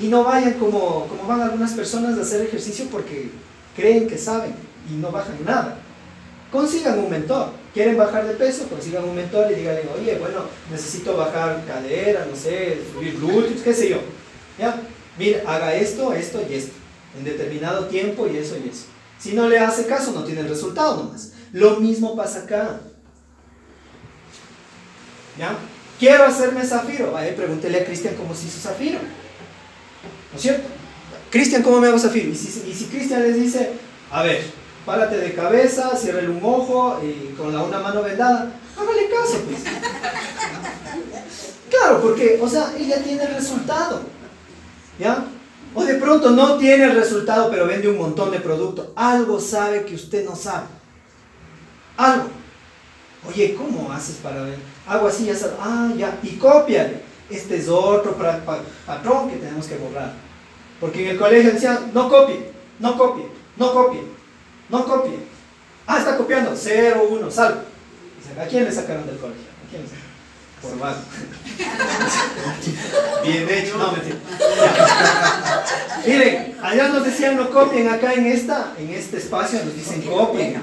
y 0.00 0.08
no 0.08 0.24
vayan 0.24 0.54
como, 0.54 1.06
como 1.06 1.26
van 1.26 1.42
algunas 1.42 1.72
personas 1.72 2.18
a 2.18 2.22
hacer 2.22 2.42
ejercicio 2.42 2.86
porque 2.90 3.30
creen 3.74 4.08
que 4.08 4.18
saben 4.18 4.54
y 4.90 4.94
no 4.94 5.10
bajan 5.10 5.36
nada. 5.44 5.78
Consigan 6.50 6.98
un 6.98 7.10
mentor. 7.10 7.50
¿Quieren 7.76 7.98
bajar 7.98 8.26
de 8.26 8.32
peso? 8.32 8.66
Consigan 8.70 9.04
un 9.04 9.14
mentor 9.14 9.52
y 9.52 9.56
díganle, 9.56 9.82
oye, 10.00 10.16
bueno, 10.18 10.46
necesito 10.70 11.14
bajar 11.14 11.62
cadera, 11.66 12.24
no 12.24 12.34
sé, 12.34 12.78
subir 12.90 13.18
glúteos, 13.18 13.60
qué 13.60 13.74
sé 13.74 13.90
yo. 13.90 13.98
¿Ya? 14.58 14.80
Mira, 15.18 15.42
haga 15.46 15.74
esto, 15.74 16.14
esto 16.14 16.42
y 16.48 16.54
esto. 16.54 16.72
En 17.18 17.24
determinado 17.24 17.84
tiempo 17.88 18.26
y 18.26 18.38
eso 18.38 18.56
y 18.56 18.70
eso. 18.70 18.86
Si 19.18 19.34
no 19.34 19.46
le 19.46 19.58
hace 19.58 19.84
caso, 19.84 20.12
no 20.12 20.24
tiene 20.24 20.40
el 20.40 20.48
resultado 20.48 21.04
nomás. 21.04 21.32
Lo 21.52 21.78
mismo 21.78 22.16
pasa 22.16 22.44
acá. 22.44 22.80
¿Ya? 25.38 25.54
Quiero 25.98 26.24
hacerme 26.24 26.64
zafiro. 26.64 27.12
Vaya, 27.12 27.36
pregúntele 27.36 27.82
a 27.82 27.84
Cristian 27.84 28.14
cómo 28.14 28.34
se 28.34 28.46
hizo 28.46 28.58
zafiro. 28.58 29.00
¿No 30.32 30.36
es 30.36 30.40
cierto? 30.40 30.66
Cristian, 31.30 31.62
¿cómo 31.62 31.78
me 31.78 31.88
hago 31.88 31.98
zafiro? 31.98 32.30
Y 32.30 32.34
si 32.34 32.86
Cristian 32.90 33.22
les 33.22 33.36
dice, 33.36 33.72
a 34.10 34.22
ver, 34.22 34.65
párate 34.86 35.18
de 35.18 35.34
cabeza, 35.34 35.96
ciérrele 35.96 36.30
un 36.30 36.40
ojo 36.42 37.00
y 37.02 37.34
con 37.34 37.52
la 37.52 37.62
una 37.62 37.80
mano 37.80 38.02
vendada, 38.02 38.52
hágale 38.78 39.08
caso, 39.10 39.38
pues. 39.46 39.64
Claro, 41.68 42.00
porque, 42.00 42.38
o 42.40 42.48
sea, 42.48 42.72
él 42.78 42.86
ya 42.86 43.02
tiene 43.02 43.24
el 43.24 43.34
resultado. 43.34 44.00
¿Ya? 44.98 45.24
O 45.74 45.84
de 45.84 45.94
pronto 45.94 46.30
no 46.30 46.56
tiene 46.56 46.84
el 46.84 46.94
resultado, 46.94 47.50
pero 47.50 47.66
vende 47.66 47.88
un 47.88 47.98
montón 47.98 48.30
de 48.30 48.40
producto. 48.40 48.92
Algo 48.96 49.40
sabe 49.40 49.84
que 49.84 49.96
usted 49.96 50.24
no 50.24 50.34
sabe. 50.34 50.66
Algo. 51.96 52.28
Oye, 53.28 53.54
¿cómo 53.54 53.92
haces 53.92 54.16
para 54.22 54.42
ver? 54.42 54.56
Hago 54.86 55.08
así, 55.08 55.26
ya 55.26 55.34
sabes. 55.34 55.56
Ah, 55.60 55.90
ya. 55.96 56.18
Y 56.22 56.36
cópiale. 56.36 57.02
Este 57.28 57.56
es 57.56 57.68
otro 57.68 58.16
patrón 58.86 59.28
que 59.28 59.36
tenemos 59.36 59.66
que 59.66 59.76
borrar. 59.76 60.12
Porque 60.80 61.04
en 61.04 61.10
el 61.10 61.18
colegio 61.18 61.52
decían, 61.52 61.90
no 61.92 62.08
copie, 62.08 62.52
no 62.78 62.96
copie, 62.96 63.26
no 63.56 63.72
copie, 63.72 64.02
no 64.68 64.84
copie. 64.84 65.18
Ah, 65.86 65.98
está 65.98 66.16
copiando. 66.16 66.54
0, 66.56 67.06
1, 67.10 67.30
salvo. 67.30 67.60
Dicen, 68.18 68.40
¿A 68.40 68.46
quién 68.46 68.64
le 68.64 68.72
sacaron 68.72 69.06
del 69.06 69.18
colegio? 69.18 69.44
¿A 69.44 69.70
quién 69.70 69.82
le 69.82 69.88
sacaron? 69.88 70.06
Por 70.62 70.78
vago. 70.78 70.98
Bien 73.24 73.48
hecho, 73.48 73.76
no 73.76 73.92
mentira. 73.92 74.16
Miren, 76.06 76.56
allá 76.62 76.88
nos 76.88 77.04
decían 77.04 77.36
no 77.36 77.50
copien, 77.50 77.88
acá 77.88 78.14
en 78.14 78.26
esta, 78.26 78.72
en 78.78 78.90
este 78.90 79.18
espacio 79.18 79.62
nos 79.64 79.74
dicen 79.74 80.02
copien. 80.02 80.60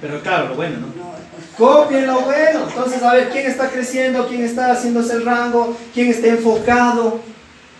Pero 0.00 0.22
claro, 0.22 0.48
lo 0.48 0.54
bueno, 0.54 0.78
¿no? 0.78 1.10
Copien 1.58 2.06
lo 2.06 2.20
bueno. 2.20 2.66
Entonces, 2.68 3.02
a 3.02 3.12
ver, 3.12 3.30
¿quién 3.30 3.46
está 3.46 3.68
creciendo? 3.68 4.26
¿Quién 4.28 4.44
está 4.44 4.72
haciéndose 4.72 5.14
el 5.14 5.24
rango? 5.26 5.76
¿Quién 5.92 6.08
está 6.08 6.28
enfocado? 6.28 7.20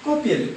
Cópienle. 0.05 0.55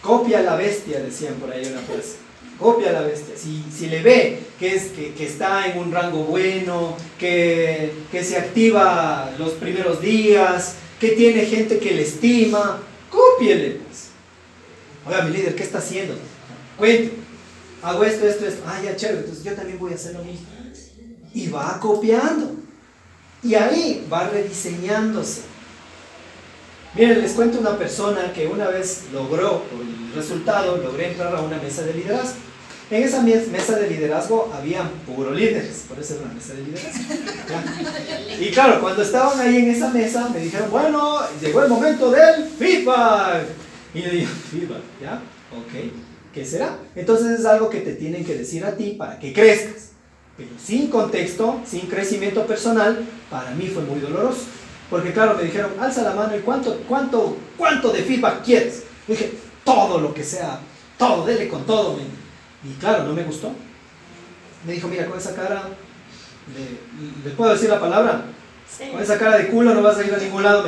Copia 0.00 0.38
a 0.38 0.42
la 0.42 0.56
bestia, 0.56 1.00
decían 1.00 1.34
por 1.34 1.52
ahí 1.52 1.66
una 1.66 1.80
frase. 1.80 2.19
Copia 2.60 2.92
la 2.92 3.00
bestia. 3.00 3.34
Si, 3.36 3.64
si 3.74 3.86
le 3.86 4.02
ve 4.02 4.38
que, 4.58 4.74
es, 4.74 4.88
que, 4.88 5.14
que 5.14 5.26
está 5.26 5.66
en 5.66 5.78
un 5.78 5.90
rango 5.90 6.24
bueno, 6.24 6.94
que, 7.18 7.90
que 8.12 8.22
se 8.22 8.36
activa 8.36 9.32
los 9.38 9.52
primeros 9.52 10.02
días, 10.02 10.74
que 11.00 11.12
tiene 11.12 11.46
gente 11.46 11.78
que 11.78 11.92
le 11.92 12.02
estima, 12.02 12.82
cópiele. 13.08 13.80
Pues. 13.86 14.10
Oiga, 15.06 15.22
mi 15.22 15.34
líder, 15.34 15.54
¿qué 15.56 15.62
está 15.62 15.78
haciendo? 15.78 16.14
Cuente. 16.76 17.14
Hago 17.82 18.04
esto, 18.04 18.28
esto, 18.28 18.46
esto. 18.46 18.62
Ah, 18.66 18.78
ya, 18.84 18.94
chévere. 18.94 19.20
Entonces 19.20 19.42
yo 19.42 19.54
también 19.54 19.78
voy 19.78 19.92
a 19.92 19.94
hacer 19.94 20.12
lo 20.12 20.22
mismo. 20.22 20.46
Y 21.32 21.48
va 21.48 21.80
copiando. 21.80 22.56
Y 23.42 23.54
ahí 23.54 24.06
va 24.12 24.28
rediseñándose. 24.28 25.42
Miren, 26.94 27.22
les 27.22 27.32
cuento 27.32 27.58
una 27.58 27.78
persona 27.78 28.32
que 28.34 28.48
una 28.48 28.68
vez 28.68 29.04
logró, 29.12 29.62
el 29.72 30.14
resultado, 30.14 30.76
logré 30.76 31.12
entrar 31.12 31.34
a 31.34 31.40
una 31.40 31.56
mesa 31.56 31.82
de 31.82 31.94
liderazgo. 31.94 32.49
En 32.90 33.02
esa 33.04 33.22
mes- 33.22 33.46
mesa 33.48 33.76
de 33.78 33.88
liderazgo 33.88 34.52
habían 34.52 34.88
puro 35.06 35.30
líderes, 35.32 35.84
por 35.88 35.98
eso 36.00 36.14
era 36.14 36.24
una 36.24 36.34
mesa 36.34 36.54
de 36.54 36.62
liderazgo. 36.62 37.00
Y 38.40 38.50
claro, 38.50 38.80
cuando 38.80 39.02
estaban 39.02 39.38
ahí 39.38 39.56
en 39.58 39.70
esa 39.70 39.90
mesa, 39.90 40.28
me 40.28 40.40
dijeron, 40.40 40.70
bueno, 40.70 41.20
llegó 41.40 41.62
el 41.62 41.68
momento 41.68 42.10
del 42.10 42.46
feedback. 42.58 43.44
Y 43.94 44.02
yo 44.02 44.10
digo, 44.10 44.28
feedback, 44.50 44.82
¿ya? 45.00 45.14
Ok, 45.56 45.92
¿qué 46.34 46.44
será? 46.44 46.78
Entonces 46.96 47.38
es 47.40 47.46
algo 47.46 47.70
que 47.70 47.80
te 47.80 47.94
tienen 47.94 48.24
que 48.24 48.34
decir 48.36 48.64
a 48.64 48.76
ti 48.76 48.96
para 48.98 49.18
que 49.18 49.32
crezcas. 49.32 49.90
Pero 50.36 50.50
sin 50.64 50.88
contexto, 50.88 51.60
sin 51.68 51.82
crecimiento 51.82 52.46
personal, 52.46 53.04
para 53.30 53.50
mí 53.52 53.66
fue 53.68 53.82
muy 53.84 54.00
doloroso. 54.00 54.42
Porque 54.88 55.12
claro, 55.12 55.36
me 55.36 55.44
dijeron, 55.44 55.72
alza 55.78 56.02
la 56.02 56.14
mano 56.14 56.34
y 56.36 56.40
cuánto, 56.40 56.76
cuánto, 56.88 57.36
cuánto 57.56 57.92
de 57.92 58.02
feedback 58.02 58.42
quieres. 58.44 58.82
Yo 59.06 59.14
dije, 59.14 59.32
todo 59.64 60.00
lo 60.00 60.12
que 60.12 60.24
sea, 60.24 60.58
todo, 60.98 61.24
dele 61.24 61.46
con 61.48 61.64
todo. 61.66 61.96
men". 61.96 62.19
Y 62.62 62.74
claro, 62.74 63.04
no 63.04 63.14
me 63.14 63.24
gustó. 63.24 63.54
Me 64.66 64.74
dijo, 64.74 64.88
mira, 64.88 65.06
con 65.06 65.16
esa 65.18 65.34
cara, 65.34 65.62
de, 66.54 66.78
¿le 67.28 67.34
puedo 67.34 67.52
decir 67.52 67.70
la 67.70 67.80
palabra? 67.80 68.24
Sí. 68.68 68.90
Con 68.90 69.02
esa 69.02 69.18
cara 69.18 69.38
de 69.38 69.48
culo 69.48 69.74
no 69.74 69.82
vas 69.82 69.96
a 69.96 70.04
ir 70.04 70.14
a 70.14 70.18
ningún 70.18 70.42
lado. 70.42 70.66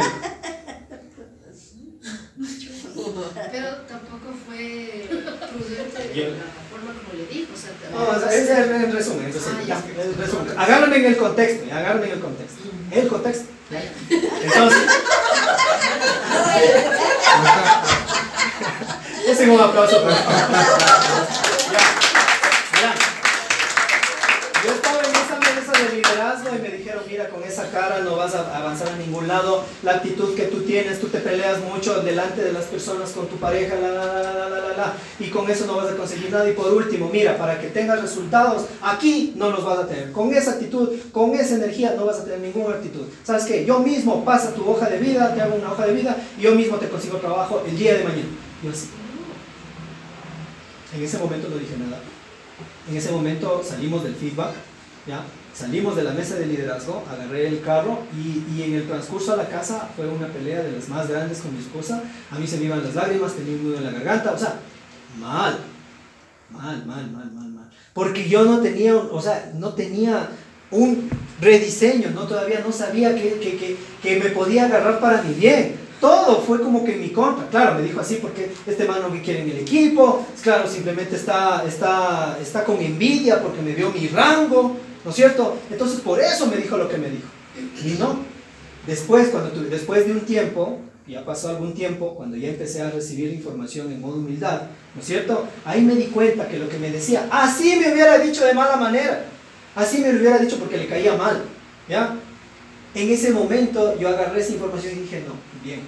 Pero 3.50 3.68
tampoco 3.88 4.32
fue 4.46 5.08
prudente 5.08 6.30
la 6.30 6.44
forma 6.70 6.92
como 6.94 7.12
le 7.14 7.26
dijo. 7.26 7.52
O 7.52 7.56
sea, 7.56 7.72
no, 7.90 8.14
ese 8.30 8.52
es 8.52 8.58
el 8.58 8.92
resumen. 8.92 9.26
Ah, 9.26 9.30
el 10.02 10.14
resumen, 10.14 10.58
el 10.58 10.92
en 10.94 11.04
el 11.04 11.18
contexto, 11.18 11.74
agárrenme 11.74 12.06
en 12.06 12.12
el 12.12 12.20
contexto. 12.20 12.62
El 12.90 13.08
contexto. 13.08 13.46
Entonces. 14.42 14.82
Es 19.26 19.40
un 19.40 19.60
aplauso. 19.60 20.02
Para... 20.02 21.41
con 27.28 27.42
esa 27.42 27.70
cara 27.70 28.00
no 28.00 28.16
vas 28.16 28.34
a 28.34 28.56
avanzar 28.56 28.88
a 28.88 28.96
ningún 28.96 29.28
lado, 29.28 29.64
la 29.82 29.92
actitud 29.92 30.34
que 30.34 30.44
tú 30.44 30.62
tienes, 30.62 31.00
tú 31.00 31.08
te 31.08 31.18
peleas 31.18 31.58
mucho 31.60 32.02
delante 32.02 32.42
de 32.42 32.52
las 32.52 32.64
personas 32.64 33.10
con 33.10 33.26
tu 33.26 33.36
pareja, 33.36 33.74
la, 33.76 33.88
la, 33.88 34.04
la, 34.04 34.22
la, 34.22 34.48
la, 34.48 34.60
la, 34.60 34.76
la, 34.76 34.94
y 35.18 35.28
con 35.28 35.50
eso 35.50 35.66
no 35.66 35.76
vas 35.76 35.92
a 35.92 35.96
conseguir 35.96 36.30
nada. 36.30 36.48
Y 36.48 36.52
por 36.52 36.72
último, 36.72 37.08
mira, 37.12 37.36
para 37.36 37.60
que 37.60 37.68
tengas 37.68 38.00
resultados, 38.00 38.66
aquí 38.80 39.32
no 39.36 39.50
los 39.50 39.64
vas 39.64 39.80
a 39.80 39.86
tener. 39.86 40.12
Con 40.12 40.32
esa 40.34 40.52
actitud, 40.52 40.88
con 41.12 41.34
esa 41.34 41.56
energía, 41.56 41.94
no 41.96 42.06
vas 42.06 42.20
a 42.20 42.24
tener 42.24 42.40
ninguna 42.40 42.76
actitud. 42.76 43.06
¿Sabes 43.24 43.44
qué? 43.44 43.64
Yo 43.64 43.78
mismo 43.78 44.24
pasa 44.24 44.54
tu 44.54 44.68
hoja 44.68 44.88
de 44.88 44.98
vida, 44.98 45.34
te 45.34 45.40
hago 45.40 45.56
una 45.56 45.72
hoja 45.72 45.86
de 45.86 45.92
vida, 45.94 46.16
y 46.38 46.42
yo 46.42 46.54
mismo 46.54 46.76
te 46.76 46.88
consigo 46.88 47.18
trabajo 47.18 47.62
el 47.66 47.76
día 47.76 47.94
de 47.94 48.04
mañana. 48.04 48.28
Yo 48.62 48.70
así. 48.70 48.88
En 50.94 51.02
ese 51.02 51.18
momento 51.18 51.48
no 51.48 51.56
dije 51.56 51.76
nada. 51.78 52.00
En 52.90 52.96
ese 52.96 53.10
momento 53.12 53.62
salimos 53.64 54.04
del 54.04 54.14
feedback, 54.14 54.52
¿ya? 55.06 55.24
Salimos 55.54 55.96
de 55.96 56.02
la 56.02 56.12
mesa 56.12 56.36
de 56.36 56.46
liderazgo, 56.46 57.04
agarré 57.10 57.46
el 57.46 57.60
carro 57.60 57.98
y, 58.16 58.42
y 58.56 58.62
en 58.62 58.74
el 58.74 58.86
transcurso 58.86 59.34
a 59.34 59.36
la 59.36 59.48
casa 59.48 59.88
fue 59.94 60.08
una 60.08 60.26
pelea 60.28 60.62
de 60.62 60.72
las 60.72 60.88
más 60.88 61.08
grandes 61.08 61.40
con 61.40 61.52
mi 61.52 61.60
esposa. 61.60 62.02
A 62.30 62.38
mí 62.38 62.46
se 62.46 62.56
me 62.56 62.64
iban 62.64 62.82
las 62.82 62.94
lágrimas, 62.94 63.34
tenía 63.34 63.56
un 63.56 63.64
nudo 63.64 63.76
en 63.76 63.84
la 63.84 63.90
garganta, 63.90 64.32
o 64.32 64.38
sea, 64.38 64.54
mal, 65.20 65.58
mal, 66.50 66.86
mal, 66.86 67.10
mal, 67.10 67.30
mal, 67.32 67.48
mal. 67.50 67.70
Porque 67.92 68.28
yo 68.28 68.44
no 68.44 68.60
tenía, 68.60 68.96
o 68.96 69.20
sea, 69.20 69.52
no 69.54 69.74
tenía 69.74 70.30
un 70.70 71.10
rediseño, 71.40 72.10
no 72.10 72.22
todavía 72.22 72.62
no 72.64 72.72
sabía 72.72 73.14
que, 73.14 73.34
que, 73.34 73.58
que, 73.58 73.76
que 74.02 74.18
me 74.18 74.30
podía 74.30 74.64
agarrar 74.64 75.00
para 75.00 75.22
mi 75.22 75.34
bien. 75.34 75.76
Todo 76.00 76.40
fue 76.42 76.60
como 76.60 76.84
que 76.84 76.94
en 76.94 77.00
mi 77.00 77.10
contra. 77.10 77.46
Claro, 77.48 77.76
me 77.76 77.82
dijo 77.82 78.00
así 78.00 78.18
porque 78.20 78.50
este 78.66 78.86
man 78.86 79.02
no 79.02 79.08
me 79.08 79.22
quiere 79.22 79.42
en 79.42 79.50
el 79.50 79.58
equipo. 79.58 80.26
Claro, 80.42 80.66
simplemente 80.66 81.14
está, 81.14 81.62
está, 81.64 82.38
está 82.40 82.64
con 82.64 82.80
envidia 82.80 83.40
porque 83.40 83.62
me 83.62 83.72
vio 83.72 83.90
mi 83.90 84.08
rango. 84.08 84.76
¿No 85.04 85.10
es 85.10 85.16
cierto? 85.16 85.58
Entonces 85.70 86.00
por 86.00 86.20
eso 86.20 86.46
me 86.46 86.56
dijo 86.56 86.76
lo 86.76 86.88
que 86.88 86.98
me 86.98 87.10
dijo. 87.10 87.28
Y 87.84 87.98
no. 87.98 88.20
Después, 88.86 89.28
cuando 89.28 89.50
después 89.62 90.06
de 90.06 90.12
un 90.12 90.20
tiempo, 90.20 90.80
ya 91.06 91.24
pasó 91.24 91.50
algún 91.50 91.74
tiempo, 91.74 92.14
cuando 92.14 92.36
ya 92.36 92.48
empecé 92.48 92.82
a 92.82 92.90
recibir 92.90 93.32
información 93.32 93.90
en 93.92 94.00
modo 94.00 94.16
humildad, 94.16 94.62
¿no 94.94 95.00
es 95.00 95.06
cierto? 95.06 95.46
Ahí 95.64 95.82
me 95.82 95.94
di 95.94 96.06
cuenta 96.06 96.48
que 96.48 96.58
lo 96.58 96.68
que 96.68 96.78
me 96.78 96.90
decía, 96.90 97.28
así 97.30 97.76
me 97.76 97.92
hubiera 97.92 98.18
dicho 98.18 98.44
de 98.44 98.54
mala 98.54 98.76
manera. 98.76 99.24
Así 99.74 99.98
me 99.98 100.12
lo 100.12 100.20
hubiera 100.20 100.38
dicho 100.38 100.58
porque 100.58 100.76
le 100.76 100.86
caía 100.86 101.16
mal. 101.16 101.42
¿Ya? 101.88 102.14
En 102.94 103.10
ese 103.10 103.30
momento 103.30 103.98
yo 103.98 104.08
agarré 104.08 104.40
esa 104.40 104.52
información 104.52 104.94
y 104.96 105.00
dije, 105.02 105.24
no, 105.26 105.34
bien. 105.64 105.80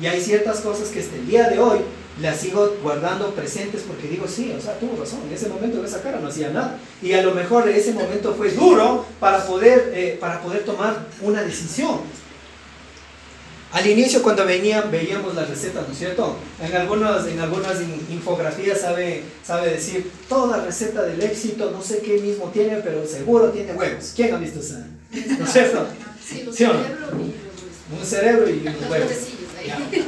Y 0.00 0.06
hay 0.06 0.20
ciertas 0.20 0.60
cosas 0.60 0.88
que 0.88 1.00
hasta 1.00 1.16
el 1.16 1.26
día 1.26 1.48
de 1.48 1.58
hoy 1.58 1.78
las 2.20 2.38
sigo 2.40 2.76
guardando 2.82 3.30
presentes 3.34 3.82
porque 3.86 4.08
digo, 4.08 4.26
sí, 4.26 4.52
o 4.56 4.60
sea, 4.60 4.78
tuvo 4.78 4.96
razón, 5.00 5.20
en 5.28 5.34
ese 5.34 5.48
momento 5.48 5.84
esa 5.84 6.02
cara 6.02 6.18
no 6.20 6.28
hacía 6.28 6.50
nada. 6.50 6.78
Y 7.02 7.12
a 7.12 7.22
lo 7.22 7.32
mejor 7.32 7.68
ese 7.68 7.92
momento 7.92 8.34
fue 8.34 8.50
duro 8.50 9.04
para 9.20 9.44
poder, 9.46 9.92
eh, 9.94 10.16
para 10.20 10.40
poder 10.42 10.64
tomar 10.64 11.06
una 11.22 11.42
decisión. 11.42 12.00
Al 13.70 13.86
inicio 13.86 14.22
cuando 14.22 14.46
venían, 14.46 14.90
veíamos 14.90 15.34
las 15.34 15.48
recetas, 15.50 15.86
¿no 15.86 15.92
es 15.92 15.98
cierto? 15.98 16.36
En 16.58 16.74
algunas, 16.74 17.26
en 17.26 17.38
algunas 17.38 17.78
in- 17.82 18.06
infografías 18.10 18.80
sabe, 18.80 19.22
sabe 19.46 19.72
decir, 19.72 20.10
toda 20.26 20.64
receta 20.64 21.02
del 21.02 21.20
éxito, 21.22 21.70
no 21.70 21.82
sé 21.82 21.98
qué 21.98 22.18
mismo 22.18 22.46
tiene, 22.46 22.76
pero 22.76 23.06
seguro 23.06 23.50
tiene 23.50 23.74
huevos. 23.74 24.12
¿Quién 24.16 24.34
ha 24.34 24.38
visto 24.38 24.60
esa? 24.60 24.86
¿No 25.38 25.44
es 25.44 25.52
cierto? 25.52 25.86
Sí, 26.26 26.48
¿Sí 26.50 26.64
o 26.64 26.72
no? 26.72 26.80
Un 28.00 28.04
cerebro 28.06 28.48
y 28.48 28.60
unos 28.66 28.90
huevos. 28.90 29.10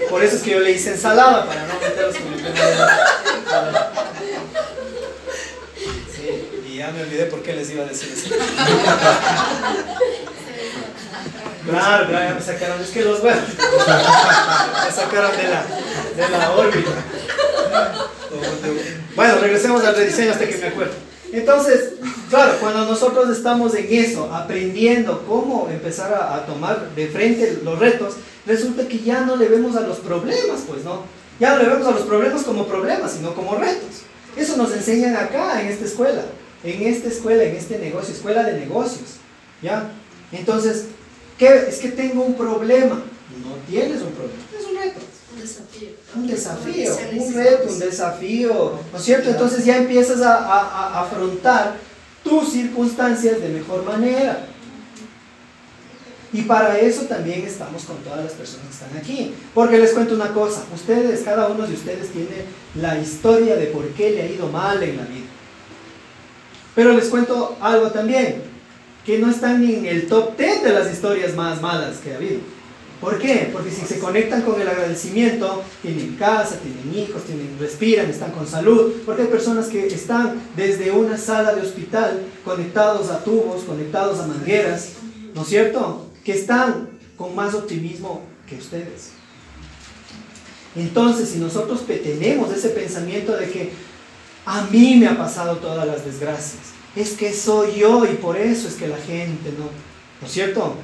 Por 0.08 0.22
eso 0.22 0.36
es 0.36 0.42
que 0.42 0.50
yo 0.50 0.60
le 0.60 0.72
hice 0.72 0.90
ensalada 0.90 1.46
para 1.46 1.66
no 1.66 1.74
meterlos 1.74 2.16
con 2.16 2.32
el 2.32 2.42
tema 2.42 2.88
Sí, 6.14 6.62
y 6.68 6.76
ya 6.76 6.90
me 6.90 7.02
olvidé 7.02 7.26
por 7.26 7.42
qué 7.42 7.54
les 7.54 7.70
iba 7.70 7.84
a 7.84 7.86
decir 7.86 8.12
eso. 8.12 8.34
Claro, 11.68 12.08
claro, 12.08 12.28
ya 12.28 12.34
me 12.34 12.42
sacaron, 12.42 12.80
es 12.80 12.88
que 12.90 13.02
los 13.02 13.20
huevos 13.20 13.42
me 14.86 14.92
sacaron 14.92 15.36
de 15.36 15.42
la, 15.44 15.64
de 16.16 16.38
la 16.38 16.50
órbita. 16.52 16.90
Bueno, 19.14 19.38
regresemos 19.38 19.84
al 19.84 19.94
rediseño 19.94 20.32
hasta 20.32 20.48
que 20.48 20.56
me 20.56 20.66
acuerdo. 20.68 21.09
Entonces, 21.32 21.94
claro, 22.28 22.54
cuando 22.60 22.84
nosotros 22.86 23.30
estamos 23.30 23.74
en 23.74 23.86
eso, 23.90 24.32
aprendiendo 24.34 25.24
cómo 25.26 25.68
empezar 25.70 26.12
a, 26.12 26.44
tomar 26.46 26.94
de 26.94 27.08
frente 27.08 27.60
los 27.62 27.78
retos, 27.78 28.14
resulta 28.46 28.88
que 28.88 28.98
ya 28.98 29.20
no 29.20 29.36
le 29.36 29.48
vemos 29.48 29.76
a 29.76 29.80
los 29.80 29.98
problemas, 29.98 30.62
pues, 30.66 30.84
¿no? 30.84 31.02
Ya 31.38 31.54
no 31.54 31.62
le 31.62 31.68
vemos 31.68 31.86
a 31.86 31.92
los 31.92 32.02
problemas 32.02 32.42
como 32.42 32.66
problemas, 32.66 33.12
sino 33.12 33.34
como 33.34 33.54
retos. 33.56 34.02
Eso 34.36 34.56
nos 34.56 34.72
enseñan 34.72 35.16
acá, 35.16 35.60
en 35.62 35.68
esta 35.68 35.84
escuela, 35.84 36.24
en 36.64 36.82
esta 36.82 37.08
escuela, 37.08 37.44
en 37.44 37.56
este 37.56 37.78
negocio, 37.78 38.12
escuela 38.12 38.42
de 38.42 38.58
negocios, 38.58 39.16
¿ya? 39.62 39.90
Entonces, 40.32 40.86
¿qué? 41.38 41.66
Es 41.68 41.78
que 41.78 41.88
tengo 41.88 42.22
un 42.22 42.34
problema. 42.34 43.02
No 43.44 43.54
tienes 43.68 44.02
un 44.02 44.12
problema, 44.12 44.42
es 44.58 44.66
un 44.66 44.76
reto. 44.76 45.00
Un 45.32 45.40
desafío. 45.40 45.88
Un 46.16 46.26
desafío, 46.26 46.92
un 47.22 47.34
reto, 47.34 47.68
un 47.72 47.78
desafío, 47.78 48.72
¿no 48.92 48.98
es 48.98 49.04
cierto? 49.04 49.30
Entonces 49.30 49.64
ya 49.64 49.76
empiezas 49.76 50.20
a, 50.22 50.34
a- 50.38 50.88
a 50.94 51.00
afrontar 51.02 51.76
tus 52.24 52.50
circunstancias 52.52 53.40
de 53.40 53.48
mejor 53.48 53.84
manera. 53.84 54.46
Y 56.32 56.42
para 56.42 56.78
eso 56.78 57.02
también 57.02 57.44
estamos 57.44 57.84
con 57.84 57.96
todas 57.98 58.24
las 58.24 58.32
personas 58.34 58.66
que 58.68 58.72
están 58.84 58.96
aquí. 58.98 59.34
Porque 59.52 59.78
les 59.78 59.90
cuento 59.92 60.14
una 60.14 60.32
cosa, 60.32 60.62
ustedes, 60.74 61.22
cada 61.22 61.48
uno 61.48 61.66
de 61.66 61.74
ustedes 61.74 62.08
tiene 62.12 62.44
la 62.76 62.98
historia 62.98 63.56
de 63.56 63.66
por 63.66 63.86
qué 63.90 64.10
le 64.10 64.22
ha 64.22 64.26
ido 64.26 64.46
mal 64.48 64.80
en 64.82 64.96
la 64.96 65.02
vida. 65.04 65.26
Pero 66.74 66.92
les 66.92 67.06
cuento 67.08 67.56
algo 67.60 67.90
también, 67.90 68.42
que 69.04 69.18
no 69.18 69.28
están 69.30 69.60
ni 69.64 69.74
en 69.74 69.86
el 69.86 70.06
top 70.06 70.36
10 70.36 70.62
de 70.62 70.72
las 70.72 70.92
historias 70.92 71.34
más 71.34 71.60
malas 71.60 71.96
que 71.96 72.12
ha 72.12 72.16
habido. 72.16 72.40
¿Por 73.00 73.18
qué? 73.18 73.48
Porque 73.50 73.70
si 73.70 73.86
se 73.86 73.98
conectan 73.98 74.42
con 74.42 74.60
el 74.60 74.68
agradecimiento, 74.68 75.62
tienen 75.80 76.16
casa, 76.16 76.58
tienen 76.58 77.02
hijos, 77.02 77.24
tienen, 77.24 77.56
respiran, 77.58 78.10
están 78.10 78.30
con 78.32 78.46
salud, 78.46 78.92
porque 79.06 79.22
hay 79.22 79.28
personas 79.28 79.68
que 79.68 79.86
están 79.86 80.38
desde 80.54 80.90
una 80.90 81.16
sala 81.16 81.54
de 81.54 81.62
hospital 81.62 82.20
conectados 82.44 83.08
a 83.08 83.24
tubos, 83.24 83.64
conectados 83.64 84.20
a 84.20 84.26
mangueras, 84.26 84.92
¿no 85.34 85.42
es 85.42 85.48
cierto? 85.48 86.10
Que 86.24 86.32
están 86.32 86.90
con 87.16 87.34
más 87.34 87.54
optimismo 87.54 88.20
que 88.46 88.56
ustedes. 88.56 89.12
Entonces, 90.76 91.30
si 91.30 91.38
nosotros 91.38 91.86
tenemos 91.86 92.54
ese 92.54 92.68
pensamiento 92.68 93.34
de 93.34 93.50
que 93.50 93.72
a 94.44 94.66
mí 94.66 94.96
me 94.96 95.06
ha 95.06 95.16
pasado 95.16 95.56
todas 95.56 95.86
las 95.86 96.04
desgracias, 96.04 96.74
es 96.94 97.12
que 97.12 97.32
soy 97.32 97.78
yo 97.78 98.04
y 98.04 98.16
por 98.16 98.36
eso 98.36 98.68
es 98.68 98.74
que 98.74 98.88
la 98.88 98.98
gente 98.98 99.52
no, 99.58 99.64
¿no 100.20 100.26
es 100.26 100.32
cierto? 100.32 100.76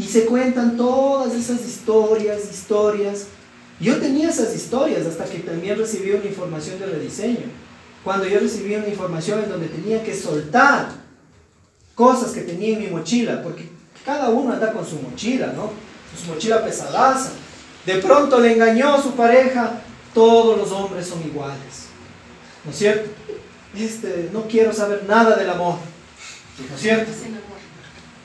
Y 0.00 0.04
se 0.04 0.24
cuentan 0.24 0.78
todas 0.78 1.34
esas 1.34 1.60
historias, 1.60 2.50
historias. 2.50 3.26
Yo 3.78 3.98
tenía 3.98 4.30
esas 4.30 4.54
historias 4.56 5.06
hasta 5.06 5.24
que 5.24 5.40
también 5.40 5.76
recibí 5.76 6.12
una 6.12 6.24
información 6.24 6.80
de 6.80 6.86
rediseño. 6.86 7.44
Cuando 8.02 8.26
yo 8.26 8.40
recibí 8.40 8.74
una 8.74 8.88
información 8.88 9.44
en 9.44 9.50
donde 9.50 9.68
tenía 9.68 10.02
que 10.02 10.16
soltar 10.16 10.88
cosas 11.94 12.32
que 12.32 12.40
tenía 12.40 12.78
en 12.78 12.84
mi 12.84 12.86
mochila, 12.86 13.42
porque 13.42 13.68
cada 14.02 14.30
uno 14.30 14.54
anda 14.54 14.72
con 14.72 14.86
su 14.86 14.96
mochila, 14.96 15.48
¿no? 15.48 15.70
Su 16.18 16.32
mochila 16.32 16.64
pesadaza. 16.64 17.32
De 17.84 17.96
pronto 17.96 18.40
le 18.40 18.54
engañó 18.54 18.94
a 18.94 19.02
su 19.02 19.12
pareja, 19.12 19.82
todos 20.14 20.56
los 20.56 20.72
hombres 20.72 21.06
son 21.06 21.20
iguales. 21.26 21.88
¿No 22.64 22.70
es 22.70 22.78
cierto? 22.78 23.10
Este, 23.76 24.30
no 24.32 24.44
quiero 24.44 24.72
saber 24.72 25.04
nada 25.06 25.36
del 25.36 25.50
amor. 25.50 25.76
¿No 26.70 26.74
es 26.74 26.80
cierto? 26.80 27.12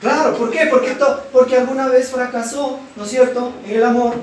Claro, 0.00 0.36
¿por 0.36 0.50
qué? 0.50 0.66
Porque, 0.70 0.90
to- 0.92 1.24
porque 1.32 1.56
alguna 1.56 1.88
vez 1.88 2.10
fracasó, 2.10 2.78
¿no 2.96 3.04
es 3.04 3.10
cierto?, 3.10 3.52
en 3.66 3.76
el 3.76 3.84
amor 3.84 4.14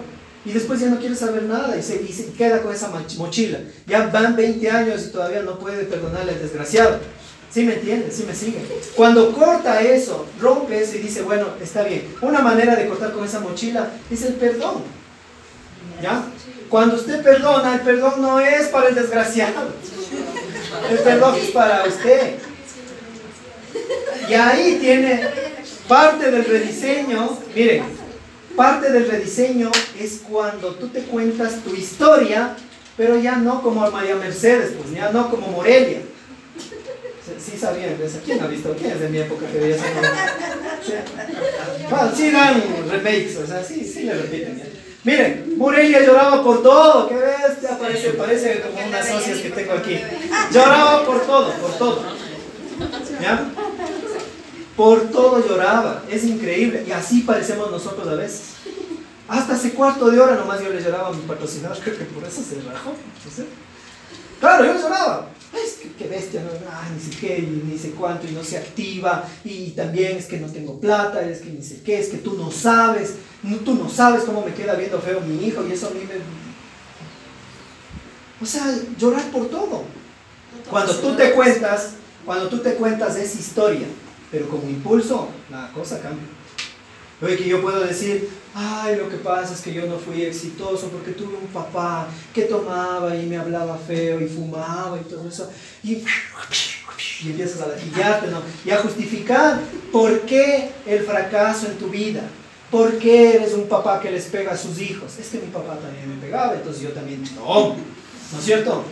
y 0.45 0.51
después 0.51 0.79
ya 0.79 0.87
no 0.87 0.99
quiere 0.99 1.15
saber 1.15 1.43
nada 1.43 1.75
y 1.77 1.81
se, 1.81 2.01
y 2.01 2.11
se 2.11 2.33
queda 2.33 2.61
con 2.61 2.73
esa 2.73 2.89
mochila. 3.17 3.59
Ya 3.87 4.07
van 4.07 4.35
20 4.35 4.69
años 4.69 5.05
y 5.07 5.11
todavía 5.11 5.41
no 5.41 5.57
puede 5.57 5.85
perdonarle 5.85 6.33
al 6.33 6.39
desgraciado. 6.41 6.99
¿Sí 7.49 7.63
me 7.63 7.75
entiende? 7.75 8.11
¿Sí 8.11 8.23
me 8.27 8.35
sigue? 8.35 8.59
Cuando 8.95 9.31
corta 9.31 9.81
eso, 9.81 10.25
rompe 10.41 10.81
eso 10.81 10.95
y 10.97 10.99
dice, 10.99 11.21
bueno, 11.21 11.47
está 11.61 11.83
bien. 11.83 12.13
Una 12.21 12.41
manera 12.41 12.75
de 12.75 12.87
cortar 12.87 13.11
con 13.13 13.23
esa 13.23 13.39
mochila 13.39 13.89
es 14.11 14.23
el 14.23 14.33
perdón. 14.33 14.81
¿Ya? 16.01 16.23
Cuando 16.69 16.95
usted 16.95 17.21
perdona, 17.23 17.75
el 17.75 17.81
perdón 17.81 18.21
no 18.21 18.39
es 18.39 18.67
para 18.67 18.89
el 18.89 18.95
desgraciado. 18.95 19.69
El 20.89 20.97
perdón 20.99 21.35
es 21.35 21.51
para 21.51 21.85
usted. 21.85 22.35
Y 24.29 24.33
ahí 24.33 24.77
tiene 24.81 25.23
parte 25.87 26.31
del 26.31 26.45
rediseño. 26.45 27.37
Miren, 27.55 27.83
parte 28.55 28.91
del 28.91 29.09
rediseño 29.09 29.71
es 29.99 30.21
cuando 30.29 30.75
tú 30.75 30.87
te 30.89 31.01
cuentas 31.03 31.63
tu 31.63 31.73
historia 31.75 32.55
pero 32.95 33.17
ya 33.17 33.37
no 33.37 33.61
como 33.61 33.89
María 33.89 34.15
Mercedes, 34.15 34.73
pues 34.77 34.91
ya 34.91 35.11
no 35.11 35.29
como 35.29 35.47
Morelia. 35.47 36.01
Sí, 37.39 37.57
sabían. 37.57 37.97
¿Quién 38.23 38.41
ha 38.41 38.47
visto? 38.47 38.75
¿Quién 38.77 38.91
es 38.91 38.99
de 38.99 39.09
mi 39.09 39.17
época 39.17 39.47
que 39.47 39.57
veía 39.57 39.75
esa. 39.75 39.85
Bueno, 41.89 42.11
sí 42.15 42.31
dan 42.31 42.61
remakes, 42.89 43.37
o 43.37 43.47
sea, 43.47 43.63
sí, 43.63 43.83
sí 43.85 44.03
le 44.03 44.13
repiten. 44.13 44.57
ya. 44.57 44.65
Miren, 45.03 45.57
Morelia 45.57 46.05
lloraba 46.05 46.43
por 46.43 46.61
todo, 46.63 47.09
qué 47.09 47.15
bestia, 47.15 47.77
parece, 47.77 48.09
parece 48.11 48.61
como 48.61 48.87
unas 48.87 49.07
socias 49.07 49.39
que 49.39 49.49
tengo 49.49 49.73
aquí. 49.73 49.99
Lloraba 50.51 51.05
por 51.05 51.25
todo, 51.25 51.51
por 51.53 51.77
todo. 51.77 52.03
¿Ya? 53.21 53.49
Por 54.75 55.11
todo 55.11 55.45
lloraba, 55.45 56.03
es 56.09 56.23
increíble. 56.23 56.83
Y 56.87 56.91
así 56.91 57.21
parecemos 57.21 57.69
nosotros 57.69 58.07
a 58.07 58.15
veces. 58.15 58.53
Hasta 59.27 59.53
hace 59.53 59.73
cuarto 59.73 60.09
de 60.09 60.19
hora 60.19 60.35
nomás 60.35 60.61
yo 60.61 60.69
le 60.69 60.81
lloraba 60.81 61.09
a 61.09 61.13
mi 61.13 61.21
patrocinador, 61.21 61.77
creo 61.83 61.97
que 61.97 62.05
por 62.05 62.23
eso 62.23 62.41
se 62.41 62.61
rajó. 62.61 62.91
no 62.91 63.31
sé. 63.31 63.45
Claro, 64.39 64.65
yo 64.65 64.73
le 64.73 64.81
lloraba. 64.81 65.29
Es 65.53 65.73
que 65.73 65.91
qué 65.93 66.07
bestia, 66.07 66.41
no, 66.41 66.49
ni 66.51 66.99
sé 66.99 67.19
qué, 67.19 67.39
ni 67.39 67.77
sé 67.77 67.91
cuánto, 67.91 68.27
y 68.27 68.31
no 68.31 68.43
se 68.43 68.57
activa, 68.57 69.23
y 69.43 69.69
también 69.69 70.17
es 70.17 70.25
que 70.25 70.39
no 70.39 70.47
tengo 70.47 70.79
plata, 70.79 71.21
es 71.21 71.41
que 71.41 71.51
ni 71.51 71.61
sé 71.61 71.81
qué, 71.85 71.99
es 71.99 72.09
que 72.09 72.17
tú 72.17 72.33
no 72.33 72.49
sabes, 72.49 73.13
no, 73.43 73.57
tú 73.57 73.75
no 73.75 73.87
sabes 73.87 74.23
cómo 74.23 74.43
me 74.43 74.55
queda 74.55 74.73
viendo 74.73 74.99
feo 74.99 75.21
mi 75.21 75.45
hijo, 75.45 75.63
y 75.67 75.73
eso 75.73 75.87
a 75.87 75.91
mí 75.91 75.99
me... 75.99 76.15
O 78.41 78.45
sea, 78.47 78.65
llorar 78.97 79.29
por 79.29 79.47
todo. 79.47 79.83
Cuando 80.69 80.95
tú 80.95 81.15
te 81.15 81.33
cuentas, 81.33 81.91
cuando 82.25 82.49
tú 82.49 82.57
te 82.57 82.73
cuentas 82.73 83.15
esa 83.15 83.39
historia, 83.39 83.85
pero 84.33 84.49
como 84.49 84.67
impulso, 84.67 85.29
la 85.51 85.71
cosa 85.71 86.01
cambia. 86.01 86.25
Oye, 87.21 87.37
que 87.37 87.47
yo 87.47 87.61
puedo 87.61 87.81
decir, 87.81 88.27
ay, 88.55 88.95
lo 88.95 89.07
que 89.07 89.17
pasa 89.17 89.53
es 89.53 89.61
que 89.61 89.71
yo 89.71 89.85
no 89.85 89.99
fui 89.99 90.23
exitoso 90.23 90.87
porque 90.87 91.11
tuve 91.11 91.37
un 91.37 91.47
papá 91.49 92.07
que 92.33 92.41
tomaba 92.41 93.15
y 93.15 93.27
me 93.27 93.37
hablaba 93.37 93.77
feo 93.77 94.19
y 94.19 94.25
fumaba 94.25 94.97
y 94.99 95.03
todo 95.03 95.29
eso. 95.29 95.51
Y, 95.83 96.03
y 97.23 97.29
empiezas 97.29 97.61
a 97.61 97.67
latillarte, 97.67 98.31
¿no? 98.31 98.41
Y 98.65 98.71
a 98.71 98.79
justificar 98.79 99.61
por 99.91 100.21
qué 100.21 100.71
el 100.87 101.03
fracaso 101.03 101.67
en 101.67 101.77
tu 101.77 101.89
vida. 101.89 102.23
¿Por 102.71 102.97
qué 102.97 103.35
eres 103.35 103.53
un 103.53 103.67
papá 103.69 104.01
que 104.01 104.09
les 104.09 104.25
pega 104.25 104.53
a 104.53 104.57
sus 104.57 104.81
hijos? 104.81 105.19
Es 105.19 105.27
que 105.27 105.37
mi 105.37 105.51
papá 105.51 105.77
también 105.77 106.09
me 106.09 106.19
pegaba, 106.19 106.55
entonces 106.55 106.81
yo 106.81 106.89
también 106.89 107.23
no. 107.35 107.75
¿No 108.31 108.39
es 108.39 108.43
cierto? 108.43 108.83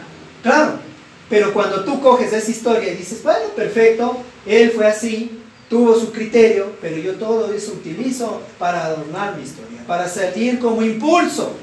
Claro. 0.43 0.90
Pero 1.31 1.53
cuando 1.53 1.85
tú 1.85 2.01
coges 2.01 2.33
esa 2.33 2.51
historia 2.51 2.91
y 2.91 2.97
dices, 2.97 3.23
bueno, 3.23 3.45
perfecto, 3.55 4.17
él 4.45 4.69
fue 4.71 4.85
así, 4.85 5.41
tuvo 5.69 5.97
su 5.97 6.11
criterio, 6.11 6.73
pero 6.81 6.97
yo 6.97 7.15
todo 7.15 7.53
eso 7.53 7.71
utilizo 7.71 8.41
para 8.59 8.87
adornar 8.87 9.37
mi 9.37 9.43
historia, 9.43 9.81
para 9.87 10.09
salir 10.09 10.59
como 10.59 10.83
impulso. 10.83 11.53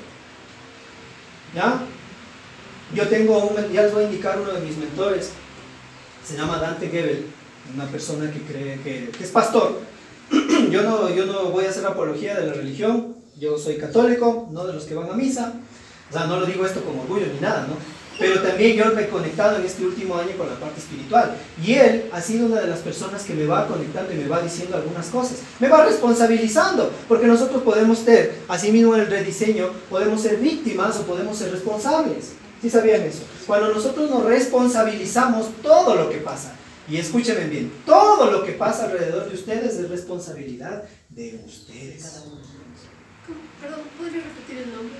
¿Ya? 1.54 1.82
Yo 2.94 3.08
tengo, 3.08 3.44
un, 3.44 3.70
ya 3.70 3.82
les 3.82 3.92
voy 3.92 4.04
a 4.04 4.06
indicar 4.06 4.40
uno 4.40 4.52
de 4.52 4.60
mis 4.62 4.78
mentores, 4.78 5.32
se 6.26 6.34
llama 6.34 6.56
Dante 6.56 6.88
Gebel, 6.88 7.26
una 7.74 7.84
persona 7.88 8.32
que 8.32 8.40
cree 8.40 8.80
que, 8.80 9.10
que 9.10 9.24
es 9.24 9.30
pastor. 9.30 9.80
yo, 10.70 10.82
no, 10.82 11.10
yo 11.10 11.26
no 11.26 11.50
voy 11.50 11.66
a 11.66 11.68
hacer 11.68 11.84
apología 11.84 12.40
de 12.40 12.46
la 12.46 12.54
religión, 12.54 13.16
yo 13.38 13.58
soy 13.58 13.76
católico, 13.76 14.48
no 14.50 14.66
de 14.66 14.72
los 14.72 14.84
que 14.84 14.94
van 14.94 15.10
a 15.10 15.12
misa, 15.12 15.60
o 16.08 16.12
sea, 16.14 16.24
no 16.24 16.40
lo 16.40 16.46
digo 16.46 16.64
esto 16.64 16.82
con 16.82 16.98
orgullo 16.98 17.26
ni 17.26 17.38
nada, 17.38 17.66
¿no? 17.68 17.97
Pero 18.18 18.42
también 18.42 18.76
yo 18.76 18.86
me 18.92 19.02
he 19.02 19.08
conectado 19.08 19.58
en 19.58 19.64
este 19.64 19.84
último 19.84 20.16
año 20.16 20.32
con 20.36 20.48
la 20.48 20.58
parte 20.58 20.80
espiritual. 20.80 21.36
Y 21.64 21.74
él 21.74 22.10
ha 22.12 22.20
sido 22.20 22.46
una 22.46 22.60
de 22.60 22.66
las 22.66 22.80
personas 22.80 23.22
que 23.22 23.34
me 23.34 23.46
va 23.46 23.68
conectando 23.68 24.12
y 24.12 24.16
me 24.16 24.28
va 24.28 24.42
diciendo 24.42 24.76
algunas 24.76 25.06
cosas. 25.06 25.38
Me 25.60 25.68
va 25.68 25.84
responsabilizando, 25.84 26.90
porque 27.06 27.26
nosotros 27.26 27.62
podemos 27.62 27.98
ser, 28.00 28.40
así 28.48 28.72
mismo 28.72 28.94
en 28.96 29.02
el 29.02 29.06
rediseño, 29.06 29.70
podemos 29.88 30.20
ser 30.20 30.38
víctimas 30.38 30.96
o 30.96 31.02
podemos 31.02 31.38
ser 31.38 31.52
responsables. 31.52 32.32
¿Sí 32.60 32.68
sabían 32.68 33.02
eso? 33.02 33.22
Cuando 33.46 33.72
nosotros 33.72 34.10
nos 34.10 34.24
responsabilizamos 34.24 35.50
todo 35.62 35.94
lo 35.94 36.10
que 36.10 36.18
pasa, 36.18 36.54
y 36.90 36.96
escúchenme 36.96 37.44
bien, 37.44 37.70
todo 37.84 38.30
lo 38.30 38.44
que 38.44 38.52
pasa 38.52 38.86
alrededor 38.86 39.28
de 39.28 39.34
ustedes 39.34 39.74
es 39.76 39.90
responsabilidad 39.90 40.84
de 41.10 41.40
ustedes. 41.46 42.24
Perdón, 43.60 43.80
¿podría 43.98 44.22
repetir 44.22 44.58
el 44.58 44.72
nombre? 44.72 44.96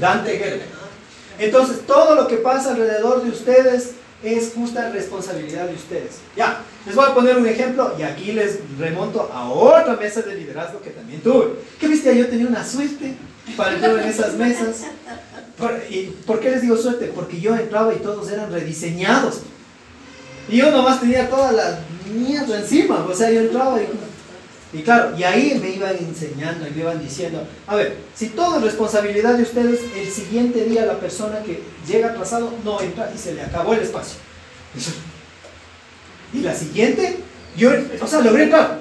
Dante 0.00 0.38
Gebel. 0.38 0.62
Entonces, 1.38 1.86
todo 1.86 2.14
lo 2.14 2.26
que 2.28 2.36
pasa 2.36 2.72
alrededor 2.72 3.22
de 3.22 3.30
ustedes 3.30 3.92
es 4.22 4.52
justa 4.54 4.90
responsabilidad 4.90 5.66
de 5.66 5.74
ustedes. 5.74 6.18
Ya, 6.36 6.60
les 6.84 6.94
voy 6.94 7.06
a 7.06 7.14
poner 7.14 7.38
un 7.38 7.46
ejemplo 7.46 7.94
y 7.98 8.02
aquí 8.02 8.32
les 8.32 8.58
remonto 8.78 9.30
a 9.32 9.50
otra 9.50 9.96
mesa 9.96 10.20
de 10.22 10.34
liderazgo 10.34 10.82
que 10.82 10.90
también 10.90 11.22
tuve. 11.22 11.54
¿Qué 11.78 11.88
viste? 11.88 12.16
Yo 12.16 12.28
tenía 12.28 12.46
una 12.46 12.64
suerte 12.64 13.14
para 13.56 13.74
entrar 13.74 13.98
en 13.98 14.08
esas 14.08 14.34
mesas. 14.34 14.84
Por, 15.56 15.72
¿Y 15.88 16.14
por 16.26 16.40
qué 16.40 16.50
les 16.50 16.62
digo 16.62 16.76
suerte? 16.76 17.10
Porque 17.14 17.40
yo 17.40 17.56
entraba 17.56 17.94
y 17.94 17.98
todos 17.98 18.30
eran 18.30 18.52
rediseñados. 18.52 19.40
Y 20.48 20.58
yo 20.58 20.70
nomás 20.70 21.00
tenía 21.00 21.30
toda 21.30 21.52
la 21.52 21.80
mierda 22.12 22.58
encima. 22.58 23.06
O 23.08 23.14
sea, 23.14 23.30
yo 23.30 23.40
entraba 23.40 23.80
y 23.80 23.86
y 24.72 24.82
claro, 24.82 25.16
y 25.18 25.24
ahí 25.24 25.58
me 25.60 25.70
iban 25.70 25.96
enseñando 25.96 26.66
y 26.66 26.70
me 26.70 26.80
iban 26.82 27.02
diciendo, 27.02 27.46
a 27.66 27.74
ver, 27.74 27.96
si 28.14 28.28
todo 28.28 28.58
es 28.58 28.62
responsabilidad 28.64 29.34
de 29.34 29.42
ustedes, 29.42 29.80
el 29.96 30.08
siguiente 30.10 30.64
día 30.64 30.86
la 30.86 30.98
persona 31.00 31.42
que 31.42 31.62
llega 31.88 32.10
atrasado 32.10 32.52
no 32.64 32.80
entra 32.80 33.10
y 33.14 33.18
se 33.18 33.34
le 33.34 33.42
acabó 33.42 33.74
el 33.74 33.80
espacio. 33.80 34.16
Y 36.32 36.42
la 36.42 36.54
siguiente, 36.54 37.18
yo, 37.56 37.72
o 38.00 38.06
sea, 38.06 38.20
logré 38.20 38.44
entrar. 38.44 38.78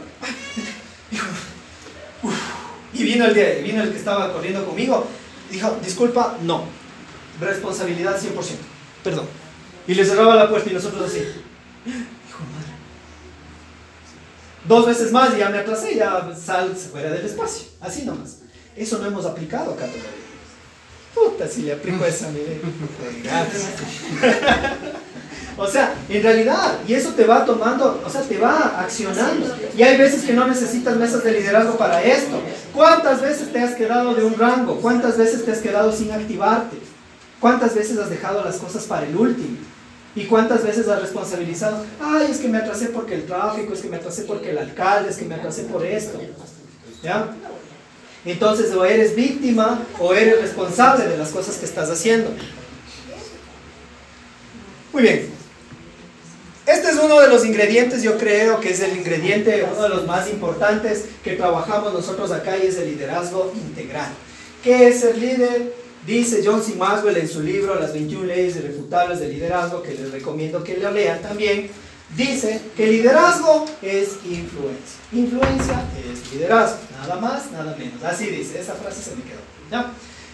Dijo. 1.10 1.26
Y 2.94 3.03
vino 3.03 3.26
el, 3.26 3.34
de- 3.34 3.61
vino 3.64 3.82
el 3.82 3.91
que 3.91 3.98
estaba 3.98 4.32
corriendo 4.32 4.64
conmigo, 4.66 5.07
dijo, 5.49 5.76
disculpa, 5.84 6.38
no, 6.44 6.66
responsabilidad 7.40 8.20
100%, 8.22 8.28
perdón. 9.03 9.26
Y 9.88 9.95
le 9.95 10.06
cerraba 10.06 10.36
la 10.36 10.48
puerta 10.48 10.70
y 10.70 10.74
nosotros 10.74 11.10
así, 11.10 11.18
hijo 11.18 12.44
de 12.44 12.53
madre. 12.53 12.69
Dos 14.70 14.86
veces 14.86 15.12
más 15.12 15.34
y 15.36 15.40
ya 15.40 15.50
me 15.50 15.58
atrasé, 15.58 15.96
ya 15.96 16.32
sal 16.40 16.76
fuera 16.76 17.10
del 17.10 17.26
espacio. 17.26 17.70
Así 17.82 18.06
nomás. 18.06 18.38
Eso 18.78 19.00
no 19.00 19.08
hemos 19.08 19.26
aplicado 19.26 19.72
acá 19.72 19.88
todavía. 19.88 20.12
Puta, 21.16 21.48
si 21.48 21.64
le 21.64 21.74
aplico 21.74 22.06
esa, 22.06 22.30
mire. 22.30 22.62
O 25.58 25.68
sea, 25.68 25.94
en 26.08 26.24
realidad, 26.24 26.80
y 26.88 26.94
eso 26.94 27.10
te 27.10 27.26
va 27.26 27.44
tomando, 27.44 28.02
o 28.06 28.10
sea, 28.10 28.22
te 28.22 28.38
va 28.38 28.80
accionando. 28.80 29.54
Y 29.76 29.84
hay 29.84 29.98
veces 29.98 30.24
que 30.24 30.32
no 30.32 30.48
necesitas 30.48 30.96
mesas 30.96 31.22
de 31.22 31.34
liderazgo 31.34 31.76
para 31.78 32.02
esto. 32.02 32.41
¿Cuántas 32.74 33.22
veces 33.22 33.52
te 33.52 33.60
has 33.60 33.76
quedado 33.76 34.16
de 34.16 34.24
un 34.24 34.38
rango? 34.38 34.80
¿Cuántas 34.80 35.18
veces 35.18 35.44
te 35.44 35.52
has 35.52 35.58
quedado 35.58 35.91
sin 35.91 36.14
activarte? 36.14 36.78
¿Cuántas 37.41 37.76
veces 37.76 37.98
has 37.98 38.10
dejado 38.10 38.41
las 38.46 38.56
cosas 38.56 38.86
para 38.86 39.06
el 39.06 39.18
último? 39.18 39.58
¿Y 40.20 40.26
cuántas 40.26 40.66
veces 40.66 40.86
has 40.90 41.02
responsabilizado? 41.02 41.86
Ay, 41.98 42.28
es 42.30 42.40
que 42.40 42.50
me 42.50 42.58
atrasé 42.58 42.88
porque 42.88 43.16
el 43.16 43.26
tráfico, 43.26 43.72
es 43.72 43.80
que 43.80 43.88
me 43.88 43.96
atrasé 43.96 44.24
porque 44.24 44.50
el 44.50 44.58
alcalde, 44.58 45.10
es 45.10 45.16
que 45.16 45.24
me 45.24 45.36
atrasé 45.36 45.64
por 45.64 45.86
esto. 45.86 46.20
¿Ya? 47.02 47.34
Entonces, 48.26 48.74
o 48.74 48.84
eres 48.84 49.16
víctima 49.16 49.80
o 49.98 50.14
eres 50.14 50.41
responsable 50.41 51.08
de 51.08 51.18
las 51.18 51.30
cosas 51.30 51.56
que 51.56 51.64
estás 51.64 51.90
haciendo. 51.90 52.32
Muy 54.91 55.04
bien. 55.04 55.30
Este 56.66 56.90
es 56.90 56.98
uno 56.98 57.22
de 57.22 57.30
los 57.30 57.46
ingredientes, 57.46 58.04
yo 58.04 58.18
creo 58.18 58.60
que 58.60 58.72
es 58.72 58.82
el 58.82 58.98
ingrediente, 58.98 59.66
uno 59.72 59.84
de 59.84 59.90
los 59.90 60.06
más 60.06 60.30
importantes 60.30 61.06
que 61.24 61.38
trabajamos 61.38 61.94
nosotros 61.94 62.30
acá 62.32 62.58
y 62.58 62.68
es 62.68 62.78
el 62.78 62.90
liderazgo 62.90 63.54
integral. 63.56 64.10
¿Qué 64.66 64.90
es 64.90 65.00
ser 65.00 65.18
líder? 65.18 65.74
Dice 66.05 66.41
John 66.43 66.63
C. 66.63 66.76
Maxwell 66.76 67.17
en 67.17 67.27
su 67.27 67.41
libro 67.41 67.80
Las 67.80 67.93
21 67.93 68.26
leyes 68.26 68.55
irrefutables 68.55 69.19
del 69.19 69.31
liderazgo, 69.31 69.81
que 69.81 69.93
les 69.93 70.11
recomiendo 70.11 70.63
que 70.63 70.77
lo 70.77 70.91
lean 70.91 71.21
también, 71.21 71.69
dice 72.15 72.61
que 72.76 72.88
liderazgo 72.88 73.65
es 73.81 74.15
influencia. 74.26 74.99
Influencia 75.11 75.84
es 76.11 76.34
liderazgo, 76.34 76.77
nada 76.99 77.19
más, 77.19 77.51
nada 77.51 77.76
menos. 77.77 78.03
Así 78.03 78.27
dice, 78.27 78.59
esa 78.59 78.73
frase 78.76 79.03
se 79.03 79.15
me 79.15 79.23
quedó. 79.23 79.39
¿ya? 79.71 79.91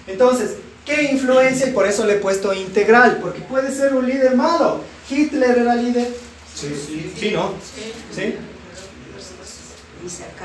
Entonces, 0.08 0.52
¿qué 0.86 1.12
influencia? 1.12 1.68
Y 1.68 1.72
por 1.72 1.88
eso 1.88 2.06
le 2.06 2.14
he 2.14 2.18
puesto 2.18 2.54
integral, 2.54 3.20
porque 3.22 3.42
puede 3.42 3.72
ser 3.72 3.96
un 3.96 4.06
líder 4.06 4.36
malo. 4.36 4.82
Hitler 5.10 5.58
era 5.58 5.76
líder. 5.76 6.08
Sí, 6.56 7.14
sí, 7.20 7.32
¿no? 7.32 7.54
¿Sí? 8.16 8.36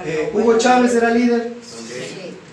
Eh, 0.06 0.30
Hugo 0.32 0.56
Chávez 0.58 0.94
era 0.94 1.10
líder. 1.10 1.52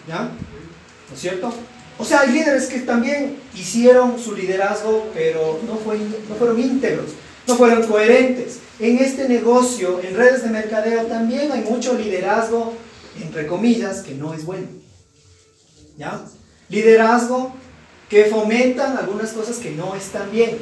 ¿Ya? 0.07 0.23
¿No 0.23 1.15
es 1.15 1.19
cierto? 1.19 1.53
O 1.99 2.05
sea, 2.05 2.21
hay 2.21 2.31
líderes 2.31 2.67
que 2.67 2.79
también 2.79 3.37
hicieron 3.55 4.19
su 4.19 4.35
liderazgo, 4.35 5.09
pero 5.13 5.59
no, 5.65 5.77
fue, 5.77 5.97
no 5.97 6.35
fueron 6.35 6.59
íntegros, 6.59 7.11
no 7.47 7.55
fueron 7.55 7.87
coherentes. 7.87 8.59
En 8.79 8.99
este 8.99 9.27
negocio, 9.27 9.99
en 10.03 10.15
redes 10.15 10.43
de 10.43 10.49
mercadeo, 10.49 11.05
también 11.07 11.51
hay 11.51 11.61
mucho 11.61 11.93
liderazgo, 11.93 12.73
entre 13.19 13.47
comillas, 13.47 14.01
que 14.01 14.13
no 14.13 14.33
es 14.33 14.45
bueno. 14.45 14.67
¿Ya? 15.97 16.21
Liderazgo 16.69 17.53
que 18.09 18.25
fomentan 18.25 18.97
algunas 18.97 19.31
cosas 19.31 19.57
que 19.57 19.71
no 19.71 19.95
están 19.95 20.31
bien. 20.31 20.57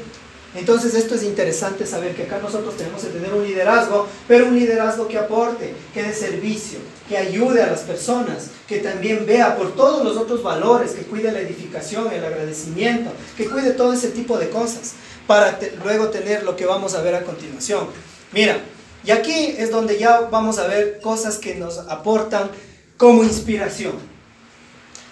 Entonces 0.55 0.95
esto 0.95 1.15
es 1.15 1.23
interesante 1.23 1.85
saber 1.85 2.15
que 2.15 2.23
acá 2.23 2.39
nosotros 2.41 2.77
tenemos 2.77 3.03
que 3.03 3.09
tener 3.09 3.33
un 3.33 3.43
liderazgo, 3.43 4.07
pero 4.27 4.47
un 4.47 4.57
liderazgo 4.57 5.07
que 5.07 5.17
aporte, 5.17 5.73
que 5.93 6.03
dé 6.03 6.13
servicio, 6.13 6.79
que 7.09 7.17
ayude 7.17 7.61
a 7.61 7.67
las 7.67 7.81
personas, 7.81 8.47
que 8.67 8.79
también 8.79 9.25
vea 9.25 9.57
por 9.57 9.75
todos 9.75 10.03
los 10.03 10.15
otros 10.15 10.41
valores, 10.41 10.91
que 10.91 11.03
cuide 11.03 11.31
la 11.31 11.41
edificación, 11.41 12.11
el 12.11 12.23
agradecimiento, 12.23 13.11
que 13.35 13.49
cuide 13.49 13.71
todo 13.71 13.93
ese 13.93 14.09
tipo 14.09 14.37
de 14.37 14.49
cosas, 14.49 14.93
para 15.27 15.59
luego 15.83 16.09
tener 16.09 16.43
lo 16.43 16.55
que 16.55 16.65
vamos 16.65 16.95
a 16.95 17.01
ver 17.01 17.15
a 17.15 17.23
continuación. 17.23 17.87
Mira, 18.31 18.59
y 19.03 19.11
aquí 19.11 19.55
es 19.57 19.71
donde 19.71 19.99
ya 19.99 20.21
vamos 20.21 20.57
a 20.57 20.67
ver 20.67 20.99
cosas 21.01 21.37
que 21.37 21.55
nos 21.55 21.79
aportan 21.79 22.49
como 22.97 23.23
inspiración. 23.23 23.93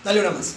Dale 0.04 0.22
una 0.22 0.32
más. 0.32 0.56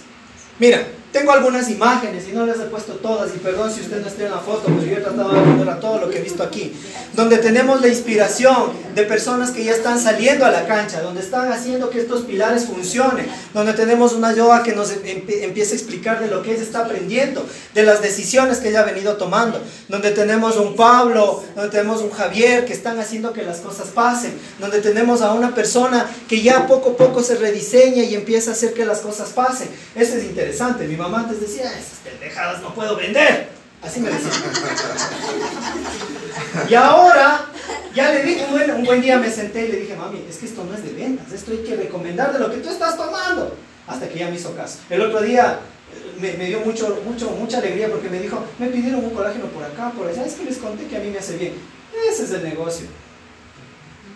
Mira, 0.59 0.87
tengo 1.17 1.31
algunas 1.31 1.67
imágenes 1.69 2.27
y 2.27 2.31
no 2.31 2.45
les 2.45 2.59
he 2.59 2.65
puesto 2.65 2.93
todas 2.93 3.33
y 3.35 3.39
perdón 3.39 3.71
si 3.71 3.81
usted 3.81 4.01
no 4.01 4.07
está 4.07 4.25
en 4.25 4.31
la 4.31 4.37
foto, 4.37 4.65
pero 4.65 4.83
yo 4.83 4.97
he 4.97 5.01
tratado 5.01 5.33
de 5.33 5.41
poner 5.41 5.69
a 5.69 5.79
todo 5.79 5.99
lo 5.99 6.09
que 6.09 6.19
he 6.19 6.21
visto 6.21 6.43
aquí. 6.43 6.73
Donde 7.13 7.37
tenemos 7.39 7.81
la 7.81 7.87
inspiración 7.87 8.71
de 8.93 9.03
personas 9.03 9.49
que 9.49 9.63
ya 9.63 9.71
están 9.71 9.99
saliendo 9.99 10.45
a 10.45 10.51
la 10.51 10.67
cancha, 10.67 11.01
donde 11.01 11.21
están 11.21 11.51
haciendo 11.51 11.89
que 11.89 12.01
estos 12.01 12.21
pilares 12.21 12.65
funcionen, 12.65 13.25
donde 13.53 13.73
tenemos 13.73 14.13
una 14.13 14.35
yoga 14.35 14.61
que 14.61 14.75
nos 14.75 14.91
empieza 14.91 15.71
a 15.71 15.75
explicar 15.75 16.19
de 16.19 16.27
lo 16.27 16.43
que 16.43 16.53
ella 16.53 16.61
está 16.61 16.79
aprendiendo, 16.81 17.43
de 17.73 17.83
las 17.83 18.01
decisiones 18.01 18.59
que 18.59 18.69
ella 18.69 18.81
ha 18.81 18.85
venido 18.85 19.17
tomando, 19.17 19.59
donde 19.87 20.11
tenemos 20.11 20.55
un 20.57 20.75
Pablo, 20.75 21.43
donde 21.55 21.71
tenemos 21.71 22.01
un 22.01 22.11
Javier 22.11 22.65
que 22.65 22.73
están 22.73 22.99
haciendo 22.99 23.33
que 23.33 23.41
las 23.41 23.57
cosas 23.57 23.87
pasen, 23.87 24.37
donde 24.59 24.81
tenemos 24.81 25.23
a 25.23 25.33
una 25.33 25.55
persona 25.55 26.05
que 26.29 26.43
ya 26.43 26.67
poco 26.67 26.91
a 26.91 26.97
poco 26.97 27.23
se 27.23 27.35
rediseña 27.35 28.03
y 28.03 28.13
empieza 28.13 28.51
a 28.51 28.53
hacer 28.53 28.75
que 28.75 28.85
las 28.85 28.99
cosas 28.99 29.29
pasen. 29.29 29.69
Eso 29.95 30.15
es 30.15 30.23
interesante. 30.23 30.87
Mi 30.87 30.95
mamá 30.95 31.06
antes 31.15 31.39
decía, 31.39 31.65
esas 31.77 31.99
pendejadas 32.03 32.61
no 32.61 32.73
puedo 32.73 32.95
vender. 32.95 33.49
Así 33.81 33.99
me 33.99 34.09
decía. 34.09 34.31
y 36.69 36.73
ahora, 36.73 37.45
ya 37.93 38.11
le 38.11 38.23
dije, 38.23 38.45
un 38.45 38.51
buen, 38.51 38.71
un 38.71 38.83
buen 38.83 39.01
día 39.01 39.17
me 39.19 39.29
senté 39.29 39.67
y 39.67 39.71
le 39.71 39.77
dije, 39.81 39.95
mami, 39.95 40.25
es 40.27 40.37
que 40.37 40.47
esto 40.47 40.63
no 40.63 40.73
es 40.73 40.83
de 40.83 40.93
ventas, 40.93 41.31
esto 41.31 41.51
hay 41.51 41.59
que 41.59 41.75
recomendar 41.75 42.33
de 42.33 42.39
lo 42.39 42.49
que 42.49 42.57
tú 42.57 42.69
estás 42.69 42.97
tomando. 42.97 43.55
Hasta 43.85 44.09
que 44.09 44.19
ya 44.19 44.29
me 44.29 44.35
hizo 44.35 44.55
caso. 44.55 44.79
El 44.89 45.01
otro 45.01 45.21
día 45.21 45.59
eh, 45.93 46.19
me, 46.19 46.33
me, 46.33 46.45
dio 46.47 46.59
mucho, 46.61 47.01
mucho, 47.05 47.29
mucha 47.31 47.59
alegría 47.59 47.89
porque 47.89 48.09
me 48.09 48.19
dijo, 48.19 48.43
me 48.59 48.67
pidieron 48.67 49.05
un 49.05 49.11
colágeno 49.11 49.45
por 49.45 49.63
acá, 49.63 49.91
por 49.91 50.07
allá, 50.07 50.25
es 50.25 50.33
que 50.33 50.43
les 50.43 50.57
conté 50.57 50.87
que 50.87 50.97
a 50.97 50.99
mí 50.99 51.09
me 51.09 51.19
hace 51.19 51.37
bien. 51.37 51.53
Ese 52.11 52.23
es 52.23 52.31
el 52.31 52.43
negocio. 52.43 52.87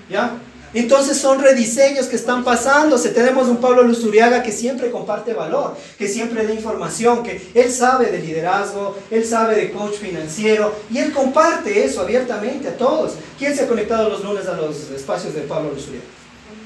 ¿Ya? 0.09 0.33
Entonces 0.73 1.17
son 1.17 1.41
rediseños 1.41 2.05
que 2.07 2.15
están 2.15 2.43
pasándose. 2.43 3.09
Tenemos 3.09 3.47
un 3.47 3.57
Pablo 3.57 3.83
Luzuriaga 3.83 4.41
que 4.41 4.51
siempre 4.51 4.89
comparte 4.89 5.33
valor, 5.33 5.75
que 5.97 6.07
siempre 6.07 6.45
da 6.45 6.53
información, 6.53 7.23
que 7.23 7.41
él 7.53 7.71
sabe 7.71 8.11
de 8.11 8.19
liderazgo, 8.19 8.97
él 9.09 9.25
sabe 9.25 9.55
de 9.55 9.71
coach 9.71 9.95
financiero 9.95 10.73
y 10.89 10.99
él 10.99 11.11
comparte 11.11 11.83
eso 11.83 12.01
abiertamente 12.01 12.69
a 12.69 12.77
todos. 12.77 13.13
¿Quién 13.37 13.55
se 13.55 13.63
ha 13.63 13.67
conectado 13.67 14.09
los 14.09 14.23
lunes 14.23 14.47
a 14.47 14.53
los 14.53 14.91
espacios 14.91 15.35
de 15.35 15.41
Pablo 15.41 15.71
Luzuriaga? 15.71 16.05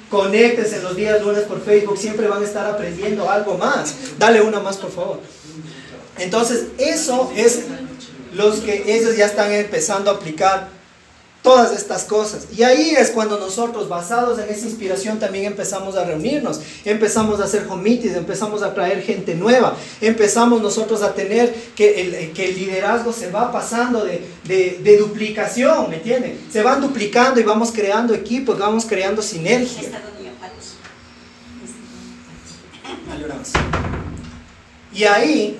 Conéctense 0.10 0.82
los 0.82 0.95
días 0.95 1.22
lunes 1.22 1.44
por 1.44 1.61
Facebook, 1.64 1.98
siempre 1.98 2.27
van 2.27 2.44
a 2.44 2.45
estar 2.45 2.65
aprendiendo 2.68 3.30
algo 3.30 3.57
más. 3.57 3.95
Dale 4.19 4.40
una 4.41 4.60
más, 4.60 4.77
por 4.77 4.91
favor. 4.91 5.19
Entonces, 6.19 6.65
eso 6.77 7.32
es 7.36 7.64
los 8.34 8.60
que 8.60 8.84
ellos 8.95 9.18
ya 9.18 9.26
están 9.26 9.52
empezando 9.52 10.11
a 10.11 10.15
aplicar 10.15 10.75
todas 11.46 11.78
estas 11.78 12.04
cosas. 12.06 12.48
Y 12.58 12.64
ahí 12.64 12.96
es 12.98 13.12
cuando 13.12 13.40
nosotros, 13.40 13.88
basados 13.88 14.40
en 14.40 14.50
esa 14.50 14.66
inspiración, 14.66 15.20
también 15.20 15.46
empezamos 15.46 15.96
a 15.96 16.04
reunirnos, 16.04 16.60
empezamos 16.84 17.40
a 17.40 17.44
hacer 17.44 17.68
comités, 17.68 18.18
empezamos 18.18 18.64
a 18.64 18.74
traer 18.74 19.04
gente 19.04 19.36
nueva, 19.36 19.78
empezamos 20.02 20.60
nosotros 20.60 21.04
a 21.04 21.14
tener 21.14 21.54
que 21.76 22.02
el, 22.02 22.34
que 22.34 22.50
el 22.50 22.56
liderazgo 22.56 23.14
se 23.14 23.30
va 23.30 23.52
pasando 23.52 24.04
de, 24.04 24.28
de, 24.44 24.98
duplicación, 24.98 25.88
¿me 25.92 25.98
entienden? 25.98 26.40
Se 26.52 26.64
van 26.64 26.82
duplicando 26.82 27.40
y 27.40 27.44
vamos 27.44 27.72
creando 27.72 28.16
equipos, 28.16 28.58
vamos 28.58 28.86
creando 28.86 29.22
sinergia. 29.22 29.84
Y 34.92 35.04
ahí 35.04 35.60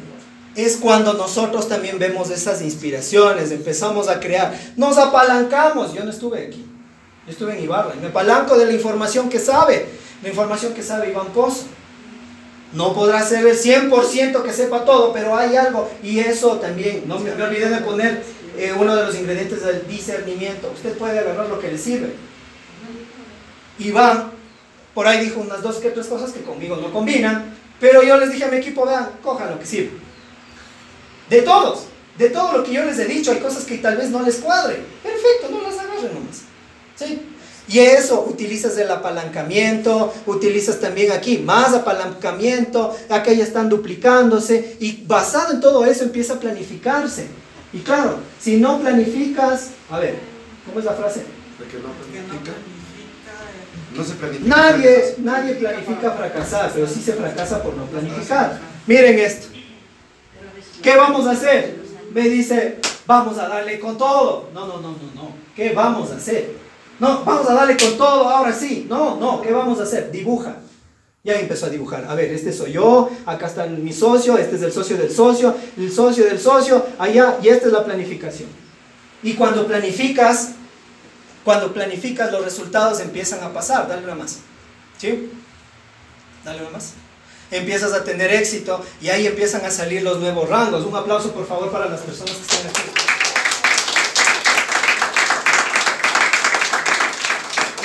es 0.56 0.78
cuando 0.78 1.14
nosotros 1.14 1.68
también 1.68 2.00
vemos 2.00 2.30
esas 2.30 2.62
inspiraciones, 2.62 3.52
empezamos 3.52 4.08
a 4.08 4.20
crear, 4.20 4.58
nos 4.78 4.98
apalancamos, 4.98 5.94
yo 5.94 6.04
no 6.04 6.12
estuve 6.12 6.48
aquí, 6.48 6.66
yo 7.26 7.32
estuve 7.32 7.58
en 7.58 7.64
Ibarra, 7.64 7.94
y 7.96 8.00
me 8.00 8.08
apalanco 8.08 8.58
de 8.58 8.66
la 8.66 8.72
información 8.72 9.30
que 9.30 9.40
sabe, 9.40 9.86
la 10.24 10.30
información 10.30 10.74
que 10.74 10.84
sabe 10.84 11.10
Iván 11.10 11.28
Pozo. 11.28 11.66
No 12.74 12.94
podrá 12.94 13.24
ser 13.24 13.46
el 13.46 13.58
100% 13.58 14.44
que 14.44 14.52
sepa 14.52 14.84
todo, 14.84 15.14
pero 15.14 15.36
hay 15.36 15.56
algo, 15.56 15.90
y 16.04 16.20
eso 16.20 16.58
también, 16.58 17.04
no 17.06 17.20
me, 17.20 17.32
olvidé 17.32 17.70
de 17.70 17.78
poner 17.78 18.24
eh, 18.58 18.74
uno 18.78 18.96
de 18.96 19.06
los 19.06 19.16
ingredientes 19.16 19.64
del 19.64 19.88
discernimiento, 19.88 20.72
usted 20.74 20.98
puede 20.98 21.20
agarrar 21.20 21.48
lo 21.48 21.60
que 21.60 21.72
le 21.72 21.78
sirve. 21.78 22.14
Iván, 23.80 24.32
por 24.94 25.08
ahí 25.08 25.26
dijo 25.26 25.42
unas 25.42 25.62
dos 25.62 25.78
que 25.78 25.90
tres 25.90 26.08
cosas 26.08 26.32
que 26.32 26.42
conmigo 26.42 26.78
no 26.78 26.92
combinan, 26.92 27.54
pero 27.80 28.04
yo 28.04 28.18
les 28.18 28.32
dije 28.32 28.46
a 28.46 28.48
mi 28.48 28.58
equipo, 28.58 28.86
vean, 28.86 29.10
cojan 29.22 29.52
lo 29.52 29.60
que 29.60 29.66
sirve. 29.66 29.92
De 31.30 31.42
todos, 31.42 31.86
de 32.18 32.30
todo 32.30 32.58
lo 32.58 32.64
que 32.64 32.74
yo 32.74 32.86
les 32.86 33.00
he 33.00 33.06
dicho, 33.06 33.32
hay 33.32 33.40
cosas 33.40 33.64
que 33.66 33.78
tal 33.78 33.98
vez 33.98 34.10
no 34.10 34.22
les 34.22 34.38
cuadre. 34.38 34.84
Perfecto, 35.04 35.50
no 35.50 35.62
las 35.62 35.80
agarren 35.80 36.14
nomás. 36.14 36.42
¿Sí? 36.96 37.22
Y 37.68 37.80
eso, 37.80 38.26
utilizas 38.30 38.78
el 38.78 38.92
apalancamiento, 38.92 40.14
utilizas 40.28 40.80
también 40.80 41.12
aquí 41.12 41.40
más 41.40 41.74
apalancamiento, 41.74 42.96
acá 43.10 43.34
ya 43.34 43.44
están 43.44 43.70
duplicándose 43.70 44.78
y 44.80 45.04
basado 45.04 45.54
en 45.54 45.62
todo 45.62 45.84
eso 45.86 46.04
empieza 46.04 46.36
a 46.36 46.40
planificarse. 46.40 47.28
Y 47.74 47.80
claro, 47.80 48.20
si 48.40 48.58
no 48.58 48.80
planificas, 48.80 49.70
a 49.90 50.00
ver, 50.00 50.16
¿cómo 50.66 50.80
es 50.80 50.86
la 50.86 50.94
frase? 50.94 51.24
no 53.96 54.04
se 54.04 54.14
planifica. 54.14 54.56
Nadie, 54.56 55.16
nadie 55.20 55.56
planifica 55.56 56.12
fracasar, 56.12 56.72
pero 56.74 56.88
sí 56.88 57.02
se 57.02 57.14
fracasa 57.14 57.64
por 57.64 57.74
no 57.74 57.86
planificar. 57.86 58.60
Miren 58.86 59.20
esto. 59.20 59.55
¿Qué 60.86 60.96
vamos 60.96 61.26
a 61.26 61.32
hacer? 61.32 61.76
Me 62.14 62.30
dice, 62.30 62.78
vamos 63.08 63.40
a 63.40 63.48
darle 63.48 63.80
con 63.80 63.98
todo. 63.98 64.52
No, 64.54 64.68
no, 64.68 64.76
no, 64.76 64.90
no, 64.92 65.12
no. 65.16 65.36
¿Qué 65.56 65.74
vamos 65.74 66.12
a 66.12 66.18
hacer? 66.18 66.58
No, 67.00 67.26
vamos 67.26 67.50
a 67.50 67.56
darle 67.56 67.76
con 67.76 67.98
todo, 67.98 68.30
ahora 68.30 68.54
sí. 68.54 68.86
No, 68.88 69.16
no, 69.16 69.42
¿qué 69.42 69.52
vamos 69.52 69.80
a 69.80 69.84
hacer? 69.84 70.12
Dibuja. 70.12 70.58
Ya 71.24 71.40
empezó 71.40 71.66
a 71.66 71.70
dibujar. 71.70 72.06
A 72.08 72.14
ver, 72.14 72.32
este 72.32 72.54
soy 72.54 72.74
yo, 72.74 73.10
acá 73.26 73.48
está 73.48 73.66
mi 73.66 73.92
socio, 73.92 74.38
este 74.38 74.58
es 74.58 74.62
el 74.62 74.72
socio 74.72 74.96
del 74.96 75.10
socio, 75.10 75.56
el 75.76 75.92
socio 75.92 76.24
del 76.24 76.40
socio, 76.40 76.86
allá, 77.00 77.40
y 77.42 77.48
esta 77.48 77.66
es 77.66 77.74
la 77.74 77.84
planificación. 77.84 78.50
Y 79.24 79.34
cuando 79.34 79.66
planificas, 79.66 80.52
cuando 81.44 81.74
planificas 81.74 82.32
los 82.32 82.46
resultados 82.46 83.00
empiezan 83.00 83.44
a 83.44 83.52
pasar. 83.52 83.88
Dale 83.88 84.04
una 84.04 84.14
más. 84.14 84.38
¿Sí? 85.00 85.32
Dale 86.44 86.62
una 86.62 86.70
más 86.70 86.94
empiezas 87.52 87.94
a 87.94 88.04
tener 88.04 88.34
éxito 88.34 88.84
y 89.02 89.10
ahí 89.10 89.28
empiezan 89.28 89.66
a 89.66 89.72
salir 89.72 90.02
los 90.04 90.20
nuevos 90.20 90.50
rangos. 90.50 90.86
Un 90.86 90.96
aplauso 90.96 91.32
por 91.32 91.48
favor 91.48 91.72
para 91.72 91.88
las 91.88 92.02
personas 92.02 92.34
que 92.36 92.42
están 92.42 92.70
aquí. 92.70 92.82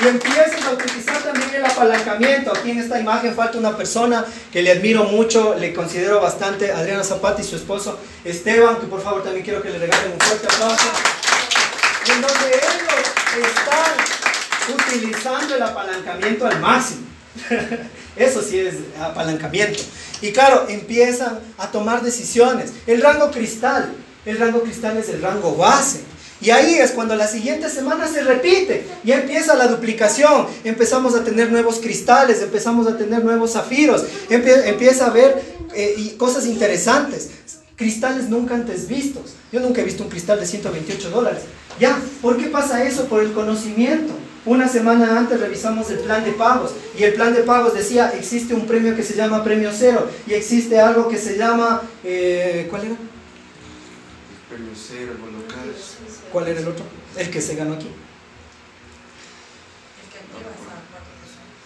Y 0.03 0.09
empiezas 0.09 0.65
a 0.65 0.71
utilizar 0.73 1.23
también 1.23 1.55
el 1.55 1.65
apalancamiento. 1.65 2.53
Aquí 2.53 2.71
en 2.71 2.79
esta 2.79 2.99
imagen 2.99 3.35
falta 3.35 3.59
una 3.59 3.77
persona 3.77 4.25
que 4.51 4.63
le 4.63 4.73
admiro 4.73 5.05
mucho, 5.05 5.55
le 5.57 5.75
considero 5.75 6.23
bastante, 6.23 6.73
Adriana 6.73 7.05
Zapata 7.05 7.43
y 7.43 7.45
su 7.45 7.57
esposo 7.57 7.99
Esteban, 8.25 8.77
que 8.77 8.87
por 8.87 9.03
favor 9.03 9.23
también 9.23 9.45
quiero 9.45 9.61
que 9.61 9.69
le 9.69 9.79
regalen 9.79 10.13
un 10.13 10.19
fuerte 10.19 10.47
aplauso. 10.47 10.91
En 12.15 12.23
donde 12.23 12.49
ellos 12.49 13.47
están 13.47 13.95
utilizando 14.75 15.55
el 15.55 15.63
apalancamiento 15.63 16.47
al 16.47 16.61
máximo. 16.61 17.11
Eso 18.17 18.43
sí 18.43 18.59
es 18.59 18.75
apalancamiento. 19.01 19.81
Y 20.21 20.33
claro, 20.33 20.67
empiezan 20.69 21.39
a 21.59 21.71
tomar 21.71 22.03
decisiones. 22.03 22.73
El 22.87 23.01
rango 23.03 23.31
cristal, 23.31 23.93
el 24.27 24.39
rango 24.39 24.63
cristal 24.63 24.97
es 24.97 25.09
el 25.09 25.23
rango 25.23 25.57
base. 25.57 26.01
Y 26.43 26.51
ahí 26.51 26.75
es 26.75 26.93
cuando 26.93 27.15
la 27.17 27.29
siguiente 27.29 27.69
semana 27.69 28.09
se 28.09 28.23
repite 28.23 28.87
y 29.05 29.13
empieza 29.13 29.55
la 29.55 29.67
duplicación. 29.67 30.47
Empezamos 30.65 31.15
a 31.15 31.23
tener 31.23 31.53
nuevos 31.53 31.81
cristales, 31.81 32.41
empezamos 32.41 32.87
a 32.87 32.97
tener 32.97 33.23
nuevos 33.23 33.53
zafiros, 33.53 34.05
empieza 34.31 35.05
a 35.05 35.09
haber 35.09 35.43
eh, 35.75 36.15
cosas 36.17 36.47
interesantes. 36.47 37.31
Cristales 37.77 38.29
nunca 38.31 38.55
antes 38.55 38.89
vistos. 38.89 39.35
Yo 39.53 39.61
nunca 39.61 39.83
he 39.83 39.85
visto 39.85 40.03
un 40.03 40.09
cristal 40.09 40.41
de 40.41 40.47
128 40.47 41.11
dólares. 41.11 41.43
Ya, 41.79 41.99
¿por 42.23 42.39
qué 42.39 42.47
pasa 42.47 42.85
eso? 42.85 43.07
Por 43.07 43.23
el 43.23 43.33
conocimiento. 43.33 44.15
Una 44.47 44.67
semana 44.67 45.19
antes 45.19 45.39
revisamos 45.39 45.91
el 45.91 45.99
plan 45.99 46.25
de 46.25 46.33
pagos 46.33 46.73
y 46.99 47.05
el 47.05 47.13
plan 47.13 47.35
de 47.35 47.43
pagos 47.43 47.75
decía, 47.75 48.13
existe 48.17 48.55
un 48.55 48.67
premio 48.67 48.97
que 48.97 49.03
se 49.03 49.15
llama 49.15 49.45
premio 49.45 49.71
cero 49.77 50.09
y 50.27 50.33
existe 50.33 50.81
algo 50.81 51.09
que 51.09 51.19
se 51.19 51.37
llama, 51.37 51.83
eh, 52.03 52.67
¿cuál 52.71 52.85
era? 52.85 52.95
Premio 54.49 54.73
cero, 54.75 55.13
el 55.13 55.33
local. 55.33 55.75
¿Cuál 56.33 56.49
era 56.49 56.61
el 56.61 56.69
otro? 56.69 56.85
El 57.17 57.31
que 57.31 57.41
se 57.43 57.55
ganó 57.55 57.75
aquí. 57.75 57.89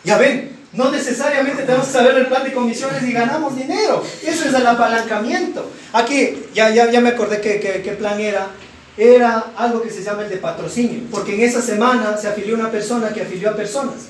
Ya 0.03 0.19
ven, 0.19 0.57
no 0.73 0.91
necesariamente 0.91 1.63
tenemos 1.63 1.87
que 1.87 1.93
saber 1.93 2.17
el 2.17 2.27
plan 2.27 2.43
de 2.43 2.53
comisiones 2.53 3.05
y 3.05 3.13
ganamos 3.13 3.57
dinero. 3.57 4.05
Eso 4.23 4.45
es 4.47 4.53
el 4.53 4.67
apalancamiento. 4.67 5.71
Aquí, 5.93 6.43
ya, 6.53 6.71
ya, 6.71 6.91
ya 6.91 7.01
me 7.01 7.11
acordé 7.11 7.41
qué, 7.41 7.61
qué 7.61 7.93
plan 7.93 8.21
era. 8.21 8.49
Era 8.97 9.53
algo 9.57 9.83
que 9.83 9.91
se 9.91 10.03
llama 10.03 10.23
el 10.23 10.31
de 10.31 10.37
patrocinio, 10.37 11.03
porque 11.11 11.35
en 11.35 11.43
esa 11.43 11.61
semana 11.61 12.17
se 12.17 12.29
afilió 12.29 12.55
una 12.55 12.71
persona 12.71 13.13
que 13.13 13.23
afilió 13.23 13.51
a 13.51 13.57
personas. 13.57 14.07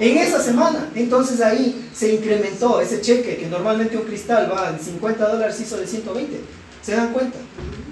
En 0.00 0.18
esa 0.18 0.42
semana, 0.42 0.90
entonces 0.94 1.40
ahí 1.40 1.88
se 1.94 2.12
incrementó 2.12 2.80
ese 2.80 3.00
cheque 3.00 3.36
que 3.36 3.46
normalmente 3.46 3.96
un 3.96 4.04
cristal 4.04 4.50
va 4.52 4.70
en 4.70 4.80
50 4.80 5.28
dólares, 5.28 5.60
hizo 5.60 5.76
de 5.76 5.86
120. 5.86 6.40
¿Se 6.82 6.96
dan 6.96 7.12
cuenta? 7.12 7.38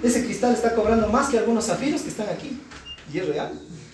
Ese 0.03 0.25
cristal 0.25 0.53
está 0.53 0.75
cobrando 0.75 1.07
más 1.07 1.29
que 1.29 1.39
algunos 1.39 1.65
zafiros 1.65 2.01
que 2.01 2.09
están 2.09 2.27
aquí. 2.27 2.59
Y 3.11 3.19
es 3.19 3.27
real. 3.27 3.53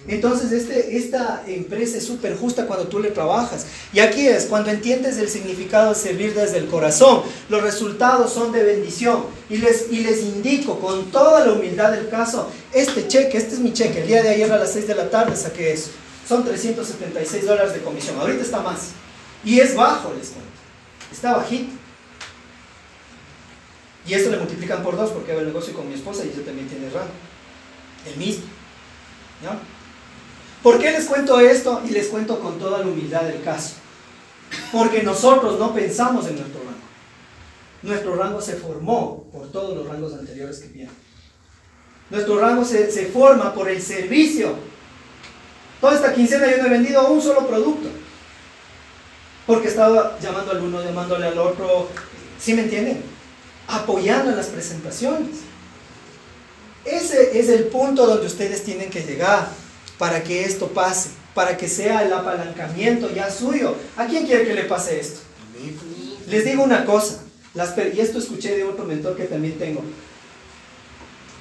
Entonces, 0.09 0.51
este, 0.51 0.97
esta 0.97 1.43
empresa 1.45 1.97
es 1.97 2.05
súper 2.05 2.35
justa 2.35 2.65
cuando 2.65 2.87
tú 2.87 2.99
le 2.99 3.11
trabajas. 3.11 3.67
Y 3.93 3.99
aquí 3.99 4.27
es 4.27 4.45
cuando 4.45 4.71
entiendes 4.71 5.19
el 5.19 5.29
significado 5.29 5.89
de 5.89 5.95
servir 5.95 6.33
desde 6.33 6.57
el 6.57 6.67
corazón. 6.67 7.21
Los 7.47 7.61
resultados 7.61 8.33
son 8.33 8.51
de 8.51 8.63
bendición. 8.63 9.23
Y 9.51 9.57
les, 9.57 9.91
y 9.91 9.99
les 9.99 10.23
indico 10.23 10.79
con 10.79 11.11
toda 11.11 11.45
la 11.45 11.53
humildad 11.53 11.91
del 11.91 12.09
caso, 12.09 12.49
este 12.73 13.07
cheque, 13.07 13.37
este 13.37 13.53
es 13.53 13.59
mi 13.59 13.71
cheque. 13.71 14.01
El 14.01 14.07
día 14.07 14.23
de 14.23 14.29
ayer 14.29 14.51
a 14.51 14.57
las 14.57 14.73
6 14.73 14.87
de 14.87 14.95
la 14.95 15.11
tarde 15.11 15.35
saqué 15.35 15.73
eso. 15.73 15.91
Son 16.27 16.43
376 16.43 17.45
dólares 17.45 17.73
de 17.73 17.81
comisión. 17.81 18.19
Ahorita 18.19 18.41
está 18.41 18.61
más. 18.61 18.89
Y 19.45 19.59
es 19.59 19.75
bajo, 19.75 20.11
les 20.17 20.29
cuento. 20.29 20.49
Está 21.11 21.37
bajito. 21.37 21.71
Y 24.07 24.13
esto 24.15 24.31
le 24.31 24.37
multiplican 24.37 24.81
por 24.81 24.97
dos 24.97 25.11
porque 25.11 25.33
hago 25.33 25.41
el 25.41 25.47
negocio 25.47 25.71
con 25.75 25.87
mi 25.87 25.93
esposa 25.93 26.25
y 26.25 26.29
ella 26.29 26.43
también 26.43 26.67
tiene 26.67 26.89
rango. 26.89 27.11
El 28.07 28.17
mismo. 28.17 28.45
¿Ya? 29.43 29.59
¿Por 30.63 30.79
qué 30.79 30.91
les 30.91 31.05
cuento 31.05 31.39
esto? 31.39 31.81
Y 31.87 31.91
les 31.91 32.07
cuento 32.07 32.39
con 32.39 32.59
toda 32.59 32.79
la 32.79 32.87
humildad 32.87 33.21
del 33.21 33.41
caso. 33.41 33.75
Porque 34.71 35.03
nosotros 35.03 35.57
no 35.57 35.73
pensamos 35.73 36.27
en 36.27 36.35
nuestro 36.35 36.59
rango. 36.59 36.79
Nuestro 37.81 38.15
rango 38.15 38.41
se 38.41 38.55
formó 38.55 39.23
por 39.31 39.49
todos 39.51 39.77
los 39.77 39.87
rangos 39.87 40.13
anteriores 40.13 40.59
que 40.59 40.67
vienen. 40.67 40.93
Nuestro 42.09 42.39
rango 42.39 42.65
se, 42.65 42.91
se 42.91 43.05
forma 43.05 43.53
por 43.53 43.69
el 43.69 43.81
servicio. 43.81 44.55
Toda 45.79 45.95
esta 45.95 46.13
quincena 46.13 46.49
yo 46.49 46.57
no 46.57 46.65
he 46.65 46.71
vendido 46.71 47.07
un 47.07 47.21
solo 47.21 47.47
producto. 47.47 47.87
Porque 49.47 49.69
estaba 49.69 50.19
llamando 50.19 50.51
al 50.51 50.61
uno, 50.61 50.83
llamándole 50.83 51.27
al 51.27 51.37
otro. 51.37 51.87
¿Sí 52.37 52.53
me 52.53 52.63
entienden? 52.63 53.01
Apoyando 53.67 54.31
en 54.31 54.37
las 54.37 54.47
presentaciones. 54.47 55.37
Ese 56.83 57.39
es 57.39 57.47
el 57.49 57.65
punto 57.65 58.05
donde 58.05 58.27
ustedes 58.27 58.63
tienen 58.63 58.89
que 58.89 59.03
llegar 59.03 59.47
para 59.99 60.23
que 60.23 60.45
esto 60.45 60.69
pase, 60.69 61.09
para 61.35 61.57
que 61.57 61.67
sea 61.67 62.03
el 62.03 62.13
apalancamiento 62.13 63.13
ya 63.13 63.29
suyo. 63.29 63.75
¿A 63.97 64.07
quién 64.07 64.25
quiere 64.25 64.47
que 64.47 64.55
le 64.55 64.63
pase 64.63 64.99
esto? 64.99 65.19
Les 66.27 66.45
digo 66.45 66.63
una 66.63 66.85
cosa, 66.85 67.21
y 67.53 67.99
esto 67.99 68.17
escuché 68.17 68.55
de 68.55 68.63
otro 68.63 68.85
mentor 68.85 69.15
que 69.17 69.25
también 69.25 69.59
tengo. 69.59 69.83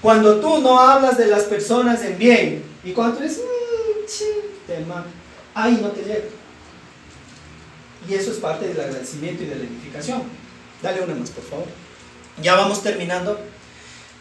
Cuando 0.02 0.40
tú 0.40 0.58
no 0.58 0.78
hablas 0.78 1.16
de 1.16 1.26
las 1.26 1.44
personas 1.44 2.02
en 2.04 2.18
bien, 2.18 2.64
y 2.84 2.92
cuando 2.92 3.16
tú 3.16 3.22
dices, 3.22 3.42
mm, 3.42 4.66
tema, 4.66 5.06
ahí 5.54 5.78
no 5.80 5.90
te 5.90 6.02
llega. 6.02 6.24
Y 8.08 8.14
eso 8.14 8.32
es 8.32 8.38
parte 8.38 8.66
del 8.66 8.80
agradecimiento 8.80 9.44
y 9.44 9.46
de 9.46 9.56
la 9.56 9.64
edificación. 9.64 10.22
Dale 10.82 11.02
una 11.02 11.14
más, 11.14 11.30
por 11.30 11.44
favor. 11.44 11.66
Ya 12.42 12.54
vamos 12.54 12.82
terminando. 12.82 13.38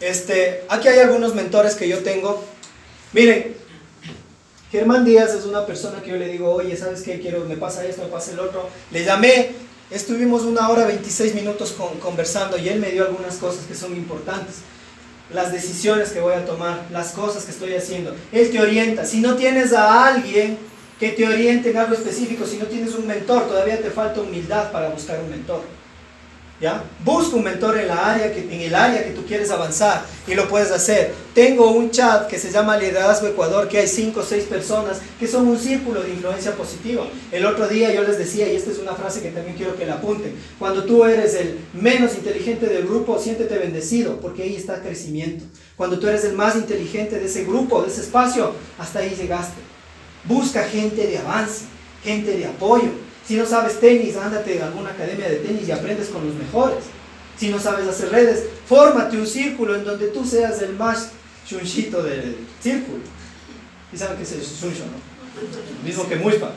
Este, 0.00 0.64
aquí 0.68 0.88
hay 0.88 1.00
algunos 1.00 1.34
mentores 1.34 1.74
que 1.74 1.88
yo 1.88 2.02
tengo. 2.02 2.44
Miren, 3.12 3.56
Germán 4.70 5.04
Díaz 5.04 5.32
es 5.32 5.46
una 5.46 5.64
persona 5.64 6.02
que 6.02 6.10
yo 6.10 6.16
le 6.16 6.28
digo, 6.28 6.52
oye, 6.52 6.76
¿sabes 6.76 7.02
qué? 7.02 7.18
Quiero, 7.20 7.44
me 7.46 7.56
pasa 7.56 7.86
esto, 7.86 8.02
me 8.02 8.08
pasa 8.08 8.32
el 8.32 8.40
otro. 8.40 8.68
Le 8.90 9.02
llamé, 9.02 9.52
estuvimos 9.90 10.42
una 10.42 10.68
hora 10.68 10.86
26 10.86 11.34
minutos 11.34 11.74
conversando 12.02 12.58
y 12.58 12.68
él 12.68 12.78
me 12.78 12.90
dio 12.90 13.06
algunas 13.06 13.36
cosas 13.36 13.64
que 13.64 13.74
son 13.74 13.96
importantes. 13.96 14.56
Las 15.32 15.52
decisiones 15.52 16.10
que 16.10 16.20
voy 16.20 16.34
a 16.34 16.44
tomar, 16.44 16.86
las 16.90 17.12
cosas 17.12 17.44
que 17.44 17.50
estoy 17.50 17.74
haciendo. 17.74 18.14
Él 18.30 18.50
te 18.50 18.60
orienta. 18.60 19.06
Si 19.06 19.20
no 19.20 19.36
tienes 19.36 19.72
a 19.72 20.06
alguien 20.06 20.58
que 21.00 21.10
te 21.10 21.26
oriente 21.26 21.70
en 21.70 21.76
algo 21.78 21.94
específico, 21.94 22.44
si 22.46 22.58
no 22.58 22.66
tienes 22.66 22.94
un 22.94 23.06
mentor, 23.06 23.48
todavía 23.48 23.80
te 23.80 23.90
falta 23.90 24.20
humildad 24.20 24.70
para 24.70 24.90
buscar 24.90 25.18
un 25.20 25.30
mentor. 25.30 25.62
¿Ya? 26.60 26.82
Busca 27.04 27.36
un 27.36 27.44
mentor 27.44 27.78
en, 27.78 27.86
la 27.86 28.14
área 28.14 28.32
que, 28.32 28.40
en 28.40 28.60
el 28.60 28.74
área 28.74 29.04
que 29.04 29.12
tú 29.12 29.24
quieres 29.24 29.48
avanzar 29.52 30.04
y 30.26 30.34
lo 30.34 30.48
puedes 30.48 30.72
hacer. 30.72 31.14
Tengo 31.32 31.70
un 31.70 31.92
chat 31.92 32.26
que 32.26 32.36
se 32.36 32.50
llama 32.50 32.76
Liderazgo 32.76 33.28
Ecuador, 33.28 33.68
que 33.68 33.78
hay 33.78 33.86
5 33.86 34.18
o 34.18 34.24
6 34.24 34.44
personas 34.44 34.98
que 35.20 35.28
son 35.28 35.46
un 35.46 35.56
círculo 35.56 36.02
de 36.02 36.10
influencia 36.10 36.52
positiva. 36.56 37.06
El 37.30 37.46
otro 37.46 37.68
día 37.68 37.94
yo 37.94 38.02
les 38.02 38.18
decía, 38.18 38.52
y 38.52 38.56
esta 38.56 38.72
es 38.72 38.78
una 38.78 38.94
frase 38.94 39.22
que 39.22 39.30
también 39.30 39.56
quiero 39.56 39.76
que 39.76 39.86
la 39.86 39.94
apunten, 39.94 40.34
cuando 40.58 40.82
tú 40.82 41.04
eres 41.04 41.34
el 41.36 41.60
menos 41.74 42.16
inteligente 42.16 42.66
del 42.66 42.88
grupo, 42.88 43.20
siéntete 43.20 43.56
bendecido, 43.56 44.18
porque 44.20 44.42
ahí 44.42 44.56
está 44.56 44.82
crecimiento. 44.82 45.44
Cuando 45.76 46.00
tú 46.00 46.08
eres 46.08 46.24
el 46.24 46.32
más 46.32 46.56
inteligente 46.56 47.20
de 47.20 47.26
ese 47.26 47.44
grupo, 47.44 47.82
de 47.82 47.88
ese 47.88 48.00
espacio, 48.00 48.52
hasta 48.78 48.98
ahí 48.98 49.14
llegaste. 49.16 49.60
Busca 50.24 50.64
gente 50.64 51.06
de 51.06 51.18
avance, 51.18 51.66
gente 52.02 52.36
de 52.36 52.46
apoyo 52.46 53.07
si 53.28 53.36
no 53.36 53.44
sabes 53.44 53.78
tenis, 53.78 54.16
ándate 54.16 54.62
a 54.62 54.68
alguna 54.68 54.88
academia 54.88 55.28
de 55.28 55.36
tenis 55.36 55.68
y 55.68 55.70
aprendes 55.70 56.08
con 56.08 56.26
los 56.26 56.34
mejores. 56.34 56.78
Si 57.36 57.50
no 57.50 57.60
sabes 57.60 57.86
hacer 57.86 58.10
redes, 58.10 58.44
fórmate 58.66 59.18
un 59.18 59.26
círculo 59.26 59.76
en 59.76 59.84
donde 59.84 60.08
tú 60.08 60.24
seas 60.24 60.62
el 60.62 60.76
más 60.76 61.10
chunchito 61.46 62.02
del 62.02 62.38
círculo. 62.62 63.00
¿Y 63.92 63.98
saben 63.98 64.16
qué 64.16 64.22
es 64.22 64.32
el 64.32 64.40
chuncho, 64.40 64.84
no? 64.86 65.86
Mismo 65.86 66.08
que 66.08 66.16
Muispa. 66.16 66.48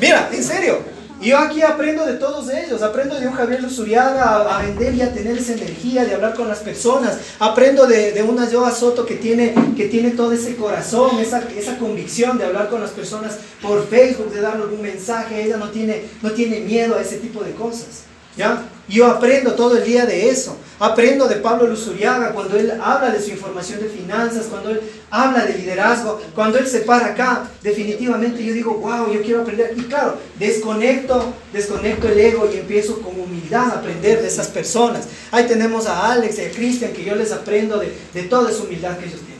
Mira, 0.00 0.30
en 0.32 0.44
serio, 0.44 0.78
y 1.20 1.28
yo 1.28 1.38
aquí 1.38 1.62
aprendo 1.62 2.06
de 2.06 2.14
todos 2.14 2.48
ellos, 2.50 2.82
aprendo 2.82 3.18
de 3.18 3.26
un 3.26 3.34
Javier 3.34 3.62
Luzuriaga 3.62 4.56
a, 4.56 4.62
vender 4.62 4.94
y 4.94 5.02
a 5.02 5.12
tener 5.12 5.36
esa 5.36 5.54
energía 5.54 6.04
de 6.04 6.14
hablar 6.14 6.34
con 6.34 6.46
las 6.46 6.58
personas, 6.58 7.18
aprendo 7.38 7.86
de, 7.86 8.12
de 8.12 8.22
una 8.22 8.46
Joa 8.46 8.70
Soto 8.70 9.04
que 9.04 9.16
tiene, 9.16 9.54
que 9.76 9.86
tiene 9.86 10.10
todo 10.10 10.32
ese 10.32 10.54
corazón, 10.56 11.18
esa, 11.18 11.42
esa 11.56 11.78
convicción 11.78 12.38
de 12.38 12.44
hablar 12.44 12.68
con 12.68 12.80
las 12.80 12.90
personas 12.90 13.38
por 13.60 13.88
Facebook, 13.88 14.32
de 14.32 14.40
darle 14.40 14.62
algún 14.62 14.82
mensaje, 14.82 15.44
ella 15.44 15.56
no 15.56 15.70
tiene, 15.70 16.04
no 16.22 16.30
tiene 16.30 16.60
miedo 16.60 16.94
a 16.94 17.02
ese 17.02 17.18
tipo 17.18 17.42
de 17.42 17.52
cosas. 17.52 18.04
¿Ya? 18.36 18.68
Yo 18.88 19.06
aprendo 19.06 19.54
todo 19.54 19.76
el 19.76 19.84
día 19.84 20.06
de 20.06 20.30
eso. 20.30 20.56
Aprendo 20.80 21.26
de 21.26 21.36
Pablo 21.36 21.66
Luzuriaga 21.66 22.32
cuando 22.32 22.56
él 22.56 22.72
habla 22.80 23.10
de 23.10 23.20
su 23.20 23.30
información 23.30 23.80
de 23.80 23.88
finanzas, 23.88 24.46
cuando 24.46 24.70
él 24.70 24.80
habla 25.10 25.44
de 25.44 25.58
liderazgo, 25.58 26.20
cuando 26.34 26.56
él 26.58 26.68
se 26.68 26.80
para 26.80 27.06
acá. 27.06 27.50
Definitivamente 27.62 28.44
yo 28.44 28.52
digo, 28.52 28.74
wow, 28.74 29.12
yo 29.12 29.20
quiero 29.22 29.42
aprender. 29.42 29.74
Y 29.76 29.82
claro, 29.82 30.16
desconecto, 30.38 31.34
desconecto 31.52 32.08
el 32.08 32.18
ego 32.18 32.48
y 32.52 32.58
empiezo 32.58 33.00
con 33.00 33.18
humildad 33.18 33.72
a 33.72 33.78
aprender 33.78 34.22
de 34.22 34.28
esas 34.28 34.46
personas. 34.48 35.08
Ahí 35.32 35.46
tenemos 35.48 35.86
a 35.86 36.12
Alex 36.12 36.38
y 36.38 36.42
a 36.42 36.50
Cristian 36.52 36.92
que 36.92 37.04
yo 37.04 37.16
les 37.16 37.32
aprendo 37.32 37.78
de, 37.78 37.92
de 38.14 38.22
toda 38.22 38.50
esa 38.50 38.62
humildad 38.62 38.98
que 38.98 39.06
ellos 39.06 39.20
tienen. 39.20 39.38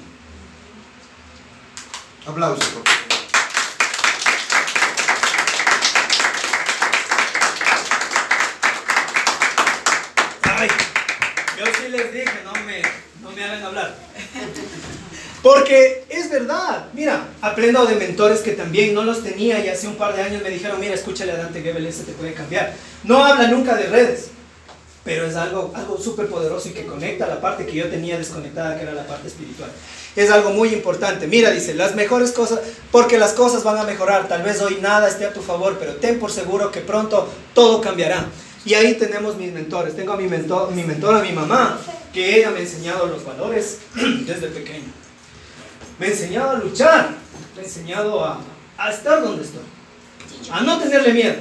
Aplausos. 2.26 2.68
Les 11.88 12.12
dije, 12.12 12.30
no 12.44 12.52
me, 12.64 12.82
no 13.22 13.30
me 13.30 13.44
hagan 13.44 13.62
hablar. 13.62 13.94
Porque 15.42 16.04
es 16.08 16.30
verdad, 16.30 16.86
mira, 16.94 17.28
aprendo 17.40 17.86
de 17.86 17.94
mentores 17.94 18.40
que 18.40 18.52
también 18.52 18.92
no 18.92 19.04
los 19.04 19.22
tenía 19.22 19.64
y 19.64 19.68
hace 19.68 19.86
un 19.86 19.94
par 19.94 20.16
de 20.16 20.22
años 20.22 20.42
me 20.42 20.50
dijeron, 20.50 20.80
mira, 20.80 20.94
escúchale 20.94 21.32
a 21.32 21.36
Dante 21.36 21.62
Gebel, 21.62 21.86
ese 21.86 22.02
te 22.02 22.12
puede 22.12 22.34
cambiar. 22.34 22.74
No 23.04 23.24
habla 23.24 23.46
nunca 23.46 23.76
de 23.76 23.86
redes, 23.86 24.30
pero 25.04 25.26
es 25.26 25.36
algo, 25.36 25.72
algo 25.74 25.96
súper 25.96 26.26
poderoso 26.26 26.68
y 26.68 26.72
que 26.72 26.86
conecta 26.86 27.28
la 27.28 27.40
parte 27.40 27.64
que 27.66 27.72
yo 27.72 27.88
tenía 27.88 28.18
desconectada, 28.18 28.76
que 28.76 28.82
era 28.82 28.92
la 28.92 29.06
parte 29.06 29.28
espiritual. 29.28 29.70
Es 30.16 30.30
algo 30.30 30.50
muy 30.50 30.70
importante. 30.70 31.28
Mira, 31.28 31.52
dice, 31.52 31.72
las 31.74 31.94
mejores 31.94 32.32
cosas, 32.32 32.58
porque 32.90 33.16
las 33.16 33.32
cosas 33.32 33.62
van 33.62 33.78
a 33.78 33.84
mejorar. 33.84 34.26
Tal 34.26 34.42
vez 34.42 34.60
hoy 34.60 34.78
nada 34.82 35.08
esté 35.08 35.24
a 35.24 35.32
tu 35.32 35.40
favor, 35.40 35.76
pero 35.78 35.94
ten 35.94 36.18
por 36.18 36.32
seguro 36.32 36.72
que 36.72 36.80
pronto 36.80 37.32
todo 37.54 37.80
cambiará. 37.80 38.26
Y 38.64 38.74
ahí 38.74 38.94
tenemos 38.94 39.36
mis 39.36 39.52
mentores. 39.52 39.96
Tengo 39.96 40.12
a 40.12 40.16
mi, 40.16 40.28
mentor, 40.28 40.72
mi 40.72 40.82
mentora, 40.82 41.20
mi 41.22 41.32
mamá, 41.32 41.78
que 42.12 42.38
ella 42.38 42.50
me 42.50 42.58
ha 42.58 42.62
enseñado 42.62 43.06
los 43.06 43.24
valores 43.24 43.78
desde 44.26 44.48
pequeño. 44.48 44.86
Me 45.98 46.06
ha 46.06 46.10
enseñado 46.10 46.50
a 46.50 46.58
luchar, 46.58 47.10
me 47.54 47.62
ha 47.62 47.64
enseñado 47.64 48.24
a, 48.24 48.40
a 48.76 48.90
estar 48.90 49.22
donde 49.22 49.44
estoy, 49.44 49.62
a 50.50 50.60
no 50.60 50.78
tenerle 50.78 51.12
miedo. 51.12 51.34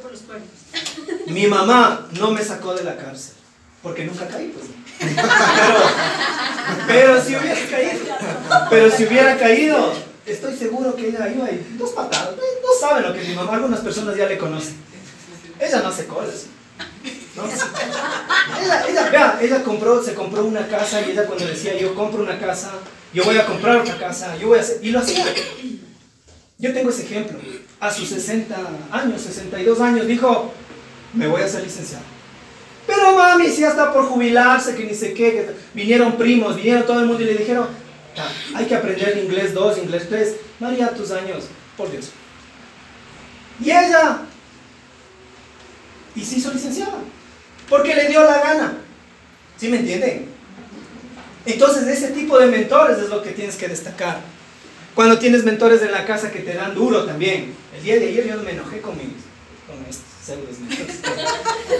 por 0.00 0.10
los 0.12 0.20
cuernos. 0.20 0.48
Mi 1.26 1.46
mamá 1.46 2.08
no 2.18 2.30
me 2.30 2.42
sacó 2.42 2.74
de 2.74 2.84
la 2.84 2.96
cárcel, 2.96 3.34
porque 3.82 4.04
nunca 4.04 4.26
caí, 4.28 4.48
pues. 4.48 4.66
Pero, 6.86 7.20
si 7.22 7.34
hubiera 7.34 7.66
caído, 7.68 8.00
pero 8.70 8.90
si 8.90 9.04
hubiera 9.04 9.36
caído, 9.36 9.92
estoy 10.24 10.56
seguro 10.56 10.94
que 10.94 11.08
ella 11.08 11.28
iba 11.28 11.46
ahí 11.46 11.74
dos 11.76 11.90
patadas. 11.90 12.36
No 12.36 12.88
saben 12.88 13.02
lo 13.02 13.12
que 13.12 13.20
mi 13.20 13.34
mamá, 13.34 13.54
algunas 13.54 13.80
personas 13.80 14.16
ya 14.16 14.26
le 14.26 14.38
conocen. 14.38 14.76
Ella 15.62 15.80
no 15.80 15.88
hace 15.88 16.06
colas. 16.06 16.46
Ella, 18.60 18.84
ella, 18.88 19.10
vea, 19.10 19.38
ella 19.40 19.62
compró, 19.62 20.02
se 20.02 20.14
compró 20.14 20.44
una 20.44 20.66
casa 20.66 21.00
y 21.02 21.12
ella 21.12 21.24
cuando 21.24 21.46
decía 21.46 21.78
yo 21.78 21.94
compro 21.94 22.22
una 22.22 22.38
casa, 22.38 22.72
yo 23.14 23.24
voy 23.24 23.38
a 23.38 23.46
comprar 23.46 23.76
otra 23.76 23.96
casa, 23.96 24.36
yo 24.36 24.48
voy 24.48 24.58
a 24.58 24.62
hacer, 24.62 24.78
y 24.82 24.90
lo 24.90 24.98
hacía. 24.98 25.24
Yo 26.58 26.72
tengo 26.72 26.90
ese 26.90 27.04
ejemplo. 27.04 27.38
A 27.78 27.92
sus 27.92 28.08
60 28.08 28.56
años, 28.90 29.22
62 29.22 29.80
años, 29.80 30.06
dijo, 30.06 30.52
me 31.12 31.26
voy 31.28 31.42
a 31.42 31.48
ser 31.48 31.62
licenciado. 31.62 32.04
Pero 32.86 33.16
mami, 33.16 33.44
mi 33.44 33.50
si 33.50 33.62
ya 33.62 33.68
está 33.68 33.92
por 33.92 34.06
jubilarse, 34.06 34.74
que 34.74 34.84
ni 34.84 34.94
sé 34.94 35.14
qué, 35.14 35.32
que 35.32 35.50
vinieron 35.74 36.16
primos, 36.16 36.56
vinieron 36.56 36.84
todo 36.84 37.00
el 37.00 37.06
mundo 37.06 37.22
y 37.22 37.26
le 37.26 37.34
dijeron, 37.34 37.68
"Ah, 38.16 38.28
hay 38.56 38.66
que 38.66 38.74
aprender 38.74 39.16
inglés 39.18 39.54
2, 39.54 39.78
inglés 39.78 40.08
3. 40.08 40.34
María, 40.58 40.90
tus 40.90 41.10
años, 41.12 41.44
por 41.76 41.90
Dios. 41.90 42.10
Y 43.60 43.70
ella, 43.70 44.22
y 46.14 46.24
se 46.24 46.36
hizo 46.36 46.52
licenciada, 46.52 46.98
porque 47.68 47.94
le 47.94 48.08
dio 48.08 48.22
la 48.22 48.40
gana. 48.40 48.78
¿Sí 49.56 49.68
me 49.68 49.78
entienden? 49.78 50.26
Entonces, 51.46 51.86
ese 51.86 52.08
tipo 52.08 52.38
de 52.38 52.46
mentores 52.46 52.98
es 52.98 53.08
lo 53.08 53.22
que 53.22 53.30
tienes 53.30 53.56
que 53.56 53.68
destacar. 53.68 54.20
Cuando 54.94 55.18
tienes 55.18 55.44
mentores 55.44 55.82
en 55.82 55.92
la 55.92 56.04
casa 56.04 56.30
que 56.30 56.40
te 56.40 56.54
dan 56.54 56.74
duro 56.74 57.04
también. 57.04 57.54
El 57.76 57.82
día 57.82 57.98
de 57.98 58.08
ayer 58.08 58.28
yo 58.28 58.42
me 58.42 58.52
enojé 58.52 58.80
con 58.80 58.96
mis 58.96 59.06
con 59.66 59.84
estos 59.88 60.60
mentores. 60.60 61.00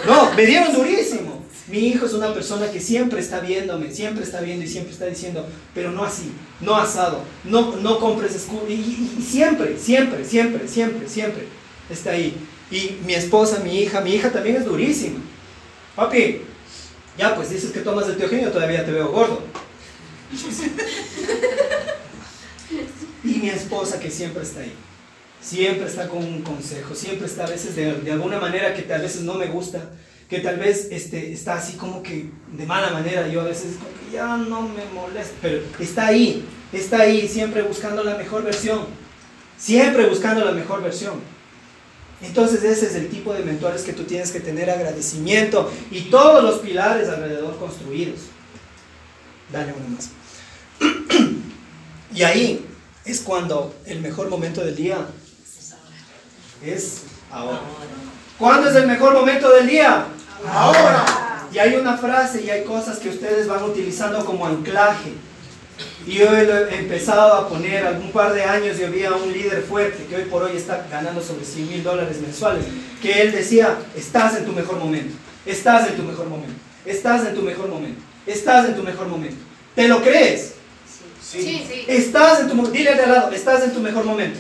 No, 0.07 0.33
me 0.33 0.47
dieron 0.47 0.73
durísimo. 0.73 1.43
Mi 1.69 1.79
hijo 1.89 2.07
es 2.07 2.13
una 2.13 2.35
persona 2.35 2.71
que 2.71 2.81
siempre 2.81 3.21
está 3.21 3.41
viéndome, 3.41 3.93
siempre 3.93 4.25
está 4.25 4.41
viendo 4.41 4.65
y 4.65 4.69
siempre 4.69 4.93
está 4.93 5.07
diciendo, 5.07 5.47
pero 5.75 5.93
no 5.93 6.05
así, 6.05 6.33
no 6.61 6.77
asado, 6.77 7.23
no, 7.45 7.77
no 7.77 8.01
compres 8.01 8.35
escudo. 8.35 8.67
Y 8.69 9.23
siempre, 9.23 9.79
siempre, 9.79 10.25
siempre, 10.25 10.67
siempre, 10.67 11.09
siempre 11.09 11.45
está 11.89 12.11
ahí. 12.11 12.37
Y 12.73 12.99
mi 13.05 13.13
esposa, 13.13 13.61
mi 13.63 13.81
hija, 13.81 14.01
mi 14.01 14.15
hija 14.15 14.33
también 14.33 14.57
es 14.57 14.65
durísima. 14.65 15.21
Papi, 15.95 16.41
ya 17.19 17.37
pues 17.37 17.51
dices 17.51 17.71
que 17.71 17.81
tomas 17.81 18.09
el 18.09 18.17
teogenio, 18.17 18.51
todavía 18.51 18.85
te 18.85 18.93
veo 18.93 19.13
gordo. 19.13 19.43
Y 23.25 23.35
mi 23.35 23.51
esposa 23.51 24.01
que 24.01 24.11
siempre 24.11 24.43
está 24.43 24.61
ahí. 24.61 24.75
Siempre 25.41 25.87
está 25.87 26.09
con 26.09 26.25
un 26.25 26.43
consejo, 26.43 26.93
siempre 26.93 27.29
está 27.29 27.45
a 27.45 27.51
veces 27.51 27.77
de, 27.77 27.95
de 27.95 28.11
alguna 28.11 28.41
manera 28.41 28.75
que 28.75 28.83
tal 28.83 29.03
vez 29.03 29.21
no 29.21 29.35
me 29.35 29.47
gusta, 29.47 29.91
que 30.29 30.41
tal 30.41 30.57
vez 30.57 30.89
este, 30.91 31.33
está 31.33 31.55
así 31.55 31.77
como 31.77 32.03
que 32.03 32.31
de 32.53 32.67
mala 32.67 32.91
manera, 32.91 33.29
yo 33.29 33.43
a 33.43 33.45
veces 33.45 33.77
como 33.77 33.91
que 33.91 34.17
ya 34.17 34.37
no 34.37 34.63
me 34.63 34.85
molesta, 34.87 35.35
pero 35.41 35.61
está 35.79 36.09
ahí, 36.09 36.45
está 36.73 37.03
ahí, 37.03 37.29
siempre 37.29 37.63
buscando 37.63 38.03
la 38.03 38.17
mejor 38.17 38.43
versión, 38.43 38.87
siempre 39.57 40.07
buscando 40.07 40.45
la 40.45 40.53
mejor 40.53 40.83
versión. 40.83 41.21
Entonces 42.23 42.63
ese 42.63 42.87
es 42.87 42.95
el 42.95 43.09
tipo 43.09 43.35
de 43.35 43.43
mentores 43.43 43.83
que 43.83 43.93
tú 43.93 44.05
tienes 44.05 44.31
que 44.31 44.41
tener 44.41 44.71
agradecimiento 44.71 45.73
y 45.91 46.03
todos 46.03 46.43
los 46.43 46.61
pilares 46.61 47.09
alrededor 47.09 47.59
construidos. 47.59 48.21
Dale 49.53 49.75
uno 49.77 49.97
más. 49.97 50.11
Y 52.15 52.25
ahí 52.25 52.67
es 53.07 53.21
cuando 53.21 53.75
el 53.87 54.03
mejor 54.03 54.29
momento 54.29 54.63
del 54.63 54.77
día 54.77 54.99
es 56.63 57.05
ahora. 57.31 57.61
¿Cuándo 58.39 58.69
es 58.69 58.77
el 58.77 58.87
mejor 58.87 59.15
momento 59.15 59.51
del 59.51 59.67
día? 59.67 60.07
Ahora. 60.47 61.49
Y 61.53 61.59
hay 61.59 61.75
una 61.75 61.97
frase 61.97 62.43
y 62.43 62.51
hay 62.51 62.65
cosas 62.65 62.99
que 62.99 63.09
ustedes 63.09 63.47
van 63.47 63.63
utilizando 63.63 64.25
como 64.25 64.47
anclaje. 64.47 65.13
Y 66.07 66.15
yo 66.15 66.31
lo 66.31 66.69
he 66.69 66.79
empezado 66.79 67.35
a 67.35 67.49
poner 67.49 67.87
algún 67.87 68.11
par 68.11 68.33
de 68.33 68.43
años 68.43 68.79
y 68.79 68.85
había 68.85 69.13
un 69.13 69.33
líder 69.33 69.63
fuerte 69.63 70.05
que 70.07 70.17
hoy 70.17 70.25
por 70.25 70.43
hoy 70.43 70.57
está 70.57 70.87
ganando 70.91 71.23
sobre 71.23 71.45
100 71.45 71.69
mil 71.69 71.83
dólares 71.85 72.21
mensuales, 72.21 72.65
que 73.01 73.23
él 73.23 73.33
decía, 73.33 73.79
estás 73.97 74.37
en 74.37 74.45
tu 74.45 74.53
mejor 74.53 74.79
momento, 74.79 75.15
estás 75.47 75.89
en 75.89 75.97
tu 75.97 76.03
mejor 76.03 76.27
momento, 76.27 76.55
estás 76.85 77.27
en 77.27 77.35
tu 77.35 77.43
mejor 77.43 77.69
momento, 77.69 78.01
estás 78.27 78.69
en 78.69 78.75
tu 78.75 78.83
mejor 78.83 79.07
momento. 79.07 79.37
¿Te 79.75 79.89
lo 79.89 80.03
crees? 80.03 80.55
Sí, 81.23 81.65
sí. 81.67 81.85
Estás 81.89 82.41
en 82.41 82.49
tu 82.49 82.67
dile 82.67 82.95
de 82.95 83.03
al 83.05 83.13
lado, 83.13 83.33
estás 83.33 83.63
en 83.63 83.73
tu 83.73 83.81
mejor 83.81 84.05
momento. 84.05 84.39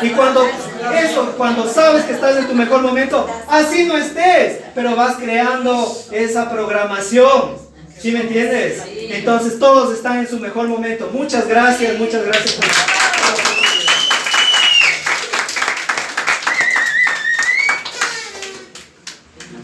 Y 0.00 0.10
cuando 0.10 0.46
eso, 0.94 1.34
cuando 1.36 1.68
sabes 1.68 2.04
que 2.04 2.12
estás 2.12 2.36
en 2.38 2.46
tu 2.46 2.54
mejor 2.54 2.80
momento, 2.80 3.26
así 3.48 3.84
no 3.84 3.98
estés, 3.98 4.60
pero 4.74 4.96
vas 4.96 5.16
creando 5.16 5.92
esa 6.12 6.50
programación. 6.50 7.67
¿Sí 8.00 8.12
me 8.12 8.20
entiendes? 8.20 8.82
Entonces 8.86 9.58
todos 9.58 9.94
están 9.94 10.18
en 10.18 10.28
su 10.28 10.38
mejor 10.38 10.68
momento. 10.68 11.10
Muchas 11.12 11.48
gracias, 11.48 11.98
muchas 11.98 12.24
gracias 12.24 12.54
por 12.54 12.64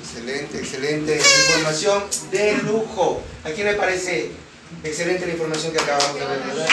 Excelente, 0.01 0.59
excelente 0.59 1.21
información 1.47 2.05
de 2.33 2.57
lujo. 2.65 3.23
¿A 3.45 3.51
quién 3.51 3.67
le 3.69 3.75
parece 3.75 4.31
excelente 4.83 5.27
la 5.27 5.33
información 5.33 5.73
que 5.73 5.79
acabamos 5.79 6.15
de 6.15 6.27
ver? 6.27 6.65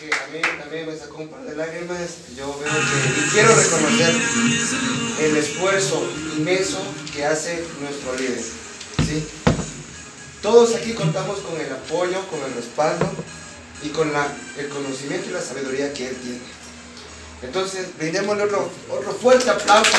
Que 0.00 0.14
a 0.14 0.26
mí 0.32 0.40
también 0.58 0.86
me 0.86 0.96
sacó 0.96 1.18
un 1.18 1.28
par 1.28 1.42
de 1.42 1.54
lágrimas. 1.54 1.98
Yo 2.34 2.46
veo 2.58 2.72
que, 2.72 3.20
y 3.20 3.30
quiero 3.32 3.54
reconocer 3.54 4.14
el 5.20 5.36
esfuerzo 5.36 6.02
inmenso 6.38 6.78
que 7.14 7.26
hace 7.26 7.62
nuestro 7.80 8.16
líder. 8.16 8.42
¿sí? 9.06 9.28
Todos 10.40 10.74
aquí 10.74 10.94
contamos 10.94 11.40
con 11.40 11.60
el 11.60 11.70
apoyo, 11.70 12.26
con 12.28 12.40
el 12.44 12.54
respaldo 12.54 13.10
y 13.82 13.90
con 13.90 14.10
la, 14.10 14.26
el 14.56 14.68
conocimiento 14.70 15.28
y 15.28 15.32
la 15.32 15.42
sabiduría 15.42 15.92
que 15.92 16.08
él 16.08 16.16
tiene. 16.16 16.40
Entonces, 17.42 17.88
brindémosle 17.98 18.44
otro, 18.44 18.70
otro 18.90 19.12
fuerte 19.12 19.50
aplauso. 19.50 19.90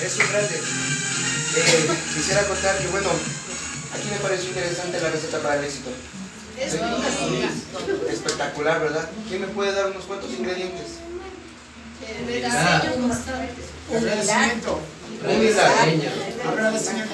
Es 0.00 0.16
un 0.16 0.28
grande. 0.28 0.87
Eh, 1.58 1.88
quisiera 2.14 2.42
contar 2.46 2.78
que, 2.78 2.86
bueno, 2.88 3.08
aquí 3.92 4.08
me 4.10 4.16
pareció 4.18 4.48
interesante 4.50 5.00
la 5.00 5.10
receta 5.10 5.38
para 5.40 5.56
el 5.58 5.64
éxito. 5.64 5.90
Sí. 6.58 6.78
Espectacular, 8.10 8.80
¿verdad? 8.80 9.08
¿Quién 9.28 9.40
me 9.42 9.46
puede 9.48 9.72
dar 9.72 9.86
unos 9.90 10.04
cuantos 10.04 10.30
ingredientes? 10.30 10.86
Agradecimiento. 13.90 14.80
Humildad, 15.24 15.70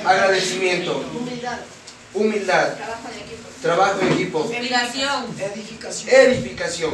Agradecimiento. 0.04 1.04
Humildad. 1.14 1.58
humildad, 2.12 2.74
Trabajo 2.74 3.08
en 3.12 3.18
equipo. 3.18 3.48
trabajo 3.62 4.00
en 4.02 4.12
equipo, 4.12 4.40
Inspiración. 4.50 5.24
Edificación. 5.38 6.08
edificación, 6.14 6.92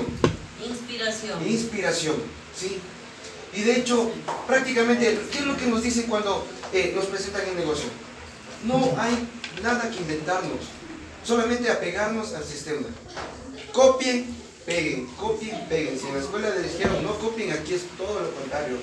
Inspiración. 0.65 1.49
inspiración, 1.49 2.17
¿sí? 2.59 2.81
Y 3.53 3.63
de 3.63 3.77
hecho, 3.79 4.11
prácticamente, 4.47 5.19
¿qué 5.33 5.39
es 5.39 5.45
lo 5.45 5.57
que 5.57 5.67
nos 5.67 5.83
dicen 5.83 6.05
cuando 6.09 6.47
eh, 6.73 6.93
nos 6.95 7.07
presentan 7.07 7.43
el 7.49 7.57
negocio? 7.57 7.89
No 8.65 8.95
hay 8.99 9.29
nada 9.63 9.91
que 9.91 9.97
inventarnos, 9.99 10.61
solamente 11.25 11.71
apegarnos 11.71 12.35
al 12.35 12.45
sistema. 12.45 12.87
Copien, 13.73 14.27
peguen, 14.67 15.07
copien, 15.17 15.67
peguen. 15.69 15.99
Si 15.99 16.07
en 16.07 16.15
la 16.15 16.21
escuela 16.21 16.51
les 16.51 16.73
dijeron 16.73 17.03
no 17.03 17.19
copien, 17.19 17.53
aquí 17.53 17.75
es 17.75 17.83
todo 17.97 18.21
lo 18.21 18.31
contrario. 18.33 18.77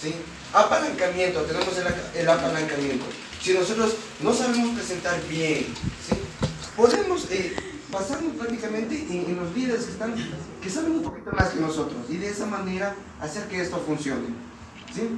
¿sí? 0.00 0.14
Apalancamiento, 0.52 1.42
tenemos 1.42 1.74
el, 1.76 2.20
el 2.20 2.28
apalancamiento. 2.28 3.04
Si 3.42 3.52
nosotros 3.52 3.94
no 4.20 4.34
sabemos 4.34 4.74
presentar 4.76 5.20
bien, 5.28 5.66
podemos 6.76 7.24
eh, 7.30 7.54
basarnos 7.90 8.34
prácticamente 8.36 9.06
en, 9.10 9.30
en 9.30 9.36
los 9.36 9.54
líderes 9.54 9.84
que, 9.86 9.92
están, 9.92 10.14
que 10.62 10.70
saben 10.70 10.92
un 10.92 11.02
poquito 11.02 11.30
más 11.32 11.48
que 11.50 11.60
nosotros 11.60 11.98
y 12.08 12.16
de 12.16 12.28
esa 12.28 12.46
manera 12.46 12.94
hacer 13.20 13.48
que 13.48 13.60
esto 13.60 13.78
funcione. 13.86 14.28
¿sí? 14.94 15.08